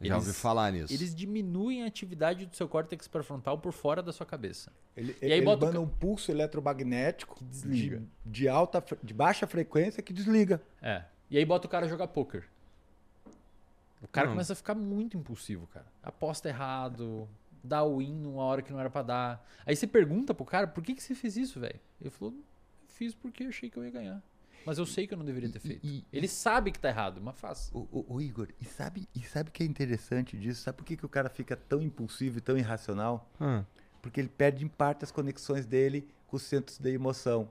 Já 0.00 0.16
ouvi 0.16 0.32
falar 0.32 0.72
nisso. 0.72 0.90
Eles 0.94 1.14
diminuem 1.14 1.82
a 1.82 1.86
atividade 1.86 2.46
do 2.46 2.56
seu 2.56 2.66
córtex 2.66 3.06
pré-frontal 3.06 3.58
por 3.58 3.70
fora 3.72 4.02
da 4.02 4.12
sua 4.14 4.24
cabeça. 4.24 4.72
Ele, 4.96 5.14
E 5.20 5.26
aí 5.26 5.32
ele 5.32 5.44
bota 5.44 5.78
o 5.78 5.82
um 5.82 5.86
pulso 5.88 6.30
eletromagnético 6.30 7.34
Que 7.36 7.44
desliga. 7.44 7.98
De, 8.24 8.30
de 8.40 8.48
alta, 8.48 8.82
de 9.02 9.12
baixa 9.12 9.46
frequência 9.46 10.02
que 10.02 10.12
desliga. 10.12 10.62
É. 10.80 11.04
E 11.30 11.36
aí 11.36 11.44
bota 11.44 11.66
o 11.66 11.70
cara 11.70 11.84
a 11.84 11.88
jogar 11.88 12.06
poker. 12.08 12.44
O 14.02 14.08
cara 14.08 14.28
Não. 14.28 14.34
começa 14.34 14.54
a 14.54 14.56
ficar 14.56 14.74
muito 14.74 15.18
impulsivo, 15.18 15.66
cara. 15.66 15.84
Aposta 16.02 16.48
errado, 16.48 17.28
dá 17.62 17.84
win 17.84 18.14
numa 18.14 18.42
hora 18.42 18.62
que 18.62 18.72
não 18.72 18.80
era 18.80 18.90
pra 18.90 19.02
dar. 19.02 19.46
Aí 19.66 19.74
você 19.76 19.86
pergunta 19.86 20.32
pro 20.34 20.44
cara, 20.44 20.66
por 20.66 20.82
que, 20.82 20.94
que 20.94 21.02
você 21.02 21.14
fez 21.14 21.36
isso, 21.36 21.60
velho? 21.60 21.78
Ele 22.00 22.10
falou, 22.10 22.34
fiz 22.88 23.14
porque 23.14 23.44
eu 23.44 23.48
achei 23.48 23.68
que 23.70 23.76
eu 23.76 23.84
ia 23.84 23.90
ganhar. 23.90 24.22
Mas 24.66 24.76
eu 24.76 24.84
sei 24.84 25.06
que 25.06 25.14
eu 25.14 25.18
não 25.18 25.24
deveria 25.24 25.48
ter 25.50 25.58
feito. 25.58 25.86
e- 25.86 26.04
Ele 26.12 26.28
sabe 26.28 26.70
que 26.70 26.78
tá 26.78 26.88
errado, 26.90 27.18
mas 27.22 27.38
faz. 27.38 27.70
O, 27.72 27.78
o- 27.90 28.14
o 28.14 28.20
Igor, 28.20 28.48
e 28.60 28.64
sabe 28.66 29.08
e 29.14 29.20
sabe 29.22 29.48
o 29.48 29.52
que 29.52 29.62
é 29.62 29.66
interessante 29.66 30.36
disso? 30.36 30.62
Sabe 30.62 30.76
por 30.76 30.84
que, 30.84 30.96
que 30.98 31.06
o 31.06 31.08
cara 31.08 31.30
fica 31.30 31.56
tão 31.56 31.80
impulsivo 31.80 32.38
e 32.38 32.40
tão 32.42 32.58
irracional? 32.58 33.30
Ah, 33.40 33.64
Porque 34.02 34.20
ele 34.20 34.28
perde 34.28 34.64
em 34.64 34.68
parte 34.68 35.02
as 35.04 35.10
conexões 35.10 35.64
dele 35.66 36.06
com 36.26 36.36
os 36.36 36.42
centros 36.42 36.78
de 36.78 36.90
emoção, 36.90 37.50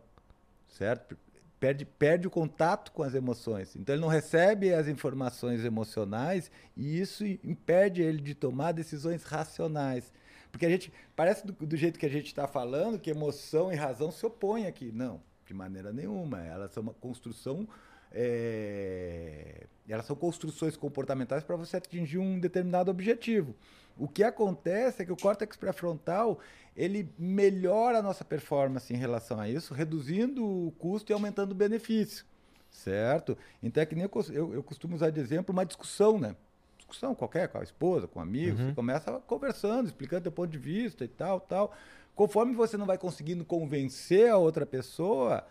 certo? 0.68 1.18
Perde, 1.60 1.84
perde 1.86 2.26
o 2.28 2.32
contato 2.32 2.92
com 2.92 3.04
as 3.04 3.14
emoções. 3.14 3.76
Então 3.76 3.94
ele 3.94 4.02
não 4.02 4.08
recebe 4.08 4.74
as 4.74 4.88
informações 4.88 5.66
emocionais 5.66 6.50
e 6.76 7.00
isso 7.00 7.26
impede 7.44 8.02
ele 8.02 8.22
de 8.22 8.34
tomar 8.34 8.72
decisões 8.72 9.24
racionais. 9.24 10.12
Porque 10.52 10.66
a 10.66 10.70
gente, 10.70 10.92
parece 11.16 11.46
do, 11.46 11.54
do 11.54 11.76
jeito 11.76 12.00
que 12.00 12.06
a 12.06 12.10
gente 12.10 12.28
está 12.28 12.48
falando, 12.48 12.98
que 12.98 13.10
emoção 13.12 13.72
e 13.72 13.76
razão 13.76 14.12
se 14.12 14.26
opõem 14.26 14.68
aqui. 14.68 14.92
Não, 14.92 15.22
de 15.46 15.54
maneira 15.54 15.92
nenhuma. 15.92 16.42
Elas 16.42 16.72
são 16.72 16.82
uma 16.84 16.94
construção. 16.94 17.68
é, 18.12 19.66
Elas 19.88 20.06
são 20.06 20.16
construções 20.16 20.78
comportamentais 20.78 21.44
para 21.44 21.56
você 21.56 21.78
atingir 21.78 22.18
um 22.18 22.40
determinado 22.40 22.90
objetivo. 22.90 23.56
O 24.00 24.08
que 24.08 24.24
acontece 24.24 25.02
é 25.02 25.06
que 25.06 25.12
o 25.12 25.18
córtex 25.18 25.58
pré-frontal 25.58 26.40
ele 26.76 27.14
melhora 27.20 28.00
a 28.00 28.02
nossa 28.02 28.24
performance 28.24 28.94
em 28.94 28.98
relação 28.98 29.40
a 29.40 29.50
isso, 29.50 29.74
reduzindo 29.74 30.46
o 30.46 30.72
custo 30.80 31.12
e 31.12 31.14
aumentando 31.14 31.52
o 31.52 31.56
benefício, 31.56 32.26
certo? 32.70 33.38
Então 33.62 33.84
é 33.84 33.86
que 33.86 33.96
nem 33.96 34.06
eu, 34.06 34.26
eu, 34.32 34.54
eu 34.54 34.64
costumo 34.64 34.96
usar 34.96 35.10
de 35.10 35.20
exemplo 35.20 35.52
uma 35.52 35.66
discussão, 35.66 36.18
né? 36.18 36.36
Discussão 36.78 37.14
qualquer, 37.14 37.50
com 37.50 37.58
a 37.58 37.64
esposa, 37.64 38.08
com 38.08 38.22
amigos, 38.22 38.62
você 38.62 38.74
começa 38.74 39.12
conversando, 39.28 39.88
explicando 39.88 40.24
teu 40.24 40.32
ponto 40.32 40.50
de 40.50 40.58
vista 40.58 41.04
e 41.04 41.10
tal, 41.10 41.42
tal. 41.42 41.74
Conforme 42.16 42.56
você 42.56 42.78
não 42.78 42.86
vai 42.86 42.98
conseguindo 42.98 43.44
convencer 43.44 44.30
a 44.30 44.38
outra 44.38 44.66
pessoa, 44.66 45.46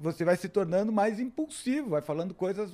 você 0.00 0.24
vai 0.24 0.36
se 0.36 0.48
tornando 0.48 0.90
mais 0.90 1.20
impulsivo, 1.20 1.90
vai 1.90 2.00
falando 2.00 2.32
coisas 2.32 2.72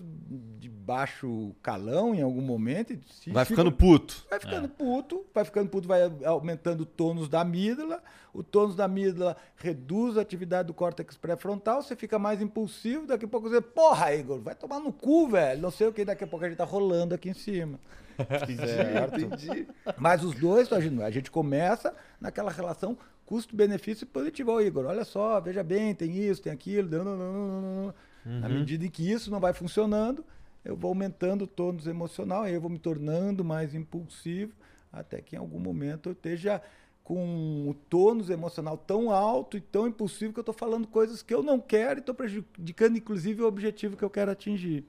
de 0.61 0.69
baixo 0.69 1.53
calão 1.61 2.15
em 2.15 2.23
algum 2.23 2.40
momento. 2.40 2.93
e 2.93 3.01
se 3.11 3.31
Vai 3.31 3.44
fica- 3.44 3.57
ficando 3.62 3.73
puto. 3.77 4.24
Vai 4.31 4.39
ficando 4.39 4.69
puto, 4.69 5.27
vai 5.35 5.44
ficando 5.44 5.69
puto, 5.69 5.89
vai 5.89 6.01
aumentando 6.24 6.82
o 6.82 6.86
tônus 6.86 7.28
da 7.28 7.40
amígdala. 7.40 8.01
O 8.32 8.43
tônus 8.44 8.77
da 8.77 8.85
amígdala 8.85 9.36
reduz 9.57 10.16
a 10.16 10.20
atividade 10.20 10.69
do 10.69 10.74
córtex 10.74 11.16
pré-frontal, 11.16 11.82
você 11.82 11.97
fica 11.97 12.19
mais 12.19 12.40
impulsivo. 12.40 13.07
Daqui 13.07 13.24
a 13.24 13.28
pouco 13.28 13.48
você, 13.48 13.61
porra, 13.61 14.15
Igor, 14.15 14.39
vai 14.40 14.55
tomar 14.55 14.78
no 14.78 14.93
cu, 14.93 15.28
velho. 15.28 15.61
Não 15.61 15.70
sei 15.70 15.89
o 15.89 15.93
que, 15.93 16.05
daqui 16.05 16.23
a 16.23 16.27
pouco 16.27 16.44
a 16.44 16.48
gente 16.48 16.59
tá 16.59 16.65
rolando 16.65 17.15
aqui 17.15 17.28
em 17.31 17.35
cima. 17.35 17.81
certo? 18.56 19.20
Entendi. 19.20 19.66
Mas 19.98 20.24
os 20.24 20.34
dois 20.34 20.62
estão 20.62 20.78
agindo. 20.78 21.02
A 21.02 21.10
gente 21.10 21.30
começa 21.30 21.94
naquela 22.20 22.51
relação 22.51 22.97
custo-benefício 23.24 24.06
positivo. 24.06 24.52
Ó, 24.52 24.60
Igor, 24.60 24.86
olha 24.86 25.05
só, 25.05 25.40
veja 25.40 25.62
bem, 25.62 25.94
tem 25.94 26.16
isso, 26.16 26.43
tem 26.43 26.52
aquilo. 26.52 26.88
não, 26.88 27.05
não, 27.05 27.16
não, 27.16 27.32
não, 27.32 27.60
não, 27.60 27.84
não. 27.84 27.94
Na 28.40 28.48
medida 28.48 28.84
em 28.84 28.90
que 28.90 29.09
isso 29.09 29.30
não 29.30 29.38
vai 29.38 29.52
funcionando, 29.52 30.24
eu 30.64 30.76
vou 30.76 30.88
aumentando 30.88 31.44
o 31.44 31.47
tônus 31.47 31.86
emocional, 31.86 32.43
aí 32.43 32.55
eu 32.55 32.60
vou 32.60 32.68
me 32.68 32.78
tornando 32.78 33.44
mais 33.44 33.72
impulsivo, 33.72 34.52
até 34.93 35.20
que 35.20 35.36
em 35.36 35.38
algum 35.38 35.60
momento 35.60 36.09
eu 36.09 36.12
esteja 36.12 36.60
com 37.05 37.68
o 37.68 37.74
tônus 37.88 38.30
emocional 38.30 38.76
tão 38.76 39.12
alto 39.12 39.56
e 39.56 39.60
tão 39.60 39.86
impulsivo 39.86 40.32
que 40.32 40.40
eu 40.40 40.43
estou 40.43 40.55
falando 40.55 40.88
coisas 40.88 41.22
que 41.22 41.32
eu 41.32 41.40
não 41.40 41.60
quero 41.60 41.98
e 41.98 42.01
estou 42.01 42.14
prejudicando, 42.14 42.97
inclusive, 42.97 43.43
o 43.43 43.47
objetivo 43.47 43.97
que 43.97 44.02
eu 44.02 44.10
quero 44.10 44.32
atingir. 44.32 44.84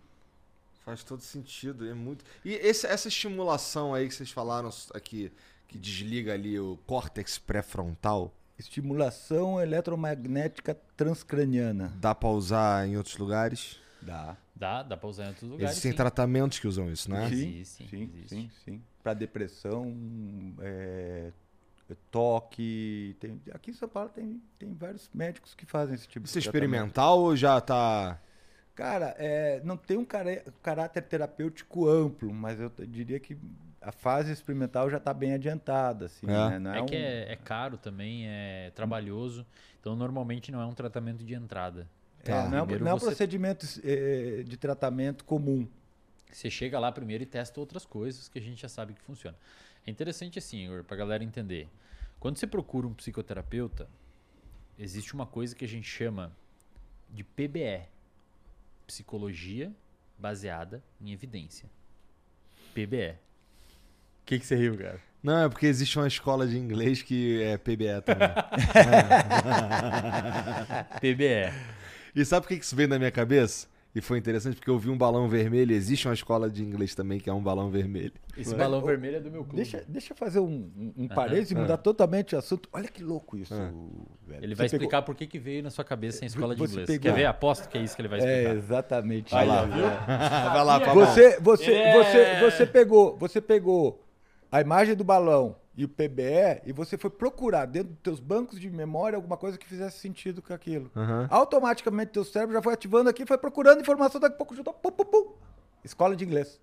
Faz 0.88 1.03
todo 1.03 1.19
sentido, 1.19 1.85
é 1.85 1.93
muito. 1.93 2.23
E 2.45 2.53
esse- 2.53 2.88
essa 2.88 3.09
estimulação 3.09 3.93
aí 3.93 4.07
que 4.07 4.15
vocês 4.15 4.31
falaram 4.31 4.69
aqui, 4.93 5.30
que 5.68 5.77
desliga 5.77 6.34
ali 6.34 6.57
o 6.57 6.80
córtex 6.88 7.38
pré-frontal, 7.38 8.34
Estimulação 8.57 9.59
eletromagnética 9.61 10.73
transcraniana. 10.95 11.91
dá 11.99 12.15
pra 12.15 12.30
usar 12.30 12.88
em 12.88 12.95
outros 12.95 13.18
lugares? 13.18 13.77
Dá. 14.01 14.38
Dá, 14.55 14.81
dá 14.81 14.95
pra 14.95 15.09
usar 15.09 15.26
em 15.26 15.27
outros 15.27 15.43
lugares. 15.51 15.72
Existem 15.72 15.91
sim. 15.91 15.97
tratamentos 15.97 16.57
que 16.57 16.68
usam 16.69 16.89
isso, 16.89 17.11
né? 17.11 17.27
Sim. 17.27 17.34
Existe, 17.59 17.88
sim, 17.89 18.03
existe. 18.15 18.30
sim, 18.30 18.51
sim. 18.64 18.81
Para 19.03 19.14
depressão, 19.14 19.93
é, 20.61 21.31
toque. 22.09 23.15
Tem, 23.19 23.41
aqui 23.51 23.72
em 23.72 23.73
São 23.73 23.89
Paulo 23.89 24.09
tem, 24.09 24.41
tem 24.57 24.73
vários 24.73 25.09
médicos 25.14 25.53
que 25.53 25.65
fazem 25.65 25.95
esse 25.95 26.07
tipo 26.07 26.26
Isso 26.26 26.38
é 26.38 26.41
de 26.41 26.45
tratamento. 26.49 26.65
experimental 26.72 27.19
ou 27.19 27.35
já 27.35 27.59
tá. 27.59 28.19
Cara, 28.77 29.15
é, 29.17 29.59
não 29.63 29.75
tem 29.75 29.97
um 29.97 30.05
cará- 30.05 30.43
caráter 30.61 31.01
terapêutico 31.01 31.89
amplo, 31.89 32.31
mas 32.31 32.59
eu 32.59 32.71
diria 32.87 33.19
que 33.19 33.35
a 33.81 33.91
fase 33.91 34.31
experimental 34.31 34.87
já 34.87 34.97
está 34.97 35.11
bem 35.15 35.33
adiantada. 35.33 36.05
Assim, 36.05 36.27
É. 36.27 36.49
né? 36.51 36.59
Não 36.59 36.75
É, 36.75 36.81
um- 36.83 36.85
que 36.85 36.95
é, 36.95 37.33
é 37.33 37.35
caro 37.35 37.75
também, 37.75 38.27
é 38.27 38.71
trabalhoso. 38.75 39.43
Então, 39.81 39.95
normalmente 39.95 40.51
não 40.51 40.61
é 40.61 40.65
um 40.67 40.73
tratamento 40.75 41.23
de 41.25 41.33
entrada. 41.33 41.87
é, 42.23 42.29
não 42.49 42.57
é 42.57 42.61
um- 42.63 42.65
não 42.65 42.87
é 42.91 42.93
um 42.93 42.99
você- 42.99 43.05
procedimento 43.05 43.65
é, 43.83 44.43
de 44.43 44.57
tratamento 44.57 45.23
comum. 45.25 45.65
Você 46.31 46.49
chega 46.49 46.77
lá 46.77 46.91
primeiro 46.91 47.23
e 47.23 47.25
testa 47.25 47.57
outras 47.59 47.85
coisas 47.85 48.27
que 48.27 48.37
a 48.37 48.41
gente 48.41 48.61
já 48.61 48.67
sabe 48.69 48.93
que 48.93 49.01
funciona. 49.01 49.37
É 49.85 49.89
interessante 49.89 50.37
assim, 50.37 50.67
pra 50.85 50.95
galera 50.97 51.23
entender. 51.23 51.67
Quando 52.19 52.37
você 52.37 52.45
procura 52.45 52.85
um 52.85 52.93
psicoterapeuta, 52.93 53.87
existe 54.77 55.13
uma 55.13 55.25
coisa 55.25 55.55
que 55.55 55.63
a 55.63 55.67
gente 55.67 55.87
chama 55.87 56.31
de 57.09 57.23
PBE. 57.23 57.83
Psicologia 58.88 59.72
baseada 60.18 60.81
em 60.99 61.11
evidência. 61.11 61.69
PBE. 62.73 63.11
O 63.11 63.15
que, 64.26 64.39
que 64.39 64.45
você 64.45 64.55
riu, 64.55 64.77
cara? 64.77 64.99
Não, 65.22 65.45
é 65.45 65.49
porque 65.49 65.65
existe 65.65 65.97
uma 65.99 66.07
escola 66.07 66.47
de 66.47 66.57
inglês 66.57 67.01
que 67.01 67.43
é 67.43 67.57
PBE 67.57 68.01
também. 68.05 68.30
PBE. 71.01 71.51
e 72.15 72.26
sabe 72.26 72.43
por 72.43 72.47
que 72.49 72.57
que 72.57 72.65
isso 72.65 72.76
veio 72.76 72.89
na 72.89 72.97
minha 72.97 73.11
cabeça? 73.11 73.68
E 73.97 74.01
foi 74.01 74.19
interessante 74.19 74.57
porque 74.57 74.69
eu 74.69 74.77
vi 74.77 74.91
um 74.91 74.97
balão 74.97 75.27
vermelho. 75.27 75.73
Existe 75.73 76.07
uma 76.07 76.13
escola 76.13 76.47
de 76.51 76.63
inglês 76.63 76.93
também 76.93 77.19
que 77.19 77.27
é 77.31 77.33
um 77.33 77.41
balão 77.41 77.71
vermelho. 77.71 78.13
Esse 78.37 78.53
balão 78.53 78.79
vermelho 78.79 79.17
é 79.17 79.19
do 79.19 79.31
meu 79.31 79.41
clube. 79.43 79.55
Deixa, 79.55 79.83
deixa 79.87 80.13
eu 80.13 80.15
fazer 80.15 80.39
um, 80.39 80.69
um, 80.77 80.93
um 80.95 81.07
e 81.49 81.55
mudar 81.55 81.77
totalmente 81.77 82.35
o 82.35 82.37
assunto. 82.37 82.69
Olha 82.71 82.87
que 82.87 83.01
louco 83.03 83.35
isso, 83.35 83.55
Ah. 83.55 83.71
velho. 84.27 84.43
Ele 84.43 84.53
Você 84.53 84.55
vai 84.55 84.69
pegou- 84.69 84.77
explicar 84.83 85.01
por 85.01 85.15
que, 85.15 85.25
que 85.25 85.39
veio 85.39 85.63
na 85.63 85.71
sua 85.71 85.83
cabeça 85.83 86.23
em 86.23 86.27
escola 86.27 86.53
de 86.53 86.59
Você 86.61 86.73
inglês. 86.73 86.87
pegou- 86.87 87.01
Quer 87.11 87.15
ver? 87.17 87.25
Aposto 87.25 87.67
que 87.67 87.75
é 87.75 87.81
isso 87.81 87.95
que 87.95 88.01
ele 88.03 88.07
vai 88.07 88.19
É, 88.19 88.23
explicar. 88.43 88.55
exatamente. 88.55 89.31
Vai 89.31 89.47
lá, 89.47 89.65
viu? 89.65 89.81
vai 90.53 90.63
lá. 90.63 90.79
Você, 90.93 91.39
você, 91.39 91.73
É. 91.73 91.93
você, 92.39 92.51
você 92.51 92.65
pegou, 92.67 93.17
você 93.17 93.41
pegou 93.41 94.03
a 94.51 94.61
imagem 94.61 94.93
do 94.95 95.03
balão 95.03 95.55
e 95.77 95.85
o 95.85 95.87
PBE 95.87 96.63
e 96.65 96.73
você 96.73 96.97
foi 96.97 97.11
procurar 97.11 97.65
dentro 97.65 97.89
dos 97.89 98.01
teus 98.01 98.19
bancos 98.19 98.59
de 98.59 98.67
memória 98.67 99.15
alguma 99.15 99.37
coisa 99.37 99.59
que 99.59 99.67
fizesse 99.67 99.99
sentido 99.99 100.41
com 100.41 100.51
aquilo. 100.51 100.89
Aham. 100.95 101.27
Automaticamente 101.29 102.11
teu 102.11 102.25
cérebro 102.25 102.55
já 102.55 102.61
foi 102.63 102.73
ativando 102.73 103.07
aqui, 103.07 103.27
foi 103.27 103.37
procurando 103.37 103.79
informação, 103.79 104.19
daqui 104.19 104.33
a 104.33 104.37
pouco 104.37 104.55
juntou, 104.55 104.73
pum, 104.73 104.91
pum, 104.91 105.05
pum. 105.05 105.33
Escola 105.83 106.15
de 106.15 106.25
inglês. 106.25 106.59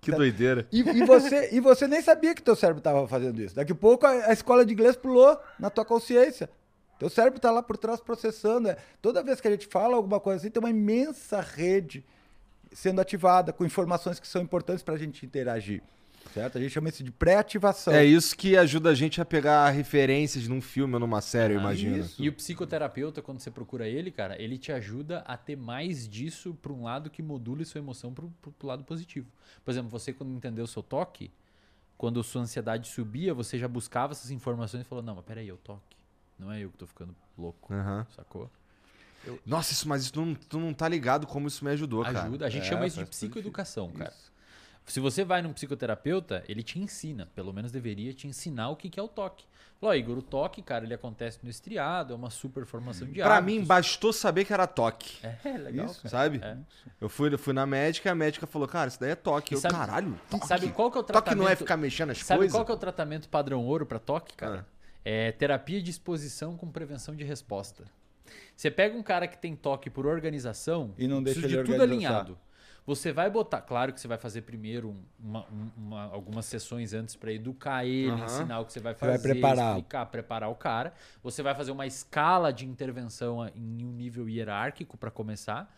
Que 0.00 0.10
doideira. 0.10 0.66
E, 0.72 0.80
e 0.80 1.04
você, 1.04 1.50
e 1.52 1.60
você 1.60 1.86
nem 1.86 2.00
sabia 2.00 2.34
que 2.34 2.42
teu 2.42 2.56
cérebro 2.56 2.78
estava 2.78 3.06
fazendo 3.06 3.40
isso. 3.40 3.54
Daqui 3.54 3.72
a 3.72 3.74
pouco 3.74 4.06
a, 4.06 4.10
a 4.10 4.32
escola 4.32 4.64
de 4.64 4.72
inglês 4.72 4.96
pulou 4.96 5.38
na 5.58 5.68
tua 5.68 5.84
consciência. 5.84 6.48
Teu 6.98 7.10
cérebro 7.10 7.36
está 7.36 7.50
lá 7.50 7.62
por 7.62 7.76
trás 7.76 8.00
processando. 8.00 8.68
É. 8.68 8.76
Toda 9.02 9.22
vez 9.22 9.40
que 9.42 9.48
a 9.48 9.50
gente 9.50 9.66
fala 9.66 9.94
alguma 9.94 10.18
coisa 10.20 10.40
assim, 10.40 10.50
tem 10.50 10.60
uma 10.60 10.70
imensa 10.70 11.40
rede 11.40 12.04
sendo 12.72 13.00
ativada 13.00 13.52
com 13.52 13.64
informações 13.64 14.18
que 14.18 14.26
são 14.26 14.40
importantes 14.40 14.82
para 14.82 14.94
a 14.94 14.98
gente 14.98 15.24
interagir. 15.24 15.82
Certo? 16.34 16.58
A 16.58 16.60
gente 16.60 16.72
chama 16.72 16.88
isso 16.88 17.04
de 17.04 17.12
pré-ativação. 17.12 17.94
É 17.94 18.04
isso 18.04 18.36
que 18.36 18.56
ajuda 18.56 18.90
a 18.90 18.94
gente 18.94 19.20
a 19.20 19.24
pegar 19.24 19.70
referências 19.70 20.48
num 20.48 20.60
filme 20.60 20.94
ou 20.94 20.98
numa 21.00 21.20
série, 21.20 21.54
eu 21.54 21.58
Ah, 21.58 21.62
imagino. 21.62 21.96
isso. 21.98 22.20
E 22.20 22.28
o 22.28 22.32
psicoterapeuta, 22.32 23.22
quando 23.22 23.38
você 23.38 23.52
procura 23.52 23.86
ele, 23.88 24.10
cara, 24.10 24.40
ele 24.42 24.58
te 24.58 24.72
ajuda 24.72 25.20
a 25.20 25.36
ter 25.36 25.56
mais 25.56 26.08
disso 26.08 26.52
para 26.60 26.72
um 26.72 26.82
lado 26.82 27.08
que 27.08 27.22
module 27.22 27.64
sua 27.64 27.78
emoção 27.78 28.12
pro, 28.12 28.28
pro, 28.42 28.50
pro 28.50 28.66
lado 28.66 28.82
positivo. 28.82 29.28
Por 29.64 29.70
exemplo, 29.70 29.88
você 29.88 30.12
quando 30.12 30.32
entendeu 30.34 30.64
o 30.64 30.66
seu 30.68 30.82
toque, 30.82 31.30
quando 31.96 32.20
sua 32.24 32.42
ansiedade 32.42 32.88
subia, 32.88 33.32
você 33.32 33.56
já 33.56 33.68
buscava 33.68 34.12
essas 34.12 34.32
informações 34.32 34.80
e 34.80 34.84
falou, 34.84 35.04
não, 35.04 35.14
mas 35.14 35.24
peraí, 35.24 35.48
é 35.48 35.52
o 35.52 35.56
toque. 35.56 35.96
Não 36.36 36.50
é 36.50 36.58
eu 36.64 36.70
que 36.70 36.78
tô 36.78 36.86
ficando 36.88 37.14
louco, 37.38 37.72
Aham. 37.72 38.04
sacou? 38.16 38.50
Nossa, 39.46 39.72
isso, 39.72 39.88
mas 39.88 40.02
isso 40.02 40.12
tu 40.12 40.24
não, 40.24 40.34
tu 40.34 40.58
não 40.58 40.74
tá 40.74 40.88
ligado 40.88 41.26
como 41.28 41.46
isso 41.46 41.64
me 41.64 41.70
ajudou, 41.70 42.02
cara. 42.02 42.24
Ajuda. 42.24 42.44
A 42.46 42.50
gente 42.50 42.64
É, 42.64 42.68
chama 42.68 42.86
isso 42.86 42.98
de 42.98 43.06
psicoeducação, 43.06 43.90
cara. 43.92 44.10
Isso. 44.10 44.33
Se 44.86 45.00
você 45.00 45.24
vai 45.24 45.40
num 45.40 45.52
psicoterapeuta, 45.52 46.44
ele 46.46 46.62
te 46.62 46.78
ensina, 46.78 47.26
pelo 47.34 47.52
menos 47.52 47.72
deveria 47.72 48.12
te 48.12 48.26
ensinar 48.28 48.68
o 48.68 48.76
que 48.76 48.90
que 48.90 49.00
é 49.00 49.02
o 49.02 49.08
toque. 49.08 49.44
Falou, 49.80 49.92
ó, 49.92 49.96
Igor, 49.96 50.18
o 50.18 50.22
toque, 50.22 50.62
cara, 50.62 50.84
ele 50.84 50.94
acontece 50.94 51.38
no 51.42 51.48
estriado, 51.50 52.12
é 52.12 52.16
uma 52.16 52.30
super 52.30 52.64
formação 52.66 53.06
de 53.08 53.14
Pra 53.20 53.36
hábitos. 53.38 53.60
mim, 53.60 53.64
bastou 53.66 54.12
saber 54.12 54.44
que 54.44 54.52
era 54.52 54.66
toque. 54.66 55.18
É, 55.44 55.56
legal. 55.58 55.86
Isso. 55.86 55.96
cara. 56.02 56.08
Sabe? 56.10 56.40
É. 56.42 56.56
Eu, 57.00 57.08
fui, 57.08 57.32
eu 57.32 57.38
fui 57.38 57.52
na 57.54 57.66
médica 57.66 58.08
e 58.08 58.12
a 58.12 58.14
médica 58.14 58.46
falou, 58.46 58.68
cara, 58.68 58.88
isso 58.88 59.00
daí 59.00 59.10
é 59.10 59.14
toque. 59.16 59.54
E 59.54 59.56
Eu, 59.56 59.60
sabe- 59.60 59.74
caralho, 59.74 60.20
toque. 60.30 60.46
Sabe 60.46 60.68
qual 60.70 60.90
que 60.90 60.98
é 60.98 61.00
o 61.00 61.02
Toque 61.02 61.12
tratamento? 61.12 61.42
não 61.42 61.48
é 61.48 61.56
ficar 61.56 61.76
mexendo 61.76 62.10
as 62.10 62.18
Sabe 62.18 62.38
coisas? 62.40 62.54
qual 62.54 62.64
que 62.64 62.70
é 62.70 62.74
o 62.74 62.78
tratamento 62.78 63.28
padrão 63.28 63.64
ouro 63.66 63.84
pra 63.86 63.98
toque, 63.98 64.34
cara? 64.36 64.66
Ah. 64.68 64.74
É 65.04 65.32
terapia 65.32 65.82
de 65.82 65.90
exposição 65.90 66.56
com 66.56 66.70
prevenção 66.70 67.14
de 67.16 67.24
resposta. 67.24 67.84
Você 68.56 68.70
pega 68.70 68.96
um 68.96 69.02
cara 69.02 69.26
que 69.26 69.36
tem 69.36 69.54
toque 69.56 69.90
por 69.90 70.06
organização 70.06 70.94
E 70.96 71.06
não 71.08 71.22
deixa 71.22 71.40
de 71.40 71.48
tudo 71.48 71.58
organizar. 71.72 71.82
alinhado. 71.82 72.38
Você 72.86 73.12
vai 73.12 73.30
botar, 73.30 73.62
claro 73.62 73.94
que 73.94 74.00
você 74.00 74.06
vai 74.06 74.18
fazer 74.18 74.42
primeiro 74.42 74.90
um- 74.90 75.02
uma- 75.18 75.46
um- 75.50 75.70
uma- 75.76 76.02
algumas 76.04 76.44
sessões 76.44 76.92
antes 76.92 77.16
para 77.16 77.32
educar 77.32 77.84
ele, 77.86 78.10
Aham. 78.10 78.24
ensinar 78.26 78.60
o 78.60 78.66
que 78.66 78.74
você 78.74 78.80
vai 78.80 78.92
vai 78.92 79.12
fazer, 79.16 79.32
preparar. 79.32 79.70
explicar, 79.70 80.06
preparar 80.06 80.50
o 80.50 80.54
cara. 80.54 80.92
Você 81.22 81.42
vai 81.42 81.54
fazer 81.54 81.70
uma 81.70 81.86
escala 81.86 82.52
de 82.52 82.66
intervenção 82.66 83.46
em 83.54 83.82
um 83.84 83.90
nível 83.92 84.28
hierárquico 84.28 84.98
para 84.98 85.10
começar. 85.10 85.74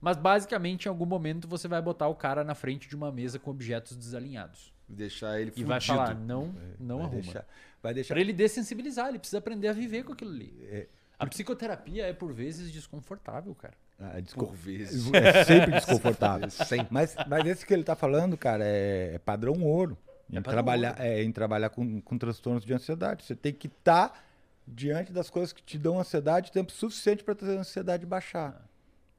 Mas 0.00 0.16
basicamente, 0.16 0.86
em 0.86 0.88
algum 0.88 1.06
momento, 1.06 1.46
você 1.46 1.68
vai 1.68 1.80
botar 1.80 2.08
o 2.08 2.14
cara 2.14 2.42
na 2.42 2.54
frente 2.56 2.88
de 2.88 2.96
uma 2.96 3.10
mesa 3.12 3.38
com 3.38 3.50
objetos 3.52 3.96
desalinhados. 3.96 4.72
Deixar 4.88 5.40
ele 5.40 5.52
E 5.54 5.62
vai 5.62 5.80
falar, 5.80 6.14
não, 6.14 6.54
não 6.80 6.98
vai 6.98 7.06
arruma. 7.06 7.22
deixar, 7.22 7.46
vai 7.82 7.94
deixar 7.94 8.14
Pra 8.14 8.20
ele 8.20 8.32
dessensibilizar, 8.32 9.08
ele 9.08 9.18
precisa 9.18 9.38
aprender 9.38 9.68
a 9.68 9.72
viver 9.72 10.02
com 10.04 10.12
aquilo 10.12 10.30
ali. 10.32 10.58
É. 10.70 10.86
A 11.18 11.26
psicoterapia 11.26 12.06
é, 12.06 12.12
por 12.12 12.32
vezes, 12.32 12.70
desconfortável, 12.72 13.54
cara. 13.54 13.74
Ah. 13.98 14.16
Por 14.34 14.54
vezes. 14.54 15.12
É 15.12 15.44
sempre 15.44 15.72
desconfortável. 15.72 16.48
Sempre. 16.50 16.86
Mas, 16.90 17.16
mas 17.26 17.46
esse 17.46 17.66
que 17.66 17.72
ele 17.74 17.82
está 17.82 17.96
falando, 17.96 18.36
cara, 18.36 18.64
é, 18.64 19.14
é 19.14 19.18
padrão 19.18 19.60
ouro. 19.62 19.98
Em 20.30 20.36
É 20.36 20.40
padrão 20.40 20.52
trabalhar, 20.52 20.90
ouro. 20.90 21.02
é, 21.02 21.22
em 21.22 21.32
trabalhar 21.32 21.70
com, 21.70 22.00
com 22.00 22.16
transtornos 22.16 22.64
de 22.64 22.72
ansiedade. 22.72 23.24
Você 23.24 23.34
tem 23.34 23.52
que 23.52 23.66
estar 23.66 24.24
diante 24.66 25.12
das 25.12 25.28
coisas 25.30 25.52
que 25.52 25.62
te 25.62 25.78
dão 25.78 25.98
ansiedade 25.98 26.52
tempo 26.52 26.70
suficiente 26.70 27.24
para 27.24 27.34
a 27.34 27.58
ansiedade 27.58 28.06
baixar. 28.06 28.62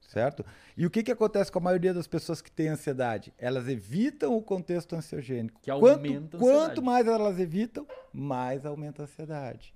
Certo? 0.00 0.44
E 0.76 0.84
o 0.84 0.90
que, 0.90 1.04
que 1.04 1.12
acontece 1.12 1.52
com 1.52 1.58
a 1.60 1.62
maioria 1.62 1.94
das 1.94 2.06
pessoas 2.08 2.40
que 2.42 2.50
têm 2.50 2.68
ansiedade? 2.68 3.32
Elas 3.38 3.68
evitam 3.68 4.36
o 4.36 4.42
contexto 4.42 4.96
ansiogênico. 4.96 5.60
Que 5.60 5.70
quanto, 5.70 5.98
aumenta 5.98 6.36
a 6.36 6.40
quanto 6.40 6.82
mais 6.82 7.06
elas 7.06 7.38
evitam, 7.38 7.86
mais 8.12 8.66
aumenta 8.66 9.02
a 9.02 9.04
ansiedade. 9.04 9.72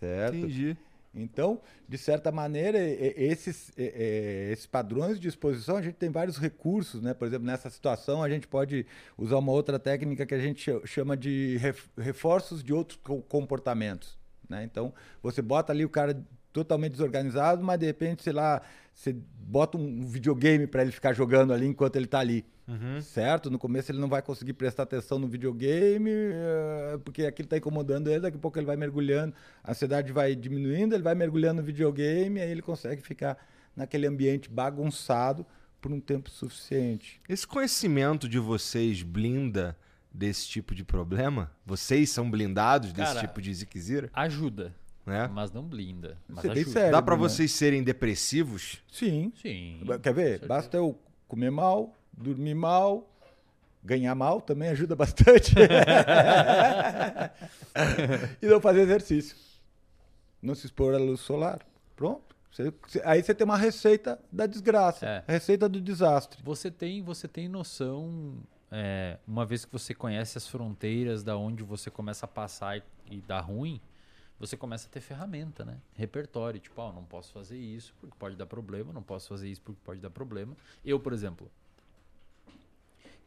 Certo? 0.00 0.36
Entendi. 0.36 0.76
Então, 1.14 1.60
de 1.88 1.96
certa 1.96 2.30
maneira, 2.30 2.78
esses, 2.78 3.72
esses 3.76 4.66
padrões 4.66 5.18
de 5.18 5.26
exposição, 5.26 5.76
a 5.76 5.82
gente 5.82 5.94
tem 5.94 6.10
vários 6.10 6.36
recursos, 6.36 7.00
né? 7.02 7.14
Por 7.14 7.26
exemplo, 7.26 7.46
nessa 7.46 7.70
situação, 7.70 8.22
a 8.22 8.28
gente 8.28 8.46
pode 8.46 8.86
usar 9.16 9.38
uma 9.38 9.50
outra 9.52 9.78
técnica 9.78 10.26
que 10.26 10.34
a 10.34 10.38
gente 10.38 10.62
cha- 10.62 10.86
chama 10.86 11.16
de 11.16 11.56
ref- 11.56 11.88
reforços 11.96 12.62
de 12.62 12.72
outros 12.72 12.98
co- 13.02 13.22
comportamentos, 13.22 14.18
né? 14.48 14.62
Então, 14.64 14.92
você 15.22 15.40
bota 15.42 15.72
ali 15.72 15.84
o 15.84 15.88
cara 15.88 16.22
totalmente 16.52 16.92
desorganizado, 16.92 17.64
mas 17.64 17.78
de 17.78 17.86
repente, 17.86 18.22
sei 18.22 18.32
lá, 18.32 18.62
você 18.98 19.14
bota 19.14 19.78
um 19.78 20.04
videogame 20.04 20.66
para 20.66 20.82
ele 20.82 20.90
ficar 20.90 21.12
jogando 21.12 21.52
ali 21.52 21.66
enquanto 21.66 21.94
ele 21.94 22.06
está 22.06 22.18
ali. 22.18 22.44
Certo? 23.00 23.48
No 23.48 23.56
começo 23.56 23.92
ele 23.92 24.00
não 24.00 24.08
vai 24.08 24.20
conseguir 24.20 24.54
prestar 24.54 24.82
atenção 24.82 25.20
no 25.20 25.28
videogame, 25.28 26.10
eh, 26.10 26.98
porque 27.04 27.24
aquilo 27.24 27.46
está 27.46 27.56
incomodando 27.56 28.08
ele, 28.10 28.20
daqui 28.20 28.36
a 28.36 28.40
pouco 28.40 28.58
ele 28.58 28.66
vai 28.66 28.76
mergulhando, 28.76 29.34
a 29.62 29.70
ansiedade 29.70 30.12
vai 30.12 30.34
diminuindo, 30.34 30.94
ele 30.94 31.02
vai 31.02 31.14
mergulhando 31.14 31.62
no 31.62 31.66
videogame, 31.66 32.40
aí 32.40 32.50
ele 32.50 32.60
consegue 32.60 33.00
ficar 33.00 33.38
naquele 33.74 34.06
ambiente 34.06 34.50
bagunçado 34.50 35.46
por 35.80 35.92
um 35.92 36.00
tempo 36.00 36.28
suficiente. 36.28 37.20
Esse 37.28 37.46
conhecimento 37.46 38.28
de 38.28 38.40
vocês 38.40 39.04
blinda 39.04 39.78
desse 40.12 40.48
tipo 40.48 40.74
de 40.74 40.82
problema? 40.82 41.52
Vocês 41.64 42.10
são 42.10 42.28
blindados 42.28 42.92
desse 42.92 43.14
Cara, 43.14 43.26
tipo 43.26 43.40
de 43.40 43.54
ziquezira? 43.54 44.10
Ajuda, 44.12 44.74
Né? 45.08 45.28
mas 45.32 45.50
não 45.52 45.62
blinda. 45.64 46.18
Mas 46.28 46.42
Você 46.42 46.50
tem 46.50 46.64
cérebro, 46.64 46.92
Dá 46.92 47.02
pra 47.02 47.14
né? 47.16 47.20
vocês 47.20 47.50
serem 47.52 47.82
depressivos? 47.82 48.82
Sim. 48.90 49.32
Sim. 49.40 49.80
Quer 50.02 50.14
ver? 50.14 50.46
Basta 50.46 50.76
eu 50.76 50.98
comer 51.26 51.50
mal, 51.50 51.94
dormir 52.12 52.54
mal, 52.54 53.08
Ganhar 53.82 54.14
mal 54.14 54.40
também 54.40 54.68
ajuda 54.70 54.96
bastante. 54.96 55.54
e 58.42 58.46
não 58.46 58.60
fazer 58.60 58.80
exercício. 58.82 59.36
Não 60.42 60.54
se 60.54 60.66
expor 60.66 60.94
à 60.94 60.98
luz 60.98 61.20
solar. 61.20 61.60
Pronto. 61.96 62.36
Você- 62.50 62.72
aí 63.04 63.22
você 63.22 63.34
tem 63.34 63.44
uma 63.44 63.56
receita 63.56 64.18
da 64.32 64.46
desgraça. 64.46 65.06
É. 65.06 65.24
a 65.26 65.32
Receita 65.32 65.68
do 65.68 65.80
desastre. 65.80 66.42
Você 66.42 66.70
tem, 66.70 67.02
você 67.02 67.28
tem 67.28 67.48
noção, 67.48 68.34
é, 68.70 69.18
uma 69.26 69.46
vez 69.46 69.64
que 69.64 69.72
você 69.72 69.94
conhece 69.94 70.36
as 70.36 70.46
fronteiras 70.48 71.22
da 71.22 71.36
onde 71.36 71.62
você 71.62 71.90
começa 71.90 72.26
a 72.26 72.28
passar 72.28 72.78
e, 72.78 72.82
e 73.10 73.20
dá 73.20 73.40
ruim, 73.40 73.80
você 74.38 74.56
começa 74.56 74.86
a 74.88 74.90
ter 74.90 75.00
ferramenta, 75.00 75.64
né? 75.64 75.80
Repertório, 75.94 76.60
tipo, 76.60 76.80
ó, 76.80 76.92
não 76.92 77.04
posso 77.04 77.32
fazer 77.32 77.58
isso 77.58 77.94
porque 78.00 78.14
pode 78.18 78.36
dar 78.36 78.46
problema, 78.46 78.92
não 78.92 79.02
posso 79.02 79.28
fazer 79.28 79.48
isso 79.50 79.60
porque 79.62 79.80
pode 79.84 80.00
dar 80.00 80.10
problema. 80.10 80.56
Eu, 80.84 81.00
por 81.00 81.12
exemplo, 81.12 81.50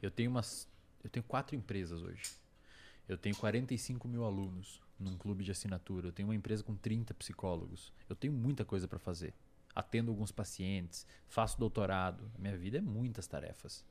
eu 0.02 0.10
tenho 0.10 0.32
umas, 0.32 0.68
eu 1.04 1.10
tenho 1.10 1.24
quatro 1.24 1.56
empresas 1.56 2.02
hoje. 2.02 2.22
Eu 3.08 3.18
tenho 3.18 3.36
45 3.36 4.08
mil 4.08 4.24
alunos 4.24 4.80
num 4.98 5.18
clube 5.18 5.44
de 5.44 5.52
assinatura. 5.52 6.08
Eu 6.08 6.12
tenho 6.12 6.30
uma 6.30 6.36
empresa 6.36 6.64
com 6.64 6.76
30 6.76 7.14
psicólogos. 7.16 7.92
Eu 8.08 8.16
tenho 8.16 8.32
muita 8.34 8.64
coisa 8.64 8.88
para 8.88 9.00
fazer. 9.00 9.34
Atendo 9.76 10.12
alguns 10.12 10.32
pacientes, 10.32 11.06
faço 11.28 11.60
doutorado. 11.60 12.32
Minha 12.38 12.56
vida 12.58 12.78
é 12.78 12.82
muitas 12.82 13.28
tarefas. 13.28 13.84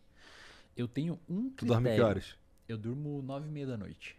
Eu 0.77 0.89
tenho 0.89 1.19
um 1.29 1.51
Tu 1.51 1.67
dorme 1.67 1.85
que 1.85 1.91
critério. 1.91 2.07
horas? 2.07 2.37
Eu 2.69 2.79
durmo 2.79 3.21
9 3.23 3.47
e 3.49 3.51
meia 3.51 3.67
da 3.67 3.77
noite. 3.77 4.17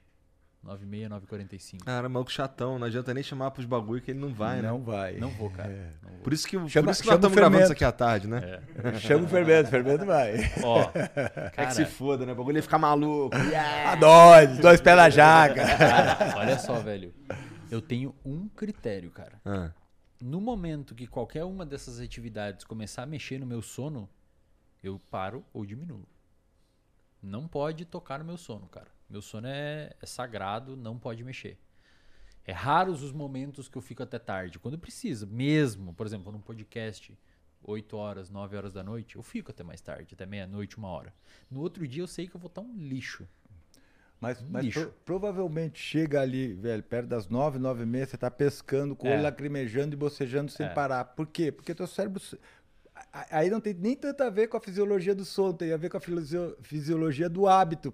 9 0.63 0.83
e 0.83 0.88
meia, 0.88 1.09
9 1.09 1.25
e 1.25 1.27
45. 1.27 1.85
Cara, 1.85 2.07
maluco 2.07 2.31
chatão. 2.31 2.77
Não 2.77 2.85
adianta 2.85 3.11
nem 3.15 3.23
chamar 3.23 3.49
pros 3.49 3.65
bagulho 3.65 3.99
que 4.01 4.11
ele 4.11 4.19
não 4.19 4.31
vai, 4.31 4.61
né? 4.61 4.67
não 4.67 4.83
vai. 4.83 5.17
Não 5.17 5.29
vou, 5.31 5.49
cara. 5.49 5.95
Não 6.03 6.11
vou. 6.11 6.19
Por 6.19 6.31
isso 6.33 6.47
que, 6.47 6.51
Chama- 6.51 6.65
por 6.65 6.69
isso 6.69 7.01
que 7.01 7.07
chama 7.09 7.17
nós 7.17 7.25
estamos 7.25 7.25
o 7.25 7.35
gravando 7.35 7.39
fermento. 7.57 7.63
isso 7.63 7.71
aqui 7.73 7.83
à 7.83 7.91
tarde, 7.91 8.27
né? 8.27 8.61
É. 8.83 8.93
Chama 8.99 9.25
o 9.25 9.27
fermento, 9.27 9.67
o 9.67 9.71
fermento 9.71 10.05
vai. 10.05 10.35
Ó, 10.63 10.81
É 10.95 11.49
que 11.49 11.55
cara, 11.55 11.71
se 11.71 11.83
foda, 11.85 12.25
né? 12.27 12.33
O 12.33 12.35
bagulho 12.35 12.57
ia 12.57 12.61
ficar 12.63 12.77
maluco. 12.77 13.35
A 13.35 13.95
dois, 13.95 14.59
dois 14.59 14.79
pés 14.79 14.95
na 14.95 15.09
jaca. 15.09 15.65
cara, 15.77 16.38
olha 16.38 16.59
só, 16.59 16.75
velho. 16.79 17.11
Eu 17.71 17.81
tenho 17.81 18.13
um 18.23 18.47
critério, 18.49 19.09
cara. 19.09 19.41
Ah, 19.43 19.71
No 20.21 20.39
momento 20.39 20.93
que 20.93 21.07
qualquer 21.07 21.43
uma 21.43 21.65
dessas 21.65 21.99
atividades 21.99 22.65
começar 22.65 23.01
a 23.01 23.05
mexer 23.07 23.39
no 23.39 23.47
meu 23.47 23.63
sono, 23.63 24.07
eu 24.83 25.01
paro 25.09 25.43
ou 25.51 25.65
diminuo. 25.65 26.05
Não 27.21 27.47
pode 27.47 27.83
tocar 27.85 28.19
no 28.19 28.25
meu 28.25 28.38
sono, 28.38 28.67
cara. 28.67 28.88
Meu 29.11 29.21
sono 29.21 29.47
é, 29.47 29.93
é 30.01 30.05
sagrado, 30.05 30.75
não 30.77 30.97
pode 30.97 31.23
mexer. 31.23 31.57
É 32.45 32.53
raros 32.53 33.03
os 33.03 33.11
momentos 33.11 33.67
que 33.67 33.77
eu 33.77 33.81
fico 33.81 34.01
até 34.01 34.17
tarde. 34.17 34.57
Quando 34.57 34.79
precisa, 34.79 35.25
mesmo, 35.25 35.93
por 35.93 36.07
exemplo, 36.07 36.31
num 36.31 36.39
podcast, 36.39 37.15
8 37.63 37.95
horas, 37.97 38.29
9 38.29 38.55
horas 38.57 38.73
da 38.73 38.81
noite, 38.83 39.17
eu 39.17 39.21
fico 39.21 39.51
até 39.51 39.63
mais 39.63 39.81
tarde, 39.81 40.13
até 40.15 40.25
meia-noite, 40.25 40.77
uma 40.77 40.88
hora. 40.88 41.13
No 41.49 41.59
outro 41.59 41.88
dia 41.88 42.01
eu 42.01 42.07
sei 42.07 42.25
que 42.27 42.35
eu 42.35 42.39
vou 42.39 42.47
estar 42.47 42.61
um 42.61 42.73
lixo. 42.77 43.27
Mas, 44.19 44.39
mas 44.49 44.63
Lixo. 44.65 44.79
pro- 44.81 44.91
provavelmente 45.03 45.79
chega 45.79 46.21
ali, 46.21 46.53
velho, 46.53 46.83
perto 46.83 47.07
das 47.07 47.27
nove, 47.27 47.57
nove 47.59 47.83
e 47.83 47.85
meia, 47.88 48.05
você 48.05 48.17
tá 48.17 48.29
pescando, 48.31 48.95
com 48.95 49.07
o 49.07 49.09
É. 49.09 49.15
olho 49.15 49.23
lacrimejando 49.23 49.93
e 49.95 49.97
bocejando 49.97 50.51
sem 50.51 50.67
É. 50.67 50.69
parar. 50.69 51.03
Por 51.05 51.25
quê? 51.27 51.51
Porque 51.51 51.73
teu 51.75 51.88
cérebro... 51.88 52.21
Aí 53.31 53.49
não 53.49 53.59
tem 53.59 53.73
nem 53.73 53.95
tanto 53.95 54.21
a 54.21 54.29
ver 54.29 54.47
com 54.47 54.55
a 54.57 54.61
fisiologia 54.61 55.15
do 55.15 55.25
sono, 55.25 55.55
tem 55.55 55.73
a 55.73 55.77
ver 55.77 55.89
com 55.89 55.97
a 55.97 55.99
fisio- 55.99 56.55
fisiologia 56.61 57.27
do 57.27 57.47
hábito. 57.47 57.91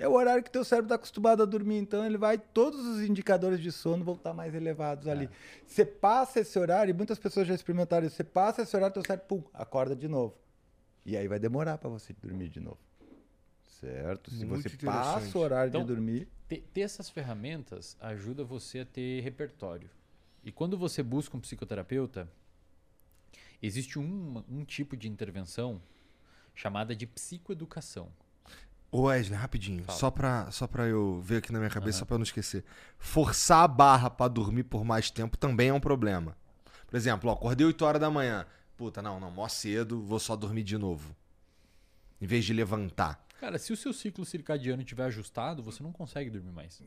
É 0.00 0.08
o 0.08 0.12
horário 0.12 0.42
que 0.42 0.50
teu 0.50 0.64
cérebro 0.64 0.86
está 0.86 0.94
acostumado 0.94 1.42
a 1.42 1.44
dormir, 1.44 1.76
então 1.76 2.06
ele 2.06 2.16
vai, 2.16 2.38
todos 2.38 2.80
os 2.86 3.02
indicadores 3.02 3.60
de 3.60 3.70
sono 3.70 4.02
vão 4.02 4.14
estar 4.14 4.32
mais 4.32 4.54
elevados 4.54 5.06
ali. 5.06 5.26
É. 5.26 5.30
Você 5.66 5.84
passa 5.84 6.40
esse 6.40 6.58
horário, 6.58 6.90
e 6.90 6.94
muitas 6.94 7.18
pessoas 7.18 7.46
já 7.46 7.54
experimentaram 7.54 8.06
isso, 8.06 8.16
você 8.16 8.24
passa 8.24 8.62
esse 8.62 8.74
horário, 8.74 8.94
teu 8.94 9.02
cérebro, 9.06 9.26
pum, 9.28 9.42
acorda 9.52 9.94
de 9.94 10.08
novo. 10.08 10.34
E 11.04 11.18
aí 11.18 11.28
vai 11.28 11.38
demorar 11.38 11.76
para 11.76 11.90
você 11.90 12.14
dormir 12.14 12.48
de 12.48 12.60
novo. 12.60 12.78
Certo? 13.68 14.30
Se 14.30 14.46
Muito 14.46 14.70
você 14.70 14.74
passa 14.86 15.36
o 15.36 15.40
horário 15.42 15.68
Então, 15.68 15.82
de 15.82 15.88
dormir, 15.88 16.26
Ter, 16.48 16.62
ter 16.72 16.80
essas 16.80 17.10
ferramentas 17.10 17.94
ajuda 18.00 18.42
você 18.42 18.80
a 18.80 18.86
ter 18.86 19.20
repertório. 19.20 19.90
E 20.42 20.50
quando 20.50 20.78
você 20.78 21.02
busca 21.02 21.36
um 21.36 21.40
psicoterapeuta, 21.40 22.26
existe 23.60 23.98
um, 23.98 24.42
um 24.48 24.64
tipo 24.64 24.96
de 24.96 25.08
intervenção 25.08 25.82
chamada 26.54 26.96
de 26.96 27.06
psicoeducação. 27.06 28.10
Ô 28.92 29.02
Wesley, 29.02 29.38
rapidinho, 29.38 29.84
Fala. 29.84 29.98
só 29.98 30.10
pra, 30.10 30.50
só 30.50 30.66
pra 30.66 30.86
eu 30.86 31.20
ver 31.22 31.36
aqui 31.36 31.52
na 31.52 31.58
minha 31.60 31.70
cabeça, 31.70 31.98
só 32.00 32.04
pra 32.04 32.14
eu 32.14 32.18
não 32.18 32.24
esquecer. 32.24 32.64
Forçar 32.98 33.62
a 33.62 33.68
barra 33.68 34.10
pra 34.10 34.26
dormir 34.26 34.64
por 34.64 34.84
mais 34.84 35.10
tempo 35.10 35.36
também 35.36 35.68
é 35.68 35.72
um 35.72 35.78
problema. 35.80 36.36
Por 36.88 36.96
exemplo, 36.96 37.30
ó, 37.30 37.34
acordei 37.34 37.64
8 37.66 37.84
horas 37.84 38.00
da 38.00 38.10
manhã. 38.10 38.44
Puta, 38.76 39.00
não, 39.00 39.20
não, 39.20 39.30
mó 39.30 39.46
cedo, 39.46 40.02
vou 40.02 40.18
só 40.18 40.34
dormir 40.34 40.64
de 40.64 40.76
novo. 40.76 41.14
Em 42.20 42.26
vez 42.26 42.44
de 42.44 42.52
levantar. 42.52 43.24
Cara, 43.38 43.58
se 43.58 43.72
o 43.72 43.76
seu 43.76 43.92
ciclo 43.92 44.24
circadiano 44.24 44.82
estiver 44.82 45.04
ajustado, 45.04 45.62
você 45.62 45.82
não 45.82 45.92
consegue 45.92 46.28
dormir 46.28 46.50
mais. 46.52 46.82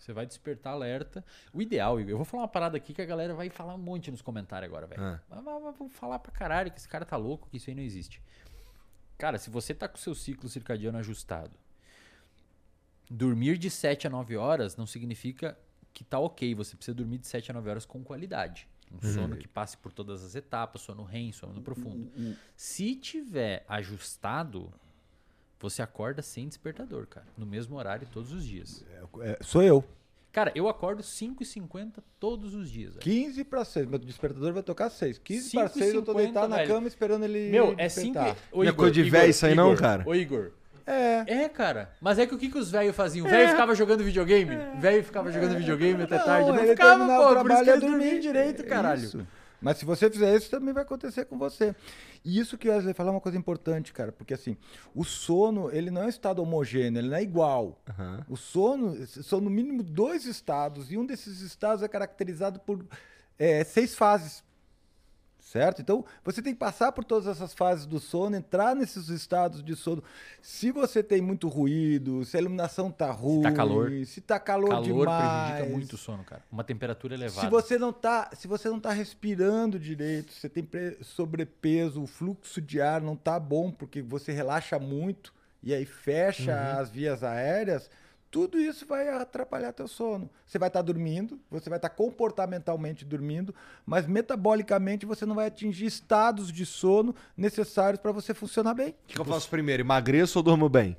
Você 0.00 0.12
vai 0.12 0.26
despertar 0.26 0.72
alerta. 0.72 1.24
O 1.52 1.62
ideal, 1.62 2.00
Igor, 2.00 2.10
eu 2.12 2.16
vou 2.16 2.24
falar 2.24 2.42
uma 2.44 2.48
parada 2.48 2.76
aqui 2.76 2.92
que 2.92 3.00
a 3.02 3.06
galera 3.06 3.34
vai 3.34 3.48
falar 3.50 3.74
um 3.74 3.78
monte 3.78 4.10
nos 4.10 4.20
comentários 4.22 4.68
agora, 4.68 4.86
velho. 4.86 5.00
Ah. 5.00 5.20
Mas- 5.28 5.44
mas 5.44 5.76
vamos 5.78 5.92
falar 5.92 6.18
pra 6.18 6.32
caralho 6.32 6.72
que 6.72 6.78
esse 6.78 6.88
cara 6.88 7.04
tá 7.04 7.16
louco, 7.16 7.48
que 7.50 7.58
isso 7.58 7.70
aí 7.70 7.76
não 7.76 7.82
existe. 7.82 8.20
Cara, 9.22 9.38
se 9.38 9.50
você 9.50 9.72
tá 9.72 9.86
com 9.86 9.94
o 9.94 10.00
seu 10.00 10.16
ciclo 10.16 10.48
circadiano 10.48 10.98
ajustado, 10.98 11.52
dormir 13.08 13.56
de 13.56 13.70
7 13.70 14.08
a 14.08 14.10
9 14.10 14.36
horas 14.36 14.74
não 14.74 14.84
significa 14.84 15.56
que 15.94 16.02
tá 16.02 16.18
ok. 16.18 16.52
Você 16.56 16.74
precisa 16.74 16.96
dormir 16.96 17.18
de 17.18 17.28
7 17.28 17.52
a 17.52 17.54
9 17.54 17.70
horas 17.70 17.86
com 17.86 18.02
qualidade. 18.02 18.66
Um 18.92 19.00
sono 19.00 19.36
que 19.36 19.46
passe 19.46 19.76
por 19.76 19.92
todas 19.92 20.24
as 20.24 20.34
etapas, 20.34 20.82
sono 20.82 21.04
REM, 21.04 21.30
sono 21.30 21.62
profundo. 21.62 22.10
Se 22.56 22.96
tiver 22.96 23.64
ajustado, 23.68 24.74
você 25.60 25.82
acorda 25.82 26.20
sem 26.20 26.48
despertador, 26.48 27.06
cara. 27.06 27.28
No 27.38 27.46
mesmo 27.46 27.76
horário 27.76 28.08
todos 28.10 28.32
os 28.32 28.44
dias. 28.44 28.84
é, 29.20 29.38
sou 29.40 29.62
eu. 29.62 29.84
Cara, 30.32 30.50
eu 30.54 30.66
acordo 30.66 31.02
5h50 31.02 31.96
todos 32.18 32.54
os 32.54 32.70
dias. 32.70 32.94
velho. 32.94 33.00
15 33.02 33.44
para 33.44 33.64
6. 33.64 33.86
Meu 33.86 33.98
despertador 33.98 34.52
vai 34.52 34.62
tocar 34.62 34.88
6. 34.88 35.18
15 35.18 35.42
Cinco 35.50 35.62
para 35.64 35.70
e 35.76 35.78
6 35.82 35.94
eu 35.94 36.02
tô 36.02 36.12
50, 36.12 36.24
deitado 36.24 36.48
na 36.48 36.56
velho. 36.56 36.68
cama 36.68 36.88
esperando 36.88 37.24
ele 37.24 37.50
Meu, 37.50 37.74
é 37.76 37.88
5 37.88 38.12
despertar. 38.14 38.36
Não 38.54 38.62
é 38.64 38.72
coisa 38.72 38.92
de 38.92 39.02
véio 39.10 39.30
isso 39.30 39.44
aí 39.44 39.54
não, 39.54 39.74
cara? 39.76 40.02
Ô, 40.06 40.14
Igor. 40.14 40.52
É. 40.86 41.44
É, 41.44 41.48
cara. 41.48 41.92
Mas 42.00 42.18
é 42.18 42.26
que 42.26 42.34
o 42.34 42.38
que, 42.38 42.48
que 42.48 42.58
os 42.58 42.70
velhos 42.70 42.96
faziam? 42.96 43.26
O 43.26 43.30
velho 43.30 43.50
ficava 43.50 43.74
jogando 43.74 44.02
videogame? 44.02 44.56
O 44.76 44.80
velho 44.80 45.04
ficava 45.04 45.30
jogando 45.30 45.56
videogame 45.56 46.02
até 46.02 46.18
tarde? 46.18 46.48
Não 46.48 46.58
ele 46.58 46.68
ficava, 46.68 47.06
pô. 47.06 47.12
o 47.12 47.16
Por 47.16 47.22
isso 47.22 47.32
trabalho 47.44 47.64
que 47.64 47.70
é 47.70 47.72
ele 47.74 47.86
dormia 47.86 48.20
direito, 48.20 48.62
É 48.62 48.64
caralho. 48.64 49.02
isso. 49.04 49.26
Mas 49.62 49.78
se 49.78 49.84
você 49.84 50.10
fizer 50.10 50.34
isso, 50.36 50.50
também 50.50 50.74
vai 50.74 50.82
acontecer 50.82 51.24
com 51.24 51.38
você. 51.38 51.74
E 52.24 52.38
isso 52.38 52.58
que 52.58 52.68
o 52.68 52.72
Wesley 52.72 52.92
falou 52.92 53.12
é 53.12 53.14
uma 53.14 53.20
coisa 53.20 53.38
importante, 53.38 53.92
cara, 53.92 54.10
porque 54.10 54.34
assim, 54.34 54.56
o 54.94 55.04
sono, 55.04 55.70
ele 55.70 55.90
não 55.90 56.02
é 56.02 56.06
um 56.06 56.08
estado 56.08 56.42
homogêneo, 56.42 57.00
ele 57.00 57.08
não 57.08 57.16
é 57.16 57.22
igual. 57.22 57.80
Aham. 57.88 58.26
O 58.28 58.36
sono 58.36 59.06
são 59.06 59.40
no 59.40 59.48
mínimo 59.48 59.82
dois 59.82 60.26
estados, 60.26 60.90
e 60.90 60.98
um 60.98 61.06
desses 61.06 61.40
estados 61.40 61.82
é 61.82 61.88
caracterizado 61.88 62.60
por 62.60 62.84
é, 63.38 63.62
seis 63.64 63.94
fases. 63.94 64.42
Certo? 65.52 65.82
Então, 65.82 66.02
você 66.24 66.40
tem 66.40 66.54
que 66.54 66.58
passar 66.58 66.92
por 66.92 67.04
todas 67.04 67.26
essas 67.26 67.52
fases 67.52 67.84
do 67.84 68.00
sono, 68.00 68.34
entrar 68.34 68.74
nesses 68.74 69.10
estados 69.10 69.62
de 69.62 69.76
sono. 69.76 70.02
Se 70.40 70.72
você 70.72 71.02
tem 71.02 71.20
muito 71.20 71.46
ruído, 71.46 72.24
se 72.24 72.38
a 72.38 72.40
iluminação 72.40 72.90
tá 72.90 73.10
ruim, 73.10 73.42
tá 73.42 73.52
calor. 73.52 73.92
se 74.06 74.22
tá 74.22 74.40
calor, 74.40 74.70
Calor 74.70 74.84
demais. 74.84 75.50
prejudica 75.52 75.76
muito 75.76 75.92
o 75.92 75.98
sono, 75.98 76.24
cara. 76.24 76.42
Uma 76.50 76.64
temperatura 76.64 77.12
elevada. 77.12 77.42
Se 77.42 77.50
você 77.50 77.76
não 77.76 77.92
tá, 77.92 78.30
se 78.32 78.48
você 78.48 78.70
não 78.70 78.80
tá 78.80 78.92
respirando 78.92 79.78
direito, 79.78 80.32
você 80.32 80.48
tem 80.48 80.66
sobrepeso, 81.02 82.02
o 82.02 82.06
fluxo 82.06 82.58
de 82.58 82.80
ar 82.80 83.02
não 83.02 83.14
tá 83.14 83.38
bom 83.38 83.70
porque 83.70 84.00
você 84.00 84.32
relaxa 84.32 84.78
muito 84.78 85.34
e 85.62 85.74
aí 85.74 85.84
fecha 85.84 86.78
as 86.80 86.88
vias 86.88 87.22
aéreas, 87.22 87.90
tudo 88.32 88.58
isso 88.58 88.86
vai 88.86 89.10
atrapalhar 89.10 89.74
teu 89.74 89.86
sono. 89.86 90.28
Você 90.46 90.58
vai 90.58 90.70
estar 90.70 90.80
dormindo, 90.80 91.38
você 91.50 91.68
vai 91.68 91.76
estar 91.76 91.90
comportamentalmente 91.90 93.04
dormindo, 93.04 93.54
mas 93.84 94.06
metabolicamente 94.06 95.04
você 95.04 95.26
não 95.26 95.34
vai 95.34 95.48
atingir 95.48 95.84
estados 95.84 96.50
de 96.50 96.64
sono 96.64 97.14
necessários 97.36 98.00
para 98.00 98.10
você 98.10 98.32
funcionar 98.32 98.72
bem. 98.72 98.88
O 98.88 98.94
que, 99.06 99.14
que 99.16 99.20
eu 99.20 99.24
faço 99.26 99.50
primeiro? 99.50 99.82
Emagreço 99.82 100.38
ou 100.38 100.42
durmo 100.42 100.66
bem? 100.70 100.96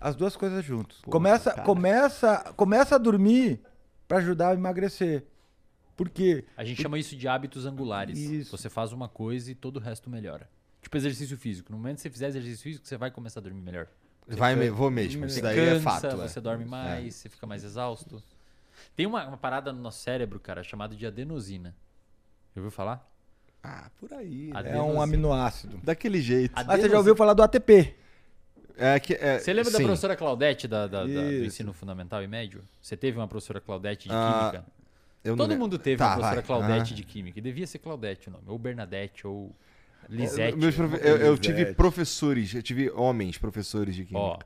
As 0.00 0.16
duas 0.16 0.34
coisas 0.34 0.64
juntas. 0.64 1.00
começa, 1.02 1.52
começa, 1.62 2.52
começa 2.56 2.96
a 2.96 2.98
dormir 2.98 3.60
para 4.08 4.18
ajudar 4.18 4.50
a 4.50 4.54
emagrecer. 4.54 5.24
Por 5.96 6.08
quê? 6.08 6.44
A 6.56 6.64
gente 6.64 6.82
chama 6.82 6.98
isso 6.98 7.14
de 7.14 7.28
hábitos 7.28 7.66
angulares. 7.66 8.18
Isso. 8.18 8.56
Você 8.56 8.68
faz 8.68 8.92
uma 8.92 9.08
coisa 9.08 9.48
e 9.48 9.54
todo 9.54 9.76
o 9.76 9.80
resto 9.80 10.10
melhora. 10.10 10.50
Tipo 10.82 10.96
exercício 10.96 11.38
físico. 11.38 11.70
No 11.70 11.78
momento 11.78 11.98
que 11.98 12.02
você 12.02 12.10
fizer 12.10 12.26
exercício 12.26 12.64
físico, 12.64 12.84
você 12.84 12.96
vai 12.96 13.12
começar 13.12 13.38
a 13.38 13.42
dormir 13.44 13.62
melhor. 13.62 13.86
Vai, 14.26 14.54
me- 14.56 14.70
vou 14.70 14.90
mesmo. 14.90 15.26
Isso 15.26 15.42
daí 15.42 15.56
cansa, 15.56 15.76
é 15.76 15.80
fato. 15.80 16.06
é. 16.06 16.28
você 16.28 16.40
dorme 16.40 16.64
mais, 16.64 17.14
você 17.14 17.28
fica 17.28 17.46
mais 17.46 17.62
exausto. 17.64 18.22
Tem 18.96 19.06
uma, 19.06 19.26
uma 19.26 19.36
parada 19.36 19.72
no 19.72 19.80
nosso 19.80 20.00
cérebro, 20.00 20.38
cara, 20.40 20.62
chamada 20.62 20.94
de 20.96 21.06
adenosina. 21.06 21.74
Já 22.54 22.60
ouviu 22.60 22.70
falar? 22.70 23.06
Ah, 23.62 23.90
por 23.98 24.12
aí. 24.14 24.50
A- 24.54 24.62
né? 24.62 24.70
É 24.70 24.74
um 24.74 24.80
Adenosina. 24.80 25.02
aminoácido. 25.04 25.80
Daquele 25.82 26.20
jeito. 26.20 26.52
A- 26.52 26.56
Mas 26.56 26.64
você 26.64 26.68
já 26.68 26.72
Adenosina. 26.74 26.98
ouviu 26.98 27.16
falar 27.16 27.34
do 27.34 27.42
ATP? 27.42 27.94
É 28.76 28.98
que, 28.98 29.14
é, 29.14 29.38
Você 29.38 29.52
lembra 29.52 29.70
da 29.70 29.78
sim. 29.78 29.84
professora 29.84 30.16
Claudete 30.16 30.66
da, 30.66 30.86
da- 30.88 31.00
da- 31.00 31.06
do 31.06 31.44
ensino 31.44 31.72
fundamental 31.72 32.22
e 32.22 32.26
médio? 32.26 32.62
Você 32.82 32.96
teve 32.96 33.16
uma 33.18 33.28
professora 33.28 33.60
Claudete 33.60 34.08
de 34.08 34.14
Ah, 34.14 34.50
química? 34.50 35.36
Todo 35.36 35.56
mundo 35.56 35.78
teve 35.78 35.96
Tá, 35.96 36.06
uma 36.08 36.14
professora 36.16 36.42
vai. 36.42 36.44
Claudete 36.46 36.92
Ah. 36.92 36.96
de 36.96 37.04
química. 37.04 37.38
E 37.38 37.42
devia 37.42 37.66
ser 37.66 37.78
Claudete 37.78 38.28
o 38.28 38.32
nome. 38.32 38.44
Ou 38.48 38.58
Bernadette, 38.58 39.26
ou 39.26 39.54
Lisete. 40.08 40.56
Meus 40.56 40.74
profe- 40.74 40.96
eu, 41.02 41.16
eu 41.16 41.38
tive 41.38 41.74
professores, 41.74 42.54
eu 42.54 42.62
tive 42.62 42.90
homens 42.90 43.38
professores 43.38 43.94
de 43.94 44.04
química. 44.04 44.18
Ó, 44.18 44.38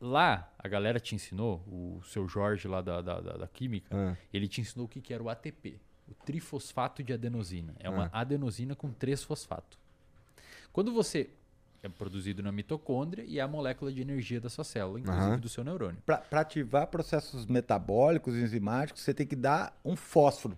lá, 0.00 0.50
a 0.58 0.68
galera 0.68 0.98
te 1.00 1.14
ensinou, 1.14 1.62
o 1.66 2.00
seu 2.04 2.26
Jorge 2.28 2.66
lá 2.68 2.80
da, 2.80 3.00
da, 3.00 3.20
da, 3.20 3.32
da 3.38 3.46
Química, 3.48 3.88
Ah. 3.96 4.16
ele 4.32 4.46
te 4.48 4.60
ensinou 4.60 4.86
o 4.86 4.88
que, 4.88 5.00
que 5.00 5.12
era 5.14 5.22
o 5.22 5.28
ATP, 5.28 5.76
o 6.08 6.14
trifosfato 6.24 7.02
de 7.02 7.12
adenosina. 7.12 7.74
É 7.78 7.88
uma 7.88 8.06
Ah. 8.12 8.20
adenosina 8.20 8.74
com 8.74 8.90
três 8.90 9.22
fosfato. 9.22 9.78
Quando 10.72 10.92
você 10.92 11.30
é 11.82 11.88
produzido 11.88 12.42
na 12.42 12.50
mitocôndria 12.50 13.24
e 13.26 13.38
é 13.38 13.42
a 13.42 13.48
molécula 13.48 13.92
de 13.92 14.00
energia 14.00 14.40
da 14.40 14.48
sua 14.48 14.64
célula, 14.64 14.98
inclusive 14.98 15.24
Aham. 15.26 15.38
do 15.38 15.48
seu 15.48 15.62
neurônio. 15.62 15.98
Para 16.06 16.22
ativar 16.40 16.86
processos 16.86 17.44
metabólicos, 17.46 18.34
enzimáticos, 18.34 19.02
você 19.02 19.12
tem 19.14 19.26
que 19.26 19.36
dar 19.36 19.78
um 19.84 19.94
fósforo. 19.94 20.56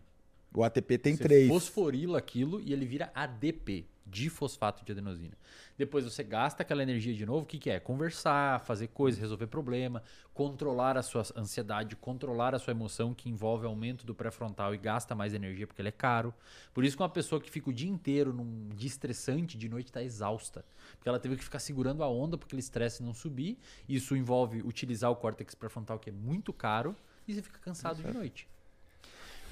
O 0.55 0.63
ATP 0.65 0.97
tem 0.99 1.17
você 1.17 1.23
três. 1.23 1.49
fosforila 1.49 2.17
aquilo 2.19 2.61
e 2.61 2.73
ele 2.73 2.87
vira 2.87 3.11
ADP, 3.15 3.85
difosfato 4.07 4.85
de 4.85 4.93
adenosina. 4.93 5.37
Depois 5.77 6.05
você 6.05 6.23
gasta 6.23 6.63
aquela 6.63 6.83
energia 6.83 7.13
de 7.13 7.27
novo, 7.27 7.43
o 7.43 7.47
que, 7.47 7.59
que 7.59 7.69
é? 7.69 7.81
Conversar, 7.81 8.61
fazer 8.61 8.89
coisas, 8.89 9.21
resolver 9.21 9.47
problema, 9.49 10.03
controlar 10.33 10.97
a 10.97 11.03
sua 11.03 11.23
ansiedade, 11.37 11.97
controlar 11.97 12.55
a 12.55 12.59
sua 12.59 12.71
emoção, 12.71 13.13
que 13.13 13.29
envolve 13.29 13.67
aumento 13.67 14.07
do 14.07 14.15
pré-frontal 14.15 14.75
e 14.75 14.79
gasta 14.79 15.15
mais 15.15 15.35
energia 15.35 15.67
porque 15.67 15.83
ele 15.83 15.89
é 15.89 15.93
caro. 15.93 16.33
Por 16.73 16.85
isso 16.85 16.97
que 16.97 17.03
uma 17.03 17.09
pessoa 17.09 17.41
que 17.41 17.51
fica 17.51 17.69
o 17.69 17.73
dia 17.73 17.91
inteiro 17.91 18.33
num 18.33 18.69
dia 18.75 18.89
estressante, 18.89 19.59
de 19.59 19.69
noite 19.69 19.89
está 19.89 20.03
exausta. 20.03 20.65
Porque 20.97 21.09
ela 21.09 21.19
teve 21.19 21.37
que 21.37 21.45
ficar 21.45 21.59
segurando 21.59 22.03
a 22.03 22.09
onda 22.09 22.39
porque 22.39 22.55
o 22.55 22.59
estresse 22.59 23.03
não 23.03 23.13
subir. 23.13 23.59
Isso 23.89 24.17
envolve 24.17 24.63
utilizar 24.63 25.11
o 25.11 25.17
córtex 25.17 25.55
pré-frontal, 25.55 25.99
que 25.99 26.11
é 26.11 26.13
muito 26.13 26.53
caro, 26.53 26.95
e 27.27 27.35
você 27.35 27.43
fica 27.43 27.59
cansado 27.59 28.03
de 28.03 28.13
noite. 28.13 28.49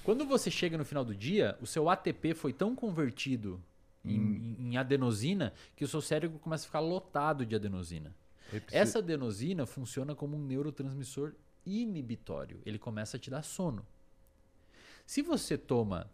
Quando 0.05 0.27
você 0.27 0.51
chega 0.51 0.77
no 0.77 0.85
final 0.85 1.03
do 1.03 1.15
dia, 1.15 1.57
o 1.63 1.67
seu 1.67 1.89
ATP 1.89 2.35
foi 2.35 2.53
tão 2.53 2.75
convertido 2.77 3.59
em, 4.05 4.15
em- 4.17 4.57
em 4.73 4.77
adenosina 4.77 5.53
que 5.77 5.85
o 5.85 5.89
seu 5.89 6.01
cérebro 6.01 6.39
começa 6.39 6.65
a 6.65 6.67
ficar 6.67 6.81
lotado 6.81 7.45
de 7.47 7.55
adenosina. 7.57 8.15
Essa 8.77 8.99
adenosina 8.99 9.67
funciona 9.67 10.15
como 10.15 10.37
um 10.37 10.45
neurotransmissor 10.45 11.33
inibitório. 11.65 12.61
Ele 12.67 12.79
começa 12.79 13.17
a 13.17 13.21
te 13.21 13.31
dar 13.31 13.43
sono. 13.43 13.85
Se 15.07 15.23
você 15.23 15.57
toma 15.59 16.11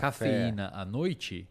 cafeína 0.00 0.68
à 0.72 0.84
noite, 0.84 1.48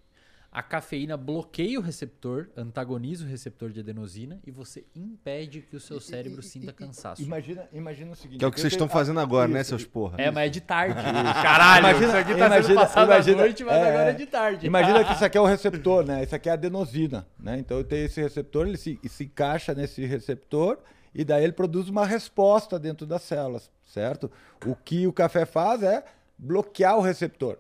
a 0.54 0.62
cafeína 0.62 1.16
bloqueia 1.16 1.80
o 1.80 1.82
receptor, 1.82 2.50
antagoniza 2.58 3.24
o 3.24 3.28
receptor 3.28 3.70
de 3.70 3.80
adenosina 3.80 4.38
e 4.46 4.52
você 4.52 4.84
impede 4.94 5.62
que 5.62 5.78
o 5.78 5.80
seu 5.80 5.98
cérebro 6.02 6.44
sinta 6.44 6.74
cansaço. 6.74 7.22
Imagina, 7.22 7.70
imagina 7.72 8.12
o 8.12 8.16
seguinte. 8.18 8.40
Que 8.40 8.44
é 8.44 8.48
o 8.50 8.52
que 8.52 8.60
vocês 8.60 8.74
estão 8.74 8.90
fazendo 8.90 9.22
agora, 9.22 9.48
né, 9.48 9.62
isso, 9.62 9.70
seus 9.70 9.86
porra? 9.86 10.18
É, 10.20 10.30
mas 10.30 10.48
é 10.48 10.50
de 10.50 10.60
tarde. 10.60 10.96
Caralho, 10.96 11.80
Imagina- 11.88 12.08
isso 12.08 12.18
aqui 12.18 12.32
tá 12.34 12.38
sendo 12.40 12.46
imagina- 12.56 12.82
passado 12.82 13.06
imagina- 13.08 13.38
à 13.38 13.42
noite, 13.42 13.64
mas 13.64 13.76
é, 13.76 13.90
agora 13.90 14.10
é 14.10 14.14
de 14.14 14.26
tarde. 14.26 14.68
Imagina 14.68 15.06
que 15.06 15.14
isso 15.14 15.24
aqui 15.26 15.38
é 15.38 15.42
o 15.42 15.46
receptor, 15.46 16.06
né? 16.06 16.24
Isso 16.24 16.36
aqui 16.36 16.50
é 16.50 16.52
a 16.52 16.56
adenosina, 16.56 17.26
né? 17.40 17.58
Então 17.58 17.78
eu 17.78 17.84
tenho 17.86 18.06
esse 18.06 18.22
receptor, 18.22 18.68
ele 18.68 18.78
se, 18.78 19.00
se 19.08 19.24
encaixa 19.24 19.74
nesse 19.74 20.06
receptor 20.06 20.80
e 21.16 21.24
daí 21.24 21.46
ele 21.46 21.54
produz 21.54 21.88
uma 21.88 22.06
resposta 22.06 22.78
dentro 22.78 23.06
das 23.06 23.22
células, 23.22 23.72
certo? 23.86 24.30
O 24.66 24.76
que 24.76 25.08
o 25.08 25.14
café 25.14 25.46
faz 25.46 25.82
é 25.82 26.04
bloquear 26.38 26.98
o 26.98 27.02
receptor. 27.02 27.58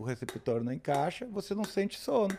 O 0.00 0.02
receptor 0.02 0.64
não 0.64 0.72
encaixa, 0.72 1.26
você 1.26 1.54
não 1.54 1.62
sente 1.62 1.98
sono. 2.00 2.34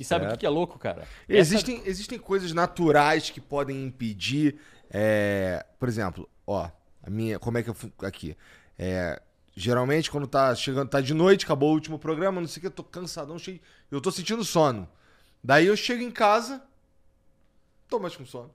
E 0.00 0.02
sabe 0.02 0.26
o 0.26 0.36
que 0.36 0.44
é 0.44 0.48
louco, 0.48 0.80
cara? 0.80 1.06
Existem, 1.28 1.80
existem 1.86 2.18
coisas 2.18 2.52
naturais 2.52 3.30
que 3.30 3.40
podem 3.40 3.84
impedir. 3.84 4.58
é, 4.90 5.64
por 5.78 5.88
exemplo, 5.88 6.28
ó, 6.44 6.68
a 7.00 7.08
minha. 7.08 7.38
Como 7.38 7.56
é 7.56 7.62
que 7.62 7.70
eu. 7.70 7.76
Aqui. 8.02 8.36
É, 8.76 9.22
geralmente, 9.54 10.10
quando 10.10 10.26
tá 10.26 10.52
chegando, 10.56 10.88
tá 10.88 11.00
de 11.00 11.14
noite, 11.14 11.44
acabou 11.44 11.70
o 11.70 11.74
último 11.74 12.00
programa, 12.00 12.40
não 12.40 12.48
sei 12.48 12.58
o 12.58 12.60
que, 12.62 12.66
eu 12.66 12.70
tô 12.72 12.82
cansadão, 12.82 13.38
cheio, 13.38 13.60
eu 13.88 14.00
tô 14.00 14.10
sentindo 14.10 14.42
sono. 14.42 14.88
Daí 15.40 15.68
eu 15.68 15.76
chego 15.76 16.02
em 16.02 16.10
casa, 16.10 16.60
tô 17.88 18.00
mais 18.00 18.16
com 18.16 18.26
sono. 18.26 18.50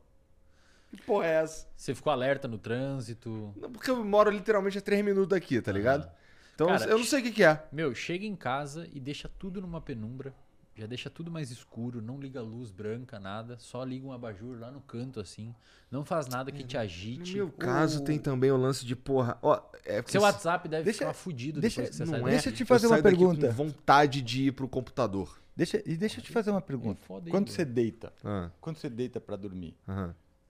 Que 0.89 1.01
porra 1.01 1.27
é 1.27 1.43
essa? 1.43 1.65
Você 1.77 1.95
ficou 1.95 2.11
alerta 2.11 2.45
no 2.45 2.57
trânsito. 2.57 3.53
Não, 3.55 3.71
porque 3.71 3.89
eu 3.89 4.03
moro 4.03 4.29
literalmente 4.29 4.79
a 4.79 4.81
três 4.81 5.01
minutos 5.01 5.29
daqui, 5.29 5.61
tá 5.61 5.71
ligado? 5.71 6.11
Então 6.57 6.65
Cara, 6.69 6.85
eu 6.89 6.97
não 6.97 7.05
sei 7.05 7.19
o 7.19 7.23
que, 7.23 7.31
que 7.31 7.43
é. 7.43 7.63
Meu, 7.71 7.93
chega 7.93 8.25
em 8.25 8.35
casa 8.35 8.89
e 8.91 8.99
deixa 8.99 9.29
tudo 9.37 9.61
numa 9.61 9.79
penumbra. 9.79 10.33
Já 10.75 10.87
deixa 10.87 11.07
tudo 11.07 11.29
mais 11.29 11.51
escuro, 11.51 12.01
não 12.01 12.19
liga 12.19 12.41
luz 12.41 12.71
branca, 12.71 13.19
nada. 13.19 13.57
Só 13.59 13.83
liga 13.83 14.07
um 14.07 14.11
abajur 14.11 14.59
lá 14.59 14.71
no 14.71 14.81
canto, 14.81 15.19
assim. 15.19 15.53
Não 15.91 16.03
faz 16.03 16.25
nada 16.27 16.51
que 16.51 16.63
te 16.63 16.75
No 16.75 16.81
agite. 16.81 17.35
meu 17.35 17.51
caso, 17.51 18.03
tem 18.03 18.17
também 18.17 18.51
o 18.51 18.57
lance 18.57 18.83
de 18.87 18.95
porra. 18.95 19.37
Ó, 19.43 19.59
é 19.85 20.01
Seu 20.07 20.21
WhatsApp 20.23 20.67
deve 20.67 20.83
Deixa- 20.83 20.99
ficar 20.99 21.13
fudido 21.13 21.61
deixa- 21.61 21.81
depois 21.81 21.89
que 21.91 21.95
você 22.05 22.11
não 22.11 22.19
sai 22.19 22.29
é. 22.29 22.31
Deixa 22.31 22.49
eu 22.49 22.53
te 22.53 22.65
fazer 22.65 22.87
eu 22.87 22.91
uma 22.91 23.01
pergunta. 23.03 23.47
Com 23.49 23.53
vontade 23.53 24.19
de 24.23 24.47
ir 24.47 24.51
pro 24.51 24.67
computador. 24.67 25.39
Deixa, 25.55 25.81
e 25.85 25.95
deixa 25.95 26.19
eu 26.19 26.23
te 26.23 26.31
fazer 26.31 26.49
uma 26.49 26.61
pergunta. 26.61 26.99
É 27.07 27.13
aí, 27.25 27.29
Quando 27.31 27.49
você 27.49 27.63
deita, 27.65 28.11
Ah, 28.23 28.49
quando 28.59 28.77
você 28.77 28.89
deita 28.89 29.19
para 29.21 29.35
dormir, 29.35 29.75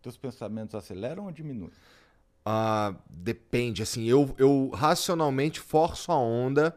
teus 0.01 0.15
pensamentos 0.17 0.73
aceleram 0.73 1.25
ou 1.25 1.31
diminuem? 1.34 1.71
Ah, 2.49 2.94
depende, 3.10 3.84
assim, 3.84 4.06
eu, 4.06 4.34
eu 4.38 4.69
racionalmente 4.74 5.60
forço 5.60 6.14
a 6.14 6.15
onda 6.18 6.74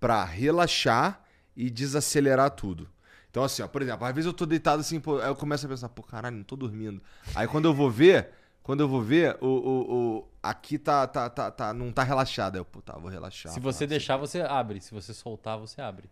pra 0.00 0.24
relaxar 0.24 1.20
e 1.56 1.70
desacelerar 1.70 2.50
tudo. 2.50 2.88
Então, 3.30 3.44
assim, 3.44 3.62
ó, 3.62 3.68
por 3.68 3.82
exemplo, 3.82 4.04
às 4.04 4.12
vezes 4.12 4.26
eu 4.26 4.32
tô 4.32 4.44
deitado 4.44 4.80
assim, 4.80 4.98
pô, 4.98 5.18
aí 5.20 5.28
eu 5.28 5.36
começo 5.36 5.64
a 5.64 5.68
pensar, 5.68 5.88
pô, 5.90 6.02
caralho, 6.02 6.36
não 6.36 6.42
tô 6.42 6.56
dormindo. 6.56 7.00
Aí 7.36 7.46
quando 7.46 7.66
eu 7.66 7.72
vou 7.72 7.88
ver, 7.88 8.30
quando 8.64 8.80
eu 8.80 8.88
vou 8.88 9.00
ver, 9.00 9.36
o, 9.40 9.46
o, 9.46 9.94
o- 10.18 10.28
aqui 10.42 10.76
tá, 10.76 11.06
tá, 11.06 11.30
tá, 11.30 11.50
tá, 11.52 11.72
não 11.72 11.92
tá 11.92 12.02
relaxado. 12.02 12.56
Aí 12.56 12.60
eu, 12.60 12.64
pô, 12.64 12.82
tá, 12.82 12.94
vou 12.98 13.08
relaxar. 13.08 13.52
Se 13.52 13.60
você 13.60 13.86
deixar, 13.86 14.16
você 14.16 14.40
abre. 14.40 14.80
Se 14.80 14.90
você 14.92 15.14
soltar, 15.14 15.56
você 15.56 15.80
abre. 15.80 16.10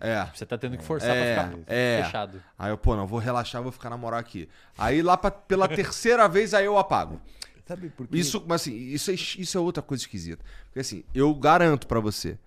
É. 0.00 0.24
Você 0.32 0.46
tá 0.46 0.56
tendo 0.56 0.76
que 0.78 0.84
forçar 0.84 1.16
É, 1.16 1.34
pra 1.34 1.48
ficar 1.48 1.58
é. 1.66 2.02
fechado. 2.04 2.42
Aí 2.56 2.70
eu, 2.70 2.78
pô, 2.78 2.94
não, 2.94 3.06
vou 3.08 3.18
relaxar, 3.18 3.60
vou 3.62 3.72
ficar 3.72 3.90
na 3.90 3.96
moral 3.96 4.20
aqui. 4.20 4.48
Aí 4.78 5.02
lá 5.02 5.16
pra, 5.16 5.30
pela 5.32 5.66
terceira 5.68 6.28
vez, 6.28 6.54
aí 6.54 6.64
eu 6.64 6.78
apago. 6.78 7.20
Sabe 7.66 7.90
por 7.90 8.06
quê? 8.06 8.16
Isso, 8.16 8.42
mas 8.46 8.62
assim, 8.62 8.74
isso 8.76 9.10
é, 9.10 9.14
isso 9.14 9.58
é 9.58 9.60
outra 9.60 9.82
coisa 9.82 10.02
esquisita. 10.02 10.44
Porque 10.66 10.80
assim, 10.80 11.04
eu 11.14 11.34
garanto 11.34 11.86
pra 11.86 11.98
você 12.00 12.38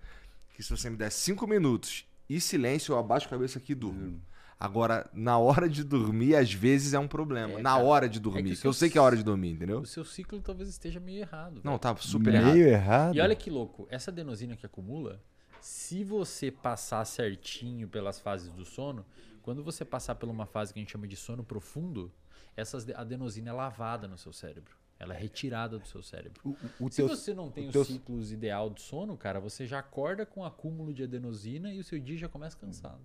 que 0.54 0.62
se 0.62 0.70
você 0.70 0.88
me 0.88 0.96
der 0.96 1.10
cinco 1.10 1.46
minutos 1.46 2.06
e 2.28 2.40
silêncio, 2.40 2.92
eu 2.94 2.98
abaixo 2.98 3.26
a 3.26 3.30
cabeça 3.30 3.58
aqui 3.58 3.72
e 3.72 3.74
durmo. 3.74 4.20
Agora, 4.58 5.08
na 5.14 5.38
hora 5.38 5.68
de 5.68 5.82
dormir, 5.82 6.36
às 6.36 6.52
vezes 6.52 6.92
é 6.92 6.98
um 6.98 7.08
problema. 7.08 7.54
É, 7.58 7.62
na 7.62 7.70
cara. 7.72 7.82
hora 7.84 8.08
de 8.08 8.18
É 8.18 8.20
dormir. 8.20 8.54
que 8.54 8.60
que 8.60 8.66
eu 8.66 8.72
sei 8.74 8.90
que 8.90 8.98
é 8.98 9.00
hora 9.00 9.16
de 9.16 9.22
dormir, 9.22 9.52
entendeu? 9.52 9.80
O 9.80 9.86
seu 9.86 10.04
ciclo 10.04 10.38
talvez 10.40 10.68
esteja 10.68 11.00
meio 11.00 11.20
errado. 11.20 11.60
Não, 11.64 11.78
tá 11.78 11.96
super 11.96 12.30
Meio 12.32 12.44
errado. 12.44 12.56
errado. 12.58 13.16
E 13.16 13.20
olha 13.20 13.34
que 13.34 13.48
louco, 13.50 13.86
essa 13.90 14.10
adenosina 14.10 14.54
que 14.56 14.66
acumula, 14.66 15.18
se 15.62 16.04
você 16.04 16.50
passar 16.50 17.04
certinho 17.06 17.88
pelas 17.88 18.20
fases 18.20 18.52
do 18.52 18.64
sono, 18.66 19.04
quando 19.40 19.62
você 19.64 19.82
passar 19.82 20.14
por 20.14 20.28
uma 20.28 20.44
fase 20.44 20.74
que 20.74 20.78
a 20.78 20.82
gente 20.82 20.92
chama 20.92 21.06
de 21.08 21.16
sono 21.16 21.42
profundo, 21.42 22.12
essa 22.54 22.76
adenosina 22.96 23.48
é 23.48 23.52
lavada 23.54 24.06
no 24.06 24.18
seu 24.18 24.32
cérebro. 24.32 24.74
Ela 25.00 25.14
é 25.14 25.18
retirada 25.18 25.78
do 25.78 25.86
seu 25.88 26.02
cérebro. 26.02 26.38
O, 26.44 26.54
o 26.86 26.92
Se 26.92 27.00
você 27.02 27.32
não 27.32 27.50
tem 27.50 27.64
o 27.64 27.66
os 27.68 27.72
teu- 27.72 27.84
ciclos 27.86 28.30
ideal 28.30 28.68
do 28.68 28.78
sono, 28.78 29.16
cara, 29.16 29.40
você 29.40 29.66
já 29.66 29.78
acorda 29.78 30.26
com 30.26 30.44
acúmulo 30.44 30.92
de 30.92 31.02
adenosina 31.04 31.72
e 31.72 31.80
o 31.80 31.82
seu 31.84 31.98
dia 31.98 32.18
já 32.18 32.28
começa 32.28 32.54
cansado. 32.54 33.00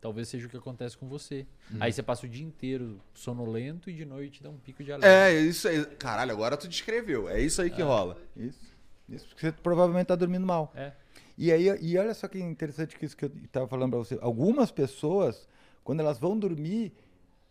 Talvez 0.00 0.28
seja 0.28 0.46
o 0.46 0.50
que 0.50 0.56
acontece 0.56 0.96
com 0.96 1.06
você. 1.06 1.46
Hum. 1.70 1.76
Aí 1.80 1.92
você 1.92 2.02
passa 2.02 2.24
o 2.24 2.28
dia 2.28 2.44
inteiro 2.44 3.00
sonolento 3.12 3.90
e 3.90 3.94
de 3.94 4.04
noite 4.06 4.42
dá 4.42 4.48
um 4.48 4.56
pico 4.58 4.82
de 4.82 4.92
alerta. 4.92 5.06
É, 5.06 5.38
isso 5.40 5.68
aí. 5.68 5.84
Caralho, 5.96 6.32
agora 6.32 6.56
tu 6.56 6.66
descreveu. 6.66 7.28
É 7.28 7.38
isso 7.40 7.60
aí 7.60 7.70
que 7.70 7.82
rola. 7.82 8.18
Isso. 8.34 8.60
Isso 9.06 9.26
porque 9.28 9.40
você 9.46 9.52
provavelmente 9.52 10.06
tá 10.06 10.14
dormindo 10.16 10.46
mal. 10.46 10.72
É. 10.74 10.92
E 11.36 11.52
aí, 11.52 11.66
e 11.82 11.98
olha 11.98 12.14
só 12.14 12.28
que 12.28 12.38
interessante 12.38 12.96
que 12.98 13.04
isso 13.04 13.16
que 13.16 13.26
eu 13.26 13.32
estava 13.44 13.66
falando 13.68 13.90
para 13.90 13.98
você. 13.98 14.18
Algumas 14.22 14.70
pessoas, 14.70 15.46
quando 15.82 16.00
elas 16.00 16.18
vão 16.18 16.38
dormir, 16.38 16.92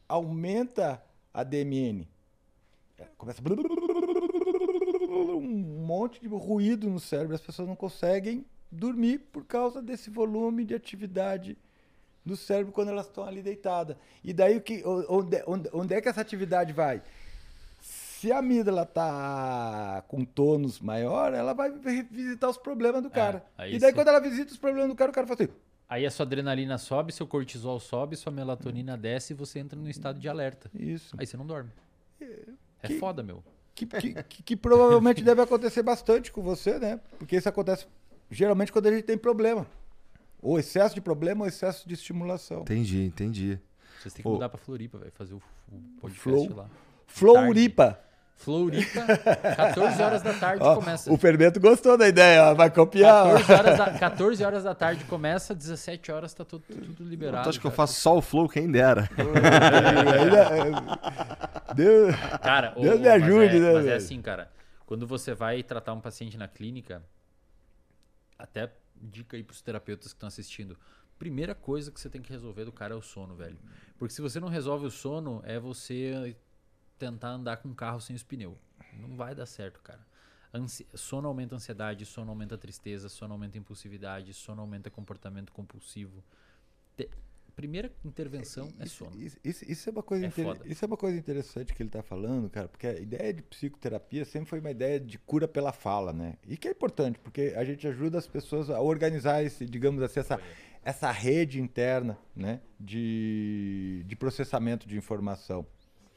aumenta 0.07 1.03
a 1.33 1.43
DMN. 1.43 2.07
É, 3.03 3.07
Começa 3.17 3.41
um 5.09 5.41
monte 5.85 6.19
de 6.21 6.27
ruído 6.27 6.89
no 6.89 6.99
cérebro. 6.99 7.35
As 7.35 7.41
pessoas 7.41 7.67
não 7.67 7.75
conseguem 7.75 8.45
dormir 8.71 9.19
por 9.19 9.45
causa 9.45 9.81
desse 9.81 10.09
volume 10.09 10.65
de 10.65 10.73
atividade 10.73 11.57
no 12.25 12.35
cérebro 12.35 12.71
quando 12.71 12.89
elas 12.89 13.05
estão 13.07 13.25
ali 13.25 13.41
deitadas. 13.41 13.95
E 14.23 14.33
daí 14.33 14.57
o 14.57 14.61
que, 14.61 14.83
onde, 14.85 15.43
onde, 15.45 15.69
onde 15.73 15.93
é 15.93 16.01
que 16.01 16.09
essa 16.09 16.21
atividade 16.21 16.73
vai? 16.73 17.01
Se 17.81 18.31
a 18.31 18.37
amígdala 18.39 18.85
tá 18.85 20.03
com 20.07 20.23
tônus 20.23 20.79
maior, 20.79 21.33
ela 21.33 21.53
vai 21.53 21.71
visitar 21.71 22.49
os 22.49 22.57
problemas 22.57 23.03
do 23.03 23.09
cara. 23.09 23.45
aí 23.57 23.75
e 23.75 23.79
daí 23.79 23.91
sim. 23.91 23.95
quando 23.95 24.07
ela 24.07 24.21
visita 24.21 24.51
os 24.51 24.57
problemas 24.57 24.89
do 24.89 24.95
cara, 24.95 25.11
o 25.11 25.13
cara 25.13 25.27
fala 25.27 25.43
assim, 25.43 25.53
Aí 25.89 26.05
a 26.05 26.11
sua 26.11 26.25
adrenalina 26.25 26.77
sobe, 26.77 27.11
seu 27.11 27.27
cortisol 27.27 27.79
sobe, 27.79 28.15
sua 28.15 28.31
melatonina 28.31 28.97
desce 28.97 29.33
e 29.33 29.35
você 29.35 29.59
entra 29.59 29.77
num 29.77 29.89
estado 29.89 30.17
de 30.17 30.27
alerta. 30.27 30.71
isso. 30.73 31.15
Aí 31.19 31.27
você 31.27 31.37
não 31.37 31.45
dorme. 31.45 31.69
É 32.19 32.45
que- 32.87 32.99
foda, 32.99 33.21
meu. 33.23 33.43
Que, 33.75 33.85
que, 33.87 34.23
que- 34.23 34.43
que 34.43 34.55
provavelmente 34.55 35.23
deve 35.23 35.41
acontecer 35.41 35.81
bastante 35.81 36.31
com 36.31 36.41
você, 36.43 36.77
né? 36.77 36.99
Porque 37.17 37.35
isso 37.35 37.49
acontece 37.49 37.87
geralmente 38.29 38.71
quando 38.71 38.85
a 38.87 38.91
gente 38.91 39.03
tem 39.03 39.17
problema. 39.17 39.65
Ou 40.41 40.59
excesso 40.59 40.93
de 40.93 41.01
problema 41.01 41.41
ou 41.41 41.47
excesso 41.47 41.87
de 41.87 41.93
estimulação. 41.95 42.61
Entendi, 42.61 43.03
entendi. 43.05 43.59
Vocês 43.99 44.13
têm 44.13 44.21
que 44.21 44.27
Ô. 44.27 44.33
mudar 44.33 44.49
pra 44.49 44.57
Floripa, 44.59 44.97
vai 44.97 45.09
fazer 45.09 45.33
o, 45.33 45.41
o 45.71 45.79
podcast 46.01 46.47
Flow. 46.47 46.55
lá. 46.57 46.69
Floripa. 47.07 47.99
Floripa, 48.35 49.05
14 49.55 50.01
horas 50.03 50.21
da 50.21 50.33
tarde 50.33 50.63
Ó, 50.63 50.75
começa. 50.75 51.11
o 51.11 51.17
Fermento 51.17 51.59
gostou 51.61 51.97
da 51.97 52.07
ideia, 52.09 52.51
ó, 52.51 52.53
vai 52.53 52.69
copiar. 52.69 53.27
ó. 53.27 53.33
14 53.39 53.53
horas, 53.53 53.77
da, 53.77 53.99
14 53.99 54.43
horas 54.43 54.63
da 54.63 54.75
tarde 54.75 55.05
começa, 55.05 55.55
17 55.55 56.11
horas 56.11 56.33
tá 56.33 56.43
tudo, 56.43 56.63
tudo 56.67 57.03
liberado. 57.09 57.43
Tu 57.45 57.49
acha 57.49 57.59
que 57.59 57.65
eu 57.67 57.71
faço 57.71 57.93
só 58.01 58.17
o 58.17 58.21
flow? 58.21 58.49
Quem 58.49 58.69
dera. 58.69 59.09
Ainda- 60.51 60.99
Deus, 61.73 62.15
Cara, 62.41 62.69
Deus 62.77 62.95
ô, 62.95 62.99
me 62.99 63.07
ajude, 63.07 63.45
mas 63.45 63.53
é, 63.55 63.59
né, 63.59 63.73
Mas 63.73 63.85
é 63.87 63.95
assim, 63.95 64.21
cara. 64.21 64.51
Quando 64.85 65.07
você 65.07 65.33
vai 65.33 65.63
tratar 65.63 65.93
um 65.93 66.01
paciente 66.01 66.37
na 66.37 66.47
clínica, 66.47 67.01
até 68.37 68.69
dica 69.01 69.37
aí 69.37 69.43
pros 69.43 69.61
terapeutas 69.61 70.07
que 70.07 70.15
estão 70.17 70.27
assistindo. 70.27 70.77
Primeira 71.17 71.55
coisa 71.55 71.91
que 71.91 71.99
você 71.99 72.09
tem 72.09 72.21
que 72.21 72.31
resolver 72.31 72.65
do 72.65 72.71
cara 72.71 72.93
é 72.93 72.97
o 72.97 73.01
sono, 73.01 73.35
velho. 73.35 73.57
Porque 73.97 74.13
se 74.13 74.21
você 74.21 74.39
não 74.39 74.49
resolve 74.49 74.85
o 74.85 74.91
sono, 74.91 75.41
é 75.45 75.57
você 75.59 76.35
tentar 76.97 77.29
andar 77.29 77.57
com 77.57 77.69
um 77.69 77.73
carro 77.73 77.99
sem 77.99 78.15
os 78.15 78.23
pneus. 78.23 78.55
Não 78.99 79.15
vai 79.15 79.33
dar 79.35 79.45
certo, 79.45 79.81
cara. 79.81 80.05
Ansi- 80.53 80.87
Sono 80.93 81.27
aumenta 81.27 81.55
a 81.55 81.57
ansiedade, 81.57 82.05
sono 82.05 82.29
aumenta 82.31 82.55
a 82.55 82.57
tristeza, 82.57 83.09
sono 83.09 83.33
aumenta 83.33 83.57
a 83.57 83.59
impulsividade, 83.59 84.33
sono 84.33 84.61
aumenta 84.61 84.89
comportamento 84.89 85.51
compulsivo. 85.51 86.23
Te- 86.95 87.09
Primeira 87.55 87.91
intervenção 88.03 88.73
é 88.79 88.85
sono. 88.87 89.15
Isso, 89.21 89.37
isso- 89.43 89.71
isso 89.71 89.87
é 89.89 89.91
uma 89.91 90.01
coisa 90.01 90.25
É 90.25 90.29
isso 90.71 90.83
é 90.83 90.87
uma 90.87 90.97
coisa 90.97 91.15
interessante 91.17 91.71
que 91.73 91.83
ele 91.83 91.89
está 91.89 92.01
falando, 92.01 92.49
cara, 92.49 92.67
porque 92.67 92.87
a 92.87 92.93
ideia 92.99 93.31
de 93.31 93.43
psicoterapia 93.43 94.25
sempre 94.25 94.49
foi 94.49 94.59
uma 94.59 94.71
ideia 94.71 94.99
de 94.99 95.19
cura 95.19 95.47
pela 95.47 95.71
fala, 95.71 96.11
né? 96.11 96.35
E 96.47 96.57
que 96.57 96.67
é 96.67 96.71
importante, 96.71 97.19
porque 97.19 97.53
a 97.55 97.63
gente 97.63 97.87
ajuda 97.87 98.17
as 98.17 98.25
pessoas 98.27 98.71
a 98.71 98.81
organizar 98.81 99.43
esse, 99.43 99.67
digamos 99.67 100.01
assim, 100.01 100.19
essa, 100.19 100.39
essa 100.83 101.11
rede 101.11 101.61
interna, 101.61 102.17
né, 102.35 102.59
de, 102.79 104.03
de 104.07 104.15
processamento 104.15 104.87
de 104.87 104.97
informação. 104.97 105.63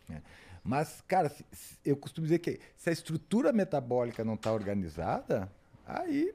né? 0.09 0.23
Mas, 0.67 1.03
cara, 1.07 1.29
se- 1.29 1.45
se- 1.53 1.77
eu 1.85 1.97
costumo 1.97 2.27
dizer 2.27 2.41
que 2.41 2.59
se 2.77 2.91
a 2.91 2.93
estrutura 2.93 3.53
metabólica 3.53 4.25
não 4.25 4.35
está 4.35 4.53
organizada, 4.53 5.51
aí 5.87 6.35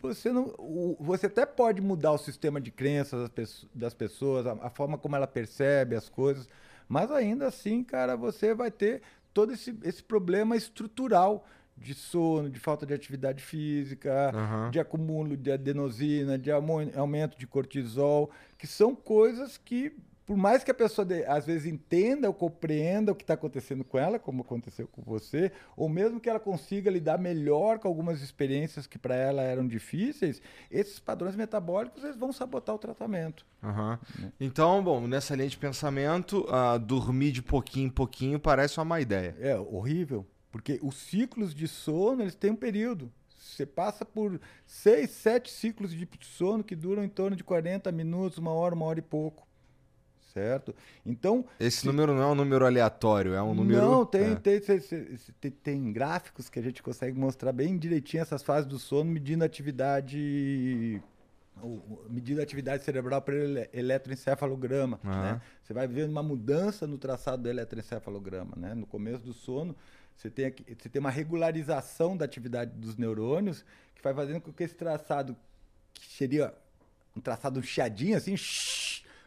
você 0.00 0.32
não 0.32 0.52
o- 0.58 0.96
você 1.00 1.26
até 1.26 1.46
pode 1.46 1.80
mudar 1.80 2.12
o 2.12 2.18
sistema 2.18 2.60
de 2.60 2.70
crenças 2.70 3.30
das, 3.30 3.66
das 3.74 3.94
pessoas 3.94 4.46
a, 4.46 4.52
a 4.54 4.70
forma 4.70 4.98
como 4.98 5.14
ela 5.14 5.26
percebe 5.28 5.94
as 5.94 6.08
coisas 6.08 6.48
mas 6.88 7.10
ainda 7.12 7.46
assim 7.46 7.84
cara 7.84 8.16
você 8.16 8.52
vai 8.52 8.70
ter 8.70 9.00
todo 9.32 9.52
esse, 9.52 9.78
esse 9.84 10.02
problema 10.02 10.56
estrutural 10.56 11.46
de 11.76 11.94
sono 11.94 12.50
de 12.50 12.58
falta 12.58 12.84
de 12.84 12.92
atividade 12.92 13.42
física 13.44 14.30
Aham. 14.34 14.70
de 14.70 14.80
acúmulo 14.80 15.36
de 15.36 15.52
adenosina 15.52 16.36
de 16.36 16.50
aumento 16.50 17.38
de 17.38 17.46
cortisol 17.46 18.28
que 18.58 18.66
são 18.66 18.96
coisas 18.96 19.56
que 19.56 19.96
por 20.26 20.36
mais 20.36 20.62
que 20.62 20.70
a 20.70 20.74
pessoa 20.74 21.06
às 21.26 21.46
vezes 21.46 21.66
entenda 21.66 22.28
ou 22.28 22.34
compreenda 22.34 23.12
o 23.12 23.14
que 23.14 23.24
está 23.24 23.34
acontecendo 23.34 23.84
com 23.84 23.98
ela, 23.98 24.18
como 24.18 24.42
aconteceu 24.42 24.86
com 24.86 25.02
você, 25.02 25.50
ou 25.76 25.88
mesmo 25.88 26.20
que 26.20 26.28
ela 26.28 26.38
consiga 26.38 26.90
lidar 26.90 27.18
melhor 27.18 27.78
com 27.78 27.88
algumas 27.88 28.22
experiências 28.22 28.86
que 28.86 28.98
para 28.98 29.14
ela 29.14 29.42
eram 29.42 29.66
difíceis, 29.66 30.40
esses 30.70 30.98
padrões 30.98 31.34
metabólicos 31.34 32.04
eles 32.04 32.16
vão 32.16 32.32
sabotar 32.32 32.74
o 32.74 32.78
tratamento. 32.78 33.44
Aham. 33.62 33.98
Então, 34.40 34.82
bom, 34.82 35.06
nessa 35.06 35.34
linha 35.34 35.48
de 35.48 35.58
pensamento, 35.58 36.46
ah, 36.48 36.78
dormir 36.78 37.32
de 37.32 37.42
pouquinho 37.42 37.86
em 37.86 37.90
pouquinho 37.90 38.38
parece 38.38 38.78
uma 38.78 38.84
má 38.84 39.00
ideia. 39.00 39.36
É 39.40 39.56
horrível, 39.58 40.26
porque 40.50 40.78
os 40.82 40.96
ciclos 40.96 41.54
de 41.54 41.66
sono 41.66 42.22
eles 42.22 42.34
têm 42.34 42.50
um 42.50 42.56
período. 42.56 43.10
Você 43.36 43.66
passa 43.66 44.04
por 44.04 44.40
seis, 44.64 45.10
sete 45.10 45.50
ciclos 45.50 45.92
de 45.92 46.08
sono 46.20 46.62
que 46.62 46.76
duram 46.76 47.02
em 47.02 47.08
torno 47.08 47.36
de 47.36 47.42
40 47.42 47.90
minutos, 47.90 48.38
uma 48.38 48.52
hora, 48.52 48.74
uma 48.74 48.86
hora 48.86 49.00
e 49.00 49.02
pouco. 49.02 49.46
Certo? 50.32 50.74
Então, 51.04 51.44
Esse 51.60 51.84
número 51.84 52.14
não 52.14 52.22
é 52.22 52.26
um 52.26 52.34
número 52.34 52.64
aleatório, 52.64 53.34
é 53.34 53.42
um 53.42 53.54
número. 53.54 53.82
Não, 53.82 54.06
tem, 54.06 54.32
é. 54.32 54.34
tem, 54.34 54.60
tem, 55.40 55.50
tem 55.50 55.92
gráficos 55.92 56.48
que 56.48 56.58
a 56.58 56.62
gente 56.62 56.82
consegue 56.82 57.18
mostrar 57.18 57.52
bem 57.52 57.76
direitinho 57.76 58.22
essas 58.22 58.42
fases 58.42 58.66
do 58.66 58.78
sono, 58.78 59.10
medindo 59.10 59.42
a 59.44 59.46
atividade. 59.46 61.02
Medindo 62.08 62.40
a 62.40 62.42
atividade 62.42 62.82
cerebral 62.82 63.22
ele, 63.28 63.68
eletroencefalograma. 63.74 64.98
Aham. 65.04 65.22
Né? 65.22 65.40
Você 65.62 65.74
vai 65.74 65.86
vendo 65.86 66.10
uma 66.10 66.22
mudança 66.22 66.86
no 66.86 66.96
traçado 66.96 67.42
do 67.42 67.48
eletroencefalograma. 67.50 68.54
Né? 68.56 68.74
No 68.74 68.86
começo 68.86 69.22
do 69.22 69.34
sono, 69.34 69.76
você 70.16 70.30
tem, 70.30 70.46
aqui, 70.46 70.64
você 70.74 70.88
tem 70.88 70.98
uma 70.98 71.10
regularização 71.10 72.16
da 72.16 72.24
atividade 72.24 72.72
dos 72.72 72.96
neurônios 72.96 73.66
que 73.94 74.02
vai 74.02 74.14
fazendo 74.14 74.40
com 74.40 74.50
que 74.50 74.64
esse 74.64 74.74
traçado, 74.74 75.36
que 75.92 76.06
seria 76.06 76.54
um 77.14 77.20
traçado 77.20 77.62
chiadinho, 77.62 78.16
assim, 78.16 78.34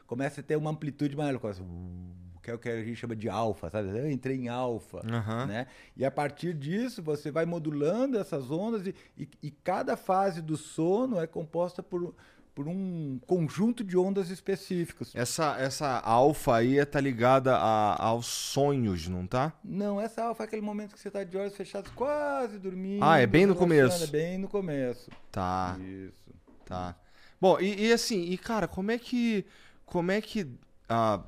comece 0.08 0.40
a 0.40 0.44
ter 0.44 0.56
uma 0.56 0.70
amplitude 0.72 1.16
maior. 1.16 1.38
começa, 1.40 1.62
uh, 1.64 2.16
Que 2.42 2.52
é 2.52 2.54
o 2.54 2.60
que 2.60 2.70
a 2.70 2.84
gente 2.84 2.96
chama 2.96 3.16
de 3.16 3.28
alfa, 3.28 3.70
sabe? 3.72 3.90
Eu 3.90 4.10
entrei 4.10 4.38
em 4.38 4.48
alfa, 4.50 5.02
Aham. 5.10 5.48
né? 5.48 5.68
E 5.98 6.06
a 6.06 6.12
partir 6.12 6.54
disso, 6.54 7.02
você 7.02 7.32
vai 7.32 7.44
modulando 7.46 8.20
essas 8.20 8.52
ondas 8.52 8.86
e, 8.86 8.94
e- 9.18 9.28
e 9.42 9.50
cada 9.50 9.98
fase 9.98 10.44
do 10.44 10.56
sono 10.56 11.20
é 11.20 11.26
composta 11.26 11.82
por, 11.82 12.14
por 12.54 12.68
um 12.68 13.20
conjunto 13.26 13.84
de 13.84 13.98
ondas 13.98 14.30
específicos. 14.30 15.12
Essa, 15.16 15.58
essa 15.60 16.00
alfa 16.02 16.58
aí 16.58 16.86
tá 16.86 17.02
ligada 17.02 17.56
a- 17.56 18.00
aos 18.00 18.28
sonhos, 18.28 19.08
não 19.08 19.26
tá? 19.26 19.52
Não, 19.64 20.00
essa 20.00 20.22
alfa 20.24 20.44
é 20.44 20.46
aquele 20.46 20.62
momento 20.62 20.94
que 20.94 21.00
você 21.00 21.08
está 21.08 21.24
de 21.24 21.36
olhos 21.36 21.56
fechados, 21.58 21.92
quase 21.96 22.60
dormindo. 22.60 23.04
Ah, 23.04 23.18
é 23.18 23.26
bem 23.26 23.48
no 23.48 23.56
começo. 23.56 24.04
É 24.04 24.08
bem 24.08 24.38
no 24.38 24.48
começo. 24.48 25.10
Tá, 25.32 25.78
Isso. 25.82 26.32
tá. 26.64 26.96
Bom, 27.42 27.60
e, 27.60 27.88
e 27.88 27.92
assim, 27.92 28.22
e 28.22 28.38
cara, 28.38 28.68
como 28.68 28.92
é 28.92 29.00
que. 29.00 29.46
Como 29.86 30.12
é 30.12 30.20
que. 30.22 30.48
ah, 30.90 31.22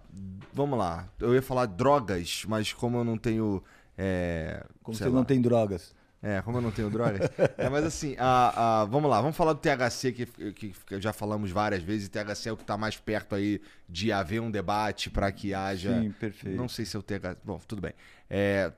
vamos 0.53 0.77
lá, 0.77 1.07
eu 1.19 1.33
ia 1.33 1.41
falar 1.41 1.65
drogas, 1.67 2.43
mas 2.47 2.73
como 2.73 2.97
eu 2.97 3.03
não 3.03 3.17
tenho. 3.17 3.63
É, 3.97 4.63
Como 4.83 4.95
você 4.97 5.05
lá, 5.05 5.11
não 5.11 5.23
tem 5.23 5.41
drogas. 5.41 5.95
É, 6.21 6.41
como 6.41 6.57
eu 6.57 6.61
não 6.61 6.71
tenho 6.71 6.89
drogas. 6.89 7.29
é, 7.57 7.69
mas 7.69 7.85
assim, 7.85 8.15
a, 8.17 8.81
a- 8.81 8.85
vamos 8.85 9.09
lá, 9.09 9.21
vamos 9.21 9.37
falar 9.37 9.53
do 9.53 9.59
THC, 9.59 10.11
que, 10.11 10.25
que, 10.53 10.69
que 10.85 10.99
já 11.01 11.13
falamos 11.13 11.51
várias 11.51 11.83
vezes. 11.83 12.09
THC 12.09 12.49
é 12.49 12.51
o 12.51 12.57
que 12.57 12.63
está 12.63 12.75
mais 12.75 12.97
perto 12.97 13.35
aí 13.35 13.61
de 13.87 14.11
haver 14.11 14.41
um 14.41 14.49
debate 14.49 15.09
para 15.11 15.31
que 15.31 15.53
haja. 15.53 16.01
Sim, 16.01 16.11
perfeito. 16.11 16.57
Não 16.57 16.67
sei 16.67 16.85
se 16.85 16.95
é 16.95 16.99
o 16.99 17.03
THC. 17.03 17.37
Bom, 17.43 17.59
tudo 17.67 17.81
bem. 17.83 17.93
É, 18.29 18.71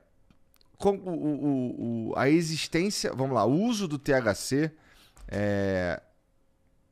com, 0.76 0.96
o, 0.96 1.10
o- 1.10 2.10
o- 2.10 2.14
a 2.16 2.28
existência. 2.28 3.12
Vamos 3.14 3.34
lá, 3.34 3.44
o 3.46 3.52
uso 3.62 3.88
do 3.88 3.98
THC 3.98 4.70
é, 5.26 6.00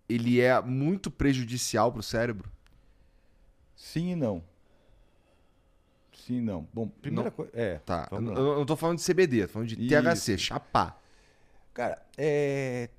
ele 0.08 0.40
é 0.40 0.60
muito 0.62 1.10
prejudicial 1.10 1.92
para 1.92 2.00
o 2.00 2.02
cérebro. 2.02 2.50
Sim 3.78 4.10
e 4.10 4.16
não. 4.16 4.42
Sim 6.12 6.38
e 6.38 6.40
não. 6.40 6.66
Bom, 6.74 6.88
primeira 6.88 7.30
coisa. 7.30 7.52
É, 7.54 7.78
Tá. 7.78 8.08
Eu, 8.10 8.20
não 8.20 8.66
tô 8.66 8.74
falando 8.76 8.98
de 8.98 9.04
CBD, 9.04 9.46
tô 9.46 9.52
falando 9.52 9.68
de 9.68 9.80
Isso. 9.80 10.02
THC, 10.02 10.36
chapar. 10.36 11.00
Cara, 11.72 12.02
é. 12.16 12.90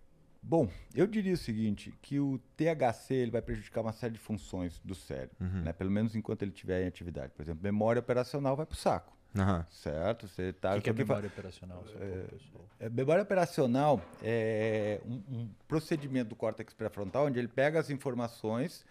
Bom, 0.41 0.69
eu 0.95 1.05
diria 1.05 1.33
o 1.33 1.37
seguinte, 1.37 1.93
que 2.01 2.17
o 2.17 2.39
THC 2.55 3.13
ele 3.13 3.29
vai 3.29 3.41
prejudicar 3.41 3.81
uma 3.81 3.91
série 3.91 4.13
de 4.13 4.19
funções 4.19 4.79
do 4.85 4.95
cérebro, 4.95 5.35
Uhum. 5.41 5.63
né? 5.63 5.73
Pelo 5.73 5.91
menos 5.91 6.15
enquanto 6.15 6.43
ele 6.43 6.51
estiver 6.51 6.81
em 6.81 6.87
atividade. 6.87 7.33
Por 7.35 7.41
exemplo, 7.41 7.61
memória 7.61 7.99
operacional 7.99 8.55
vai 8.55 8.65
pro 8.65 8.77
saco, 8.77 9.11
Aham. 9.37 9.65
certo? 9.69 10.29
Você 10.29 10.53
tá 10.53 10.71
O 10.71 10.75
que, 10.75 10.83
que 10.83 10.89
é 10.91 10.93
memória 10.93 11.27
operacional? 11.27 11.83
Pessoal? 11.83 12.65
É, 12.79 12.89
memória 12.89 13.21
operacional 13.21 14.01
é 14.23 15.01
um, 15.05 15.21
um 15.39 15.49
procedimento 15.67 16.29
do 16.29 16.35
córtex 16.37 16.73
pré-frontal 16.73 17.25
onde 17.25 17.37
ele 17.37 17.49
pega 17.49 17.77
as 17.77 17.89
informações, 17.89 18.85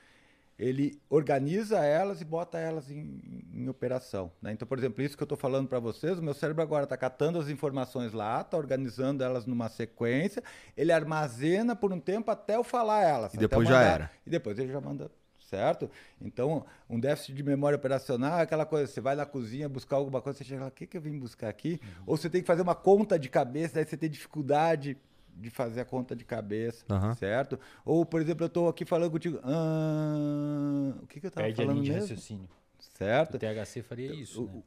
ele 0.59 1.01
organiza 1.09 1.79
elas 1.85 2.21
e 2.21 2.25
bota 2.25 2.59
elas 2.59 2.91
em, 2.91 3.45
em 3.55 3.69
operação. 3.69 4.33
né? 4.43 4.53
Então, 4.53 4.67
por 4.67 4.77
exemplo, 4.77 5.03
isso 5.03 5.17
que 5.17 5.23
eu 5.23 5.27
estou 5.27 5.39
falando 5.39 5.69
para 5.69 5.79
vocês, 5.79 6.19
o 6.19 6.23
meu 6.23 6.35
cérebro 6.35 6.63
agora 6.63 6.85
está 6.85 6.97
catando 6.97 7.39
as 7.39 7.49
informações 7.49 8.13
lá, 8.13 8.41
está 8.41 8.57
organizando 8.57 9.23
elas 9.23 9.47
numa 9.47 9.69
sequência, 9.69 10.43
ele 10.77 10.91
armazena 10.91 11.77
por 11.77 11.93
um 11.93 12.01
tempo 12.01 12.31
até 12.31 12.57
eu 12.57 12.65
falar 12.65 13.05
elas. 13.05 13.35
E 13.35 13.37
depois 13.37 13.69
já 13.69 13.83
era. 13.83 14.11
E 14.27 14.31
depois 14.31 14.59
ele 14.59 14.73
já 14.73 14.81
manda 14.81 15.11
certo? 15.49 15.91
Então, 16.21 16.67
um 16.91 17.01
déficit 17.01 17.35
de 17.35 17.43
memória 17.43 17.77
operacional 17.77 18.39
é 18.39 18.43
aquela 18.43 18.67
coisa, 18.67 18.87
você 18.87 19.01
vai 19.01 19.17
na 19.17 19.25
cozinha 19.25 19.67
buscar 19.67 19.97
alguma 19.97 20.21
coisa, 20.21 20.39
você 20.39 20.45
chega 20.45 20.63
lá, 20.63 20.69
o 20.69 20.71
que, 20.71 20.87
que 20.87 20.97
eu 20.97 21.01
vim 21.01 21.19
buscar 21.19 21.49
aqui? 21.49 21.81
Ou 22.07 22.19
você 22.19 22.29
tem 22.29 22.43
que 22.43 22.47
fazer 22.47 22.61
uma 22.61 22.75
conta 22.75 23.19
de 23.19 23.31
cabeça, 23.31 23.77
daí 23.77 23.87
você 23.87 23.97
tem 23.97 24.11
dificuldade 24.11 24.99
de 25.39 25.51
fazer 25.51 25.81
a 25.81 25.85
conta 25.85 26.17
de 26.17 26.25
cabeça, 26.25 26.85
Aham. 26.91 27.15
certo? 27.15 27.59
Ou, 27.85 28.05
por 28.05 28.21
exemplo, 28.21 28.45
eu 28.45 28.49
estou 28.49 28.69
aqui 28.69 28.85
falando 28.85 29.11
contigo, 29.13 29.39
ah, 29.45 30.95
o 31.03 31.07
que, 31.07 31.21
que 31.21 31.27
eu 31.27 31.29
estava 31.29 31.47
Perde 31.47 31.63
a 31.63 31.65
falando 31.65 31.77
linha 31.77 31.85
de 31.85 31.93
mesmo? 31.93 32.03
raciocínio. 32.17 32.49
O 32.79 32.83
Certo? 32.99 33.39
THC 33.39 33.83
faria 33.83 34.13
isso, 34.15 34.43
né? 34.45 34.63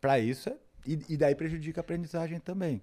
Para 0.00 0.18
isso, 0.18 0.48
é- 0.48 0.56
e, 0.86 0.98
e 1.10 1.16
daí 1.16 1.34
prejudica 1.34 1.80
a 1.80 1.82
aprendizagem 1.82 2.40
também, 2.40 2.82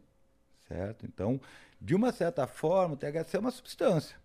certo? 0.68 1.06
Então, 1.06 1.40
de 1.82 1.94
uma 1.94 2.12
certa 2.14 2.48
forma, 2.48 2.94
o 2.94 2.98
THC 2.98 3.36
é 3.36 3.40
uma 3.40 3.52
substância, 3.52 4.16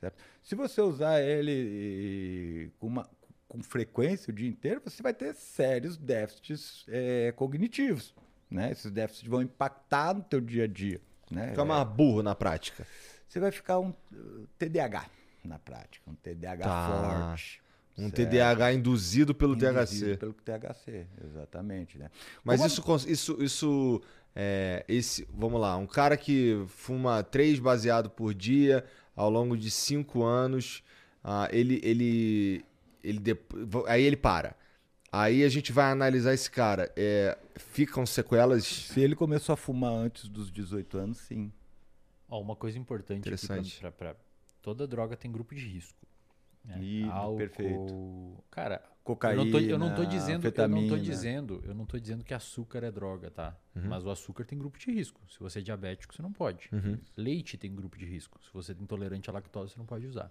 certo? 0.00 0.16
Se 0.42 0.54
você 0.54 0.80
usar 0.80 1.20
ele 1.22 2.66
eh, 2.66 2.70
com, 2.78 2.86
uma- 2.88 3.08
com 3.48 3.62
frequência 3.62 4.30
o 4.30 4.34
dia 4.34 4.48
inteiro, 4.48 4.80
você 4.84 5.02
vai 5.02 5.14
ter 5.14 5.34
sérios 5.34 5.96
déficits 5.96 6.84
eh, 6.88 7.32
cognitivos, 7.36 8.14
né? 8.50 8.70
Esses 8.70 8.90
déficits 8.90 9.28
vão 9.28 9.40
impactar 9.42 10.14
no 10.14 10.22
teu 10.22 10.40
dia 10.40 10.64
a 10.64 10.66
dia, 10.66 11.00
né? 11.30 11.48
Fica 11.48 11.64
mais 11.64 11.86
burro 11.88 12.22
na 12.22 12.34
prática. 12.34 12.86
Você 13.28 13.38
vai 13.40 13.50
ficar 13.50 13.78
um 13.78 13.90
uh, 14.12 14.46
TDAH 14.58 15.06
na 15.44 15.58
prática, 15.58 16.10
um 16.10 16.14
TDAH 16.14 16.64
Tá. 16.64 16.88
forte. 17.26 17.60
Um 17.96 18.10
certo? 18.10 18.14
TDAH 18.30 18.72
induzido 18.74 19.34
pelo 19.34 19.54
Induzido 19.54 19.76
THC. 20.12 20.16
Pelo 20.18 20.32
THC, 20.32 21.06
exatamente, 21.24 21.98
né? 21.98 22.10
Mas 22.44 22.60
Como- 22.80 22.96
isso, 22.96 23.10
isso, 23.10 23.42
isso 23.42 24.02
é, 24.36 24.84
esse, 24.88 25.26
vamos 25.34 25.60
lá, 25.60 25.76
um 25.76 25.86
cara 25.86 26.16
que 26.16 26.62
fuma 26.68 27.22
três 27.24 27.58
baseado 27.58 28.08
por 28.08 28.32
dia 28.32 28.84
ao 29.16 29.28
longo 29.28 29.56
de 29.56 29.68
cinco 29.68 30.22
anos, 30.22 30.82
ah, 31.24 31.48
ele, 31.50 31.80
ele, 31.82 32.64
ele 33.02 33.20
aí 33.88 34.02
ele 34.04 34.16
para. 34.16 34.54
Aí 35.10 35.42
a 35.42 35.48
gente 35.48 35.72
vai 35.72 35.90
analisar 35.90 36.34
esse 36.34 36.50
cara. 36.50 36.92
É, 36.96 37.36
ficam 37.56 38.04
sequelas. 38.04 38.64
Se 38.64 39.00
ele 39.00 39.14
começou 39.16 39.52
a 39.52 39.56
fumar 39.56 39.92
antes 39.92 40.28
dos 40.28 40.50
18 40.50 40.98
anos, 40.98 41.18
sim. 41.18 41.50
Ó, 42.28 42.40
uma 42.40 42.54
coisa 42.54 42.78
importante 42.78 43.20
aqui 43.32 43.46
pra- 43.46 43.56
Interessante. 43.56 43.80
pra- 43.80 43.92
pra- 43.92 44.16
toda 44.60 44.86
droga 44.86 45.16
tem 45.16 45.32
grupo 45.32 45.54
de 45.54 45.66
risco. 45.66 45.96
né? 46.64 46.78
Ih, 46.82 47.04
Álcool, 47.04 47.36
perfeito. 47.38 48.44
Cara, 48.50 48.82
Cocaína, 49.02 49.40
eu 49.40 49.44
não 49.46 49.52
tô, 49.52 49.58
eu 49.60 49.78
não 49.78 49.94
tô 49.94 50.04
dizendo, 50.04 50.46
eu 50.46 50.68
não 50.68 50.88
tô 50.88 50.98
dizendo, 50.98 51.62
eu 51.64 51.74
não 51.74 51.86
tô 51.86 51.98
dizendo 51.98 52.22
que 52.22 52.34
açúcar 52.34 52.84
é 52.84 52.90
droga, 52.90 53.30
tá? 53.30 53.56
Mas 53.74 54.04
o 54.04 54.10
açúcar 54.10 54.44
tem 54.44 54.58
grupo 54.58 54.78
de 54.78 54.90
risco. 54.90 55.18
Se 55.30 55.40
você 55.40 55.60
é 55.60 55.62
diabético, 55.62 56.14
você 56.14 56.20
não 56.20 56.30
pode. 56.32 56.68
Leite 57.16 57.56
tem 57.56 57.74
grupo 57.74 57.96
de 57.96 58.04
risco. 58.04 58.38
Se 58.44 58.52
você 58.52 58.72
é 58.72 58.74
intolerante 58.78 59.30
à 59.30 59.32
lactose, 59.32 59.72
você 59.72 59.78
não 59.78 59.86
pode 59.86 60.06
usar. 60.06 60.30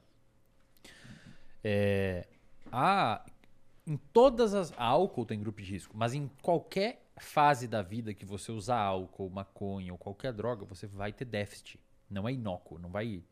É, 1.63 2.27
a, 2.71 3.25
em 3.87 3.95
todas 3.97 4.53
as 4.53 4.73
álcool 4.77 5.25
tem 5.25 5.39
grupo 5.39 5.61
de 5.61 5.71
risco, 5.71 5.95
mas 5.97 6.13
em 6.13 6.29
qualquer 6.41 7.03
fase 7.17 7.67
da 7.67 7.81
vida 7.81 8.13
que 8.13 8.25
você 8.25 8.51
usar 8.51 8.79
álcool, 8.79 9.29
maconha 9.29 9.91
ou 9.93 9.97
qualquer 9.97 10.33
droga, 10.33 10.65
você 10.65 10.85
vai 10.85 11.11
ter 11.13 11.25
déficit. 11.25 11.79
Não 12.09 12.27
é 12.27 12.33
inócuo, 12.33 12.77
não 12.77 12.89
vai 12.89 13.23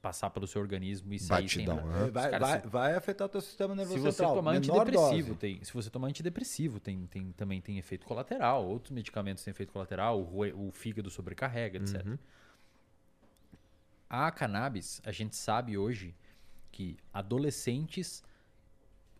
passar 0.00 0.28
pelo 0.30 0.46
seu 0.46 0.60
organismo 0.60 1.12
e 1.14 1.18
sair 1.18 1.42
Batidão, 1.44 1.76
sem 1.78 1.86
né? 1.86 2.04
Os 2.04 2.12
Vai, 2.12 2.38
vai, 2.38 2.60
se- 2.60 2.66
vai 2.68 2.94
afetar 2.94 3.26
o 3.26 3.28
teu 3.28 3.40
sistema 3.40 3.74
nervoso 3.74 3.96
se 3.98 4.02
você 4.04 4.16
central. 4.18 4.34
tomar 4.36 4.52
Menor 4.52 4.80
antidepressivo, 4.82 5.28
dose. 5.28 5.38
tem, 5.40 5.64
se 5.64 5.72
você 5.72 5.88
tomar 5.90 6.08
antidepressivo, 6.08 6.78
tem, 6.78 7.06
tem, 7.06 7.32
também 7.32 7.60
tem 7.60 7.78
efeito 7.78 8.06
colateral. 8.06 8.66
Outros 8.66 8.90
medicamentos 8.92 9.42
têm 9.42 9.50
efeito 9.50 9.72
colateral, 9.72 10.20
o, 10.20 10.68
o 10.68 10.70
fígado 10.72 11.08
sobrecarrega, 11.10 11.78
etc. 11.78 12.18
A 14.08 14.30
cannabis, 14.30 15.00
a 15.04 15.10
gente 15.10 15.34
sabe 15.36 15.76
hoje 15.76 16.14
que 16.70 16.96
adolescentes, 17.12 18.22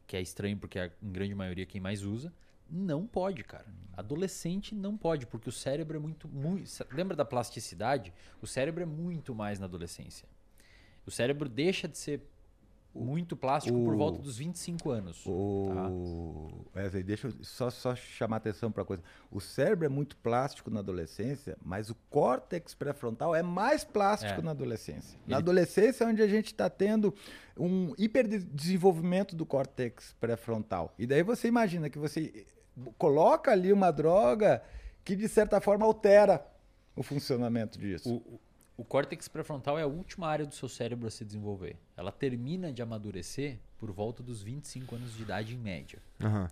que 0.06 0.16
é 0.16 0.20
estranho 0.20 0.56
porque 0.56 0.78
é 0.78 0.92
em 1.02 1.12
grande 1.12 1.34
maioria 1.34 1.66
quem 1.66 1.80
mais 1.80 2.04
usa, 2.04 2.32
não 2.70 3.06
pode, 3.06 3.44
cara. 3.44 3.66
Adolescente 3.96 4.74
não 4.74 4.96
pode, 4.96 5.26
porque 5.26 5.48
o 5.48 5.52
cérebro 5.52 5.96
é 5.96 6.00
muito, 6.00 6.28
muito. 6.28 6.68
Lembra 6.90 7.16
da 7.16 7.24
plasticidade? 7.24 8.12
O 8.40 8.46
cérebro 8.46 8.82
é 8.82 8.86
muito 8.86 9.34
mais 9.34 9.58
na 9.58 9.66
adolescência. 9.66 10.28
O 11.06 11.10
cérebro 11.10 11.48
deixa 11.48 11.86
de 11.86 11.98
ser 11.98 12.22
muito 12.94 13.36
plástico 13.36 13.76
por 13.84 13.94
o- 13.94 13.96
volta 13.98 14.18
dos 14.22 14.38
25 14.38 14.90
anos. 14.90 15.22
O... 15.26 16.64
Wesley, 16.74 17.02
deixa 17.02 17.28
eu 17.28 17.32
só, 17.42 17.70
só 17.70 17.94
chamar 17.94 18.36
atenção 18.36 18.70
para 18.70 18.84
coisa. 18.84 19.02
O 19.30 19.40
cérebro 19.40 19.86
é 19.86 19.88
muito 19.88 20.16
plástico 20.16 20.70
na 20.70 20.80
adolescência, 20.80 21.56
mas 21.64 21.90
o 21.90 21.96
córtex 22.10 22.74
pré-frontal 22.74 23.34
é 23.34 23.42
mais 23.42 23.84
plástico 23.84 24.40
É. 24.40 24.42
na 24.44 24.50
adolescência. 24.52 25.16
Ele- 25.24 25.30
Na 25.32 25.38
adolescência 25.38 26.04
é 26.04 26.06
onde 26.06 26.22
a 26.22 26.28
gente 26.28 26.46
está 26.46 26.70
tendo 26.70 27.14
um 27.58 27.92
hiperdesenvolvimento 27.98 29.34
do 29.36 29.44
córtex 29.46 30.14
pré-frontal. 30.20 30.94
E 30.98 31.06
daí 31.06 31.22
você 31.22 31.48
imagina 31.48 31.88
que 31.90 31.98
você 31.98 32.46
coloca 32.98 33.50
ali 33.50 33.72
uma 33.72 33.90
droga 33.90 34.62
que, 35.04 35.14
de 35.16 35.28
certa 35.28 35.60
forma, 35.60 35.84
altera 35.84 36.44
o 36.96 37.02
funcionamento 37.02 37.78
disso. 37.78 38.14
O, 38.16 38.40
o- 38.76 38.84
córtex 38.84 39.28
pré-frontal 39.28 39.78
é 39.78 39.82
a 39.82 39.86
última 39.86 40.26
área 40.28 40.46
do 40.46 40.54
seu 40.54 40.68
cérebro 40.68 41.06
a 41.06 41.10
se 41.10 41.24
desenvolver. 41.24 41.76
Ela 41.96 42.10
termina 42.12 42.72
de 42.72 42.82
amadurecer 42.82 43.58
por 43.78 43.90
volta 43.90 44.22
dos 44.22 44.42
25 44.42 44.94
anos 44.96 45.14
de 45.16 45.22
idade 45.22 45.54
em 45.54 45.58
média. 45.58 45.98
Aham. 46.20 46.50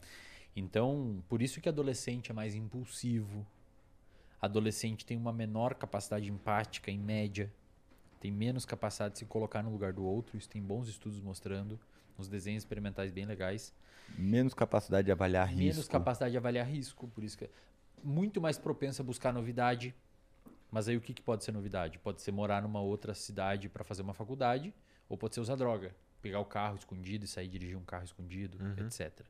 Então, 0.55 1.23
por 1.29 1.41
isso 1.41 1.61
que 1.61 1.69
adolescente 1.69 2.31
é 2.31 2.35
mais 2.35 2.55
impulsivo. 2.55 3.47
Adolescente 4.41 5.07
tem 5.07 5.17
uma 5.17 5.33
menor 5.33 5.75
capacidade 5.75 6.29
empática 6.31 6.91
em 6.91 6.99
média. 6.99 7.51
Tem 8.21 8.31
menos 8.31 8.65
capacidade 8.65 9.15
de 9.15 9.19
se 9.21 9.25
colocar 9.25 9.63
no 9.63 9.71
lugar 9.71 9.93
do 9.93 10.05
outro. 10.05 10.37
Isso 10.37 10.49
tem 10.49 10.61
bons 10.63 10.89
estudos 10.89 11.21
mostrando. 11.21 11.79
Uns 12.19 12.29
desenhos 12.29 12.63
experimentais 12.63 13.11
bem 13.11 13.25
legais. 13.25 13.73
Menos 14.19 14.53
capacidade 14.53 15.07
de 15.07 15.13
avaliar 15.13 15.47
risco. 15.49 15.63
Menos 15.63 15.89
capacidade 15.89 16.33
de 16.33 16.37
avaliar 16.39 16.67
risco. 16.67 17.09
Por 17.09 17.25
isso 17.25 17.39
que 17.39 17.45
é 17.45 17.51
muito 18.03 18.41
mais 18.41 18.59
propenso 18.59 19.01
a 19.01 19.05
buscar 19.05 19.33
novidade. 19.33 19.95
Mas 20.73 20.89
aí 20.89 20.97
o 20.97 21.01
que, 21.03 21.13
que 21.13 21.21
pode 21.23 21.45
ser 21.45 21.53
novidade? 21.53 21.99
Pode 21.99 22.23
ser 22.23 22.33
morar 22.33 22.63
numa 22.63 22.81
outra 22.81 23.13
cidade 23.15 23.69
para 23.69 23.85
fazer 23.85 24.01
uma 24.01 24.15
faculdade. 24.15 24.73
Ou 25.07 25.19
pode 25.19 25.35
ser 25.35 25.41
usar 25.43 25.55
droga. 25.55 25.95
Pegar 26.23 26.41
o 26.41 26.45
carro 26.47 26.77
escondido 26.77 27.27
e 27.27 27.29
sair 27.29 27.47
dirigir 27.47 27.77
um 27.77 27.85
carro 27.85 28.05
escondido, 28.05 28.57
etc. 28.79 29.21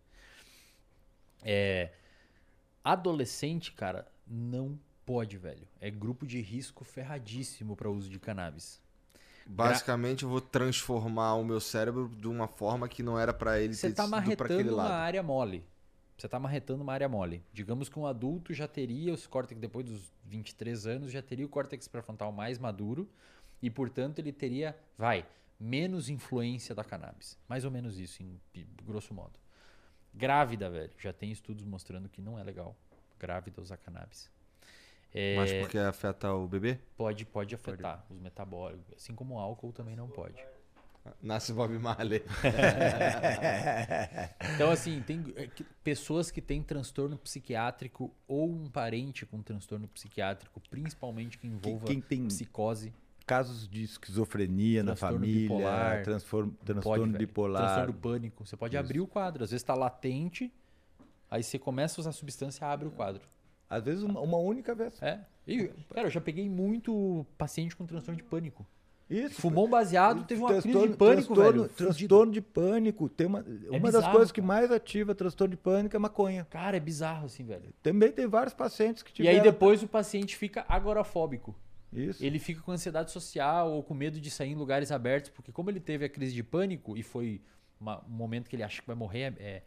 É, 1.43 1.90
adolescente, 2.85 3.73
cara, 3.73 4.06
não 4.27 4.78
pode, 5.05 5.36
velho. 5.36 5.66
É 5.81 5.90
grupo 5.90 6.24
de 6.24 6.40
risco 6.40 6.85
ferradíssimo 6.85 7.74
para 7.74 7.90
uso 7.90 8.09
de 8.09 8.20
cannabis. 8.20 8.81
Basicamente, 9.44 10.23
eu 10.23 10.28
vou 10.28 10.40
transformar 10.40 11.35
o 11.35 11.44
meu 11.44 11.60
cérebro 11.60 12.09
de 12.09 12.28
uma 12.28 12.47
forma 12.47 12.89
que 12.89 13.02
não 13.02 13.19
era 13.19 13.32
pra 13.35 13.59
ele 13.59 13.74
Você 13.74 13.89
ter 13.89 13.94
tá 13.97 14.05
sido 14.05 14.10
pra 14.10 14.19
aquele 14.20 14.36
marretando 14.36 14.74
uma 14.74 14.82
lado. 14.85 14.93
área 14.93 15.23
mole. 15.23 15.64
Você 16.16 16.28
tá 16.28 16.39
marretando 16.39 16.82
uma 16.82 16.93
área 16.93 17.09
mole. 17.09 17.43
Digamos 17.52 17.89
que 17.89 17.98
um 17.98 18.06
adulto 18.06 18.55
já 18.55 18.68
teria 18.68 19.12
os 19.12 19.26
córtex, 19.26 19.60
depois 19.60 19.86
dos 19.86 20.12
23 20.24 20.86
anos, 20.86 21.12
já 21.12 21.22
teria 21.22 21.44
o 21.44 21.48
córtex 21.48 21.89
pré-frontal 21.89 22.30
mais 22.30 22.59
maduro 22.59 23.09
e, 23.60 23.68
portanto, 23.70 24.18
ele 24.18 24.32
teria, 24.32 24.76
vai, 24.97 25.26
menos 25.59 26.09
influência 26.09 26.74
da 26.74 26.84
cannabis. 26.84 27.39
Mais 27.48 27.64
ou 27.64 27.70
menos 27.70 27.98
isso, 27.98 28.22
em 28.22 28.40
grosso 28.84 29.12
modo. 29.14 29.39
Grávida, 30.14 30.68
velho. 30.68 30.93
Já 30.98 31.12
tem 31.12 31.32
estudos 31.32 31.64
mostrando 31.64 32.09
que 32.09 32.20
não 32.20 32.39
é 32.39 32.43
legal 32.43 32.76
grávida 33.18 33.60
usar 33.60 33.76
cannabis. 33.76 34.30
É, 35.14 35.36
Mas 35.36 35.52
porque 35.52 35.78
afeta 35.78 36.32
o 36.32 36.48
bebê? 36.48 36.78
pode, 36.97 37.24
pode 37.24 37.55
afetar 37.55 38.05
os 38.10 38.18
metabólicos. 38.18 38.93
Assim 38.94 39.14
como 39.14 39.34
o 39.34 39.39
álcool 39.39 39.72
também 39.72 39.94
não 39.94 40.09
pode. 40.09 40.43
Nasce 41.20 41.53
Bob 41.53 41.77
Marley. 41.79 42.23
Então, 44.55 44.70
assim, 44.70 45.01
tem 45.03 45.24
é, 45.37 45.49
pessoas 45.83 46.31
que 46.31 46.41
têm 46.41 46.62
transtorno 46.62 47.16
psiquiátrico 47.19 48.15
ou 48.29 48.49
um 48.51 48.66
parente 48.69 49.27
com 49.27 49.43
transtorno 49.43 49.89
psiquiátrico, 49.89 50.61
principalmente 50.70 51.39
que 51.39 51.47
envolva 51.47 51.87
quem 51.87 52.01
tem- 52.01 52.27
psicose, 52.29 52.93
casos 53.27 53.69
de 53.69 53.83
esquizofrenia 53.83 54.83
na 54.83 54.93
Transtorno 54.95 55.19
família, 55.19 55.43
bipolar, 55.43 56.03
transform- 56.03 56.51
pode, 56.51 56.65
transtorno 56.65 57.12
velho. 57.12 57.19
bipolar. 57.27 57.62
transtorno 57.65 57.95
pânico. 57.95 58.47
Você 58.47 58.57
pode 58.57 58.77
abrir 58.77 59.01
o 59.01 59.07
quadro. 59.07 59.45
Às 59.45 59.51
vezes 59.51 59.62
está 59.62 59.74
latente, 59.74 60.53
aí 61.31 61.43
você 61.43 61.59
começa 61.59 61.99
a 61.99 62.01
usar 62.03 62.11
a 62.11 62.12
substância 62.12 62.66
abre 62.66 62.89
o 62.89 62.91
quadro. 62.91 63.23
Às 63.70 63.85
vezes 63.85 64.03
uma, 64.03 64.20
uma 64.20 64.37
única 64.39 64.74
vez. 64.74 65.01
É. 65.03 65.20
E, 65.47 65.69
cara, 65.95 66.09
eu 66.09 66.11
já 66.11 66.20
peguei 66.20 66.49
muito 66.49 67.24
paciente 67.39 67.74
com 67.74 67.87
transtorno 67.87 68.19
de 68.19 68.24
pânico. 68.24 68.66
Isso. 69.12 69.40
Fumou 69.40 69.66
um 69.66 69.70
baseado, 69.70 70.24
teve 70.24 70.40
uma 70.40 70.48
crise 70.51 70.66
de 70.68 70.72
Transtorno- 70.72 70.97
pânico, 70.97 71.34
transtorno, 71.34 71.62
velho. 71.62 71.74
Transtorno 71.74 72.32
de 72.32 72.40
pânico. 72.40 73.09
Tem 73.09 73.26
uma, 73.26 73.44
uma 73.70 73.93
das 73.93 74.06
coisas 74.09 74.32
que 74.32 74.40
mais 74.40 74.70
ativa 74.72 75.14
transtorno 75.14 75.51
de 75.55 75.56
pânico 75.60 75.94
é 75.94 75.98
maconha. 75.98 76.44
Cara, 76.48 76.76
é 76.76 76.80
bizarro 76.80 77.26
assim, 77.26 77.44
velho. 77.44 77.72
Também 77.82 78.10
tem 78.10 78.26
vários 78.26 78.55
pacientes 78.55 79.02
que 79.02 79.10
E 79.10 79.14
tiveram. 79.14 79.36
aí 79.39 79.43
depois 79.43 79.82
o 79.82 79.89
paciente 79.89 80.36
fica 80.36 80.64
agorafóbico. 80.68 81.55
Isso. 81.93 82.24
Ele 82.24 82.39
fica 82.39 82.62
com 82.62 82.72
ansiedade 82.72 83.10
social 83.10 83.70
ou 83.70 83.82
com 83.82 83.93
medo 83.93 84.18
de 84.18 84.30
sair 84.30 84.52
em 84.52 84.55
lugares 84.55 84.90
abertos, 84.90 85.30
porque 85.30 85.52
como 85.52 85.68
ele 85.68 85.78
teve 85.80 86.05
a 86.06 86.09
crise 86.09 86.32
de 86.34 86.43
pânico 86.43 86.97
e 86.97 87.02
foi 87.02 87.43
uma- 87.78 88.02
um 88.06 88.10
momento 88.12 88.48
que 88.48 88.56
ele 88.56 88.62
acha 88.62 88.80
que 88.80 88.86
vai 88.86 88.97
morrer, 88.97 89.34
é, 89.39 89.62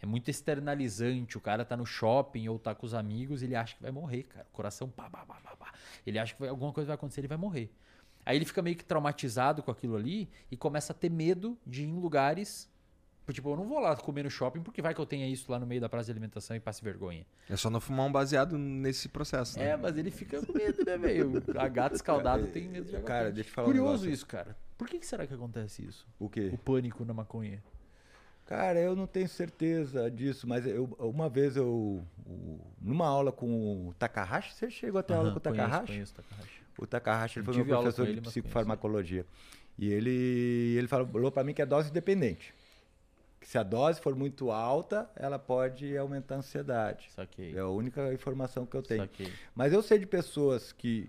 é 0.00 0.06
muito 0.06 0.30
externalizante. 0.30 1.36
O 1.36 1.40
cara 1.40 1.64
tá 1.66 1.76
no 1.76 1.84
shopping 1.84 2.48
ou 2.48 2.58
tá 2.58 2.74
com 2.74 2.86
os 2.86 2.94
amigos, 2.94 3.42
ele 3.42 3.54
acha 3.54 3.76
que 3.76 3.82
vai 3.82 3.90
morrer, 3.90 4.22
cara. 4.22 4.46
O 4.50 4.54
coração 4.56 4.88
pá, 4.88 5.10
pá, 5.10 5.24
pá, 5.26 5.34
pá, 5.42 5.56
pá. 5.56 5.72
Ele 6.06 6.18
acha 6.18 6.32
que 6.34 6.40
vai- 6.40 6.48
alguma 6.48 6.72
coisa 6.72 6.86
vai 6.88 6.94
acontecer, 6.94 7.20
ele 7.20 7.28
vai 7.28 7.36
morrer. 7.36 7.70
Aí 8.26 8.36
ele 8.36 8.44
fica 8.44 8.60
meio 8.60 8.74
que 8.74 8.84
traumatizado 8.84 9.62
com 9.62 9.70
aquilo 9.70 9.94
ali 9.94 10.28
e 10.50 10.56
começa 10.56 10.92
a 10.92 10.96
ter 10.96 11.08
medo 11.08 11.56
de 11.64 11.84
ir 11.84 11.86
em 11.86 11.94
lugares. 11.94 12.68
Tipo, 13.32 13.50
eu 13.50 13.56
não 13.56 13.66
vou 13.66 13.78
lá 13.80 13.96
comer 13.96 14.24
no 14.24 14.30
shopping 14.30 14.62
porque 14.62 14.82
vai 14.82 14.94
que 14.94 15.00
eu 15.00 15.06
tenha 15.06 15.26
isso 15.28 15.50
lá 15.50 15.58
no 15.58 15.66
meio 15.66 15.80
da 15.80 15.88
praça 15.88 16.06
de 16.06 16.12
alimentação 16.12 16.56
e 16.56 16.60
passe 16.60 16.82
vergonha. 16.82 17.24
É 17.48 17.56
só 17.56 17.70
não 17.70 17.80
fumar 17.80 18.06
um 18.06 18.12
baseado 18.12 18.58
nesse 18.58 19.08
processo, 19.08 19.58
né? 19.58 19.70
É, 19.70 19.76
mas 19.76 19.96
ele 19.96 20.10
fica 20.10 20.44
com 20.44 20.52
medo, 20.52 20.84
né, 20.84 20.98
velho? 20.98 21.42
A 21.56 21.68
gata 21.68 21.94
escaldado 21.94 22.48
tem 22.48 22.68
medo 22.68 22.90
de 22.90 23.00
Cara, 23.02 23.30
deixa 23.32 23.48
eu 23.50 23.54
falar 23.54 23.68
um 23.68 23.70
Curioso 23.70 23.90
negócio. 24.04 24.10
isso, 24.10 24.26
cara. 24.26 24.56
Por 24.76 24.88
que, 24.88 24.98
que 24.98 25.06
será 25.06 25.26
que 25.26 25.34
acontece 25.34 25.84
isso? 25.84 26.06
O 26.18 26.28
quê? 26.28 26.50
O 26.52 26.58
pânico 26.58 27.04
na 27.04 27.14
maconha. 27.14 27.62
Cara, 28.44 28.78
eu 28.78 28.94
não 28.94 29.08
tenho 29.08 29.28
certeza 29.28 30.08
disso, 30.08 30.46
mas 30.46 30.64
eu, 30.64 30.84
uma 31.00 31.28
vez 31.28 31.56
eu, 31.56 32.04
numa 32.80 33.06
aula 33.08 33.32
com 33.32 33.88
o 33.88 33.94
Takahashi, 33.94 34.54
você 34.54 34.70
chegou 34.70 35.00
a 35.00 35.02
ter 35.02 35.14
aula 35.14 35.32
com 35.32 35.38
o 35.38 35.40
conheço, 35.40 35.62
Takahashi? 35.62 35.92
conheço 35.92 36.14
Takahashi. 36.14 36.65
O 36.78 36.86
Takahashi 36.86 37.38
ele 37.38 37.46
foi 37.46 37.56
meu 37.56 37.66
professor 37.66 38.06
ele, 38.06 38.20
de 38.20 38.20
psicofarmacologia. 38.20 39.26
E 39.78 39.92
ele, 39.92 40.74
ele 40.78 40.88
falou 40.88 41.30
para 41.30 41.44
mim 41.44 41.52
que 41.54 41.62
é 41.62 41.66
dose 41.66 41.92
dependente. 41.92 42.54
Que 43.40 43.48
se 43.48 43.58
a 43.58 43.62
dose 43.62 44.00
for 44.00 44.14
muito 44.14 44.50
alta, 44.50 45.08
ela 45.14 45.38
pode 45.38 45.96
aumentar 45.96 46.36
a 46.36 46.38
ansiedade. 46.38 47.10
Saquei. 47.14 47.54
É 47.54 47.60
a 47.60 47.68
única 47.68 48.12
informação 48.12 48.66
que 48.66 48.76
eu 48.76 48.82
tenho. 48.82 49.02
Saquei. 49.02 49.32
Mas 49.54 49.72
eu 49.72 49.82
sei 49.82 49.98
de 49.98 50.06
pessoas 50.06 50.72
que 50.72 51.08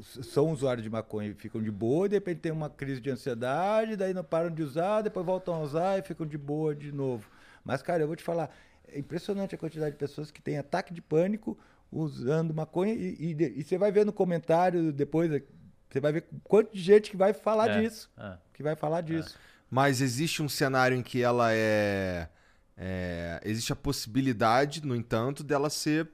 são 0.00 0.50
usuários 0.50 0.84
de 0.84 0.90
maconha 0.90 1.30
e 1.30 1.34
ficam 1.34 1.60
de 1.60 1.70
boa, 1.70 2.06
e 2.06 2.08
de 2.08 2.14
repente 2.16 2.40
tem 2.40 2.52
uma 2.52 2.70
crise 2.70 3.00
de 3.00 3.10
ansiedade, 3.10 3.96
daí 3.96 4.14
não 4.14 4.22
param 4.22 4.50
de 4.50 4.62
usar, 4.62 5.02
depois 5.02 5.26
voltam 5.26 5.54
a 5.54 5.60
usar 5.60 5.98
e 5.98 6.02
ficam 6.02 6.24
de 6.26 6.38
boa 6.38 6.74
de 6.74 6.92
novo. 6.92 7.28
Mas, 7.64 7.82
cara, 7.82 8.02
eu 8.02 8.06
vou 8.06 8.14
te 8.14 8.22
falar, 8.22 8.54
é 8.86 8.98
impressionante 8.98 9.54
a 9.54 9.58
quantidade 9.58 9.92
de 9.92 9.98
pessoas 9.98 10.30
que 10.30 10.40
têm 10.40 10.58
ataque 10.58 10.94
de 10.94 11.00
pânico 11.00 11.58
usando 11.96 12.52
maconha 12.52 12.92
e, 12.94 13.32
e, 13.38 13.60
e 13.60 13.62
você 13.64 13.78
vai 13.78 13.92
ver 13.92 14.04
no 14.04 14.12
comentário 14.12 14.92
depois, 14.92 15.30
é, 15.32 15.42
você 15.88 16.00
vai 16.00 16.12
ver 16.12 16.24
quanto 16.42 16.72
de 16.72 16.80
gente 16.80 17.10
que 17.10 17.16
vai 17.16 17.32
falar 17.32 17.70
É, 17.70 17.80
disso. 17.82 18.10
é. 18.18 18.36
Que 18.52 18.62
vai 18.62 18.74
falar 18.76 19.00
disso. 19.00 19.38
Mas 19.70 20.00
existe 20.00 20.42
um 20.42 20.48
cenário 20.48 20.96
em 20.96 21.02
que 21.02 21.22
ela 21.22 21.48
é 21.52 22.28
É, 22.76 23.40
existe 23.44 23.72
a 23.72 23.76
possibilidade, 23.76 24.84
no 24.84 24.96
entanto, 24.96 25.44
dela 25.44 25.70
ser 25.70 26.08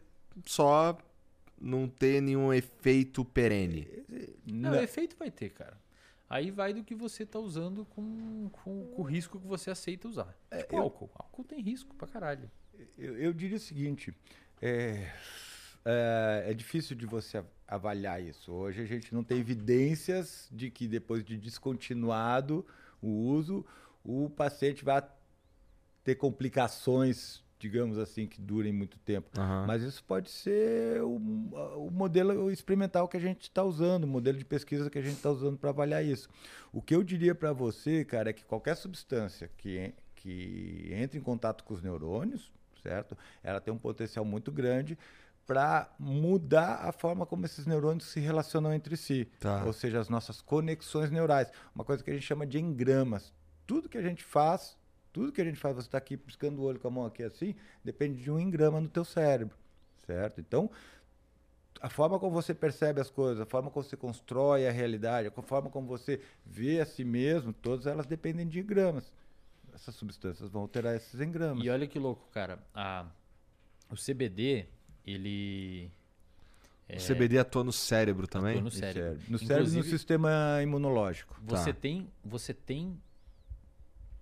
só 0.45 0.97
não 1.59 1.89
ter 1.89 2.21
nenhum 2.21 2.53
efeito 2.53 3.25
perene. 3.25 3.89
Não, 4.47 4.75
efeito 4.75 5.17
vai 5.19 5.31
ter, 5.31 5.51
cara. 5.51 5.79
Aí 6.29 6.51
vai 6.51 6.73
do 6.75 6.85
que 6.85 6.95
você 6.95 7.25
tá 7.27 7.39
usando 7.39 7.85
com, 7.87 8.49
com, 8.53 8.87
com 8.95 9.03
o 9.03 9.05
risco 9.05 9.41
que 9.41 9.47
você 9.47 9.71
aceita 9.71 10.07
usar. 10.07 10.37
tipo 10.55 10.77
eu- 10.77 10.83
álcool. 10.83 11.11
Álcool 11.15 11.45
tem 11.45 11.61
risco 11.61 11.95
pra 11.97 12.07
caralho. 12.07 12.51
Eu, 12.97 13.17
eu 13.17 13.33
diria 13.33 13.57
o 13.57 13.61
seguinte: 13.61 14.15
é, 14.63 15.11
é, 15.85 16.45
é 16.49 16.55
difícil 16.55 16.97
de 16.97 17.07
você 17.07 17.39
av- 17.39 17.47
avaliar 17.67 18.23
isso. 18.23 18.53
Hoje 18.53 18.83
a 18.83 18.87
gente 18.87 19.15
não 19.15 19.23
tem 19.25 19.39
evidências 19.39 20.49
de 20.51 20.71
que 20.71 20.87
depois 20.87 21.25
de 21.25 21.37
descontinuado 21.37 22.65
o 23.01 23.09
uso, 23.09 23.65
o 24.05 24.29
paciente 24.31 24.85
vai 24.85 25.03
ter 26.05 26.15
complicações, 26.15 27.43
digamos 27.59 27.99
assim, 27.99 28.27
que 28.27 28.41
durem 28.41 28.73
muito 28.73 28.99
tempo. 28.99 29.29
Aham. 29.39 29.67
Mas 29.67 29.83
isso 29.83 30.03
pode 30.05 30.31
ser 30.31 31.03
o, 31.03 31.17
o 31.17 31.91
modelo 31.91 32.51
experimental 32.51 33.07
que 33.07 33.17
a 33.17 33.21
gente 33.21 33.43
está 33.43 33.63
usando, 33.63 34.05
o 34.05 34.07
modelo 34.07 34.39
de 34.39 34.45
pesquisa 34.45 34.91
que 34.91 34.99
a 34.99 35.03
gente 35.03 35.17
está 35.17 35.31
usando 35.31 35.59
para 35.59 35.71
avaliar 35.71 36.05
isso. 36.05 36.29
O 36.73 36.81
que 36.81 36.95
eu 36.95 37.03
diria 37.03 37.35
para 37.35 37.53
você, 37.53 38.05
cara, 38.05 38.31
é 38.31 38.33
que 38.33 38.45
qualquer 38.45 38.77
substância 38.77 39.51
que, 39.59 39.93
que 40.15 40.91
entre 40.93 41.19
em 41.19 41.23
contato 41.23 41.65
com 41.65 41.75
os 41.75 41.83
neurônios, 41.83 42.51
certo? 42.83 43.17
Ela 43.43 43.61
tem 43.61 43.73
um 43.73 43.79
potencial 43.79 44.25
muito 44.25 44.51
grande 44.51 44.97
para 45.47 45.93
mudar 45.99 46.77
a 46.87 46.93
forma 46.93 47.27
como 47.27 47.45
esses 47.45 47.67
neurônios 47.67 48.07
se 48.07 48.21
relacionam 48.21 48.73
entre 48.73 48.97
si. 48.97 49.27
Tá. 49.41 49.65
Ou 49.65 49.73
seja, 49.73 49.99
as 49.99 50.09
nossas 50.09 50.41
conexões 50.41 51.11
neurais. 51.11 51.51
Uma 51.75 51.85
coisa 51.85 52.05
que 52.05 52.11
a 52.11 52.15
gente 52.15 52.27
chama 52.27 52.47
de 52.47 52.59
engramas. 52.59 53.33
Tudo 53.67 53.89
que 53.89 53.99
a 53.99 54.03
gente 54.03 54.23
faz, 54.23 54.77
tudo 55.13 55.33
que 55.33 55.41
a 55.41 55.45
gente 55.45 55.59
faz, 55.59 55.75
você 55.75 55.89
está 55.89 55.99
aqui 55.99 56.17
piscando 56.17 56.61
o 56.61 56.65
olho 56.65 56.79
com 56.79 56.89
a 56.89 56.91
mão 56.91 57.05
aqui 57.05 57.23
assim, 57.23 57.55
depende 57.85 58.23
de 58.23 58.31
um 58.31 58.39
engrama 58.39 58.81
no 58.81 58.89
teu 58.89 59.05
cérebro, 59.05 59.57
certo? 60.07 60.41
Então, 60.41 60.71
a 61.81 61.89
forma 61.89 62.19
como 62.19 62.33
você 62.33 62.55
percebe 62.55 63.01
as 63.01 63.11
coisas, 63.11 63.41
a 63.41 63.47
forma 63.47 63.71
como 63.71 63.83
você 63.83 63.97
constrói 63.97 64.67
a 64.69 64.71
realidade, 64.71 65.29
a 65.29 65.43
forma 65.43 65.71
como 65.71 65.87
você 65.87 66.21
vê 66.45 66.81
a 66.81 66.87
si 66.87 67.05
mesmo, 67.05 67.53
todas 67.53 67.87
elas 67.87 68.07
dependem 68.07 68.47
de 68.47 68.61
engramas. 68.61 69.13
Essas 69.73 69.95
substâncias 69.95 70.51
vão 70.51 70.63
alterar 70.63 70.95
esses 70.95 71.21
engramas. 71.21 71.65
E 71.65 71.71
olha 71.71 71.87
que 71.87 71.99
louco, 71.99 72.29
cara. 72.33 72.59
A, 72.75 73.07
o 73.89 73.95
CBD, 73.95 74.67
ele. 75.07 75.91
O 76.89 77.07
CBD 77.07 77.39
atua 77.39 77.63
no 77.63 77.73
cérebro 77.73 78.27
também? 78.27 78.53
atua 78.53 78.63
no 78.63 78.65
No 78.65 78.71
cérebro. 78.71 79.21
No 79.29 79.39
cérebro 79.39 79.73
e 79.73 79.77
no 79.77 79.83
sistema 79.85 80.31
imunológico. 80.63 81.41
Você 81.45 81.73
Tá. 81.73 81.79
tem. 81.81 82.09
Você 82.25 82.53
tem. 82.55 83.01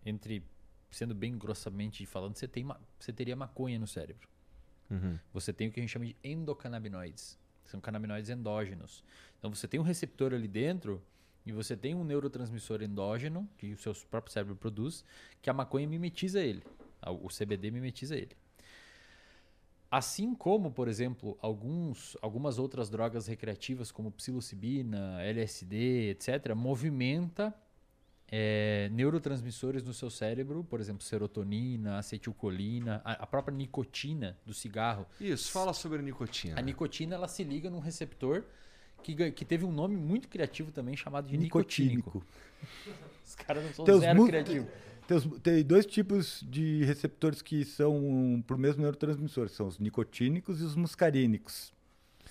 Entre. 0.04 0.42
Sendo 0.90 1.14
bem 1.14 1.36
grossamente 1.36 2.04
falando, 2.06 2.34
você, 2.36 2.48
tem, 2.48 2.66
você 2.98 3.12
teria 3.12 3.36
maconha 3.36 3.78
no 3.78 3.86
cérebro. 3.86 4.26
Uhum. 4.90 5.18
Você 5.34 5.52
tem 5.52 5.68
o 5.68 5.72
que 5.72 5.80
a 5.80 5.82
gente 5.82 5.90
chama 5.90 6.06
de 6.06 6.16
endocannabinoides. 6.24 7.38
São 7.64 7.78
canabinoides 7.78 8.30
endógenos. 8.30 9.04
Então 9.38 9.54
você 9.54 9.68
tem 9.68 9.78
um 9.78 9.82
receptor 9.82 10.32
ali 10.32 10.48
dentro 10.48 11.02
e 11.44 11.52
você 11.52 11.76
tem 11.76 11.94
um 11.94 12.02
neurotransmissor 12.04 12.82
endógeno 12.82 13.46
que 13.58 13.70
o 13.72 13.76
seu 13.76 13.92
próprio 14.10 14.32
cérebro 14.32 14.56
produz, 14.56 15.04
que 15.42 15.50
a 15.50 15.52
maconha 15.52 15.86
mimetiza 15.86 16.40
ele. 16.40 16.62
O 17.06 17.28
CBD 17.28 17.70
mimetiza 17.70 18.16
ele. 18.16 18.34
Assim 19.90 20.34
como, 20.34 20.70
por 20.70 20.86
exemplo, 20.86 21.38
alguns, 21.40 22.16
algumas 22.20 22.58
outras 22.58 22.90
drogas 22.90 23.26
recreativas, 23.26 23.90
como 23.90 24.10
psilocibina, 24.12 25.22
LSD, 25.22 26.10
etc., 26.10 26.54
movimenta 26.54 27.54
é, 28.30 28.90
neurotransmissores 28.92 29.82
no 29.82 29.94
seu 29.94 30.10
cérebro, 30.10 30.62
por 30.62 30.78
exemplo, 30.78 31.02
serotonina, 31.02 31.96
acetilcolina, 31.98 33.00
a, 33.02 33.12
a 33.12 33.26
própria 33.26 33.56
nicotina 33.56 34.36
do 34.44 34.52
cigarro. 34.52 35.06
Isso, 35.18 35.50
fala 35.50 35.72
sobre 35.72 36.00
a 36.00 36.02
nicotina. 36.02 36.58
A 36.58 36.62
nicotina 36.62 37.14
ela 37.14 37.26
se 37.28 37.42
liga 37.42 37.70
num 37.70 37.78
receptor 37.78 38.44
que, 39.02 39.30
que 39.30 39.44
teve 39.44 39.64
um 39.64 39.72
nome 39.72 39.96
muito 39.96 40.28
criativo 40.28 40.70
também 40.70 40.94
chamado 40.98 41.28
de 41.28 41.38
Nicotínico. 41.38 42.18
nicotínico. 42.18 42.26
Os 43.24 43.34
caras 43.36 43.64
não 43.64 43.72
são 43.72 43.84
Tem 43.86 43.94
os 43.94 44.00
zero 44.00 44.20
mu- 44.20 44.26
criativos. 44.26 44.68
Tem, 45.08 45.16
os- 45.16 45.26
tem 45.42 45.64
dois 45.64 45.86
tipos 45.86 46.44
de 46.48 46.84
receptores 46.84 47.40
que 47.42 47.64
são 47.64 48.44
para 48.46 48.54
o 48.54 48.58
mesmo 48.58 48.82
neurotransmissor, 48.82 49.48
são 49.48 49.66
os 49.66 49.78
nicotínicos 49.78 50.60
e 50.60 50.64
os 50.64 50.76
muscarínicos. 50.76 51.72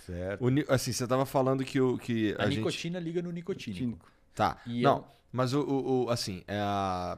Certo? 0.06 0.46
O 0.46 0.50
assim, 0.72 0.94
você 0.94 1.06
tava 1.08 1.26
falando 1.26 1.66
que 1.66 1.82
o 1.82 1.98
que 1.98 2.34
A, 2.38 2.44
a, 2.44 2.46
gente 2.46 2.60
nicotina 2.60 3.00
liga 3.00 3.22
no 3.22 3.32
nicotínico. 3.32 4.10
Tá. 4.36 4.62
E 4.66 4.82
não, 4.84 4.98
eu- 5.00 5.06
mas 5.34 5.54
o, 5.54 5.62
o- 5.62 6.06
o- 6.06 6.10
assim, 6.12 6.44
é 6.48 6.60
a 6.60 7.18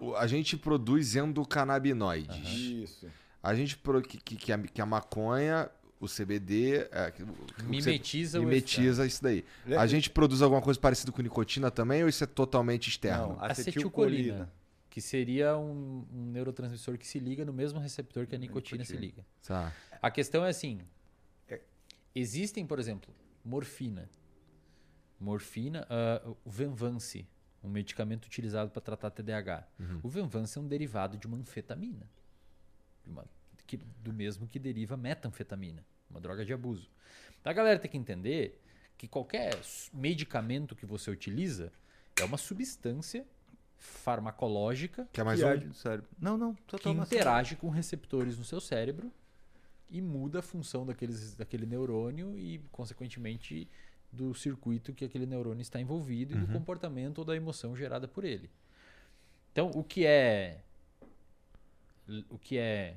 o- 0.00 0.14
a 0.16 0.26
gente 0.26 0.56
produz 0.56 1.14
endocannabinoides. 1.16 2.36
Isso. 2.48 3.06
A 3.40 3.54
gente 3.54 3.76
pro, 3.78 4.02
que, 4.02 4.18
que, 4.18 4.34
que 4.36 4.52
a, 4.52 4.58
que 4.58 4.80
a 4.82 4.86
maconha, 4.86 5.70
o 6.00 6.06
CBD, 6.06 6.88
é, 6.92 7.12
Mimetiza, 7.64 8.38
o 8.40 8.44
mimetiza 8.44 9.04
isso 9.06 9.22
daí. 9.22 9.44
A 9.78 9.86
gente 9.86 10.10
produz 10.10 10.42
alguma 10.42 10.62
coisa 10.62 10.78
parecida 10.78 11.10
com 11.10 11.20
nicotina 11.22 11.70
também 11.70 12.02
ou 12.02 12.08
isso 12.08 12.22
é 12.22 12.26
totalmente 12.26 12.88
externo? 12.88 13.34
Não, 13.34 13.44
acetilcolina. 13.44 14.34
acetilcolina. 14.34 14.52
Que 14.90 15.00
seria 15.00 15.56
um, 15.56 16.06
um 16.12 16.30
neurotransmissor 16.32 16.96
que 16.98 17.06
se 17.06 17.18
liga 17.18 17.44
no 17.44 17.52
mesmo 17.52 17.78
receptor 17.78 18.26
que 18.26 18.34
a 18.34 18.38
nicotina, 18.38 18.84
se 18.84 18.96
liga. 18.96 19.24
Tá. 19.46 19.72
A 20.00 20.10
questão 20.10 20.44
é 20.44 20.48
assim: 20.50 20.80
existem, 22.14 22.66
por 22.66 22.78
exemplo, 22.78 23.12
morfina. 23.44 24.08
Morfina, 25.20 25.86
ah, 25.90 26.22
o 26.44 26.50
Venvance, 26.50 27.26
um 27.62 27.68
medicamento 27.68 28.26
utilizado 28.26 28.70
para 28.70 28.80
tratar 28.80 29.10
TDAH. 29.10 29.66
O 30.02 30.08
Venvance 30.08 30.56
é 30.56 30.60
um 30.60 30.66
derivado 30.66 31.16
de 31.18 31.26
uma 31.26 31.36
anfetamina, 31.36 32.08
de 33.04 33.10
uma- 33.10 33.24
que- 33.68 33.76
do 34.02 34.12
mesmo 34.12 34.48
que 34.48 34.58
deriva 34.58 34.96
metanfetamina, 34.96 35.84
uma 36.10 36.20
droga 36.20 36.44
de 36.44 36.52
abuso. 36.52 36.90
Então 37.40 37.50
a 37.50 37.54
galera 37.54 37.78
tem 37.78 37.88
que 37.90 37.96
entender 37.96 38.60
que 38.96 39.06
qualquer 39.06 39.56
medicamento 39.92 40.74
que 40.74 40.84
você 40.84 41.08
utiliza 41.10 41.70
é 42.20 42.24
uma 42.24 42.36
substância 42.36 43.24
farmacológica 43.76 45.08
Que 45.12 45.20
é 45.20 45.24
mais 45.24 45.40
um? 45.40 45.46
Não, 46.18 46.36
não. 46.36 46.56
Só 46.68 46.78
que 46.78 46.82
interage 47.16 47.54
com 47.54 47.68
receptores 47.68 48.36
no 48.36 48.44
seu 48.44 48.60
cérebro 48.60 49.12
e 49.88 50.00
muda 50.00 50.40
a 50.40 50.42
função 50.42 50.84
daqueles, 50.84 51.34
daquele 51.36 51.64
neurônio 51.64 52.36
e, 52.36 52.58
consequentemente, 52.72 53.68
do 54.12 54.34
circuito 54.34 54.92
que 54.92 55.04
aquele 55.04 55.26
neurônio 55.26 55.62
está 55.62 55.80
envolvido 55.80 56.34
e 56.34 56.36
do 56.40 56.46
comportamento 56.52 57.18
ou 57.18 57.24
da 57.24 57.36
emoção 57.36 57.76
gerada 57.76 58.08
por 58.08 58.24
ele. 58.24 58.50
Então, 59.52 59.70
o 59.74 59.84
que 59.84 60.04
é 60.04 60.60
o 62.30 62.38
que 62.38 62.56
é 62.58 62.96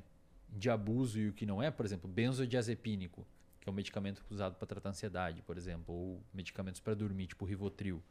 de 0.52 0.70
abuso 0.70 1.18
e 1.20 1.30
o 1.30 1.34
que 1.34 1.46
não 1.46 1.62
é, 1.64 1.72
por 1.72 1.86
exemplo, 1.86 2.10
benzodiazepínico, 2.10 3.26
que 3.60 3.70
é 3.70 3.72
um 3.72 3.76
medicamento 3.76 4.22
usado 4.30 4.56
para 4.56 4.68
tratar 4.68 4.90
ansiedade, 4.90 5.42
por 5.42 5.58
exemplo, 5.58 5.94
ou 5.94 6.22
medicamentos 6.34 6.82
para 6.82 6.94
dormir, 6.94 7.28
tipo 7.28 7.46
Rivotril, 7.46 8.02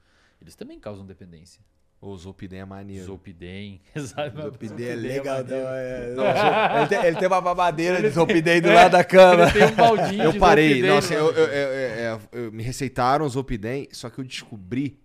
eles 0.41 0.55
também 0.55 0.79
causam 0.81 1.05
dependência. 1.05 1.61
O 2.01 2.17
Zolpidem 2.17 2.61
é 2.61 2.65
maneiro. 2.65 3.05
Zolpidem, 3.05 3.79
sabe? 4.07 4.41
Zolpidem 4.41 4.87
é 4.87 4.93
Zolpidem 4.95 4.97
legal. 4.97 5.45
não, 5.45 5.69
é- 5.69 6.79
ele, 6.79 6.87
tem, 6.89 7.05
ele 7.05 7.17
tem 7.19 7.29
uma 7.29 7.43
mamadeira 7.43 8.01
de 8.01 8.09
Zolpidem 8.09 8.63
do 8.63 8.73
lado 8.73 8.93
da 8.93 9.05
cama. 9.05 9.43
Ele 9.43 9.53
tem 9.53 9.65
um 9.67 9.75
baldinho 9.77 10.23
Eu 10.25 10.39
parei, 10.39 10.81
nossa, 10.83 11.13
no- 11.13 11.21
eu, 11.29 11.33
eu- 11.35 11.47
eu- 11.47 12.21
eu- 12.33 12.45
eu- 12.45 12.53
me 12.53 12.63
receitaram 12.63 13.27
o 13.27 13.29
Zolpidem, 13.29 13.87
só 13.93 14.09
que 14.09 14.19
eu 14.19 14.25
descobri 14.25 14.99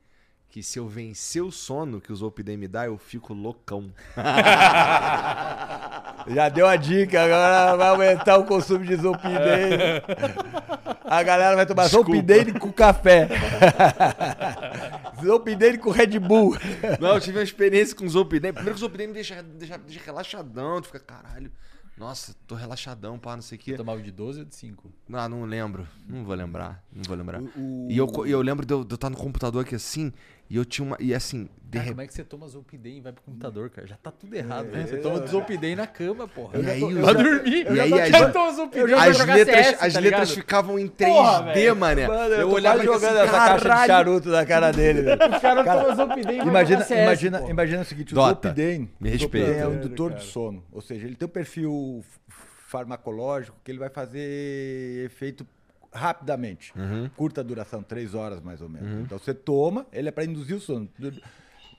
que 0.48 0.64
se 0.64 0.80
eu 0.80 0.88
vencer 0.88 1.44
o 1.44 1.52
sono 1.52 2.00
que 2.00 2.14
o 2.14 2.16
Zolpidem 2.16 2.56
me 2.56 2.66
dá, 2.70 2.86
eu 2.86 2.98
fico 2.98 3.34
loucão. 3.34 3.92
Já 6.28 6.50
deu 6.50 6.66
a 6.68 6.76
dica, 6.76 7.24
agora 7.24 7.76
vai 7.78 7.88
aumentar 7.90 8.38
o 8.38 8.46
consumo 8.46 8.84
de 8.84 8.96
Zolpidem. 8.96 10.02
A 11.04 11.22
galera 11.24 11.56
vai 11.56 11.66
tomar. 11.66 11.88
Zolpidem 11.88 12.52
com 12.54 12.72
café. 12.74 13.28
Zolpidem 15.24 15.78
com 15.78 15.92
Red 15.92 16.20
Bull. 16.20 16.56
Não, 17.00 17.14
eu 17.16 17.22
tive 17.22 17.38
uma 17.38 17.44
experiência 17.44 17.96
com 17.96 18.08
Zolpidem. 18.08 18.52
Primeiro 18.54 18.76
que 18.76 18.80
Zolpidem 18.82 19.08
me 19.08 19.14
deixa, 19.14 19.42
deixa, 19.44 19.78
deixa 19.78 20.02
relaxadão, 20.06 20.82
tu 20.82 20.88
fica, 20.88 21.00
caralho, 21.00 21.52
nossa, 21.98 22.36
tô 22.46 22.56
relaxadão, 22.56 23.18
pá, 23.18 23.36
não 23.36 23.42
sei 23.42 23.58
o 23.58 23.62
quê. 23.62 23.74
Tomava 23.76 24.02
de 24.02 24.12
12 24.12 24.40
ou 24.40 24.46
de 24.46 24.56
5? 24.56 24.92
Não, 25.08 25.30
não 25.30 25.44
lembro, 25.46 25.88
não 26.08 26.24
vou 26.26 26.36
lembrar, 26.36 26.84
não 26.92 27.04
vou 27.04 27.16
lembrar. 27.16 27.40
O- 27.42 27.52
o- 27.56 27.88
E 27.90 27.98
eu, 27.98 28.08
e 28.26 28.32
eu 28.32 28.42
lembro 28.42 28.66
de 28.66 28.74
eu, 28.74 28.84
de 28.84 28.92
eu 28.92 28.96
estar 28.96 29.10
no 29.10 29.16
computador 29.18 29.62
aqui 29.64 29.76
assim, 29.76 30.12
e 30.50 30.56
eu 30.58 30.64
tinha 30.66 30.86
uma, 30.86 30.98
e 31.00 31.14
assim, 31.14 31.44
de 31.44 31.50
Cara, 31.72 31.84
repente... 31.84 31.90
como 31.90 32.02
é 32.02 32.08
que 32.08 32.14
você 32.14 32.24
toma 32.24 32.48
Zolpidem 32.48 32.98
e 32.98 33.02
vai 33.02 33.12
pro 33.12 33.24
computador, 33.24 33.70
cara? 33.70 33.88
Já 33.88 33.98
tá 33.98 34.12
tudo 34.12 34.36
errado, 34.36 34.68
né? 34.68 34.86
Você 34.86 34.98
toma 34.98 35.26
Zolpidem 35.26 35.76
na 35.76 35.88
cama, 35.88 36.28
porra. 36.28 36.60
E 36.60 36.70
aí, 36.70 36.80
pra 36.80 36.90
eu 36.90 37.04
já- 37.06 37.14
dormir. 37.14 37.66
e 37.72 37.80
aí 37.80 38.12
já 38.12 38.32
toma 38.32 38.54
Zolpidem 38.54 38.88
pra 38.88 39.04
As 39.04 39.26
letras, 39.26 39.66
CS, 39.68 39.84
as 39.84 39.94
tá 39.94 40.00
letras 40.00 40.32
ficavam 40.32 40.78
em 40.80 40.88
3D, 40.88 41.08
Porra, 41.08 41.76
mané. 41.76 42.08
Mano, 42.08 42.34
eu, 42.36 42.40
eu 42.42 42.50
olhava 42.52 42.78
e 42.78 42.82
assim, 42.82 42.94
jogando 42.94 43.18
essa 43.18 43.32
caixa 43.32 43.70
de 43.82 43.88
charuto 43.88 44.30
na 44.30 44.46
cara 44.46 44.72
dele, 44.72 45.02
velho. 45.02 45.36
Os 45.36 45.42
caras 45.42 45.66
tomam 45.66 45.96
Zolpidem 45.96 46.38
e 46.38 46.42
Imagina, 46.48 46.84
CS, 46.84 47.02
imagina, 47.02 47.50
imagina 47.50 47.82
o 47.82 47.86
seguinte, 47.86 48.14
o 48.14 48.16
Dota, 48.16 48.50
Zolpidem, 48.50 48.90
me 49.00 49.10
o 49.10 49.12
respeita. 49.12 49.48
Zolpidem 49.48 49.60
é 49.62 49.68
um 49.68 49.74
indutor 49.74 50.12
cara. 50.12 50.22
de 50.22 50.28
sono, 50.28 50.64
ou 50.72 50.82
seja, 50.82 51.08
ele 51.08 51.16
tem 51.16 51.26
um 51.28 51.32
perfil 51.32 52.06
farmacológico 52.68 53.58
que 53.64 53.72
ele 53.72 53.80
vai 53.80 53.90
fazer 53.90 55.06
efeito 55.06 55.46
rapidamente, 55.96 56.74
Uhum. 56.78 57.10
curta 57.16 57.44
duração, 57.44 57.82
três 57.82 58.14
horas 58.14 58.42
mais 58.42 58.62
ou 58.62 58.70
menos. 58.70 59.06
Então 59.06 59.18
você 59.18 59.34
toma, 59.34 59.88
ele 59.94 60.10
é 60.10 60.12
para 60.12 60.26
induzir 60.26 60.56
o 60.56 60.60
sono. 60.60 60.90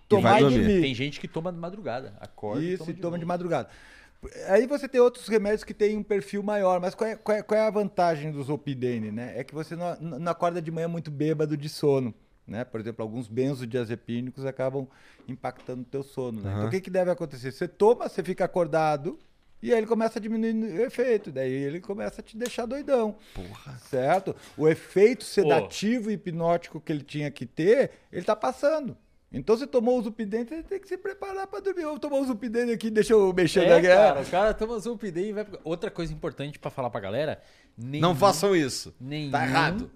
Tomar 0.09 0.39
e 0.39 0.45
dormir. 0.45 0.59
dormir. 0.59 0.81
Tem 0.81 0.95
gente 0.95 1.21
que 1.21 1.27
toma 1.29 1.53
de 1.53 1.59
madrugada. 1.59 2.15
Acorda 2.21 2.63
e 2.63 2.69
Isso, 2.75 2.79
toma 2.79 2.91
e 2.91 2.95
de 2.95 3.01
toma 3.01 3.19
de 3.19 3.25
madrugada. 3.25 3.69
Aí 4.49 4.67
você 4.67 4.89
tem 4.89 5.01
outros 5.01 5.29
remédios 5.29 5.63
que 5.65 5.75
têm 5.75 5.97
um 5.97 6.03
perfil 6.03 6.43
maior, 6.43 6.81
mas 6.81 6.95
qual 6.95 7.11
é, 7.11 7.17
qual 7.17 7.37
é- 7.39 7.43
qual 7.43 7.61
é 7.61 7.67
a 7.67 7.71
vantagem 7.71 8.33
do 8.33 8.43
Zolpidem, 8.43 9.13
né? 9.13 9.35
É 9.39 9.45
que 9.45 9.55
você 9.55 9.77
não, 9.77 9.95
não 10.01 10.33
acorda 10.33 10.61
de 10.63 10.71
manhã 10.71 10.89
muito 10.89 11.11
bêbado 11.11 11.57
de 11.57 11.69
sono, 11.69 12.15
né? 12.47 12.65
Por 12.65 12.81
exemplo, 12.81 13.03
alguns 13.03 13.29
benzodiazepínicos 13.29 14.45
acabam 14.47 14.87
impactando 15.29 15.83
o 15.83 15.85
teu 15.85 16.03
sono, 16.03 16.41
né? 16.41 16.53
Então 16.55 16.67
o 16.67 16.71
que, 16.71 16.81
que 16.81 16.91
deve 16.91 17.11
acontecer? 17.11 17.53
Você 17.53 17.69
toma, 17.69 18.09
você 18.09 18.23
fica 18.23 18.45
acordado 18.45 19.19
e 19.63 19.73
aí 19.73 19.79
ele 19.79 19.87
começa 19.87 20.19
a 20.19 20.23
diminuir 20.23 20.55
o 20.81 20.83
efeito, 20.85 21.33
daí 21.33 21.51
ele 21.51 21.81
começa 21.81 22.21
a 22.21 22.25
te 22.25 22.37
deixar 22.37 22.67
doidão. 22.67 23.17
Porra. 23.35 23.79
Certo? 23.91 24.35
O 24.57 24.69
efeito 24.69 25.25
sedativo 25.25 26.11
e 26.11 26.15
hipnótico 26.15 26.81
que 26.81 26.93
ele 26.93 27.03
tinha 27.03 27.31
que 27.31 27.47
ter, 27.47 27.91
ele 28.13 28.25
tá 28.25 28.37
passando. 28.37 28.97
Então 29.33 29.57
você 29.57 29.67
tomou 29.67 29.99
o 29.99 30.03
Zolpidem, 30.03 30.45
você 30.47 30.63
tem 30.63 30.79
que 30.81 30.87
se 30.89 30.97
preparar 30.97 31.47
para 31.49 31.61
dormir. 31.61 31.83
Eu 31.83 31.99
tomou 31.99 32.23
o 32.23 32.25
Zolpidem 32.25 32.71
aqui, 32.71 32.89
deixa 32.89 33.13
eu 33.13 33.33
mexer 33.33 33.65
É, 33.65 33.71
na 33.71 33.81
guerra. 33.81 34.07
cara, 34.15 34.21
o 34.23 34.27
cara 34.31 34.55
toma 34.55 34.79
Zolpidem 34.79 35.27
e 35.27 35.33
vai... 35.33 35.45
Outra 35.65 35.91
coisa 35.91 36.13
importante 36.13 36.59
pra 36.59 36.71
falar 36.71 36.89
pra 36.91 37.01
galera... 37.01 37.43
Nenhum, 37.77 38.01
Não 38.01 38.15
façam 38.15 38.55
isso. 38.57 38.95
nenhum, 39.01 39.31
Tá 39.33 39.45
errado. 39.45 39.91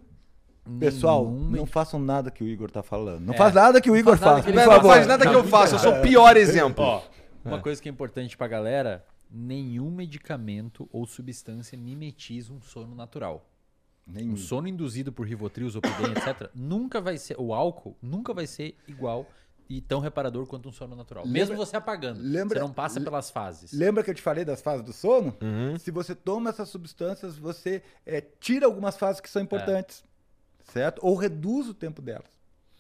Pessoal, 0.78 1.24
nenhum 1.24 1.50
não 1.50 1.66
façam 1.66 1.98
nada 1.98 2.30
que 2.30 2.44
o 2.44 2.46
Igor 2.48 2.70
tá 2.70 2.82
falando. 2.82 3.24
Não 3.24 3.34
É. 3.34 3.36
faz 3.36 3.54
nada 3.54 3.80
que 3.80 3.90
o 3.90 3.96
Igor 3.96 4.16
faz 4.18 4.20
nada 4.20 4.36
faça, 4.36 4.44
que 4.44 4.50
ele 4.50 4.64
Não, 4.66 4.82
faz. 4.82 5.00
não 5.06 5.08
nada 5.08 5.26
que 5.30 5.34
eu 5.34 5.44
faça, 5.44 5.74
eu 5.76 5.78
sou 5.78 5.94
o 5.94 6.02
pior 6.02 6.36
exemplo. 6.36 6.84
Ó, 6.84 7.02
uma 7.44 7.60
coisa 7.60 7.80
que 7.80 7.88
é 7.88 7.92
importante 7.92 8.36
pra 8.36 8.46
galera, 8.46 9.04
nenhum 9.30 9.90
medicamento 9.90 10.88
ou 10.92 11.06
substância 11.06 11.78
mimetiza 11.78 12.52
um 12.52 12.60
sono 12.60 12.94
natural. 12.94 13.46
Nenhum. 14.06 14.32
Um 14.32 14.36
sono 14.36 14.66
induzido 14.66 15.12
por 15.12 15.26
Rivotril, 15.26 15.70
Zolpidem, 15.70 16.12
etc, 16.12 16.50
nunca 16.54 17.00
vai 17.00 17.16
ser, 17.16 17.36
o 17.38 17.54
álcool 17.54 17.96
nunca 18.02 18.34
vai 18.34 18.46
ser 18.46 18.76
igual 18.88 19.26
e 19.68 19.80
tão 19.80 20.00
reparador 20.00 20.46
quanto 20.46 20.68
um 20.68 20.72
sono 20.72 20.96
natural. 20.96 21.24
Mesmo 21.28 21.54
você 21.54 21.76
apagando, 21.76 22.20
lembra- 22.20 22.58
você 22.58 22.66
não 22.66 22.72
passa 22.72 23.00
pelas 23.00 23.30
fases. 23.30 23.72
Lembra 23.72 24.02
que 24.02 24.10
eu 24.10 24.14
te 24.14 24.22
falei 24.22 24.44
das 24.44 24.60
fases 24.60 24.84
do 24.84 24.92
sono? 24.92 25.36
Uhum. 25.40 25.78
Se 25.78 25.92
você 25.92 26.12
toma 26.12 26.50
essas 26.50 26.68
substâncias, 26.68 27.38
você 27.38 27.82
é, 28.04 28.20
tira 28.20 28.66
algumas 28.66 28.96
fases 28.96 29.20
que 29.20 29.30
são 29.30 29.40
importantes, 29.40 30.02
certo? 30.72 30.98
Ou 31.04 31.14
reduz 31.14 31.68
o 31.68 31.74
tempo 31.74 32.02
delas, 32.02 32.30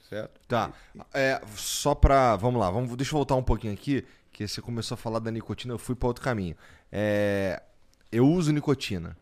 certo? 0.08 0.40
Tá. 0.48 0.72
É, 1.14 1.40
só 1.54 1.94
pra. 1.94 2.34
Vamos 2.34 2.60
lá, 2.60 2.68
vamos, 2.72 2.96
deixa 2.96 3.12
eu 3.12 3.18
voltar 3.18 3.36
um 3.36 3.42
pouquinho 3.42 3.72
aqui, 3.72 4.04
que 4.46 4.54
você 4.54 4.62
começou 4.62 4.94
a 4.94 4.98
falar 4.98 5.18
da 5.18 5.30
nicotina, 5.30 5.74
eu 5.74 5.78
fui 5.78 5.94
pra 5.94 6.08
outro 6.08 6.22
caminho. 6.22 6.56
É, 6.90 7.62
eu 8.10 8.26
uso 8.26 8.52
nicotina. 8.52 9.16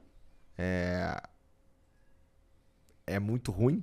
É, 0.56 1.20
é 3.06 3.18
muito 3.18 3.50
ruim. 3.50 3.82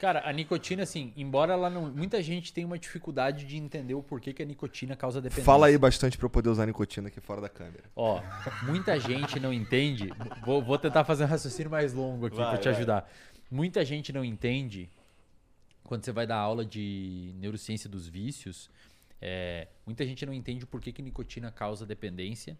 Cara, 0.00 0.22
a 0.28 0.32
nicotina, 0.32 0.82
assim, 0.84 1.12
embora 1.16 1.52
ela 1.52 1.68
não. 1.68 1.90
Muita 1.90 2.22
gente 2.22 2.52
tem 2.52 2.64
uma 2.64 2.78
dificuldade 2.78 3.44
de 3.44 3.56
entender 3.56 3.94
o 3.94 4.02
porquê 4.02 4.32
que 4.32 4.42
a 4.42 4.46
nicotina 4.46 4.94
causa 4.94 5.20
dependência. 5.20 5.44
Fala 5.44 5.66
aí 5.66 5.76
bastante 5.76 6.16
pra 6.16 6.26
eu 6.26 6.30
poder 6.30 6.48
usar 6.48 6.66
nicotina 6.66 7.08
aqui 7.08 7.20
fora 7.20 7.40
da 7.40 7.48
câmera. 7.48 7.84
Ó, 7.96 8.22
muita 8.62 8.98
gente 9.00 9.40
não 9.40 9.52
entende. 9.52 10.12
Vou, 10.44 10.62
vou 10.62 10.78
tentar 10.78 11.04
fazer 11.04 11.24
um 11.24 11.26
raciocínio 11.26 11.70
mais 11.70 11.92
longo 11.92 12.26
aqui 12.26 12.36
Vai, 12.36 12.50
pra 12.50 12.58
te 12.58 12.64
vai. 12.68 12.74
ajudar. 12.74 13.10
Muita 13.50 13.84
gente 13.84 14.12
não 14.12 14.24
entende 14.24 14.88
quando 15.82 16.04
você 16.04 16.12
vai 16.12 16.26
dar 16.26 16.36
aula 16.36 16.64
de 16.64 17.34
neurociência 17.36 17.88
dos 17.88 18.06
vícios. 18.06 18.70
É, 19.20 19.68
muita 19.84 20.04
gente 20.06 20.24
não 20.24 20.32
entende 20.32 20.64
o 20.64 20.66
porquê 20.66 20.92
que 20.92 21.02
nicotina 21.02 21.50
causa 21.50 21.84
dependência 21.84 22.56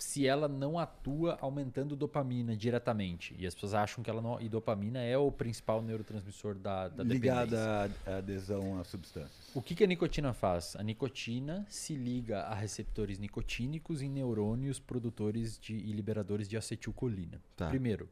se 0.00 0.26
ela 0.26 0.48
não 0.48 0.78
atua 0.78 1.36
aumentando 1.40 1.94
dopamina 1.94 2.56
diretamente. 2.56 3.36
E 3.38 3.46
as 3.46 3.54
pessoas 3.54 3.74
acham 3.74 4.02
que 4.02 4.08
ela 4.08 4.22
não. 4.22 4.40
E 4.40 4.48
dopamina 4.48 5.00
é 5.00 5.16
o 5.16 5.30
principal 5.30 5.82
neurotransmissor 5.82 6.54
da, 6.54 6.88
da 6.88 7.04
dependência. 7.04 7.44
Ligada 7.44 7.92
à 8.06 8.10
à 8.10 8.16
adesão 8.16 8.80
às 8.80 8.88
substâncias. 8.88 9.50
O 9.54 9.60
que, 9.60 9.74
que 9.74 9.84
a 9.84 9.86
nicotina 9.86 10.32
faz? 10.32 10.74
A 10.76 10.82
nicotina 10.82 11.66
se 11.68 11.94
liga 11.94 12.40
a 12.40 12.54
receptores 12.54 13.18
nicotínicos 13.18 14.00
em 14.00 14.08
neurônios 14.08 14.80
produtores 14.80 15.58
de, 15.58 15.74
e 15.74 15.92
liberadores 15.92 16.48
de 16.48 16.56
acetilcolina. 16.56 17.40
Tá. 17.54 17.68
Primeiro, 17.68 18.08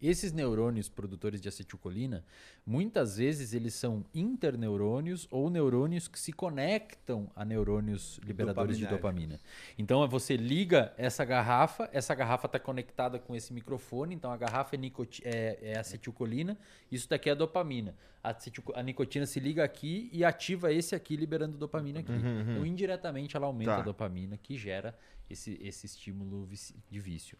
esses 0.00 0.32
neurônios 0.32 0.88
produtores 0.88 1.40
de 1.40 1.48
acetilcolina, 1.48 2.24
muitas 2.66 3.16
vezes 3.16 3.52
eles 3.54 3.74
são 3.74 4.04
interneurônios 4.14 5.26
ou 5.30 5.48
neurônios 5.50 6.06
que 6.08 6.18
se 6.18 6.32
conectam 6.32 7.30
a 7.34 7.44
neurônios 7.44 8.18
liberadores 8.24 8.76
de 8.76 8.86
dopamina. 8.86 9.40
Então 9.78 10.04
é 10.04 10.06
você 10.06 10.36
liga 10.36 10.92
essa 10.96 11.24
garrafa, 11.24 11.88
essa 11.92 12.14
garrafa 12.14 12.46
está 12.46 12.58
conectada 12.58 13.18
com 13.18 13.34
esse 13.34 13.52
microfone, 13.52 14.14
então 14.14 14.30
a 14.30 14.36
garrafa 14.36 14.76
é, 14.76 14.78
nicoti- 14.78 15.22
é- 15.24 15.58
é 15.62 15.78
acetilcolina, 15.78 16.56
isso 16.92 17.08
daqui 17.08 17.30
é 17.30 17.34
dopamina. 17.34 17.94
A, 18.22 18.34
a 18.74 18.82
nicotina 18.82 19.24
se 19.24 19.38
liga 19.40 19.62
aqui 19.64 20.08
e 20.12 20.24
ativa 20.24 20.72
esse 20.72 20.94
aqui, 20.94 21.14
liberando 21.16 21.56
dopamina 21.56 22.00
aqui. 22.00 22.12
Então, 22.12 22.66
indiretamente, 22.66 23.36
ela 23.36 23.46
aumenta 23.46 23.70
Tá. 23.76 23.78
a 23.78 23.82
dopamina, 23.82 24.36
que 24.36 24.56
gera 24.58 24.96
esse, 25.30 25.56
esse 25.62 25.86
estímulo 25.86 26.48
de 26.90 27.00
vício. 27.00 27.38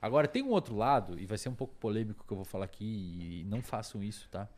Agora, 0.00 0.28
tem 0.28 0.42
um 0.42 0.50
outro 0.50 0.76
lado, 0.76 1.18
e 1.18 1.26
vai 1.26 1.36
ser 1.38 1.48
um 1.48 1.54
pouco 1.54 1.74
polêmico 1.76 2.24
que 2.26 2.32
eu 2.32 2.36
vou 2.36 2.44
falar 2.44 2.66
aqui, 2.66 2.84
e 2.84 3.44
não 3.44 3.62
façam 3.62 4.02
isso, 4.02 4.28
tá? 4.30 4.48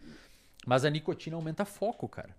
Mas 0.67 0.85
a 0.85 0.91
nicotina 0.91 1.37
aumenta 1.37 1.65
foco, 1.65 2.09
cara. 2.09 2.37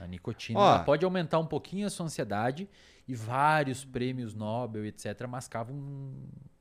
A 0.00 0.06
nicotina 0.06 0.80
pode 0.84 1.04
aumentar 1.04 1.38
um 1.38 1.46
pouquinho 1.46 1.86
a 1.86 1.90
sua 1.90 2.06
ansiedade 2.06 2.68
e 3.06 3.14
vários 3.14 3.84
prêmios 3.84 4.34
Nobel, 4.34 4.86
etc., 4.86 5.26
mascavam 5.28 6.12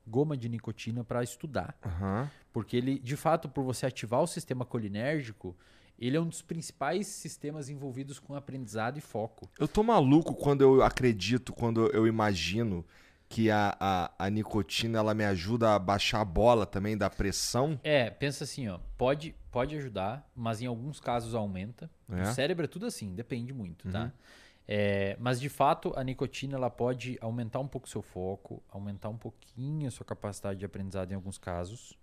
goma 0.05 0.35
de 0.35 0.49
nicotina 0.49 1.03
para 1.03 1.23
estudar. 1.23 1.75
Aham. 1.83 2.29
Porque 2.51 2.77
ele, 2.77 2.99
de 2.99 3.15
fato, 3.15 3.49
por 3.49 3.63
você 3.63 3.85
ativar 3.85 4.21
o 4.21 4.27
sistema 4.27 4.65
colinérgico, 4.65 5.55
ele 5.97 6.17
é 6.17 6.21
um 6.21 6.27
dos 6.27 6.41
principais 6.41 7.07
sistemas 7.07 7.69
envolvidos 7.69 8.19
com 8.19 8.35
aprendizado 8.35 8.97
e 8.97 9.01
foco. 9.01 9.49
Eu 9.59 9.67
tô 9.67 9.81
maluco 9.81 10.35
quando 10.35 10.61
eu 10.61 10.83
acredito, 10.83 11.53
quando 11.53 11.87
eu 11.91 12.05
imagino 12.05 12.85
que 13.33 13.49
a, 13.49 13.75
a, 13.79 14.11
a 14.19 14.29
nicotina 14.29 14.99
ela 14.99 15.15
me 15.15 15.25
ajuda 15.25 15.73
a 15.73 15.79
baixar 15.79 16.21
a 16.21 16.25
bola 16.25 16.67
também 16.67 16.95
da 16.95 17.09
pressão. 17.09 17.79
É, 17.83 18.11
pensa 18.11 18.43
assim, 18.43 18.67
ó, 18.67 18.77
pode, 18.95 19.35
pode 19.51 19.75
ajudar, 19.75 20.29
mas 20.35 20.61
em 20.61 20.67
alguns 20.67 20.99
casos 20.99 21.33
aumenta. 21.33 21.89
É? 22.11 22.21
O 22.21 22.25
cérebro 22.27 22.65
é 22.65 22.67
tudo 22.67 22.85
assim, 22.85 23.15
depende 23.15 23.51
muito, 23.51 23.89
tá? 23.91 24.11
É, 24.67 25.17
mas 25.19 25.41
de 25.41 25.49
fato, 25.49 25.91
a 25.95 26.03
nicotina 26.03 26.57
ela 26.57 26.69
pode 26.69 27.17
aumentar 27.21 27.59
um 27.59 27.67
pouco 27.67 27.87
o 27.87 27.89
seu 27.89 28.03
foco, 28.03 28.61
aumentar 28.69 29.09
um 29.09 29.17
pouquinho 29.17 29.87
a 29.87 29.91
sua 29.91 30.05
capacidade 30.05 30.59
de 30.59 30.65
aprendizado 30.65 31.11
em 31.11 31.15
alguns 31.15 31.39
casos. 31.39 31.97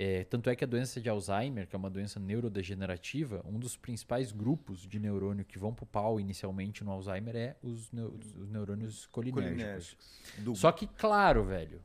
É, 0.00 0.22
tanto 0.22 0.48
é 0.48 0.54
que 0.54 0.62
a 0.62 0.66
doença 0.66 1.00
de 1.00 1.08
Alzheimer, 1.08 1.66
que 1.66 1.74
é 1.74 1.78
uma 1.78 1.90
doença 1.90 2.20
neurodegenerativa, 2.20 3.42
um 3.44 3.58
dos 3.58 3.76
principais 3.76 4.30
grupos 4.30 4.82
de 4.86 4.96
neurônio 4.96 5.44
que 5.44 5.58
vão 5.58 5.74
pro 5.74 5.84
pau 5.84 6.20
inicialmente 6.20 6.84
no 6.84 6.92
Alzheimer 6.92 7.34
é 7.34 7.56
os, 7.60 7.90
neu- 7.90 8.14
os 8.38 8.48
neurônios 8.48 9.06
colinérgicos. 9.06 9.96
Do- 10.38 10.54
Só 10.54 10.70
que, 10.70 10.86
claro, 10.86 11.42
velho, 11.42 11.82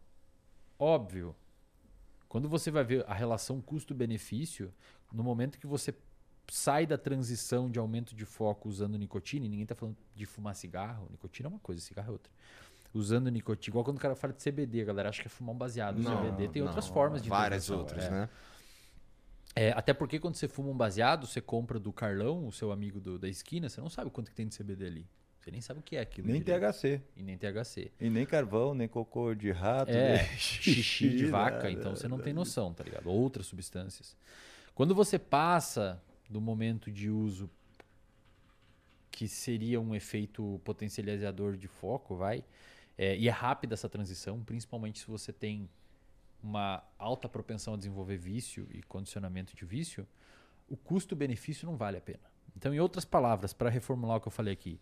óbvio, 0.77 1.35
quando 2.29 2.47
você 2.47 2.69
vai 2.69 2.83
ver 2.83 3.03
a 3.07 3.15
relação 3.15 3.59
custo-benefício, 3.59 4.71
no 5.11 5.23
momento 5.23 5.57
que 5.57 5.65
você 5.65 5.91
sai 6.51 6.85
da 6.85 6.99
transição 6.99 7.67
de 7.67 7.79
aumento 7.79 8.13
de 8.15 8.25
foco 8.25 8.69
usando 8.69 8.95
nicotina, 8.95 9.47
e 9.47 9.49
ninguém 9.49 9.65
tá 9.65 9.73
falando 9.73 9.97
de 10.13 10.25
fumar 10.27 10.53
cigarro, 10.55 11.07
nicotina 11.09 11.47
é 11.47 11.49
uma 11.49 11.59
coisa, 11.59 11.81
cigarro 11.81 12.09
é 12.09 12.11
outra. 12.11 12.31
Usando 12.93 13.29
nicotina, 13.31 13.71
igual 13.71 13.83
quando 13.83 13.97
o 13.97 13.99
cara 13.99 14.15
fala 14.15 14.33
de 14.33 14.43
CBD, 14.43 14.81
a 14.81 14.85
galera 14.85 15.09
acha 15.09 15.21
que 15.21 15.27
é 15.27 15.29
fumar 15.29 15.55
um 15.55 15.57
baseado. 15.57 15.99
O 15.99 16.03
CBD 16.03 16.47
tem 16.49 16.61
outras 16.61 16.85
não, 16.85 16.93
formas 16.93 17.21
de 17.23 17.29
Várias 17.29 17.69
outras, 17.69 18.03
é. 18.05 18.09
né? 18.11 18.29
É, 19.55 19.71
até 19.71 19.93
porque 19.93 20.19
quando 20.19 20.35
você 20.35 20.47
fuma 20.47 20.69
um 20.69 20.77
baseado, 20.77 21.27
você 21.27 21.41
compra 21.41 21.79
do 21.79 21.91
Carlão, 21.91 22.47
o 22.47 22.51
seu 22.51 22.71
amigo 22.71 22.99
do- 22.99 23.19
da 23.19 23.27
esquina, 23.27 23.69
você 23.69 23.79
não 23.81 23.89
sabe 23.89 24.09
quanto 24.11 24.29
que 24.29 24.35
tem 24.35 24.47
de 24.47 24.55
CBD 24.55 24.85
ali. 24.85 25.07
Você 25.39 25.51
nem 25.51 25.59
sabe 25.59 25.81
o 25.81 25.83
que 25.83 25.95
é 25.95 25.99
aquilo. 25.99 26.27
Nem 26.27 26.41
direito. 26.41 26.71
THC. 26.71 27.01
E 27.17 27.23
nem 27.23 27.37
THC. 27.37 27.91
E 27.99 28.09
nem 28.09 28.25
carvão, 28.25 28.73
nem 28.73 28.87
cocô 28.87 29.33
de 29.35 29.51
rato. 29.51 29.91
É, 29.91 30.23
nem 30.23 30.25
xixi 30.37 31.09
de 31.09 31.25
vaca, 31.25 31.69
então 31.69 31.95
você 31.95 32.07
não 32.07 32.17
tem 32.17 32.31
noção, 32.31 32.73
tá 32.73 32.83
ligado? 32.83 33.09
Outras 33.09 33.45
substâncias. 33.47 34.15
Quando 34.73 34.95
você 34.95 35.19
passa 35.19 36.01
do 36.29 36.39
momento 36.39 36.89
de 36.89 37.09
uso 37.09 37.49
que 39.11 39.27
seria 39.27 39.79
um 39.79 39.93
efeito 39.93 40.59
potencializador 40.63 41.55
de 41.57 41.67
foco, 41.67 42.15
vai, 42.15 42.43
é, 42.97 43.17
e 43.17 43.27
é 43.27 43.31
rápida 43.31 43.73
essa 43.73 43.89
transição, 43.89 44.43
principalmente 44.43 44.99
se 44.99 45.07
você 45.07 45.31
tem 45.33 45.69
uma 46.41 46.83
alta 46.99 47.29
propensão 47.29 47.73
a 47.73 47.77
desenvolver 47.77 48.17
vício 48.17 48.67
e 48.71 48.83
condicionamento 48.83 49.55
de 49.55 49.65
vício, 49.65 50.05
o 50.67 50.75
custo-benefício 50.75 51.65
não 51.65 51.77
vale 51.77 51.97
a 51.97 52.01
pena. 52.01 52.31
Então, 52.55 52.73
em 52.73 52.79
outras 52.79 53.05
palavras, 53.05 53.53
para 53.53 53.69
reformular 53.69 54.17
o 54.17 54.21
que 54.21 54.27
eu 54.27 54.31
falei 54.31 54.53
aqui, 54.53 54.79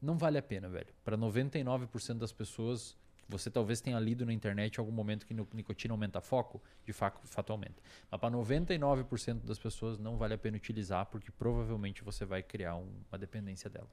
não 0.00 0.16
vale 0.16 0.38
a 0.38 0.42
pena, 0.42 0.68
velho. 0.68 0.92
Para 1.04 1.16
99% 1.16 2.18
das 2.18 2.32
pessoas, 2.32 2.96
você 3.28 3.50
talvez 3.50 3.80
tenha 3.80 3.98
lido 3.98 4.26
na 4.26 4.32
internet 4.32 4.76
em 4.76 4.80
algum 4.80 4.92
momento 4.92 5.24
que 5.26 5.34
nicotina 5.52 5.94
aumenta 5.94 6.20
foco, 6.20 6.62
de 6.84 6.92
fato, 6.92 7.52
aumenta. 7.52 7.82
Mas 8.10 8.20
para 8.20 8.30
99% 8.30 9.44
das 9.44 9.58
pessoas 9.58 9.98
não 9.98 10.16
vale 10.16 10.34
a 10.34 10.38
pena 10.38 10.56
utilizar, 10.56 11.06
porque 11.06 11.30
provavelmente 11.30 12.02
você 12.02 12.24
vai 12.24 12.42
criar 12.42 12.76
um- 12.76 12.92
uma 13.10 13.18
dependência 13.18 13.70
dela. 13.70 13.88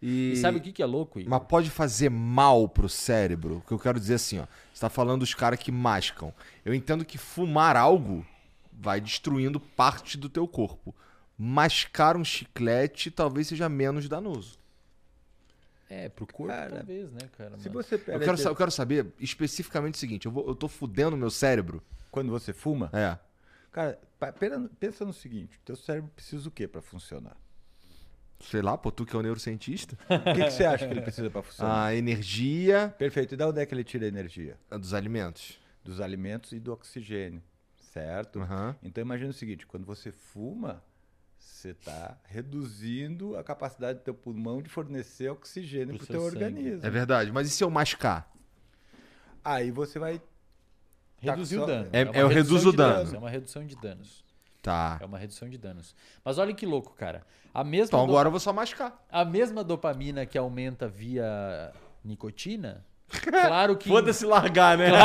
E, 0.00 0.32
E 0.32 0.36
sabe 0.36 0.58
o 0.58 0.60
que, 0.60 0.72
que 0.72 0.82
é 0.82 0.86
louco, 0.86 1.18
Igor? 1.18 1.30
Mas 1.30 1.48
pode 1.48 1.70
fazer 1.70 2.08
mal 2.08 2.68
pro 2.68 2.88
cérebro? 2.88 3.56
O 3.58 3.60
que 3.62 3.72
eu 3.72 3.78
quero 3.78 3.98
dizer 3.98 4.14
assim, 4.14 4.38
ó. 4.38 4.46
Você 4.72 4.80
tá 4.80 4.88
falando 4.88 5.20
dos 5.20 5.34
caras 5.34 5.58
que 5.58 5.72
mascam. 5.72 6.32
Eu 6.64 6.72
entendo 6.74 7.04
que 7.04 7.18
fumar 7.18 7.76
algo 7.76 8.24
vai 8.72 9.00
destruindo 9.00 9.58
parte 9.58 10.16
do 10.16 10.28
teu 10.28 10.46
corpo. 10.46 10.94
mascar 11.40 12.16
um 12.16 12.24
chiclete 12.24 13.10
talvez 13.12 13.46
seja 13.48 13.68
menos 13.68 14.08
danoso. 14.08 14.58
É, 15.90 16.08
pro 16.08 16.26
corpo 16.26 16.52
Cara, 16.52 16.76
talvez, 16.76 17.10
né, 17.12 17.20
cara? 17.36 17.58
Se 17.58 17.68
você 17.68 17.94
Eu 17.94 17.98
pega 18.00 18.18
quero, 18.18 18.36
sa- 18.38 18.48
eu 18.50 18.56
quero 18.56 18.70
saber 18.70 19.06
especificamente 19.18 19.94
o 19.94 19.98
seguinte: 19.98 20.26
eu, 20.26 20.32
vou- 20.32 20.46
eu 20.46 20.54
tô 20.54 20.68
fudendo 20.68 21.16
meu 21.16 21.30
cérebro. 21.30 21.82
quando 22.10 22.30
você 22.30 22.52
fuma, 22.52 22.90
É. 22.92 23.16
cara, 23.72 23.98
pensa 24.80 25.04
no 25.04 25.12
seguinte, 25.12 25.58
teu 25.64 25.76
cérebro 25.76 26.10
precisa 26.14 26.48
o 26.48 26.50
quê 26.52 26.66
para 26.66 26.82
funcionar? 26.82 27.36
Sei 28.40 28.62
lá, 28.62 28.78
pô, 28.78 28.90
tu 28.90 29.04
que 29.04 29.14
é 29.16 29.18
o 29.18 29.22
neurocientista. 29.22 29.98
O 30.08 30.34
que, 30.34 30.44
que 30.44 30.50
você 30.50 30.64
acha 30.64 30.86
que 30.86 30.92
ele 30.92 31.00
precisa 31.02 31.28
para 31.28 31.42
funcionar? 31.42 31.86
A 31.86 31.94
energia 31.94 32.94
Perfeito. 32.96 33.34
E 33.34 33.36
da 33.36 33.48
onde 33.48 33.60
é 33.60 33.66
que 33.66 33.74
ele 33.74 33.84
tira 33.84 34.04
a 34.04 34.08
energia? 34.08 34.56
dos 34.70 34.94
alimentos. 34.94 35.58
Dos 35.84 36.00
alimentos 36.00 36.52
e 36.52 36.60
do 36.60 36.72
oxigênio, 36.72 37.42
certo? 37.92 38.40
Aham. 38.40 38.76
Então 38.82 39.02
imagina 39.02 39.30
o 39.30 39.32
seguinte, 39.34 39.66
quando 39.66 39.84
você 39.86 40.12
fuma, 40.12 40.82
você 41.38 41.70
está 41.70 42.16
reduzindo 42.24 43.36
a 43.36 43.42
capacidade 43.42 43.98
do 44.00 44.02
teu 44.02 44.14
pulmão 44.14 44.60
de 44.62 44.68
fornecer 44.68 45.30
oxigênio 45.30 45.96
Pro 45.96 45.98
para 45.98 46.04
o 46.04 46.06
teu 46.06 46.20
sangue. 46.30 46.44
organismo. 46.44 46.86
É 46.86 46.90
verdade. 46.90 47.32
Mas 47.32 47.48
e 47.48 47.50
se 47.50 47.64
eu 47.64 47.70
mascar? 47.70 48.30
Aí 49.44 49.70
você 49.70 49.98
vai 49.98 50.20
Reduzir 51.20 51.56
Tá 51.56 51.62
o 51.62 51.66
dano. 51.66 51.90
É- 51.92 52.00
é 52.00 52.24
o 52.24 52.28
redução 52.28 52.28
reduz 52.28 52.62
de 52.62 52.68
o 52.68 52.72
dano. 52.72 52.94
danos, 52.94 53.12
É 53.14 53.18
uma 53.18 53.30
redução 53.30 53.66
de 53.66 53.74
danos. 53.76 54.24
Tá. 54.62 54.98
É 55.00 55.04
uma 55.06 55.18
redução 55.18 55.48
de 55.48 55.56
danos. 55.56 55.94
Mas 56.24 56.36
olha 56.38 56.52
que 56.52 56.66
louco, 56.66 56.92
cara. 56.94 57.22
A 57.54 57.62
mesma, 57.64 57.86
Então 57.86 58.06
do- 58.06 58.12
agora 58.12 58.26
eu 58.28 58.30
vou 58.32 58.40
só 58.40 58.52
mascar. 58.52 58.92
a 59.10 59.24
mesma 59.24 59.62
dopamina 59.64 60.26
que 60.26 60.36
aumenta 60.36 60.86
via 60.88 61.72
nicotina, 62.04 62.84
claro 63.46 63.76
que. 63.76 63.88
Foda-se 63.88 64.26
largar, 64.26 64.76
né? 64.76 64.88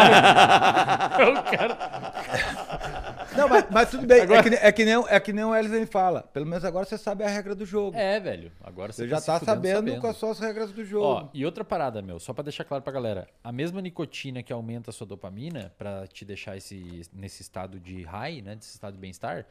Não, 3.38 3.48
mas, 3.50 3.66
mas 3.70 3.90
tudo 3.92 4.06
bem. 4.06 4.22
É, 4.22 4.44
que, 4.44 4.50
nem- 4.50 4.60
é, 4.62 4.72
que 4.72 4.86
nem, 4.86 4.96
o- 4.98 5.08
é 5.08 5.20
que 5.20 5.34
nem 5.34 5.44
o 5.44 5.56
Elisen 5.56 5.86
fala. 5.86 6.22
Pelo 6.34 6.46
menos 6.46 6.64
agora 6.66 6.86
você 6.86 6.98
sabe 6.98 7.24
a 7.24 7.28
regra 7.28 7.54
do 7.56 7.66
jogo. 7.66 7.98
É, 7.98 8.20
velho. 8.20 8.52
Agora 8.64 8.92
você 8.92 9.04
você 9.04 9.10
já 9.10 9.20
se 9.20 9.26
tá 9.28 9.40
fudendo 9.40 9.76
sabendo, 9.76 10.02
quais 10.02 10.18
são 10.18 10.30
as 10.32 10.40
regras 10.40 10.72
do 10.72 10.84
jogo. 10.84 11.06
Ó, 11.06 11.28
e 11.34 11.46
outra 11.46 11.64
parada, 11.64 12.02
meu, 12.02 12.20
só 12.20 12.34
pra 12.34 12.44
deixar 12.44 12.64
claro 12.64 12.84
pra 12.84 12.94
galera. 12.94 13.28
A 13.44 13.52
mesma 13.52 13.82
nicotina 13.82 14.42
que 14.44 14.54
aumenta 14.54 14.90
a 14.92 14.94
sua 14.94 15.08
dopamina 15.08 15.74
pra 15.78 16.06
te 16.08 16.24
deixar 16.26 16.58
esse, 16.58 17.02
nesse 17.14 17.42
estado 17.42 17.80
de 17.80 18.04
high, 18.04 18.42
né, 18.42 18.56
desse 18.56 18.74
estado 18.74 18.94
de 18.94 19.00
bem-estar, 19.00 19.46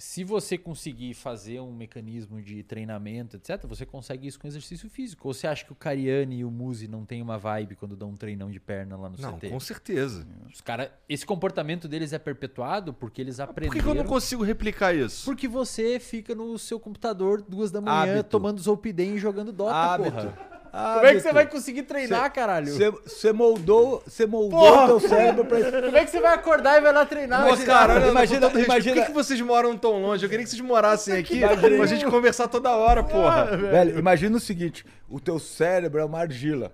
se 0.00 0.22
você 0.22 0.56
conseguir 0.56 1.12
fazer 1.12 1.58
um 1.60 1.72
mecanismo 1.72 2.40
de 2.40 2.62
treinamento, 2.62 3.36
etc, 3.36 3.66
você 3.66 3.84
consegue 3.84 4.28
isso 4.28 4.38
com 4.38 4.46
exercício 4.46 4.88
físico. 4.88 5.26
Ou 5.26 5.34
você 5.34 5.48
acha 5.48 5.64
que 5.64 5.72
o 5.72 5.74
Cariani 5.74 6.38
e 6.38 6.44
o 6.44 6.50
Muzi 6.52 6.86
não 6.86 7.04
tem 7.04 7.20
uma 7.20 7.36
vibe 7.36 7.74
quando 7.74 7.96
dão 7.96 8.10
um 8.10 8.14
treinão 8.16 8.48
de 8.48 8.60
perna 8.60 8.96
lá 8.96 9.08
no 9.10 9.18
Não, 9.18 9.36
CT? 9.36 9.48
com 9.50 9.58
certeza. 9.58 10.24
Os 10.52 10.60
cara, 10.60 10.96
esse 11.08 11.26
comportamento 11.26 11.88
deles 11.88 12.12
é 12.12 12.18
perpetuado 12.18 12.94
porque 12.94 13.20
eles 13.20 13.36
Por 13.36 13.42
aprenderam... 13.42 13.76
que, 13.76 13.82
que 13.82 13.88
eu 13.88 13.94
não 13.94 14.04
consigo 14.08 14.44
replicar 14.44 14.94
isso? 14.94 15.24
Porque 15.24 15.48
você 15.48 15.98
fica 15.98 16.32
no 16.32 16.56
seu 16.58 16.78
computador 16.78 17.42
duas 17.42 17.72
da 17.72 17.80
manhã 17.80 18.12
Hábito. 18.14 18.30
tomando 18.30 18.60
Zolpidem 18.60 19.16
e 19.16 19.18
jogando 19.18 19.50
Dota, 19.50 19.74
Hábito. 19.74 20.12
porra. 20.12 20.47
Ah, 20.72 20.94
Como 20.96 21.06
é 21.06 21.14
que 21.14 21.20
você 21.20 21.32
vai 21.32 21.46
conseguir 21.46 21.82
treinar, 21.84 22.32
caralho? 22.32 22.72
Você, 23.04 23.32
moldou, 23.32 24.02
você 24.06 24.26
moldou 24.26 24.58
Porra! 24.60 24.86
teu 24.86 25.00
cérebro 25.00 25.44
pra 25.44 25.60
isso. 25.60 25.70
Como 25.70 25.96
é 25.96 26.04
que 26.04 26.10
você 26.10 26.20
vai 26.20 26.34
acordar 26.34 26.78
e 26.78 26.80
vai 26.80 26.92
lá 26.92 27.06
treinar? 27.06 27.46
Pô, 27.48 27.56
cara, 27.64 27.94
olha, 27.94 28.06
imagina- 28.08 28.46
respeito, 28.46 28.64
imagina- 28.66 28.94
Por 28.96 29.00
que, 29.02 29.06
que 29.08 29.14
vocês 29.14 29.40
moram 29.40 29.76
tão 29.76 30.00
longe? 30.02 30.24
Eu 30.24 30.30
queria 30.30 30.44
que 30.44 30.50
vocês 30.50 30.60
morassem 30.62 31.14
aqui 31.16 31.40
pra 31.40 31.86
gente 31.86 32.04
conversar 32.06 32.48
toda 32.48 32.70
hora, 32.76 33.02
porra. 33.02 33.56
Velho, 33.56 33.98
imagina 33.98 34.36
o 34.36 34.40
seguinte: 34.40 34.84
o 35.08 35.18
teu 35.18 35.38
cérebro 35.38 36.00
é 36.00 36.04
uma 36.04 36.18
argila. 36.20 36.72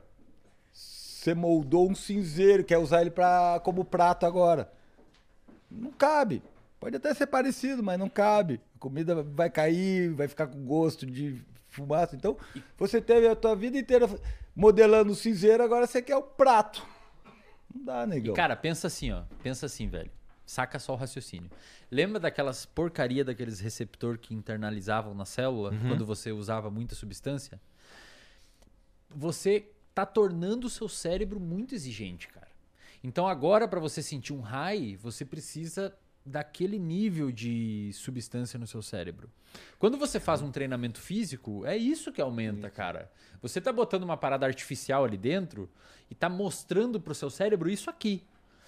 Você 0.73 1.35
moldou 1.35 1.89
um 1.91 1.95
cinzeiro, 1.95 2.63
quer 2.65 2.77
usar 2.79 3.01
ele 3.01 3.11
pra, 3.11 3.59
como 3.65 3.85
prato 3.85 4.27
agora. 4.27 4.71
Não 5.71 5.91
cabe. 5.91 6.43
Pode 6.79 6.97
até 6.97 7.15
ser 7.15 7.27
parecido, 7.27 7.83
mas 7.83 7.99
não 7.99 8.11
cabe. 8.11 8.61
A 8.77 8.79
comida 8.79 9.23
vai 9.23 9.49
cair, 9.49 10.11
vai 10.13 10.29
ficar 10.29 10.47
com 10.47 10.63
gosto 10.67 11.07
de 11.07 11.41
fumaça. 11.75 12.17
Então, 12.17 12.37
você 12.77 13.01
teve 13.01 13.29
a 13.29 13.37
tua 13.37 13.55
vida 13.55 13.79
inteira 13.79 14.09
modelando 14.55 15.13
o 15.13 15.15
cinzeiro, 15.15 15.63
agora 15.63 15.87
você 15.87 16.01
quer 16.01 16.17
o 16.17 16.23
prato. 16.23 16.87
Não 17.75 17.85
dá, 17.85 18.07
negão. 18.07 18.35
Cara, 18.35 18.55
pensa 18.55 18.87
assim, 18.87 19.11
ó. 19.11 19.25
Pensa 19.43 19.67
assim, 19.67 19.89
velho. 19.89 20.11
Saca 20.47 20.79
só 20.79 20.93
o 20.93 20.97
raciocínio. 20.97 21.51
Lembra 21.91 22.21
daquelas 22.21 22.67
porcaria 22.67 23.25
daqueles 23.25 23.61
receptor 23.61 24.19
que 24.19 24.35
internalizavam 24.35 25.15
na 25.15 25.25
célula 25.25 25.73
quando 25.89 26.05
você 26.05 26.33
usava 26.33 26.71
muita 26.71 26.95
substância? 26.95 27.61
Você 29.09 29.71
tá 29.95 30.05
tornando 30.05 30.67
o 30.67 30.71
seu 30.71 30.89
cérebro 30.89 31.41
muito 31.41 31.75
exigente, 31.75 32.29
cara. 32.29 32.49
Então 33.03 33.27
agora 33.27 33.67
para 33.67 33.81
você 33.81 34.03
sentir 34.03 34.33
um 34.33 34.41
high, 34.41 34.97
você 34.97 35.25
precisa 35.25 35.97
daquele 36.25 36.79
nível 36.79 37.31
de 37.31 37.91
substância 37.93 38.59
no 38.59 38.67
seu 38.67 38.81
cérebro. 38.81 39.31
Quando 39.79 39.99
você 39.99 40.19
faz 40.19 40.41
um 40.41 40.51
treinamento 40.51 40.99
físico, 40.99 41.65
é 41.67 41.77
isso 41.77 42.11
que 42.11 42.21
aumenta, 42.21 42.71
cara. 42.71 43.11
Você 43.43 43.61
tá 43.61 43.73
botando 43.73 44.05
uma 44.05 44.17
parada 44.17 44.47
artificial 44.47 45.05
ali 45.05 45.17
dentro 45.17 45.69
e 46.11 46.15
tá 46.15 46.29
mostrando 46.29 47.01
pro 47.01 47.15
seu 47.15 47.29
cérebro 47.29 47.69
isso 47.69 47.91
aqui. 47.91 48.23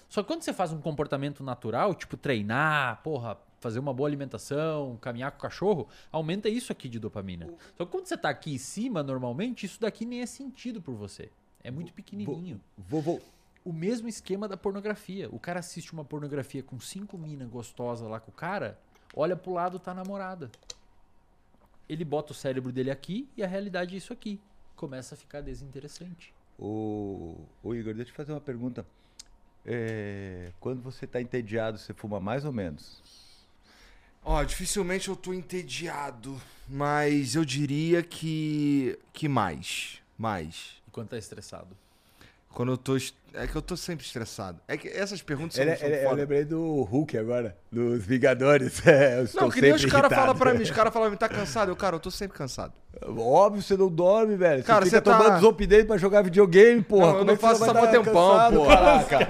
Só 0.08 0.22
que 0.22 0.28
quando 0.28 0.42
você 0.42 0.52
faz 0.52 0.72
um 0.72 0.80
comportamento 0.80 1.42
natural, 1.42 1.94
tipo 1.94 2.16
treinar, 2.16 3.02
porra, 3.02 3.38
fazer 3.58 3.78
uma 3.78 3.92
boa 3.92 4.08
alimentação, 4.08 4.96
caminhar 5.00 5.32
com 5.32 5.38
o 5.38 5.40
cachorro, 5.40 5.88
aumenta 6.12 6.48
isso 6.48 6.70
aqui 6.70 6.88
de 6.88 6.98
dopamina. 6.98 7.48
Só 7.76 7.84
que 7.84 7.90
quando 7.90 8.06
você 8.06 8.16
tá 8.16 8.28
aqui 8.28 8.54
em 8.54 8.58
cima, 8.58 9.02
normalmente, 9.02 9.66
isso 9.66 9.80
daqui 9.80 10.04
nem 10.04 10.20
é 10.20 10.26
sentido 10.26 10.80
por 10.80 10.94
você. 10.94 11.30
É 11.64 11.70
muito 11.70 11.92
pequenininho. 11.92 12.60
Vou, 12.78 13.02
vou, 13.02 13.20
O 13.66 13.72
mesmo 13.72 14.06
esquema 14.06 14.47
da 14.47 14.56
pornografia. 14.56 15.28
O 15.28 15.40
cara 15.40 15.59
assiste 15.59 15.93
uma 15.93 16.05
pornografia 16.05 16.62
com 16.62 16.78
cinco 16.78 17.18
minas 17.18 17.48
gostosas 17.48 18.09
lá 18.09 18.20
com 18.20 18.30
o 18.30 18.34
cara, 18.34 18.78
olha 19.12 19.34
pro 19.34 19.52
lado, 19.52 19.80
tá 19.80 19.90
a 19.90 19.94
namorada. 19.94 20.52
Ele 21.88 22.05
bota 22.05 22.30
o 22.30 22.34
cérebro 22.34 22.70
dele 22.70 22.93
aqui 22.93 23.28
e 23.36 23.43
a 23.43 23.47
realidade 23.48 23.97
é 23.97 23.98
isso 23.98 24.12
aqui. 24.12 24.40
Começa 24.76 25.16
a 25.16 25.18
ficar 25.18 25.40
desinteressante. 25.40 26.32
Ô, 26.56 27.34
ô 27.60 27.74
Igor, 27.74 27.93
deixa 27.93 28.10
eu 28.10 28.12
te 28.12 28.12
fazer 28.12 28.32
uma 28.32 28.40
pergunta. 28.40 28.86
É, 29.64 30.52
quando 30.60 30.80
você 30.80 31.05
tá 31.05 31.20
entediado, 31.20 31.76
você 31.76 31.93
fuma 31.93 32.20
mais 32.20 32.44
ou 32.44 32.52
menos? 32.52 33.02
Ó, 34.22 34.44
dificilmente 34.44 35.09
eu 35.09 35.16
tô 35.16 35.34
entediado, 35.34 36.40
mas 36.68 37.34
eu 37.34 37.44
diria 37.44 38.01
que 38.01 38.97
que 39.12 39.28
mais, 39.28 40.01
mais. 40.16 40.80
Enquanto 40.86 41.10
tá 41.10 41.18
estressado. 41.18 41.76
Quando 42.56 42.72
eu 42.72 42.78
tô 42.78 42.96
é 43.34 43.46
que 43.46 43.54
eu 43.54 43.60
tô 43.60 43.76
sempre 43.76 44.02
estressado. 44.06 44.58
É 44.66 44.78
que 44.78 44.88
essas 44.88 45.20
perguntas 45.20 45.56
são, 45.56 45.62
Ele- 45.62 45.76
são 45.76 45.86
ele- 45.88 45.96
eu 45.98 46.02
foda. 46.08 46.14
lembrei 46.22 46.42
do 46.42 46.80
Hulk 46.84 47.18
agora, 47.18 47.54
dos 47.70 48.02
Vingadores. 48.06 48.80
É, 48.86 49.20
eu 49.20 49.28
Não, 49.34 49.50
que 49.50 49.60
nem 49.60 49.74
os 49.74 49.84
caras 49.84 50.10
falam 50.10 50.34
pra 50.34 50.54
mim, 50.54 50.62
os 50.62 50.70
caras 50.70 50.90
falam, 50.90 51.14
tá 51.16 51.28
cansado? 51.28 51.70
Eu, 51.70 51.76
cara, 51.76 51.96
eu 51.96 52.00
tô 52.00 52.10
sempre 52.10 52.34
cansado. 52.34 52.72
Óbvio, 53.18 53.62
você 53.62 53.77
não 53.77 53.89
dorme, 53.89 54.36
velho. 54.36 54.64
Cara, 54.64 54.85
você 54.86 54.90
fica 54.97 55.05
você 55.05 55.10
tá- 55.18 55.18
tomando 55.24 55.40
Zopidem 55.40 55.85
pra 55.85 55.98
jogar 55.98 56.23
videogame, 56.23 56.81
porra. 56.82 57.02
Não, 57.02 57.09
eu 57.09 57.14
Como 57.18 57.27
não 57.27 57.35
é 57.35 57.36
faço 57.36 57.62
isso 57.64 57.74
mó 57.74 57.86
tempão, 57.86 58.52
porra. 58.52 59.05
Caraca. 59.05 59.28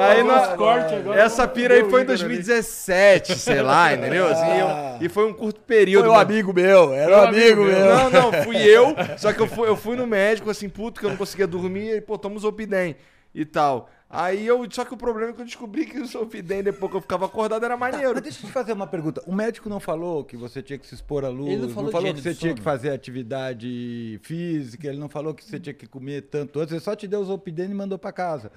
Aí 0.00 0.22
na- 0.22 0.52
agora. 0.52 0.86
Essa 1.14 1.46
pira 1.46 1.74
aí 1.74 1.84
foi 1.90 2.02
em 2.02 2.06
2017, 2.06 3.38
sei 3.38 3.60
lá, 3.60 3.92
entendeu? 3.92 4.26
Assim, 4.26 4.58
eu- 4.58 5.06
e 5.06 5.08
foi 5.08 5.26
um 5.28 5.32
curto 5.32 5.60
período. 5.60 6.04
Foi 6.04 6.10
um 6.12 6.16
mas- 6.16 6.22
amigo 6.22 6.52
meu, 6.54 6.92
era 6.94 7.18
um 7.20 7.24
amigo 7.28 7.64
meu. 7.64 7.78
Não, 7.96 8.10
não, 8.10 8.32
fui 8.44 8.56
eu. 8.56 8.94
Só 9.18 9.32
que 9.32 9.40
eu 9.40 9.46
fui, 9.46 9.68
eu 9.68 9.76
fui 9.76 9.96
no 9.96 10.06
médico, 10.06 10.48
assim, 10.50 10.68
puto, 10.68 11.00
que 11.00 11.06
eu 11.06 11.10
não 11.10 11.16
conseguia 11.16 11.46
dormir, 11.46 11.96
e, 11.96 12.00
pô, 12.00 12.16
toma 12.16 12.38
Zopidem 12.38 12.96
e 13.34 13.44
tal. 13.44 13.88
Aí 14.12 14.44
eu. 14.44 14.66
Só 14.68 14.84
que 14.84 14.92
o 14.92 14.96
problema 14.96 15.30
é 15.30 15.32
que 15.32 15.40
eu 15.40 15.44
descobri 15.44 15.86
que 15.86 16.00
o 16.00 16.04
Zopidem, 16.04 16.64
depois 16.64 16.90
que 16.90 16.96
eu 16.96 17.00
ficava 17.00 17.26
acordado, 17.26 17.64
era 17.64 17.76
maneiro. 17.76 18.14
Mas 18.14 18.22
deixa 18.24 18.40
eu 18.44 18.46
te 18.48 18.52
fazer 18.52 18.72
uma 18.72 18.88
pergunta. 18.88 19.22
O 19.24 19.32
médico 19.32 19.68
não 19.68 19.78
falou 19.78 20.24
que 20.24 20.36
você 20.36 20.60
tinha 20.60 20.76
que 20.76 20.86
se 20.86 20.96
expor 20.96 21.24
à 21.24 21.28
luz, 21.28 21.52
Ele 21.52 21.60
não 21.60 21.68
não 21.68 21.74
falou 21.74 21.92
falou, 21.92 22.12
de 22.12 22.14
que 22.14 22.22
você 22.22 22.34
tinha 22.34 22.52
que 22.52 22.60
fazer 22.60 22.90
atividade 22.90 24.18
física, 24.24 24.88
ele 24.88 24.98
não 24.98 25.08
falou 25.08 25.32
que 25.32 25.44
você 25.44 25.60
tinha 25.60 25.72
que 25.72 25.86
comer 25.86 26.22
tanto 26.22 26.58
antes, 26.58 26.72
ele 26.72 26.80
só 26.80 26.96
te 26.96 27.06
deu 27.06 27.20
o 27.20 27.24
Zopidem 27.24 27.70
e 27.70 27.74
mandou 27.74 27.98
pra 27.98 28.10
casa. 28.10 28.50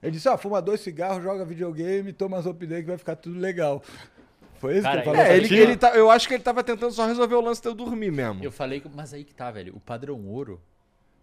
Ele 0.00 0.12
disse, 0.12 0.28
ó, 0.28 0.38
fuma 0.38 0.62
dois 0.62 0.80
cigarros, 0.80 1.24
joga 1.24 1.44
videogame, 1.44 2.12
toma 2.12 2.40
Zopidem 2.40 2.82
que 2.82 2.86
vai 2.86 2.98
ficar 2.98 3.16
tudo 3.16 3.36
legal. 3.36 3.82
Foi 4.58 4.74
isso 4.74 4.82
Cara, 4.82 5.02
que 5.02 5.08
ele 5.08 5.16
falou 5.16 5.20
É, 5.20 5.26
pra 5.26 5.36
ele, 5.36 5.58
ele 5.58 5.76
tá, 5.76 5.90
eu 5.96 6.08
acho 6.08 6.28
que 6.28 6.34
ele 6.34 6.42
tava 6.42 6.62
tentando 6.62 6.92
só 6.92 7.04
resolver 7.04 7.34
o 7.34 7.40
lance 7.40 7.60
de 7.60 7.66
eu 7.66 7.74
dormir 7.74 8.12
mesmo. 8.12 8.44
Eu 8.44 8.52
falei, 8.52 8.80
mas 8.94 9.12
aí 9.12 9.24
que 9.24 9.34
tá, 9.34 9.50
velho. 9.50 9.74
O 9.74 9.80
padrão 9.80 10.24
ouro 10.24 10.60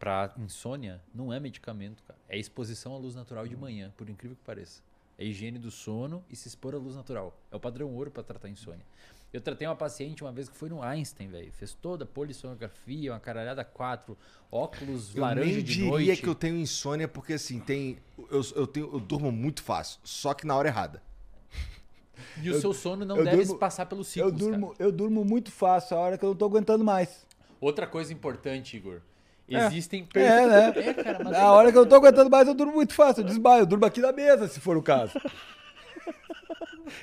pra 0.05 0.31
insônia 0.37 1.01
não 1.15 1.33
é 1.33 1.39
medicamento, 1.39 2.03
cara. 2.03 2.19
É 2.29 2.37
exposição 2.37 2.93
à 2.93 2.97
luz 2.99 3.15
natural 3.15 3.47
de 3.47 3.57
manhã, 3.57 3.91
por 3.97 4.07
incrível 4.07 4.37
que 4.37 4.43
pareça. 4.43 4.83
É 5.17 5.25
higiene 5.25 5.57
do 5.57 5.71
sono 5.71 6.23
e 6.29 6.35
se 6.35 6.47
expor 6.47 6.75
à 6.75 6.77
luz 6.77 6.95
natural. 6.95 7.35
É 7.51 7.55
o 7.55 7.59
padrão 7.59 7.91
ouro 7.91 8.11
pra 8.11 8.21
tratar 8.21 8.47
insônia. 8.49 8.85
Eu 9.33 9.41
tratei 9.41 9.67
uma 9.67 9.75
paciente 9.75 10.23
uma 10.23 10.31
vez 10.31 10.47
que 10.47 10.55
foi 10.55 10.69
no 10.69 10.83
Einstein, 10.83 11.27
velho. 11.29 11.51
Fez 11.53 11.73
toda 11.73 12.03
a 12.03 12.07
polissonografia, 12.07 13.11
uma 13.13 13.19
caralhada 13.19 13.65
quatro, 13.65 14.15
óculos 14.51 15.15
Eu 15.15 15.23
laranja 15.23 15.45
nem 15.55 15.63
de 15.63 15.73
diria 15.73 15.89
noite. 15.89 16.21
que 16.21 16.29
eu 16.29 16.35
tenho 16.35 16.55
insônia, 16.57 17.07
porque 17.07 17.33
assim, 17.33 17.59
tem. 17.59 17.97
Eu, 18.29 18.41
eu, 18.55 18.67
tenho, 18.67 18.91
eu 18.93 18.99
durmo 18.99 19.31
muito 19.31 19.63
fácil, 19.63 19.99
só 20.03 20.35
que 20.35 20.45
na 20.45 20.55
hora 20.55 20.67
errada. 20.67 21.01
E 22.43 22.49
o 22.49 22.61
seu 22.61 22.73
sono 22.73 23.03
não 23.05 23.17
eu 23.17 23.23
deve 23.25 23.37
durmo- 23.43 23.57
passar 23.59 23.85
pelos 23.87 24.07
Eu 24.15 24.27
ciclos, 24.27 24.39
durmo, 24.47 24.67
cara. 24.73 24.83
eu 24.83 24.91
durmo 24.91 25.25
muito 25.25 25.51
fácil, 25.51 25.97
a 25.97 25.99
hora 25.99 26.17
que 26.17 26.23
eu 26.23 26.29
não 26.29 26.35
tô 26.35 26.45
aguentando 26.45 26.83
mais. 26.83 27.25
Outra 27.59 27.87
coisa 27.87 28.13
importante, 28.13 28.77
Igor. 28.77 29.01
É. 29.49 29.67
Existem... 29.67 30.07
É, 30.15 30.47
né? 30.47 30.73
É, 30.75 30.93
cara, 30.93 31.23
mas 31.23 31.35
A 31.35 31.51
hora 31.51 31.71
que 31.71 31.77
eu 31.77 31.83
não 31.83 31.89
tô 31.89 31.95
aguentando 31.95 32.29
mais, 32.29 32.47
eu 32.47 32.53
durmo 32.53 32.73
muito 32.73 32.93
fácil. 32.93 33.21
Eu 33.21 33.27
desmaio, 33.27 33.61
eu 33.61 33.65
durmo 33.65 33.85
aqui 33.85 34.01
na 34.01 34.11
mesa, 34.11 34.47
se 34.47 34.59
for 34.59 34.75
o 34.75 34.81
caso. 34.81 35.13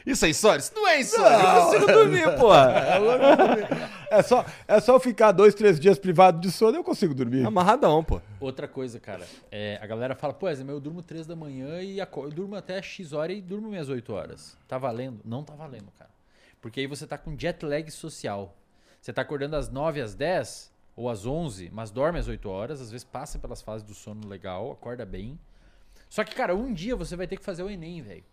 Isso 0.07 0.25
é 0.25 0.31
insônia? 0.31 0.59
Isso 0.59 0.75
não 0.75 0.89
é 0.89 1.01
insônia. 1.01 1.39
Eu 1.39 1.65
consigo 1.65 1.87
dormir, 1.87 2.25
porra. 2.39 2.75
É 4.11 4.23
só, 4.23 4.45
é 4.67 4.81
só 4.81 4.95
eu 4.95 5.01
ficar 5.01 5.33
dois, 5.33 5.55
três 5.55 5.79
dias 5.79 5.99
privado 5.99 6.41
de 6.41 6.51
sono 6.51 6.77
eu 6.77 6.85
consigo 6.85 7.15
dormir. 7.15 7.45
Amarradão, 7.45 8.03
pô. 8.03 8.21
Outra 8.41 8.69
coisa, 8.69 9.01
cara, 9.01 9.27
é, 9.51 9.79
a 9.81 9.87
galera 9.87 10.15
fala, 10.15 10.33
pô, 10.33 10.53
Zé, 10.53 10.63
mas 10.65 10.75
eu 10.75 10.81
durmo 10.81 11.03
3 11.03 11.27
da 11.27 11.37
manhã 11.37 11.81
e 11.81 11.99
eu 11.99 12.31
durmo 12.31 12.55
até 12.55 12.81
X 12.81 13.13
hora 13.13 13.33
e 13.33 13.41
durmo 13.41 13.69
minhas 13.69 13.89
8 13.89 14.13
horas. 14.13 14.57
Tá 14.69 14.79
valendo? 14.79 15.21
Não 15.25 15.43
tá 15.43 15.55
valendo, 15.55 15.91
cara. 15.99 16.11
Porque 16.61 16.81
aí 16.81 16.87
você 16.87 17.07
tá 17.07 17.19
com 17.19 17.37
jet 17.37 17.65
lag 17.65 17.91
social. 17.91 18.57
Você 19.01 19.13
tá 19.13 19.23
acordando 19.23 19.57
às 19.57 19.69
9, 19.69 20.01
às 20.01 20.15
10 20.15 20.72
ou 20.97 21.09
às 21.09 21.25
11, 21.27 21.71
mas 21.73 21.91
dorme 21.91 22.19
às 22.19 22.29
8 22.29 22.49
horas, 22.49 22.81
às 22.81 22.91
vezes 22.91 23.05
passa 23.05 23.39
pelas 23.39 23.63
fases 23.63 23.87
do 23.87 23.95
sono 23.95 24.27
legal, 24.29 24.73
acorda 24.73 25.05
bem. 25.07 25.39
Só 26.09 26.23
que, 26.25 26.35
cara, 26.35 26.55
um 26.55 26.73
dia 26.73 26.95
você 26.95 27.17
vai 27.17 27.27
ter 27.27 27.37
que 27.37 27.45
fazer 27.45 27.63
o 27.63 27.71
Enem, 27.71 28.03
velho. 28.03 28.25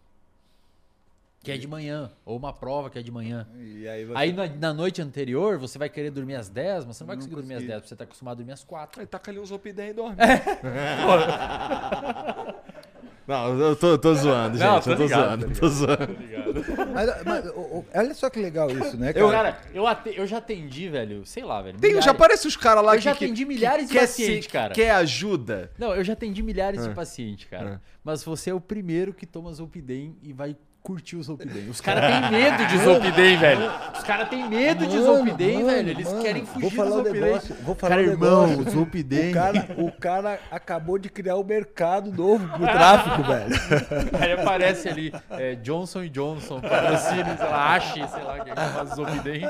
Que 1.41 1.53
é 1.53 1.57
de 1.57 1.69
manhã, 1.69 2.11
ou 2.25 2.35
uma 2.37 2.51
prova 2.51 2.89
que 2.89 2.99
é 2.99 3.01
de 3.01 3.11
manhã. 3.11 3.47
E 3.57 3.87
aí 3.87 4.03
você... 4.03 4.17
Aí 4.17 4.33
na, 4.33 4.45
na 4.47 4.73
noite 4.73 5.01
anterior, 5.01 5.57
você 5.57 5.79
vai 5.79 5.87
querer 5.87 6.11
dormir 6.11 6.35
às 6.35 6.49
10, 6.49 6.83
mas 6.85 6.97
você 6.97 7.03
não 7.03 7.07
vai 7.07 7.15
Não 7.15 7.21
conseguir 7.21 7.35
dormir 7.35 7.53
às 7.53 7.59
consegui. 7.59 7.71
10, 7.71 7.81
porque 7.81 7.87
você 7.89 7.95
tá 7.95 8.03
acostumado 8.03 8.33
a 8.33 8.37
dormir 8.39 8.51
às 8.51 8.63
4. 8.65 8.99
Aí 8.99 9.07
taca 9.07 9.31
ali 9.31 9.39
uns 9.39 9.49
opidem 9.49 9.91
e 9.91 9.93
dorme. 9.93 10.17
Não, 13.25 13.59
eu 13.59 13.75
tô, 13.75 13.95
tô 13.95 14.15
zoando, 14.15 14.57
gente. 14.57 14.67
Não, 14.67 14.81
tô 14.81 14.89
eu 14.89 14.97
tô 14.97 15.03
ligado, 15.03 15.41
zoando, 15.41 15.53
tô 15.53 15.59
tô 15.59 15.69
zoando. 15.69 16.17
Mas, 16.93 17.23
mas, 17.25 17.45
o- 17.47 17.85
olha 17.93 18.13
só 18.13 18.29
que 18.29 18.39
legal 18.39 18.69
isso, 18.71 18.97
né, 18.97 19.13
cara? 19.13 19.25
Eu, 19.25 19.29
cara, 19.31 19.59
eu, 19.73 19.87
ate- 19.87 20.13
eu 20.17 20.25
já 20.27 20.37
atendi, 20.37 20.89
velho, 20.89 21.25
sei 21.25 21.43
lá, 21.43 21.61
velho. 21.61 21.77
Tem, 21.79 21.91
já 21.91 21.97
milhares- 21.99 22.07
aparece 22.15 22.47
os 22.47 22.55
caras 22.57 22.83
lá 22.83 22.93
Eu 22.93 22.97
que, 22.99 23.03
já 23.05 23.15
que- 23.15 23.25
atendi 23.25 23.41
que 23.43 23.47
milhares 23.47 23.87
de 23.87 23.93
quer 23.93 24.01
pacientes, 24.01 24.45
se- 24.45 24.51
cara. 24.51 24.73
Quer 24.73 24.91
ajuda. 24.91 25.71
Não, 25.77 25.95
eu 25.95 26.03
já 26.03 26.13
atendi 26.13 26.41
milhares 26.43 26.83
Ah. 26.83 26.87
de 26.89 26.95
pacientes, 26.95 27.47
cara. 27.49 27.81
Ah. 27.83 27.89
Mas 28.03 28.23
você 28.23 28.49
é 28.49 28.53
o 28.53 28.61
primeiro 28.61 29.13
que 29.13 29.25
toma 29.25 29.51
Zolpidem 29.53 30.17
e 30.23 30.33
vai 30.33 30.55
curtir 30.81 31.15
o 31.15 31.23
Zolpidem. 31.23 31.69
Os 31.69 31.81
caras 31.81 32.05
têm 32.21 32.31
medo 32.31 32.65
de 32.65 32.77
Zolpidem, 32.79 33.37
velho. 33.37 33.71
Os 33.97 34.03
caras 34.03 34.29
têm 34.29 34.49
medo 34.49 34.87
de 34.87 35.01
Zolpidem, 35.01 35.65
velho. 35.65 35.89
Eles 35.89 36.07
mano, 36.07 36.21
querem 36.21 36.43
vou 36.43 36.53
fugir 36.53 36.75
falar 36.75 36.89
do 36.89 36.95
Zolpidem. 36.95 37.21
negócio, 37.21 37.55
vou 37.63 37.75
falar 37.75 37.95
cara, 37.95 38.07
um 38.07 38.11
irmão, 38.11 38.47
negócio. 38.47 38.71
Zolpidem. 38.71 39.29
O 39.29 39.33
cara, 39.33 39.67
o 39.77 39.91
cara 39.91 40.39
acabou 40.51 40.97
de 40.97 41.09
criar 41.09 41.35
um 41.35 41.43
mercado 41.43 42.11
novo 42.11 42.47
pro 42.47 42.61
tráfico, 42.61 43.23
velho. 43.23 43.55
Aí 44.19 44.31
aparece 44.33 44.89
ali 44.89 45.13
é, 45.31 45.55
Johnson 45.55 46.07
Johnson, 46.07 46.61
patrocínio, 46.61 47.37
sei 47.37 47.45
lá, 47.45 47.75
Ache, 47.75 48.07
sei 48.07 48.23
lá, 48.23 48.39
que 48.39 48.55
faz 48.55 48.89
Zolpidem. 48.95 49.41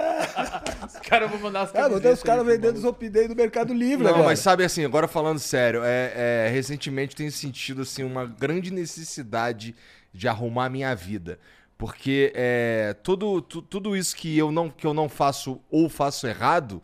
Os 0.86 0.96
caras 1.08 1.30
vão 1.30 1.40
mandar 1.40 1.62
as 1.62 1.72
Cara, 1.72 1.90
vou 1.90 2.02
ter 2.02 2.10
os 2.10 2.24
caras 2.24 2.46
vendendo. 2.46 2.80
Zopidei 2.80 3.28
no 3.28 3.36
Mercado 3.36 3.74
Livre 3.74 4.04
Não, 4.04 4.12
agora. 4.12 4.28
mas 4.28 4.40
sabe 4.40 4.64
assim, 4.64 4.86
agora 4.86 5.08
falando 5.08 5.40
sério, 5.40 5.82
é, 5.84 6.48
é, 6.48 6.50
recentemente 6.52 7.16
tenho 7.16 7.32
sentido 7.32 7.82
assim, 7.82 8.04
uma 8.04 8.26
grande 8.26 8.72
necessidade 8.72 9.76
de 10.14 10.28
arrumar 10.28 10.66
a 10.66 10.70
minha 10.70 10.94
vida. 10.96 11.40
Porque 11.78 12.32
é, 12.36 12.94
tudo, 13.04 13.42
tu- 13.42 13.62
tudo 13.62 13.96
isso 13.96 14.16
que 14.16 14.38
eu, 14.38 14.52
não, 14.52 14.70
que 14.70 14.86
eu 14.86 14.94
não 14.94 15.08
faço 15.08 15.62
ou 15.72 15.88
faço 15.90 16.28
errado, 16.28 16.82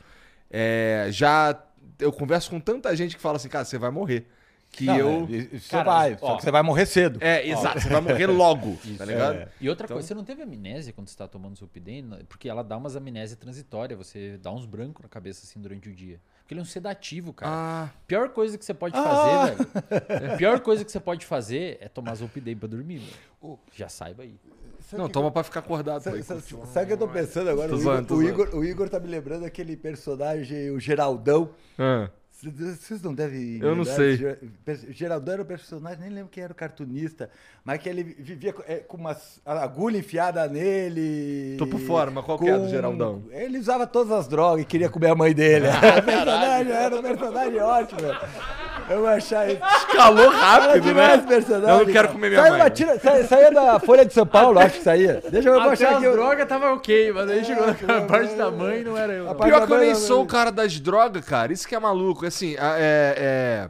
é, 0.50 1.08
já. 1.12 1.62
Eu 2.00 2.12
converso 2.12 2.50
com 2.50 2.60
tanta 2.60 2.94
gente 2.96 3.16
que 3.16 3.22
fala 3.22 3.38
assim, 3.38 3.48
cara, 3.50 3.64
você 3.66 3.78
vai 3.78 3.90
morrer. 3.92 4.28
Que 4.72 4.86
Não, 4.86 4.98
eu. 4.98 5.28
é, 5.32 5.56
isso 5.56 5.70
Cara, 5.70 5.84
vai, 5.86 6.18
ó. 6.22 6.28
só 6.28 6.36
que 6.36 6.44
você 6.44 6.52
vai 6.52 6.62
morrer 6.62 6.86
cedo. 6.86 7.18
É, 7.22 7.48
exato, 7.48 7.80
você 7.80 7.88
vai 7.88 8.02
morrer 8.02 8.28
logo, 8.28 8.78
tá 8.98 9.06
ligado? 9.06 9.36
É. 9.38 9.48
E 9.62 9.70
outra 9.70 9.86
Então- 9.86 9.96
coisa, 9.96 10.08
você 10.08 10.14
não 10.14 10.26
teve 10.26 10.42
amnésia 10.42 10.92
quando 10.92 11.08
você 11.08 11.16
tá 11.16 11.28
tomando 11.30 11.56
Zolpidem? 11.58 12.10
Porque 12.28 12.50
ela 12.50 12.62
dá 12.62 12.76
umas 12.76 12.96
amnésia 12.98 13.38
transitória, 13.38 13.96
você 13.96 14.38
dá 14.38 14.52
uns 14.52 14.66
brancos 14.66 15.02
na 15.02 15.08
cabeça 15.08 15.46
assim 15.46 15.62
durante 15.62 15.88
o 15.88 15.94
dia. 15.94 16.20
Porque 16.46 16.54
ele 16.54 16.60
é 16.60 16.64
um 16.64 16.66
sedativo, 16.66 17.34
cara. 17.34 17.52
Ah, 17.52 17.90
Pior 18.06 18.30
coisa 18.30 18.56
que 18.56 18.64
você 18.64 18.74
pode 18.74 18.96
Ah. 18.96 19.04
fazer, 19.04 19.56
velho. 19.56 19.70
A 20.34 20.38
pior 20.38 20.60
coisa 20.60 20.86
que 20.86 20.92
você 20.92 21.00
pode 21.00 21.26
fazer 21.26 21.80
é 21.82 21.90
tomar 21.90 22.14
Zolpidem 22.14 22.56
pra 22.56 22.68
dormir, 22.68 23.00
velho. 23.00 23.60
Já 23.74 23.90
saiba 23.90 24.22
aí. 24.22 24.36
não, 24.94 25.10
toma 25.10 25.32
pra 25.32 25.44
ficar 25.44 25.62
acordado. 25.62 26.02
Sabe, 26.04 26.22
sabe- 26.22 26.42
sabe 26.42 26.84
o 26.84 26.88
que 26.88 26.94
eu 26.94 26.98
tô 27.00 27.08
pensando 27.08 27.50
agora? 27.50 27.70
Tô 27.70 27.76
o, 27.76 27.80
zoando, 27.80 27.98
Igor, 28.00 28.08
tô 28.08 28.14
o, 28.14 28.18
zoando. 28.22 28.30
Igor, 28.44 28.60
o 28.60 28.64
Igor 28.64 28.90
tá 28.90 29.00
me 29.00 29.08
lembrando 29.08 29.42
daquele 29.42 29.76
personagem, 29.76 30.70
o 30.70 30.80
Geraldão. 30.80 31.50
Ah. 31.80 32.10
Vocês 32.44 33.02
não 33.02 33.14
devem. 33.14 33.60
Eu 33.62 33.76
não 33.76 33.86
sei. 33.86 34.38
Geraldão 34.90 35.34
era 35.36 35.42
o 35.42 35.46
personagem, 35.46 36.02
nem 36.02 36.10
lembro 36.10 36.30
quem 36.30 36.44
era 36.44 36.52
o 36.52 36.56
cartunista, 36.56 37.30
mas 37.64 37.82
que 37.82 37.88
ele 37.88 38.04
vivia 38.04 38.52
com, 38.52 38.62
é, 38.68 38.78
com 38.78 38.98
umas 38.98 39.40
agulha 39.46 39.98
enfiada 39.98 40.48
nele. 40.48 41.56
Tô 41.58 41.66
por 41.66 41.80
fora, 41.80 42.12
mas 42.12 42.26
qual 42.26 42.38
que 42.38 42.50
é 42.50 42.58
do 42.58 42.68
Geraldão? 42.68 43.24
Ele 43.32 43.58
usava 43.58 43.88
todas 43.88 44.12
as 44.12 44.28
drogas 44.28 44.64
e 44.64 44.66
queria 44.66 44.90
comer 44.90 45.10
a 45.10 45.16
mãe 45.16 45.34
dele. 45.34 45.68
o 45.70 46.04
personagem 46.04 46.74
era 46.74 46.96
um 46.96 47.02
personagem 47.02 47.60
ótimo. 47.60 48.02
Eu 48.90 49.00
vou 49.00 49.08
achar 49.08 49.50
isso. 49.50 49.62
Escalou 49.78 50.30
rápido, 50.30 50.94
né? 50.94 51.18
personagem. 51.18 51.70
Eu 51.80 51.86
não 51.86 51.94
quero 51.94 52.10
comer 52.10 52.30
minha 52.30 52.42
Saiu 52.42 52.58
mãe. 52.58 52.70
tira- 52.70 53.00
sa- 53.00 53.24
saía 53.24 53.52
da 53.52 53.80
Folha 53.80 54.06
de 54.06 54.14
São 54.14 54.26
Paulo, 54.28 54.60
acho 54.60 54.78
que 54.78 54.84
saía. 54.84 55.22
Deixa 55.30 55.50
eu, 55.50 55.60
Até 55.60 55.72
achar 55.74 55.90
as 55.98 56.04
aqui. 56.04 56.12
drogas 56.12 56.48
tava 56.48 56.74
ok, 56.74 57.12
mas 57.14 57.30
aí 57.32 57.44
chegou 57.46 57.66
naquela 57.68 58.00
não, 58.02 58.08
parte 58.08 58.36
da 58.36 58.52
mãe 58.52 58.84
não 58.84 58.98
era 58.98 59.14
eu. 59.14 59.24
não. 59.26 59.36
Pior 59.36 59.66
que 59.66 59.74
eu 59.74 59.78
nem 59.80 59.96
sou 59.96 60.24
o 60.24 60.28
cara 60.28 60.52
das 60.52 60.80
drogas, 60.80 61.26
cara. 61.26 61.52
Isso 61.52 61.68
que 61.68 61.74
é 61.76 61.80
maluco. 61.80 62.26
Assim, 62.26 62.56
é. 62.60 63.70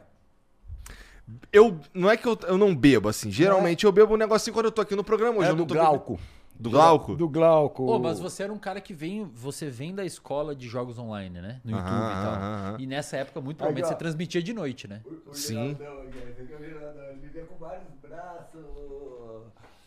Eu. 1.52 1.78
Não 1.94 2.10
é 2.10 2.16
que 2.16 2.26
eu, 2.26 2.38
eu 2.46 2.58
não 2.58 2.74
bebo, 2.74 3.08
assim. 3.08 3.30
Geralmente 3.30 3.84
eu 3.84 3.92
bebo 3.92 4.14
um 4.14 4.18
negocinho 4.18 4.52
quando 4.54 4.66
eu 4.66 4.72
tô 4.72 4.82
aqui 4.82 4.94
no 4.94 5.02
programa. 5.04 5.38
Hoje 5.38 5.48
É 5.48 5.50
eu 5.52 5.56
não 5.56 5.64
do 5.64 5.74
tô 5.74 5.80
Glauco. 5.80 6.20
Do 6.58 6.70
Glauco? 6.70 7.14
Do 7.14 7.28
Glauco. 7.28 7.84
Ô, 7.84 7.98
mas 7.98 8.18
você 8.18 8.42
era 8.44 8.52
um 8.52 8.58
cara 8.58 8.80
que 8.80 8.94
vem, 8.94 9.24
você 9.24 9.68
vem 9.68 9.94
da 9.94 10.04
escola 10.04 10.54
de 10.54 10.66
jogos 10.68 10.98
online, 10.98 11.40
né? 11.40 11.60
No 11.64 11.70
YouTube 11.72 11.86
e 11.86 12.22
tal. 12.22 12.34
aham. 12.34 12.76
E 12.78 12.86
nessa 12.86 13.16
época, 13.18 13.40
muito 13.40 13.58
provavelmente, 13.58 13.84
ó. 13.86 13.88
você 13.88 13.94
transmitia 13.94 14.42
de 14.42 14.52
noite, 14.52 14.88
né? 14.88 15.02
Sim. 15.32 15.76
Ele 15.78 17.20
vivia 17.20 17.44
com 17.44 17.56
vários 17.56 17.88
braços. 18.02 18.64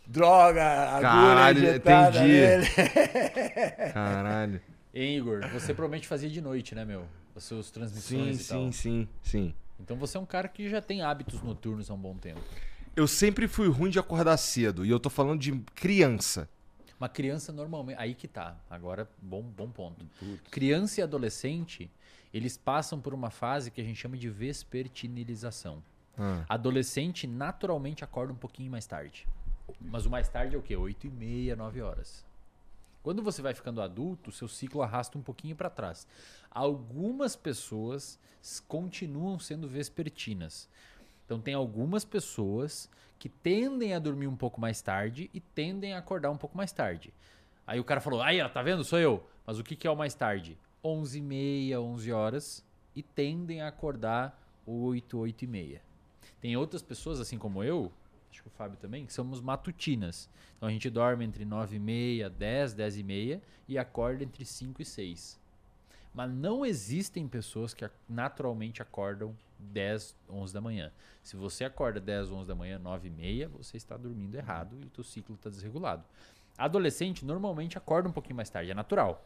Droga, 0.06 0.64
agulha 0.90 1.02
Caralho, 1.02 1.60
injetada 1.60 2.18
entendi. 2.18 2.34
nele. 2.34 2.66
Caralho. 3.94 4.62
Hein, 4.94 5.18
Igor? 5.18 5.48
Você 5.50 5.74
provavelmente 5.74 6.08
fazia 6.08 6.30
de 6.30 6.42
noite, 6.42 6.74
né, 6.74 6.84
meu? 6.84 7.06
As 7.36 7.44
suas 7.44 7.68
Sim, 7.68 7.74
transmissões 7.74 8.42
e 8.42 8.48
tal. 8.50 8.60
sim, 8.60 8.72
sim, 8.72 9.08
sim. 9.22 9.54
Então 9.80 9.96
você 9.98 10.18
é 10.18 10.20
um 10.20 10.26
cara 10.26 10.48
que 10.48 10.68
já 10.68 10.82
tem 10.82 11.02
hábitos 11.04 11.42
noturnos 11.44 11.90
há 11.90 11.94
um 11.94 11.98
bom 11.98 12.16
tempo. 12.16 12.42
Eu 12.96 13.08
sempre 13.08 13.48
fui 13.48 13.70
ruim 13.70 13.90
de 13.90 14.00
acordar 14.00 14.36
cedo. 14.38 14.84
E 14.84 14.90
eu 14.90 15.00
tô 15.00 15.10
falando 15.10 15.40
de 15.40 15.52
criança. 15.76 16.50
Uma 17.00 17.08
criança 17.08 17.52
normalmente. 17.52 17.98
Aí 17.98 18.14
que 18.14 18.28
tá. 18.28 18.58
Agora, 18.70 19.10
bom, 19.22 19.42
bom 19.42 19.70
ponto. 19.70 20.06
Criança 20.52 21.00
e 21.00 21.04
adolescente, 21.04 21.90
eles 22.34 22.58
passam 22.58 23.00
por 23.00 23.14
uma 23.14 23.30
fase 23.30 23.72
que 23.72 23.80
a 23.80 23.84
gente 23.84 23.98
chama 23.98 24.18
de 24.18 24.30
vespertinilização. 24.30 25.82
Ah. 26.18 26.44
Adolescente 26.50 27.26
naturalmente 27.26 28.04
acorda 28.04 28.34
um 28.34 28.36
pouquinho 28.36 28.70
mais 28.70 28.86
tarde. 28.86 29.28
Mas 29.80 30.06
o 30.06 30.10
mais 30.10 30.28
tarde 30.28 30.56
é 30.56 30.60
o 30.60 30.62
quê? 30.62 30.76
8 30.76 31.08
e 31.08 31.10
meia, 31.10 31.56
9 31.56 31.82
horas. 31.82 32.26
Quando 33.02 33.24
você 33.24 33.42
vai 33.42 33.54
ficando 33.54 33.82
adulto, 33.82 34.32
seu 34.32 34.48
ciclo 34.48 34.82
arrasta 34.82 35.18
um 35.18 35.22
pouquinho 35.22 35.56
para 35.56 35.70
trás. 35.70 36.06
Algumas 36.52 37.36
pessoas 37.36 38.20
continuam 38.68 39.40
sendo 39.40 39.70
vespertinas. 39.70 40.68
Então 41.30 41.40
tem 41.40 41.54
algumas 41.54 42.04
pessoas 42.04 42.90
que 43.20 43.30
tendem 43.30 43.94
a 43.94 44.00
dormir 44.00 44.26
um 44.26 44.36
pouco 44.36 44.60
mais 44.60 44.82
tarde 44.82 45.30
e 45.32 45.40
tendem 45.40 45.94
a 45.94 46.00
acordar 46.00 46.32
um 46.32 46.38
pouco 46.38 46.58
mais 46.58 46.72
tarde. 46.72 47.14
Aí 47.68 47.80
o 47.80 47.84
cara 47.84 48.02
falou: 48.02 48.24
"Aí, 48.24 48.42
ó, 48.42 48.50
tá 48.50 48.64
vendo? 48.64 48.84
Sou 48.84 48.98
eu". 48.98 49.24
Mas 49.46 49.60
o 49.60 49.64
que 49.64 49.76
que 49.76 49.86
é 49.86 49.92
o 49.92 49.96
mais 49.96 50.16
tarde? 50.16 50.58
11 50.84 51.20
e 51.20 51.22
meia, 51.22 51.80
11 51.80 52.12
horas 52.12 52.66
e 52.96 53.04
tendem 53.04 53.62
a 53.62 53.68
acordar 53.68 54.42
8, 54.66 55.20
8 55.20 55.44
e 55.44 55.48
meia. 55.48 55.82
Tem 56.42 56.58
outras 56.58 56.82
pessoas, 56.82 57.20
assim 57.20 57.38
como 57.38 57.64
eu, 57.64 57.92
acho 58.32 58.42
que 58.42 58.48
o 58.48 58.52
Fábio 58.52 58.80
também, 58.80 59.06
que 59.06 59.14
somos 59.14 59.40
matutinas. 59.40 60.28
Então 60.58 60.68
a 60.68 60.72
gente 60.72 60.90
dorme 60.90 61.26
entre 61.26 61.46
9 61.46 61.76
e 61.76 61.80
meia, 61.80 62.28
10, 62.28 62.74
10 62.74 62.98
e 62.98 63.04
meia 63.04 63.42
e 63.68 63.78
acorda 63.78 64.24
entre 64.24 64.44
5 64.44 64.82
e 64.82 64.86
6. 64.86 65.40
Mas 66.14 66.32
não 66.32 66.66
existem 66.66 67.28
pessoas 67.28 67.74
que 67.74 67.88
naturalmente 68.08 68.82
acordam 68.82 69.36
10, 69.60 70.16
11 70.30 70.54
da 70.54 70.62
manhã. 70.62 70.92
Se 71.22 71.36
você 71.36 71.66
acorda 71.66 72.00
10, 72.00 72.32
11 72.32 72.48
da 72.48 72.56
manhã, 72.56 72.80
9 72.80 73.08
e 73.08 73.12
meia, 73.12 73.48
você 73.50 73.78
está 73.78 73.96
dormindo 73.96 74.36
errado 74.36 74.76
e 74.82 74.86
o 74.86 74.90
teu 74.90 75.04
ciclo 75.04 75.36
está 75.36 75.50
desregulado. 75.50 76.04
Adolescente 76.58 77.24
normalmente 77.24 77.78
acorda 77.78 78.10
um 78.10 78.12
pouquinho 78.12 78.36
mais 78.36 78.50
tarde, 78.50 78.72
é 78.72 78.74
natural. 78.74 79.26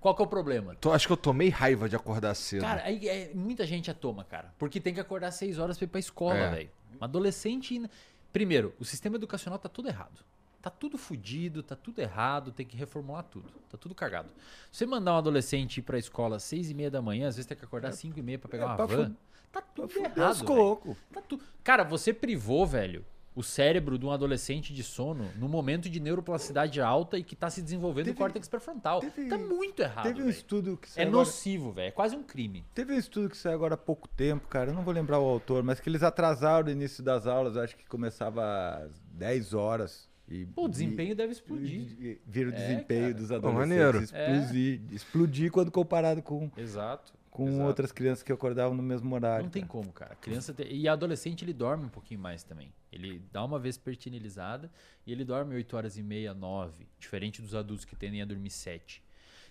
Qual 0.00 0.14
que 0.14 0.20
é 0.20 0.24
o 0.24 0.28
problema? 0.28 0.76
Acho 0.92 1.06
que 1.06 1.12
eu 1.12 1.16
tomei 1.16 1.48
raiva 1.48 1.88
de 1.88 1.96
acordar 1.96 2.34
cedo. 2.34 2.60
Cara, 2.60 2.82
aí 2.84 3.08
é- 3.08 3.32
muita 3.34 3.66
gente 3.66 3.90
a 3.90 3.94
toma, 3.94 4.22
cara. 4.24 4.52
Porque 4.58 4.78
tem 4.78 4.92
que 4.92 5.00
acordar 5.00 5.30
6 5.30 5.58
horas 5.58 5.78
pra 5.78 5.84
ir 5.84 5.88
pra 5.88 6.00
escola, 6.00 6.34
É. 6.36 6.50
velho. 6.50 6.70
Um 7.00 7.04
adolescente. 7.04 7.88
Primeiro, 8.30 8.74
o 8.78 8.84
sistema 8.84 9.16
educacional 9.16 9.58
tá 9.58 9.68
tudo 9.68 9.88
errado. 9.88 10.20
Tá 10.64 10.70
tudo 10.70 10.96
fudido, 10.96 11.62
tá 11.62 11.76
tudo 11.76 11.98
errado, 11.98 12.50
tem 12.50 12.64
que 12.64 12.74
reformular 12.74 13.22
tudo. 13.24 13.50
Tá 13.70 13.76
tudo 13.76 13.94
cagado. 13.94 14.30
Você 14.72 14.86
mandar 14.86 15.12
um 15.12 15.18
adolescente 15.18 15.76
ir 15.76 15.82
pra 15.82 15.98
escola 15.98 16.36
às 16.36 16.42
6 16.44 16.70
e 16.70 16.74
meia 16.74 16.90
da 16.90 17.02
manhã, 17.02 17.28
às 17.28 17.36
vezes 17.36 17.46
tem 17.46 17.54
que 17.54 17.66
acordar 17.66 17.88
às 17.90 17.96
5 17.96 18.18
e 18.18 18.22
meia 18.22 18.38
pra 18.38 18.48
pegar 18.48 18.64
é 18.64 18.66
uma 18.68 18.76
pra 18.76 18.86
van. 18.86 19.06
fu- 19.10 19.16
Tá 19.52 19.60
tudo 19.60 19.92
errado. 19.94 20.44
cocos. 20.46 20.96
Tá 21.12 21.20
tu... 21.20 21.38
Cara, 21.62 21.84
você 21.84 22.14
privou, 22.14 22.66
velho, 22.66 23.04
o 23.34 23.42
cérebro 23.42 23.98
de 23.98 24.06
um 24.06 24.10
adolescente 24.10 24.72
de 24.72 24.82
sono 24.82 25.30
no 25.36 25.50
momento 25.50 25.90
de 25.90 26.00
neuroplasticidade 26.00 26.80
alta 26.80 27.18
e 27.18 27.22
que 27.22 27.36
tá 27.36 27.50
se 27.50 27.60
desenvolvendo 27.60 28.06
Teve- 28.06 28.16
o 28.16 28.18
córtex 28.20 28.48
pré-frontal. 28.48 29.00
teve- 29.00 29.28
Tá 29.28 29.36
muito 29.36 29.82
errado. 29.82 30.04
Teve 30.04 30.20
um 30.22 30.24
velho. 30.24 30.30
estudo 30.30 30.76
que 30.78 30.86
É 30.88 30.90
saiu 30.92 31.08
agora- 31.08 31.24
nocivo, 31.26 31.72
velho. 31.72 31.88
É 31.88 31.90
quase 31.90 32.16
um 32.16 32.22
crime. 32.22 32.64
Teve 32.72 32.94
um 32.94 32.98
estudo 32.98 33.28
que 33.28 33.36
saiu 33.36 33.54
agora 33.54 33.74
há 33.74 33.76
pouco 33.76 34.08
tempo, 34.08 34.48
cara. 34.48 34.70
Eu 34.70 34.74
não 34.74 34.82
vou 34.82 34.94
lembrar 34.94 35.18
o 35.20 35.24
autor, 35.28 35.62
mas 35.62 35.78
que 35.78 35.90
eles 35.90 36.02
atrasaram 36.02 36.68
o 36.68 36.70
início 36.70 37.02
das 37.04 37.26
aulas. 37.26 37.54
Eu 37.54 37.62
acho 37.62 37.76
que 37.76 37.84
começava 37.86 38.42
às 38.82 38.98
10 39.12 39.52
horas 39.52 40.08
E, 40.28 40.46
Pô, 40.46 40.64
o 40.64 40.68
desempenho 40.68 41.12
e, 41.12 41.14
deve 41.14 41.32
explodir. 41.32 42.18
Vira 42.26 42.50
o 42.50 42.52
é, 42.52 42.56
desempenho 42.56 43.02
cara. 43.02 43.14
dos 43.14 43.30
adolescentes. 43.30 43.68
maneiro. 43.68 44.02
Explodir, 44.02 44.80
é. 44.90 44.94
explodir 44.94 45.52
quando 45.52 45.70
comparado 45.70 46.22
com. 46.22 46.50
Exato 46.56 47.12
com 47.34 47.48
Exato. 47.48 47.66
outras 47.66 47.90
crianças 47.90 48.22
que 48.22 48.32
acordavam 48.32 48.76
no 48.76 48.82
mesmo 48.82 49.12
horário. 49.12 49.42
Não 49.42 49.50
tem 49.50 49.66
como, 49.66 49.92
cara. 49.92 50.14
Criança 50.14 50.54
te... 50.54 50.62
E 50.72 50.86
adolescente 50.86 51.44
ele 51.44 51.52
dorme 51.52 51.84
um 51.84 51.88
pouquinho 51.88 52.20
mais 52.20 52.44
também. 52.44 52.72
Ele 52.92 53.20
dá 53.32 53.44
uma 53.44 53.58
vespertinilizada 53.58 54.70
e 55.04 55.10
ele 55.10 55.24
dorme 55.24 55.52
8 55.56 55.76
horas 55.76 55.98
e 55.98 56.02
meia, 56.04 56.32
9. 56.32 56.86
Diferente 56.96 57.42
dos 57.42 57.52
adultos 57.52 57.84
que 57.84 57.96
tendem 57.96 58.22
a 58.22 58.24
dormir 58.24 58.50
7. 58.50 59.02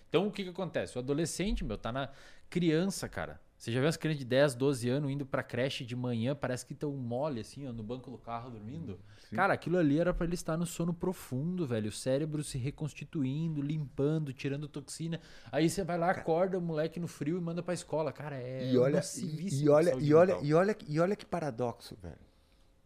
Então 0.08 0.26
o 0.26 0.32
que, 0.32 0.44
que 0.44 0.48
acontece? 0.48 0.96
O 0.96 0.98
adolescente, 0.98 1.62
meu, 1.62 1.76
tá 1.76 1.92
na 1.92 2.08
criança, 2.48 3.06
cara. 3.06 3.38
Você 3.64 3.72
já 3.72 3.80
viu 3.80 3.88
as 3.88 3.96
crianças 3.96 4.18
de 4.18 4.26
10, 4.26 4.54
12 4.56 4.90
anos 4.90 5.10
indo 5.10 5.24
pra 5.24 5.42
creche 5.42 5.86
de 5.86 5.96
manhã, 5.96 6.36
parece 6.36 6.66
que 6.66 6.74
estão 6.74 6.92
mole, 6.92 7.40
assim, 7.40 7.66
ó, 7.66 7.72
no 7.72 7.82
banco 7.82 8.10
do 8.10 8.18
carro 8.18 8.50
dormindo? 8.50 9.00
Sim. 9.16 9.36
Cara, 9.36 9.54
aquilo 9.54 9.78
ali 9.78 9.98
era 9.98 10.12
para 10.12 10.26
ele 10.26 10.34
estar 10.34 10.58
no 10.58 10.66
sono 10.66 10.92
profundo, 10.92 11.66
velho. 11.66 11.88
O 11.88 11.92
cérebro 11.92 12.44
se 12.44 12.58
reconstituindo, 12.58 13.62
limpando, 13.62 14.34
tirando 14.34 14.68
toxina. 14.68 15.18
Aí 15.50 15.70
você 15.70 15.82
vai 15.82 15.96
lá, 15.96 16.10
acorda 16.10 16.58
o 16.58 16.60
moleque 16.60 17.00
no 17.00 17.08
frio 17.08 17.38
e 17.38 17.40
manda 17.40 17.62
pra 17.62 17.72
escola. 17.72 18.12
Cara, 18.12 18.36
é 18.36 18.70
e 18.70 18.76
olha, 18.76 19.00
e, 19.16 19.62
e 19.62 19.68
olha, 19.70 19.96
e 19.98 20.12
olha, 20.12 20.38
e 20.42 20.52
olha, 20.52 20.76
e 20.86 21.00
olha 21.00 21.16
que 21.16 21.24
paradoxo, 21.24 21.96
velho. 22.02 22.20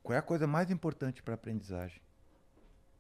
Qual 0.00 0.14
é 0.14 0.20
a 0.20 0.22
coisa 0.22 0.46
mais 0.46 0.70
importante 0.70 1.24
para 1.24 1.34
aprendizagem? 1.34 2.00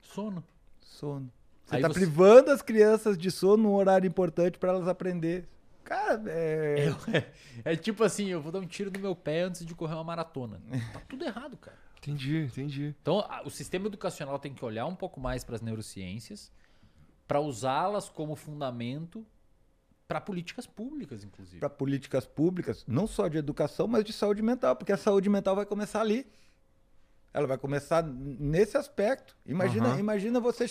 Sono. 0.00 0.42
Sono. 0.80 1.30
Você 1.64 1.76
Aí 1.76 1.82
tá 1.82 1.86
você... 1.86 1.94
privando 1.94 2.50
as 2.50 2.60
crianças 2.60 3.16
de 3.16 3.30
sono 3.30 3.62
num 3.62 3.74
horário 3.74 4.08
importante 4.08 4.58
para 4.58 4.70
elas 4.70 4.88
aprenderem. 4.88 5.46
Cara, 5.88 6.22
é... 6.26 6.94
é... 7.64 7.72
é. 7.72 7.76
tipo 7.76 8.04
assim, 8.04 8.26
eu 8.26 8.42
vou 8.42 8.52
dar 8.52 8.58
um 8.58 8.66
tiro 8.66 8.90
no 8.90 9.00
meu 9.00 9.16
pé 9.16 9.40
antes 9.40 9.64
de 9.64 9.74
correr 9.74 9.94
uma 9.94 10.04
maratona. 10.04 10.60
Tá 10.92 11.00
tudo 11.08 11.24
errado, 11.24 11.56
cara. 11.56 11.78
Entendi, 11.96 12.40
entendi. 12.40 12.94
Então, 13.00 13.20
a, 13.20 13.42
o 13.42 13.50
sistema 13.50 13.86
educacional 13.86 14.38
tem 14.38 14.52
que 14.52 14.62
olhar 14.62 14.84
um 14.84 14.94
pouco 14.94 15.18
mais 15.18 15.42
para 15.44 15.54
as 15.54 15.62
neurociências, 15.62 16.52
para 17.26 17.40
usá-las 17.40 18.10
como 18.10 18.36
fundamento 18.36 19.26
para 20.06 20.20
políticas 20.20 20.66
públicas, 20.66 21.24
inclusive. 21.24 21.58
Para 21.58 21.70
políticas 21.70 22.26
públicas, 22.26 22.84
não 22.86 23.06
só 23.06 23.26
de 23.26 23.38
educação, 23.38 23.86
mas 23.86 24.04
de 24.04 24.12
saúde 24.12 24.42
mental, 24.42 24.76
porque 24.76 24.92
a 24.92 24.96
saúde 24.96 25.28
mental 25.30 25.56
vai 25.56 25.64
começar 25.64 26.02
ali. 26.02 26.26
Ela 27.32 27.46
vai 27.46 27.58
começar 27.58 28.02
nesse 28.02 28.76
aspecto. 28.76 29.36
Imagina, 29.44 29.90
uhum. 29.90 29.98
imagina 29.98 30.40
você 30.40 30.66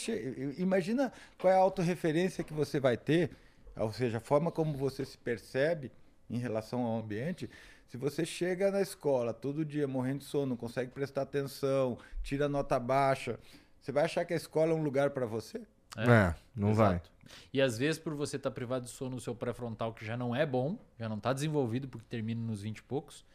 imagina 0.58 1.12
qual 1.40 1.54
é 1.54 1.56
a 1.56 1.60
autorreferência 1.60 2.44
que 2.44 2.54
você 2.54 2.80
vai 2.80 2.98
ter 2.98 3.32
ou 3.80 3.92
seja, 3.92 4.18
a 4.18 4.22
forma 4.22 4.52
como 4.52 4.74
você 4.74 5.06
se 5.06 5.18
percebe 5.18 5.92
em 6.30 6.38
relação 6.38 6.82
ao 6.82 7.00
ambiente. 7.00 7.50
Se 7.88 7.98
você 7.98 8.26
chega 8.26 8.70
na 8.70 8.82
escola 8.82 9.34
todo 9.34 9.64
dia 9.64 9.88
morrendo 9.88 10.20
de 10.20 10.26
sono, 10.26 10.48
não 10.48 10.58
consegue 10.58 10.92
prestar 10.92 11.22
atenção, 11.22 11.98
tira 12.22 12.50
nota 12.50 12.78
baixa, 12.80 13.40
você 13.80 13.92
vai 13.92 14.04
achar 14.04 14.26
que 14.26 14.34
a 14.34 14.38
escola 14.38 14.72
é 14.72 14.76
um 14.76 14.84
lugar 14.84 15.12
para 15.12 15.26
você? 15.26 15.62
É, 15.96 16.04
é 16.10 16.36
não 16.56 16.72
Exato. 16.72 17.10
vai. 17.10 17.38
E 17.54 17.62
às 17.62 17.78
vezes, 17.78 18.00
por 18.00 18.14
você 18.14 18.36
estar 18.36 18.50
tá 18.50 18.54
privado 18.54 18.86
de 18.86 18.92
sono 18.92 19.12
no 19.12 19.22
seu 19.22 19.34
pré-frontal, 19.36 19.94
que 19.94 20.06
já 20.06 20.18
não 20.18 20.36
é 20.36 20.46
bom, 20.46 20.78
já 21.00 21.08
não 21.08 21.18
está 21.18 21.32
desenvolvido, 21.32 21.88
porque 21.88 22.06
termina 22.10 22.42
nos 22.42 22.62
20 22.62 22.78
e 22.78 22.84
poucos, 22.84 23.26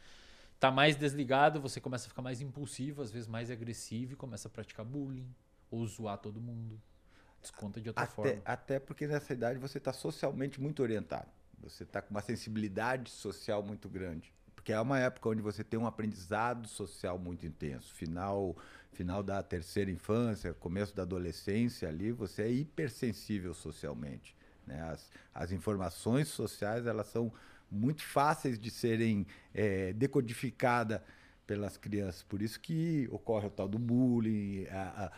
está 0.53 0.71
mais 0.71 0.95
desligado, 0.95 1.59
você 1.59 1.81
começa 1.81 2.05
a 2.05 2.09
ficar 2.09 2.21
mais 2.21 2.41
impulsivo, 2.41 3.01
às 3.01 3.11
vezes 3.11 3.27
mais 3.27 3.49
agressivo 3.49 4.13
e 4.13 4.15
começa 4.15 4.47
a 4.47 4.51
praticar 4.51 4.85
bullying 4.85 5.27
ou 5.71 5.85
zoar 5.85 6.17
todo 6.17 6.39
mundo. 6.39 6.79
Desconta 7.43 7.79
de 7.79 7.89
outra 7.89 8.03
até, 8.03 8.13
forma. 8.13 8.41
Até 8.45 8.79
porque 8.79 9.05
nessa 9.05 9.33
idade 9.33 9.59
você 9.59 9.77
está 9.77 9.93
socialmente 9.93 10.59
muito 10.59 10.81
orientado. 10.81 11.27
Você 11.61 11.83
está 11.83 12.01
com 12.01 12.09
uma 12.09 12.21
sensibilidade 12.21 13.11
social 13.11 13.61
muito 13.61 13.87
grande. 13.87 14.33
Porque 14.55 14.71
é 14.71 14.79
uma 14.79 14.97
época 14.97 15.29
onde 15.29 15.41
você 15.41 15.63
tem 15.63 15.77
um 15.79 15.85
aprendizado 15.85 16.67
social 16.67 17.19
muito 17.19 17.45
intenso. 17.45 17.93
Final, 17.93 18.55
final 18.93 19.21
da 19.21 19.43
terceira 19.43 19.91
infância, 19.91 20.53
começo 20.53 20.95
da 20.95 21.03
adolescência 21.03 21.87
ali, 21.89 22.11
você 22.13 22.43
é 22.43 22.51
hipersensível 22.51 23.53
socialmente. 23.53 24.35
Né? 24.65 24.81
As, 24.81 25.11
as 25.33 25.51
informações 25.51 26.29
sociais 26.29 26.87
elas 26.87 27.07
são 27.07 27.31
muito 27.69 28.03
fáceis 28.03 28.57
de 28.57 28.71
serem 28.71 29.27
é, 29.53 29.91
decodificadas 29.93 31.01
pelas 31.45 31.75
crianças. 31.75 32.23
Por 32.23 32.41
isso 32.41 32.59
que 32.59 33.07
ocorre 33.11 33.47
o 33.47 33.49
tal 33.49 33.67
do 33.67 33.79
bullying, 33.79 34.65
a, 34.67 35.05
a 35.05 35.11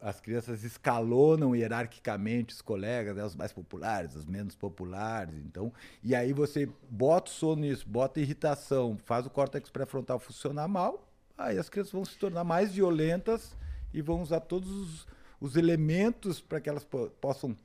as 0.00 0.20
crianças 0.20 0.62
escalonam 0.64 1.54
hierarquicamente 1.54 2.54
os 2.54 2.62
colegas, 2.62 3.16
né, 3.16 3.24
os 3.24 3.34
mais 3.34 3.52
populares, 3.52 4.14
os 4.14 4.24
menos 4.24 4.54
populares. 4.54 5.34
Então, 5.44 5.72
e 6.02 6.14
aí 6.14 6.32
você 6.32 6.68
bota 6.90 7.30
o 7.30 7.34
sono 7.34 7.62
nisso, 7.62 7.88
bota 7.88 8.20
irritação, 8.20 8.98
faz 9.04 9.26
o 9.26 9.30
córtex 9.30 9.70
pré-frontal 9.70 10.18
funcionar 10.18 10.68
mal, 10.68 11.08
aí 11.36 11.58
as 11.58 11.68
crianças 11.68 11.92
vão 11.92 12.04
se 12.04 12.16
tornar 12.18 12.44
mais 12.44 12.72
violentas 12.72 13.56
e 13.92 14.02
vão 14.02 14.20
usar 14.20 14.40
todos 14.40 14.70
os, 14.70 15.06
os 15.40 15.56
elementos 15.56 16.40
para 16.40 16.60
que 16.60 16.68
elas 16.68 16.84
po 16.84 17.10
possam 17.20 17.56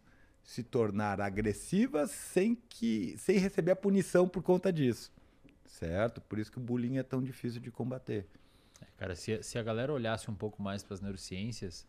se 0.44 0.64
tornar 0.64 1.22
agressivas 1.22 2.10
sem 2.10 2.56
que 2.56 3.16
sem 3.18 3.38
receber 3.38 3.72
a 3.72 3.76
punição 3.76 4.28
por 4.28 4.42
conta 4.42 4.74
disso. 4.74 5.12
Certo? 5.68 6.20
Por 6.22 6.40
isso 6.40 6.52
que 6.52 6.58
o 6.58 6.62
bullying 6.62 6.98
é 6.98 7.04
tão 7.04 7.22
difícil 7.22 7.62
de 7.62 7.72
combater. 7.72 8.28
Cara, 8.98 9.16
se, 9.16 9.42
se 9.42 9.58
a 9.58 9.64
galera 9.64 9.94
olhasse 9.94 10.30
um 10.30 10.36
pouco 10.36 10.62
mais 10.62 10.84
para 10.84 10.94
as 10.94 11.02
neurociências, 11.02 11.88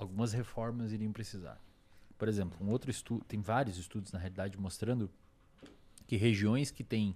algumas 0.00 0.32
reformas 0.32 0.92
iriam 0.92 1.12
precisar. 1.12 1.60
Por 2.16 2.26
exemplo, 2.26 2.56
um 2.66 2.70
outro 2.70 2.90
estudo, 2.90 3.22
tem 3.26 3.40
vários 3.40 3.76
estudos 3.76 4.10
na 4.12 4.18
realidade 4.18 4.58
mostrando 4.58 5.10
que 6.06 6.16
regiões 6.16 6.70
que 6.70 6.82
têm 6.82 7.14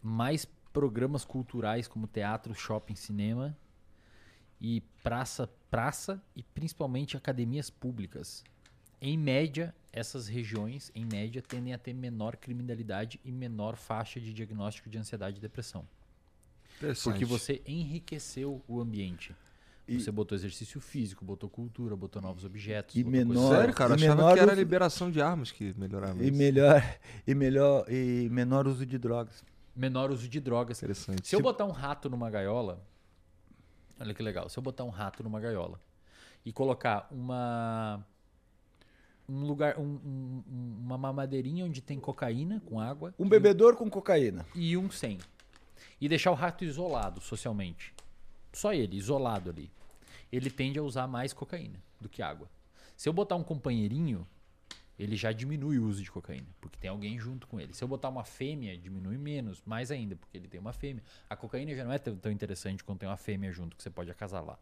mais 0.00 0.44
programas 0.72 1.24
culturais 1.24 1.88
como 1.88 2.06
teatro, 2.06 2.54
shopping, 2.54 2.94
cinema 2.94 3.56
e 4.60 4.80
praça, 5.02 5.50
praça 5.68 6.22
e 6.36 6.42
principalmente 6.42 7.16
academias 7.16 7.68
públicas. 7.68 8.44
Em 9.00 9.18
média, 9.18 9.74
essas 9.92 10.28
regiões, 10.28 10.92
em 10.94 11.04
média, 11.04 11.42
tendem 11.42 11.74
a 11.74 11.78
ter 11.78 11.92
menor 11.92 12.36
criminalidade 12.36 13.20
e 13.24 13.32
menor 13.32 13.76
faixa 13.76 14.20
de 14.20 14.32
diagnóstico 14.32 14.88
de 14.88 14.98
ansiedade 14.98 15.38
e 15.38 15.40
depressão. 15.40 15.86
Porque 17.10 17.24
você 17.24 17.60
enriqueceu 17.66 18.62
o 18.68 18.80
ambiente. 18.80 19.34
E 19.88 20.00
você 20.00 20.10
botou 20.10 20.36
exercício 20.36 20.80
físico, 20.80 21.24
botou 21.24 21.48
cultura, 21.48 21.94
botou 21.94 22.20
novos 22.20 22.44
objetos. 22.44 22.96
E 22.96 23.04
menor, 23.04 23.54
Sério, 23.56 23.74
cara, 23.74 23.92
e 23.92 24.04
achava 24.04 24.34
que 24.34 24.40
era 24.40 24.52
a 24.52 24.54
liberação 24.54 25.10
de 25.10 25.20
armas 25.20 25.52
que 25.52 25.72
melhorava 25.78 26.20
e 26.22 26.28
isso. 26.28 26.36
Melhor, 26.36 26.82
e, 27.26 27.34
melhor, 27.34 27.84
e 27.88 28.28
menor 28.30 28.66
uso 28.66 28.84
de 28.84 28.98
drogas. 28.98 29.44
Menor 29.74 30.10
uso 30.10 30.28
de 30.28 30.40
drogas. 30.40 30.78
Interessante. 30.78 31.28
Se 31.28 31.36
eu 31.36 31.40
botar 31.40 31.64
um 31.64 31.70
rato 31.70 32.10
numa 32.10 32.28
gaiola, 32.28 32.84
olha 34.00 34.12
que 34.12 34.22
legal. 34.22 34.48
Se 34.48 34.58
eu 34.58 34.62
botar 34.62 34.82
um 34.82 34.90
rato 34.90 35.22
numa 35.22 35.38
gaiola 35.38 35.80
e 36.44 36.52
colocar 36.52 37.06
uma 37.10 38.04
um 39.28 39.44
lugar, 39.44 39.78
um, 39.78 39.82
um, 40.04 40.42
uma 40.84 40.98
mamadeirinha 40.98 41.64
onde 41.64 41.80
tem 41.80 42.00
cocaína 42.00 42.60
com 42.66 42.80
água. 42.80 43.14
Um 43.18 43.28
bebedor 43.28 43.76
com 43.76 43.88
cocaína. 43.88 44.46
E 44.54 44.76
um 44.76 44.90
sem 44.90 45.18
e 46.00 46.08
deixar 46.08 46.30
o 46.30 46.34
rato 46.34 46.64
isolado 46.64 47.20
socialmente, 47.20 47.94
só 48.56 48.72
ele, 48.72 48.96
isolado 48.96 49.50
ali, 49.50 49.70
ele 50.32 50.50
tende 50.50 50.78
a 50.78 50.82
usar 50.82 51.06
mais 51.06 51.32
cocaína 51.32 51.80
do 52.00 52.08
que 52.08 52.22
água. 52.22 52.48
Se 52.96 53.08
eu 53.08 53.12
botar 53.12 53.36
um 53.36 53.42
companheirinho, 53.42 54.26
ele 54.98 55.14
já 55.14 55.30
diminui 55.30 55.78
o 55.78 55.86
uso 55.86 56.02
de 56.02 56.10
cocaína, 56.10 56.46
porque 56.60 56.78
tem 56.78 56.88
alguém 56.88 57.18
junto 57.18 57.46
com 57.46 57.60
ele. 57.60 57.74
Se 57.74 57.84
eu 57.84 57.88
botar 57.88 58.08
uma 58.08 58.24
fêmea, 58.24 58.76
diminui 58.76 59.18
menos, 59.18 59.62
mais 59.66 59.90
ainda, 59.90 60.16
porque 60.16 60.38
ele 60.38 60.48
tem 60.48 60.58
uma 60.58 60.72
fêmea. 60.72 61.02
A 61.28 61.36
cocaína 61.36 61.74
já 61.74 61.84
não 61.84 61.92
é 61.92 61.98
tão 61.98 62.32
interessante 62.32 62.82
quando 62.82 63.00
tem 63.00 63.08
uma 63.08 63.18
fêmea 63.18 63.52
junto, 63.52 63.76
que 63.76 63.82
você 63.82 63.90
pode 63.90 64.10
acasalar. 64.10 64.58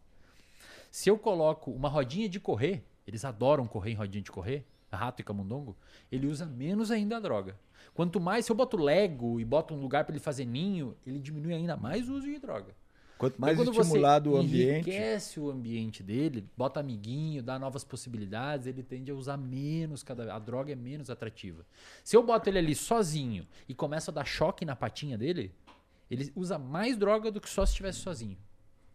Se 0.90 1.08
eu 1.08 1.16
coloco 1.16 1.70
uma 1.70 1.88
rodinha 1.88 2.28
de 2.28 2.40
correr, 2.40 2.84
eles 3.06 3.24
adoram 3.24 3.66
correr 3.66 3.92
em 3.92 3.94
rodinha 3.94 4.22
de 4.22 4.32
correr, 4.32 4.66
rato 4.90 5.20
e 5.20 5.24
camundongo, 5.24 5.76
ele 6.10 6.26
usa 6.26 6.46
menos 6.46 6.90
ainda 6.90 7.16
a 7.16 7.20
droga. 7.20 7.58
Quanto 7.92 8.20
mais, 8.20 8.46
se 8.46 8.52
eu 8.52 8.56
boto 8.56 8.76
Lego 8.76 9.40
e 9.40 9.44
boto 9.44 9.74
um 9.74 9.80
lugar 9.80 10.04
para 10.04 10.14
ele 10.14 10.22
fazer 10.22 10.44
ninho, 10.44 10.96
ele 11.06 11.18
diminui 11.18 11.52
ainda 11.52 11.76
mais 11.76 12.08
o 12.08 12.14
uso 12.14 12.26
de 12.26 12.38
droga. 12.38 12.74
Quanto 13.16 13.40
mais 13.40 13.58
então, 13.58 13.72
estimulado 13.72 14.32
o 14.32 14.36
ambiente. 14.36 14.90
enriquece 14.90 15.38
o 15.38 15.50
ambiente 15.50 16.02
dele, 16.02 16.48
bota 16.56 16.80
amiguinho, 16.80 17.42
dá 17.42 17.58
novas 17.58 17.84
possibilidades, 17.84 18.66
ele 18.66 18.82
tende 18.82 19.10
a 19.10 19.14
usar 19.14 19.36
menos, 19.36 20.02
cada 20.02 20.34
a 20.34 20.38
droga 20.38 20.72
é 20.72 20.74
menos 20.74 21.10
atrativa. 21.10 21.64
Se 22.02 22.16
eu 22.16 22.22
boto 22.22 22.48
ele 22.48 22.58
ali 22.58 22.74
sozinho 22.74 23.46
e 23.68 23.74
começo 23.74 24.10
a 24.10 24.14
dar 24.14 24.24
choque 24.24 24.64
na 24.64 24.74
patinha 24.74 25.16
dele, 25.16 25.52
ele 26.10 26.32
usa 26.34 26.58
mais 26.58 26.96
droga 26.96 27.30
do 27.30 27.40
que 27.40 27.48
só 27.48 27.64
se 27.64 27.72
estivesse 27.72 28.00
sozinho. 28.00 28.36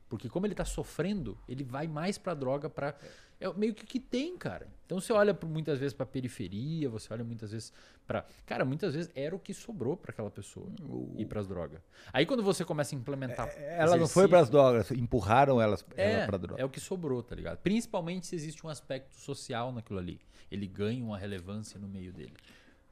Porque 0.10 0.28
como 0.28 0.46
ele 0.46 0.54
está 0.54 0.66
sofrendo, 0.66 1.38
ele 1.48 1.64
vai 1.64 1.88
mais 1.88 2.18
para 2.18 2.34
droga 2.34 2.70
para 2.70 2.96
é 3.40 3.52
meio 3.54 3.74
que 3.74 3.86
que 3.86 4.00
tem, 4.00 4.38
cara. 4.38 4.68
Então 4.86 5.00
você 5.00 5.14
olha 5.14 5.38
muitas 5.46 5.80
vezes 5.80 5.94
para 5.94 6.06
periferia, 6.06 6.90
você 6.90 7.14
olha 7.14 7.24
muitas 7.24 7.52
vezes 7.52 7.72
para, 8.06 8.26
cara, 8.46 8.66
muitas 8.66 8.96
vezes 8.96 9.12
era 9.16 9.36
o 9.36 9.40
que 9.40 9.54
sobrou 9.54 9.96
para 9.96 10.12
aquela 10.12 10.32
pessoa 10.32 10.68
o... 10.82 11.14
ir 11.16 11.26
para 11.26 11.40
as 11.40 11.48
drogas. 11.48 11.80
Aí 12.12 12.26
quando 12.26 12.44
você 12.44 12.66
começa 12.66 12.96
a 12.96 12.98
implementar, 12.98 13.48
é, 13.56 13.80
ela 13.80 13.96
não 13.96 14.08
foi 14.08 14.28
para 14.28 14.40
as 14.40 14.50
drogas, 14.50 14.92
empurraram 14.92 15.62
elas 15.62 15.86
é, 15.96 16.14
ela 16.14 16.26
para 16.26 16.38
drogas. 16.38 16.60
É 16.60 16.66
o 16.66 16.70
que 16.70 16.80
sobrou, 16.80 17.22
tá 17.22 17.36
ligado? 17.36 17.60
Principalmente 17.60 18.28
se 18.28 18.36
existe 18.36 18.66
um 18.66 18.70
aspecto 18.70 19.16
social 19.16 19.72
naquilo 19.72 20.00
ali. 20.00 20.20
Ele 20.52 20.68
ganha 20.68 21.04
uma 21.04 21.18
relevância 21.18 21.80
no 21.80 21.88
meio 21.88 22.12
dele. 22.12 22.34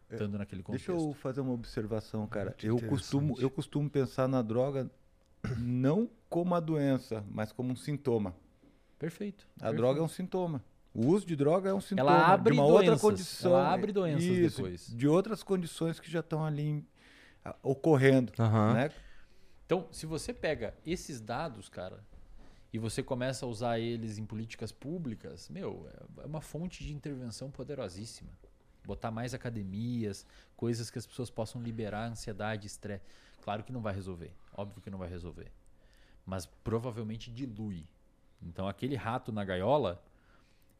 É, 0.10 0.14
estando 0.14 0.38
naquele 0.38 0.64
contexto. 0.64 0.92
Deixa 0.92 1.08
eu 1.08 1.14
fazer 1.14 1.42
uma 1.42 1.54
observação, 1.54 2.26
cara. 2.28 2.56
eu 2.64 2.80
costumo, 2.80 3.36
eu 3.40 3.50
costumo 3.50 3.90
pensar 3.90 4.28
na 4.28 4.42
droga 4.42 4.90
não 5.58 6.10
como 6.30 6.56
a 6.56 6.60
doença, 6.60 7.26
mas 7.30 7.52
como 7.52 7.72
um 7.72 7.76
sintoma. 7.76 8.36
Perfeito. 9.00 9.48
A 9.62 9.72
droga 9.72 10.00
é 10.00 10.04
um 10.04 10.08
sintoma. 10.08 10.64
O 10.94 11.08
uso 11.08 11.26
de 11.26 11.36
droga 11.36 11.70
é 11.70 11.74
um 11.74 11.82
sintoma 11.82 12.10
Ela 12.12 12.28
abre 12.34 12.54
de 12.54 12.60
uma 12.60 12.68
doenças. 12.68 12.90
outra 12.90 13.00
condição. 13.10 13.52
Ela 13.52 13.74
abre 13.74 13.92
doenças 13.92 14.24
Isso, 14.24 14.58
depois. 14.58 14.88
De 14.88 15.08
outras 15.08 15.44
condições 15.44 16.00
que 16.00 16.10
já 16.10 16.22
estão 16.22 16.44
ali 16.44 16.64
em- 16.64 16.88
a- 17.46 17.56
ocorrendo. 17.62 18.34
Aham. 18.40 18.74
Né? 18.74 18.92
Então, 19.66 19.88
se 19.92 20.06
você 20.06 20.34
pega 20.34 20.74
esses 20.86 21.22
dados, 21.22 21.70
cara, 21.70 22.04
e 22.74 22.80
você 22.80 23.04
começa 23.04 23.46
a 23.46 23.50
usar 23.50 23.80
eles 23.80 24.18
em 24.18 24.26
políticas 24.26 24.72
públicas, 24.72 25.50
meu, 25.50 25.88
é 26.24 26.26
uma 26.26 26.42
fonte 26.42 26.84
de 26.84 26.94
intervenção 26.94 27.52
poderosíssima. 27.52 28.32
Botar 28.86 29.12
mais 29.12 29.34
academias, 29.34 30.26
coisas 30.56 30.90
que 30.90 30.98
as 30.98 31.06
pessoas 31.06 31.30
possam 31.30 31.62
liberar 31.62 32.08
ansiedade, 32.10 32.66
estresse. 32.66 33.04
Claro 33.42 33.64
que 33.64 33.72
não 33.72 33.82
vai 33.82 33.94
resolver, 33.94 34.32
óbvio 34.54 34.82
que 34.82 34.90
não 34.90 34.98
vai 34.98 35.10
resolver. 35.10 35.52
Mas 36.26 36.46
provavelmente 36.64 37.30
dilui. 37.30 37.86
Então, 38.42 38.68
aquele 38.68 38.96
rato 38.96 39.32
na 39.32 39.44
gaiola, 39.44 40.04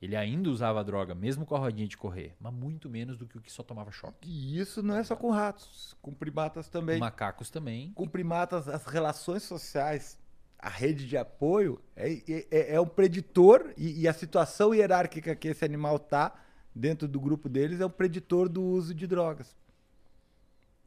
ele 0.02 0.16
ainda 0.16 0.50
usava 0.50 0.84
droga, 0.84 1.16
mesmo 1.16 1.46
com 1.46 1.56
a 1.56 1.60
rodinha 1.60 1.88
de 1.88 1.98
correr, 1.98 2.36
mas 2.40 2.54
muito 2.54 2.90
menos 2.90 3.18
do 3.18 3.26
que 3.26 3.38
o 3.38 3.42
que 3.42 3.52
só 3.52 3.64
tomava 3.64 3.92
choque. 3.92 4.30
E 4.30 4.60
isso 4.60 4.84
não 4.84 4.96
é 4.96 5.04
só 5.04 5.16
com 5.16 5.32
ratos, 5.32 5.96
com 6.02 6.14
primatas 6.14 6.70
também. 6.70 7.00
Macacos 7.00 7.50
também. 7.50 7.92
Com 7.94 8.08
primatas, 8.08 8.68
as 8.68 8.86
relações 8.86 9.44
sociais, 9.44 10.20
a 10.60 10.70
rede 10.70 11.08
de 11.08 11.18
apoio 11.18 11.82
é, 11.96 12.12
é- 12.52 12.76
é 12.76 12.82
um 12.82 12.88
preditor 12.88 13.74
e, 13.76 14.02
e 14.02 14.08
a 14.08 14.14
situação 14.14 14.74
hierárquica 14.74 15.36
que 15.36 15.48
esse 15.48 15.66
animal 15.66 15.96
está 15.98 16.34
dentro 16.74 17.08
do 17.08 17.20
grupo 17.20 17.50
deles 17.50 17.80
é 17.82 17.86
um 17.86 17.90
preditor 17.90 18.48
do 18.48 18.62
uso 18.64 18.94
de 18.94 19.08
drogas. 19.08 19.56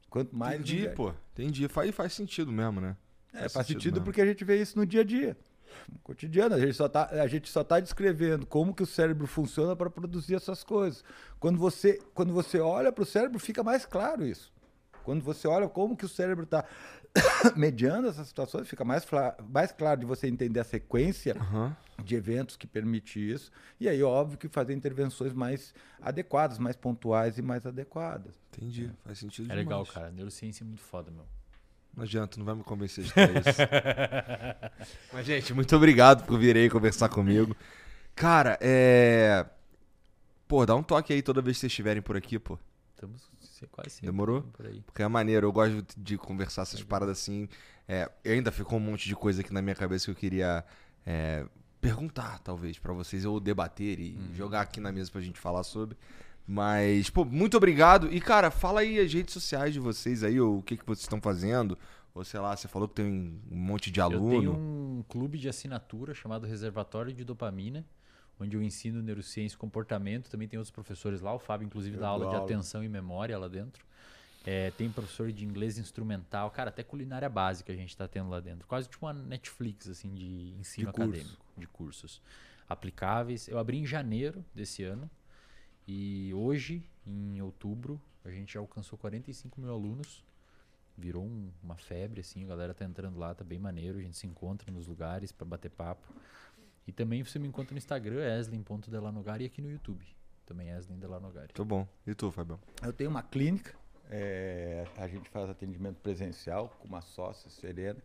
Quanto 0.09 0.37
mais 0.37 0.61
Entendi, 0.61 0.89
pô. 0.91 1.13
Entendi. 1.33 1.69
Faz, 1.69 1.95
faz 1.95 2.13
sentido 2.13 2.51
mesmo, 2.51 2.81
né? 2.81 2.97
É, 3.33 3.49
faz 3.49 3.67
sentido 3.67 3.95
mesmo. 3.95 4.05
porque 4.05 4.21
a 4.21 4.27
gente 4.27 4.45
vê 4.45 4.61
isso 4.61 4.77
no 4.77 4.85
dia 4.85 5.03
a 5.03 5.05
dia. 5.05 5.37
No 5.91 5.99
cotidiano, 6.01 6.55
a 6.55 6.59
gente 6.59 6.75
só 6.75 6.89
tá, 6.89 7.07
a 7.11 7.27
gente 7.27 7.49
só 7.51 7.63
tá 7.65 7.81
descrevendo 7.81 8.47
como 8.47 8.75
que 8.75 8.83
o 8.83 8.87
cérebro 8.87 9.27
funciona 9.27 9.75
para 9.77 9.91
produzir 9.91 10.35
essas 10.35 10.63
coisas. 10.65 11.03
Quando 11.39 11.59
você, 11.59 11.99
quando 12.15 12.33
você 12.33 12.59
olha 12.61 12.91
para 12.93 13.03
o 13.03 13.07
cérebro, 13.07 13.39
fica 13.39 13.63
mais 13.63 13.85
claro 13.87 14.25
isso. 14.27 14.53
Quando 15.03 15.23
você 15.23 15.49
olha 15.49 15.69
como 15.69 15.97
que 15.97 16.05
o 16.05 16.09
cérebro 16.09 16.45
está 16.45 16.65
mediando 17.57 18.07
essas 18.09 18.29
situações, 18.29 18.69
fica 18.69 18.85
mais, 18.85 19.05
mais 19.49 19.73
claro 19.73 20.01
de 20.01 20.07
você 20.07 20.29
entender 20.29 20.61
a 20.61 20.65
sequência 20.65 21.35
Aham. 21.37 21.75
de 22.05 22.15
eventos 22.15 22.57
que 22.57 22.67
permite 22.67 23.19
isso. 23.19 23.51
E 23.81 23.89
aí, 23.89 24.03
óbvio 24.03 24.39
que 24.39 24.47
fazer 24.49 24.75
intervenções 24.75 25.33
mais 25.33 25.75
adequadas, 26.01 26.59
mais 26.59 26.77
pontuais 26.77 27.39
e 27.39 27.43
mais 27.43 27.65
adequadas. 27.67 28.35
Entendi. 28.53 28.91
Faz 29.05 29.19
sentido 29.19 29.51
É 29.51 29.55
legal, 29.55 29.83
demais. 29.83 29.91
cara. 29.95 30.11
Neurociência 30.11 30.63
é 30.63 30.67
muito 30.67 30.83
foda, 30.83 31.11
meu. 31.11 31.25
Não 31.97 32.05
adianta, 32.05 32.39
não 32.39 32.45
vai 32.47 32.55
me 32.55 32.63
convencer 32.63 33.05
de 33.05 33.13
ter 33.13 33.31
isso. 33.31 33.61
Mas, 35.13 35.27
gente, 35.27 35.53
muito 35.53 35.75
obrigado 35.77 36.25
por 36.25 36.39
vir 36.39 36.57
aí 36.57 36.71
conversar 36.71 37.09
comigo. 37.09 37.57
Cara, 38.15 38.59
é. 38.61 39.45
Pô, 40.47 40.65
dá 40.67 40.75
um 40.75 40.83
toque 40.83 41.13
aí 41.13 41.23
toda 41.23 41.41
vez 41.43 41.57
que 41.57 41.61
vocês 41.63 41.73
estiverem 41.73 42.03
por 42.03 42.17
aqui, 42.17 42.39
pô. 42.39 42.59
Estamos 42.95 43.29
se- 43.41 43.67
quase 43.69 43.91
sempre 43.91 44.07
Demorou? 44.07 44.43
por 44.43 44.67
aí. 44.67 44.81
Porque 44.81 45.03
é 45.03 45.09
maneiro, 45.09 45.47
eu 45.47 45.53
gosto 45.53 45.85
de 45.97 46.17
conversar 46.19 46.63
essas 46.63 46.83
paradas 46.83 47.19
assim. 47.19 47.49
É, 47.89 48.11
ainda 48.25 48.51
ficou 48.53 48.79
um 48.79 48.83
monte 48.83 49.07
de 49.09 49.15
coisa 49.17 49.41
aqui 49.43 49.53
na 49.53 49.61
minha 49.63 49.75
cabeça 49.75 50.05
que 50.07 50.11
eu 50.11 50.15
queria 50.15 50.65
é, 51.07 51.45
perguntar, 51.81 52.39
talvez, 52.41 52.79
pra 52.79 52.93
vocês, 52.93 53.25
ou 53.25 53.41
debater 53.41 53.99
e 53.99 54.17
jogar 54.35 54.61
aqui 54.63 54.81
na 54.81 54.93
mesa 54.93 55.11
pra 55.11 55.21
gente 55.21 55.39
falar 55.41 55.63
sobre. 55.65 55.97
Mas, 56.47 57.09
pô, 57.11 57.25
muito 57.25 57.57
obrigado. 57.57 58.13
E, 58.13 58.21
cara, 58.21 58.51
fala 58.51 58.81
aí 58.81 58.99
as 58.99 59.13
redes 59.13 59.33
sociais 59.35 59.73
de 59.73 59.79
vocês 59.81 60.25
aí, 60.25 60.41
ou 60.41 60.59
o 60.59 60.63
que, 60.63 60.77
que 60.77 60.85
vocês 60.85 61.03
estão 61.03 61.21
fazendo. 61.21 61.79
Ou 62.13 62.25
sei 62.25 62.41
lá, 62.41 62.57
você 62.57 62.67
falou 62.67 62.89
que 62.89 62.95
tem 62.97 63.07
um 63.51 63.57
monte 63.57 63.91
de 63.91 64.01
aluno. 64.01 64.35
Eu 64.35 64.41
tenho 64.41 64.53
um 64.53 65.05
clube 65.09 65.39
de 65.39 65.49
assinatura 65.49 66.13
chamado 66.13 66.47
Reservatório 66.47 67.13
de 67.13 67.25
Dopamina, 67.25 67.85
onde 68.41 68.57
eu 68.57 68.63
ensino 68.63 69.01
neurociência 69.01 69.55
e 69.55 69.59
comportamento. 69.59 70.29
Também 70.29 70.49
tem 70.49 70.59
outros 70.59 70.73
professores 70.73 71.21
lá. 71.21 71.33
O 71.33 71.39
Fábio, 71.39 71.67
inclusive, 71.67 71.97
Eu 71.97 72.01
dá 72.01 72.09
aula 72.09 72.25
dou 72.25 72.31
de 72.31 72.37
aula. 72.37 72.47
atenção 72.51 72.83
e 72.83 72.89
memória 72.89 73.39
lá 73.39 73.47
dentro. 73.47 73.85
É, 74.45 74.71
tem 74.73 74.91
professor 74.91 75.31
de 75.31 75.45
inglês 75.45 75.79
instrumental. 75.79 76.51
Cara, 76.51 76.71
até 76.71 76.83
culinária 76.83 77.29
básica 77.29 77.73
a 77.73 77.77
gente 77.77 77.91
está 77.91 78.09
tendo 78.09 78.29
lá 78.29 78.41
dentro. 78.41 78.67
Quase 78.67 78.89
tipo 78.89 79.07
uma 79.07 79.13
Netflix, 79.13 79.87
assim, 79.89 80.13
de 80.13 80.53
ensino 80.59 80.89
De 80.89 80.93
curso. 80.93 81.11
acadêmico, 81.11 81.45
de 81.57 81.67
cursos 81.69 82.21
aplicáveis. 82.69 83.47
Eu 83.49 83.59
abri 83.59 83.79
em 83.79 83.87
janeiro 83.87 84.45
desse 84.55 84.83
ano. 84.83 85.09
E 85.87 86.33
hoje, 86.35 86.83
em 87.07 87.41
outubro, 87.41 88.01
a 88.25 88.31
gente 88.31 88.55
já 88.55 88.61
alcançou 88.61 88.99
45 88.99 89.61
mil 89.61 89.71
alunos. 89.71 90.25
Virou 90.97 91.25
um- 91.25 91.51
uma 91.63 91.77
febre, 91.77 92.21
assim, 92.21 92.45
a 92.45 92.47
galera 92.47 92.75
tá 92.75 92.85
entrando 92.85 93.19
lá, 93.19 93.35
tá 93.35 93.43
bem 93.43 93.59
maneiro. 93.59 93.99
A 93.99 94.03
gente 94.03 94.17
se 94.17 94.27
encontra 94.27 94.71
nos 94.71 94.87
lugares 94.87 95.33
para 95.33 95.47
bater 95.47 95.71
papo. 95.71 96.07
E 96.87 96.93
também 96.93 97.23
você 97.25 97.39
me 97.39 97.49
encontra 97.49 97.73
no 97.73 97.79
Instagram, 97.79 98.23
eslin.delanogari, 98.39 99.45
e 99.45 99.47
aqui 99.47 99.63
no 99.63 99.71
YouTube. 99.71 100.05
Também 100.47 100.69
Eslin 100.71 100.99
Delanogari. 100.99 101.53
Tô 101.53 101.65
bom. 101.65 101.87
E 102.07 102.15
tu, 102.15 102.31
Fabião? 102.33 102.59
Eu 102.83 102.93
tenho 102.93 103.09
uma 103.09 103.23
clínica, 103.23 103.73
é, 104.11 104.85
a 104.97 105.07
gente 105.07 105.29
faz 105.31 105.49
atendimento 105.49 105.99
presencial 105.99 106.69
com 106.81 106.89
uma 106.89 107.01
sócia, 107.01 107.49
Serena. 107.49 108.01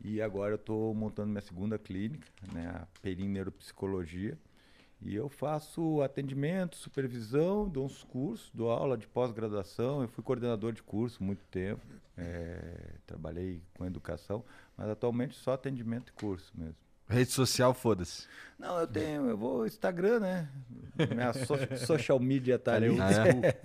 E 0.00 0.20
agora 0.20 0.52
eu 0.54 0.56
estou 0.56 0.92
montando 0.94 1.28
minha 1.28 1.40
segunda 1.42 1.78
clínica, 1.78 2.26
né, 2.52 2.66
a 2.68 2.86
Perim 3.00 3.28
Neuropsicologia. 3.28 4.36
E 5.02 5.14
eu 5.14 5.28
faço 5.30 6.02
atendimento, 6.02 6.76
supervisão, 6.76 7.66
dou 7.68 7.86
uns 7.86 8.02
cursos, 8.04 8.50
dou 8.52 8.70
aula 8.70 8.98
de 8.98 9.06
pós-graduação. 9.06 10.02
Eu 10.02 10.08
fui 10.08 10.22
coordenador 10.22 10.72
de 10.72 10.82
curso 10.82 11.22
muito 11.24 11.42
tempo, 11.46 11.80
é, 12.18 12.96
trabalhei 13.06 13.62
com 13.74 13.86
educação, 13.86 14.44
mas 14.76 14.88
atualmente 14.90 15.34
só 15.36 15.54
atendimento 15.54 16.10
e 16.10 16.12
curso 16.12 16.52
mesmo. 16.54 16.76
Rede 17.08 17.32
social, 17.32 17.74
foda-se. 17.74 18.28
Não, 18.56 18.78
eu 18.78 18.86
tenho, 18.86 19.28
eu 19.28 19.36
vou 19.36 19.66
Instagram, 19.66 20.20
né? 20.20 20.48
Minha 21.12 21.32
so- 21.32 21.56
social 21.84 22.20
media 22.20 22.56
tá 22.56 22.74
ali. 22.74 22.86
Ah, 23.00 23.10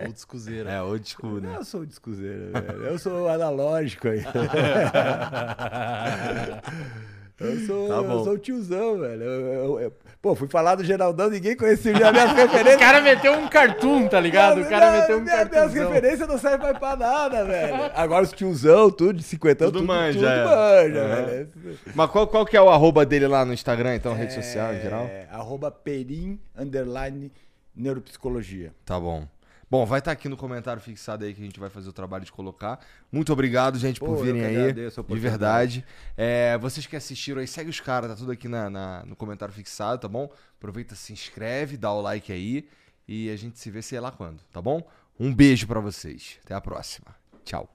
é? 0.02 0.08
old. 0.08 0.68
É, 0.68 0.82
old 0.82 1.08
school, 1.08 1.40
né? 1.40 1.54
Eu 1.56 1.64
sou 1.64 1.82
o 1.82 1.86
discuseiro, 1.86 2.50
velho. 2.50 2.82
Eu 2.84 2.98
sou 2.98 3.28
analógico 3.28 4.08
aí. 4.08 4.20
Eu 7.38 7.58
sou, 7.66 7.88
Tá 7.88 7.94
eu 7.96 8.24
sou 8.24 8.32
o 8.32 8.38
tiozão, 8.38 8.98
velho. 8.98 9.22
Eu, 9.22 9.40
eu- 9.52 9.80
eu- 9.80 9.92
pô, 10.22 10.34
fui 10.34 10.48
falar 10.48 10.74
do 10.74 10.82
Geraldão, 10.82 11.28
ninguém 11.28 11.54
conhecia 11.54 11.94
já 11.94 12.10
minhas 12.10 12.32
referências. 12.36 12.76
O 12.76 12.78
cara 12.78 13.00
meteu 13.02 13.32
um 13.34 13.46
cartoon, 13.48 14.08
tá 14.08 14.18
ligado? 14.18 14.62
O 14.62 14.68
cara 14.68 14.90
Não, 14.92 15.00
meteu 15.00 15.18
um 15.18 15.20
minha- 15.20 15.34
Minhas 15.36 15.50
cartoonzão. 15.50 15.88
referências 15.92 16.28
não 16.28 16.38
servem 16.38 16.60
mais 16.66 16.78
pra 16.78 16.96
nada, 16.96 17.44
velho. 17.44 17.90
Agora 17.94 18.24
os 18.24 18.32
tiozão, 18.32 18.90
tudo 18.90 19.12
de 19.14 19.22
50 19.22 19.66
Tudo 19.66 19.80
tudo, 19.80 19.86
manja, 19.86 20.18
tudo 20.18 20.26
é. 20.28 20.44
manja, 20.44 20.98
É. 20.98 21.24
velho. 21.26 21.50
Mas 21.94 22.10
qual, 22.10 22.26
qual 22.26 22.46
que 22.46 22.56
é 22.56 22.60
o 22.62 22.70
arroba 22.70 23.04
dele 23.04 23.26
lá 23.26 23.44
no 23.44 23.52
Instagram, 23.52 23.96
então, 23.96 24.14
rede 24.14 24.32
social 24.32 24.72
em 24.72 24.80
geral? 24.80 25.04
É, 25.04 25.26
arroba 25.30 25.70
perim, 25.70 26.40
underline, 26.56 27.30
neuropsicologia. 27.74 28.72
Tá 28.84 28.98
bom. 28.98 29.26
Bom, 29.68 29.84
vai 29.84 29.98
estar 29.98 30.12
aqui 30.12 30.28
no 30.28 30.36
comentário 30.36 30.80
fixado 30.80 31.24
aí 31.24 31.34
que 31.34 31.40
a 31.40 31.44
gente 31.44 31.58
vai 31.58 31.68
fazer 31.68 31.88
o 31.88 31.92
trabalho 31.92 32.24
de 32.24 32.30
colocar. 32.30 32.78
Muito 33.10 33.32
obrigado, 33.32 33.78
gente, 33.78 33.98
Pô, 33.98 34.06
por 34.06 34.24
virem 34.24 34.44
aí. 34.44 34.72
De 34.72 35.18
verdade. 35.18 35.84
É, 36.16 36.56
vocês 36.58 36.86
que 36.86 36.94
assistiram 36.94 37.40
aí, 37.40 37.48
segue 37.48 37.68
os 37.68 37.80
caras, 37.80 38.10
tá 38.10 38.16
tudo 38.16 38.30
aqui 38.30 38.46
na, 38.46 38.70
na- 38.70 39.04
no 39.04 39.16
comentário 39.16 39.52
fixado, 39.52 40.00
tá 40.00 40.06
bom? 40.08 40.30
Aproveita, 40.56 40.94
se 40.94 41.12
inscreve, 41.12 41.76
dá 41.76 41.92
o 41.92 42.00
like 42.00 42.30
aí. 42.32 42.68
E 43.08 43.28
a 43.30 43.36
gente 43.36 43.58
se 43.58 43.68
vê 43.70 43.82
sei 43.82 43.98
lá 43.98 44.12
quando, 44.12 44.40
tá 44.52 44.62
bom? 44.62 44.82
Um 45.18 45.34
beijo 45.34 45.66
pra 45.66 45.80
vocês. 45.80 46.38
Até 46.44 46.54
a 46.54 46.60
próxima. 46.60 47.08
Tchau. 47.44 47.68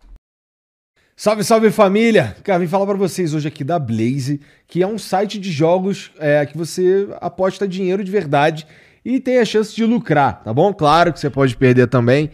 Salve, 1.15 1.43
salve 1.43 1.69
família! 1.71 2.35
Cara, 2.43 2.57
vim 2.59 2.67
falar 2.67 2.85
pra 2.85 2.95
vocês 2.95 3.33
hoje 3.33 3.47
aqui 3.47 3.63
da 3.63 3.77
Blaze, 3.77 4.41
que 4.65 4.81
é 4.81 4.87
um 4.87 4.97
site 4.97 5.39
de 5.39 5.51
jogos 5.51 6.11
é, 6.17 6.45
que 6.45 6.57
você 6.57 7.07
aposta 7.19 7.67
dinheiro 7.67 8.03
de 8.03 8.09
verdade 8.09 8.65
e 9.03 9.19
tem 9.19 9.39
a 9.39 9.45
chance 9.45 9.75
de 9.75 9.85
lucrar, 9.85 10.43
tá 10.43 10.53
bom? 10.53 10.73
Claro 10.73 11.11
que 11.11 11.19
você 11.19 11.29
pode 11.29 11.55
perder 11.55 11.87
também, 11.87 12.31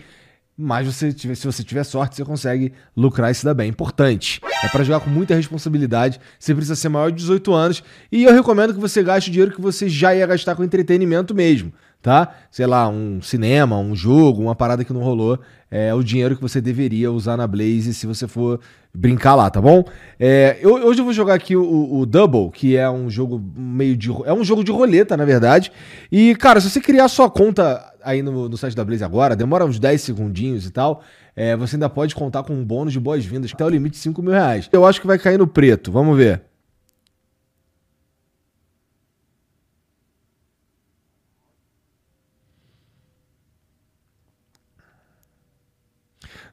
mas 0.58 0.88
você 0.88 1.12
se 1.12 1.46
você 1.46 1.64
tiver 1.64 1.84
sorte, 1.84 2.16
você 2.16 2.26
consegue 2.26 2.74
lucrar 2.96 3.32
e 3.32 3.36
se 3.36 3.46
dar 3.46 3.54
bem. 3.54 3.70
Importante. 3.70 4.42
É 4.64 4.68
pra 4.68 4.84
jogar 4.84 5.02
com 5.02 5.10
muita 5.10 5.36
responsabilidade. 5.36 6.20
Você 6.40 6.54
precisa 6.54 6.76
ser 6.76 6.90
maior 6.90 7.12
de 7.12 7.18
18 7.18 7.54
anos. 7.54 7.84
E 8.12 8.24
eu 8.24 8.34
recomendo 8.34 8.74
que 8.74 8.80
você 8.80 9.04
gaste 9.04 9.30
o 9.30 9.32
dinheiro 9.32 9.54
que 9.54 9.62
você 9.62 9.88
já 9.88 10.16
ia 10.16 10.26
gastar 10.26 10.56
com 10.56 10.64
entretenimento 10.64 11.36
mesmo. 11.36 11.72
Tá? 12.02 12.36
Sei 12.52 12.66
lá, 12.66 12.88
um 12.88 13.22
cinema, 13.22 13.78
um 13.78 13.96
jogo, 13.96 14.42
uma 14.42 14.56
parada 14.56 14.86
que 14.86 14.94
não 14.94 15.02
rolou. 15.02 15.40
É 15.70 15.94
o 15.94 16.02
dinheiro 16.02 16.36
que 16.36 16.42
você 16.42 16.62
deveria 16.62 17.12
usar 17.12 17.36
na 17.36 17.46
Blaze 17.46 17.94
se 17.94 18.08
você 18.08 18.28
for 18.28 18.60
brincar 18.94 19.36
lá, 19.36 19.50
tá 19.50 19.60
bom? 19.60 19.84
É, 20.20 20.58
eu- 20.62 20.76
hoje 20.88 21.02
eu 21.02 21.04
vou 21.04 21.14
jogar 21.14 21.34
aqui 21.34 21.56
o, 21.58 21.98
o 22.00 22.06
Double, 22.06 22.50
que 22.52 22.78
é 22.78 22.90
um 22.90 23.10
jogo 23.10 23.44
meio 23.56 23.98
de. 23.98 24.10
É 24.26 24.32
um 24.34 24.44
jogo 24.44 24.64
de 24.64 24.72
roleta, 24.72 25.18
na 25.18 25.26
verdade. 25.26 25.72
E, 26.12 26.34
cara, 26.36 26.62
se 26.62 26.70
você 26.70 26.80
criar 26.80 27.08
sua 27.10 27.30
conta 27.30 27.84
aí 28.02 28.22
no, 28.22 28.48
no 28.48 28.56
site 28.58 28.76
da 28.76 28.86
Blaze 28.86 29.04
agora, 29.04 29.36
demora 29.36 29.66
uns 29.66 29.78
10 29.78 30.00
segundinhos 30.02 30.66
e 30.66 30.72
tal. 30.72 31.04
é, 31.36 31.58
você 31.58 31.76
ainda 31.76 31.90
pode 31.90 32.16
contar 32.16 32.44
com 32.44 32.54
um 32.54 32.64
bônus 32.64 32.94
de 32.94 33.00
boas-vindas 33.00 33.52
até 33.54 33.66
o 33.66 33.70
limite 33.70 33.94
de 33.96 34.02
5 34.02 34.22
mil 34.22 34.32
reais. 34.32 34.70
Eu 34.72 34.86
acho 34.86 35.02
que 35.02 35.08
vai 35.08 35.20
cair 35.20 35.38
no 35.38 35.46
preto, 35.48 35.92
vamos 35.92 36.16
ver. 36.16 36.42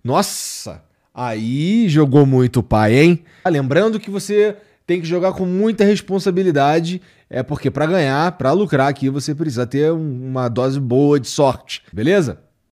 Nossa, 0.04 0.82
aí 1.14 1.88
jogou 1.88 2.26
muito 2.26 2.62
pai, 2.62 2.94
hein? 2.94 3.24
Ah, 3.42 3.48
Lembrando 3.48 3.98
que 3.98 4.10
você 4.10 4.54
tem 4.86 5.00
que 5.00 5.06
jogar 5.06 5.32
com 5.32 5.46
muita 5.46 5.82
responsabilidade. 5.84 7.00
é 7.30 7.42
porque 7.42 7.70
para 7.70 7.86
ganhar, 7.86 8.30
para 8.32 8.52
lucrar 8.52 8.86
aqui, 8.88 9.08
você 9.08 9.34
precisa 9.34 9.66
ter 9.66 9.90
um- 9.90 10.26
uma 10.28 10.46
dose 10.48 10.78
boa 10.78 11.18
de 11.18 11.26
sorte, 11.26 11.82
beleza? 11.92 12.38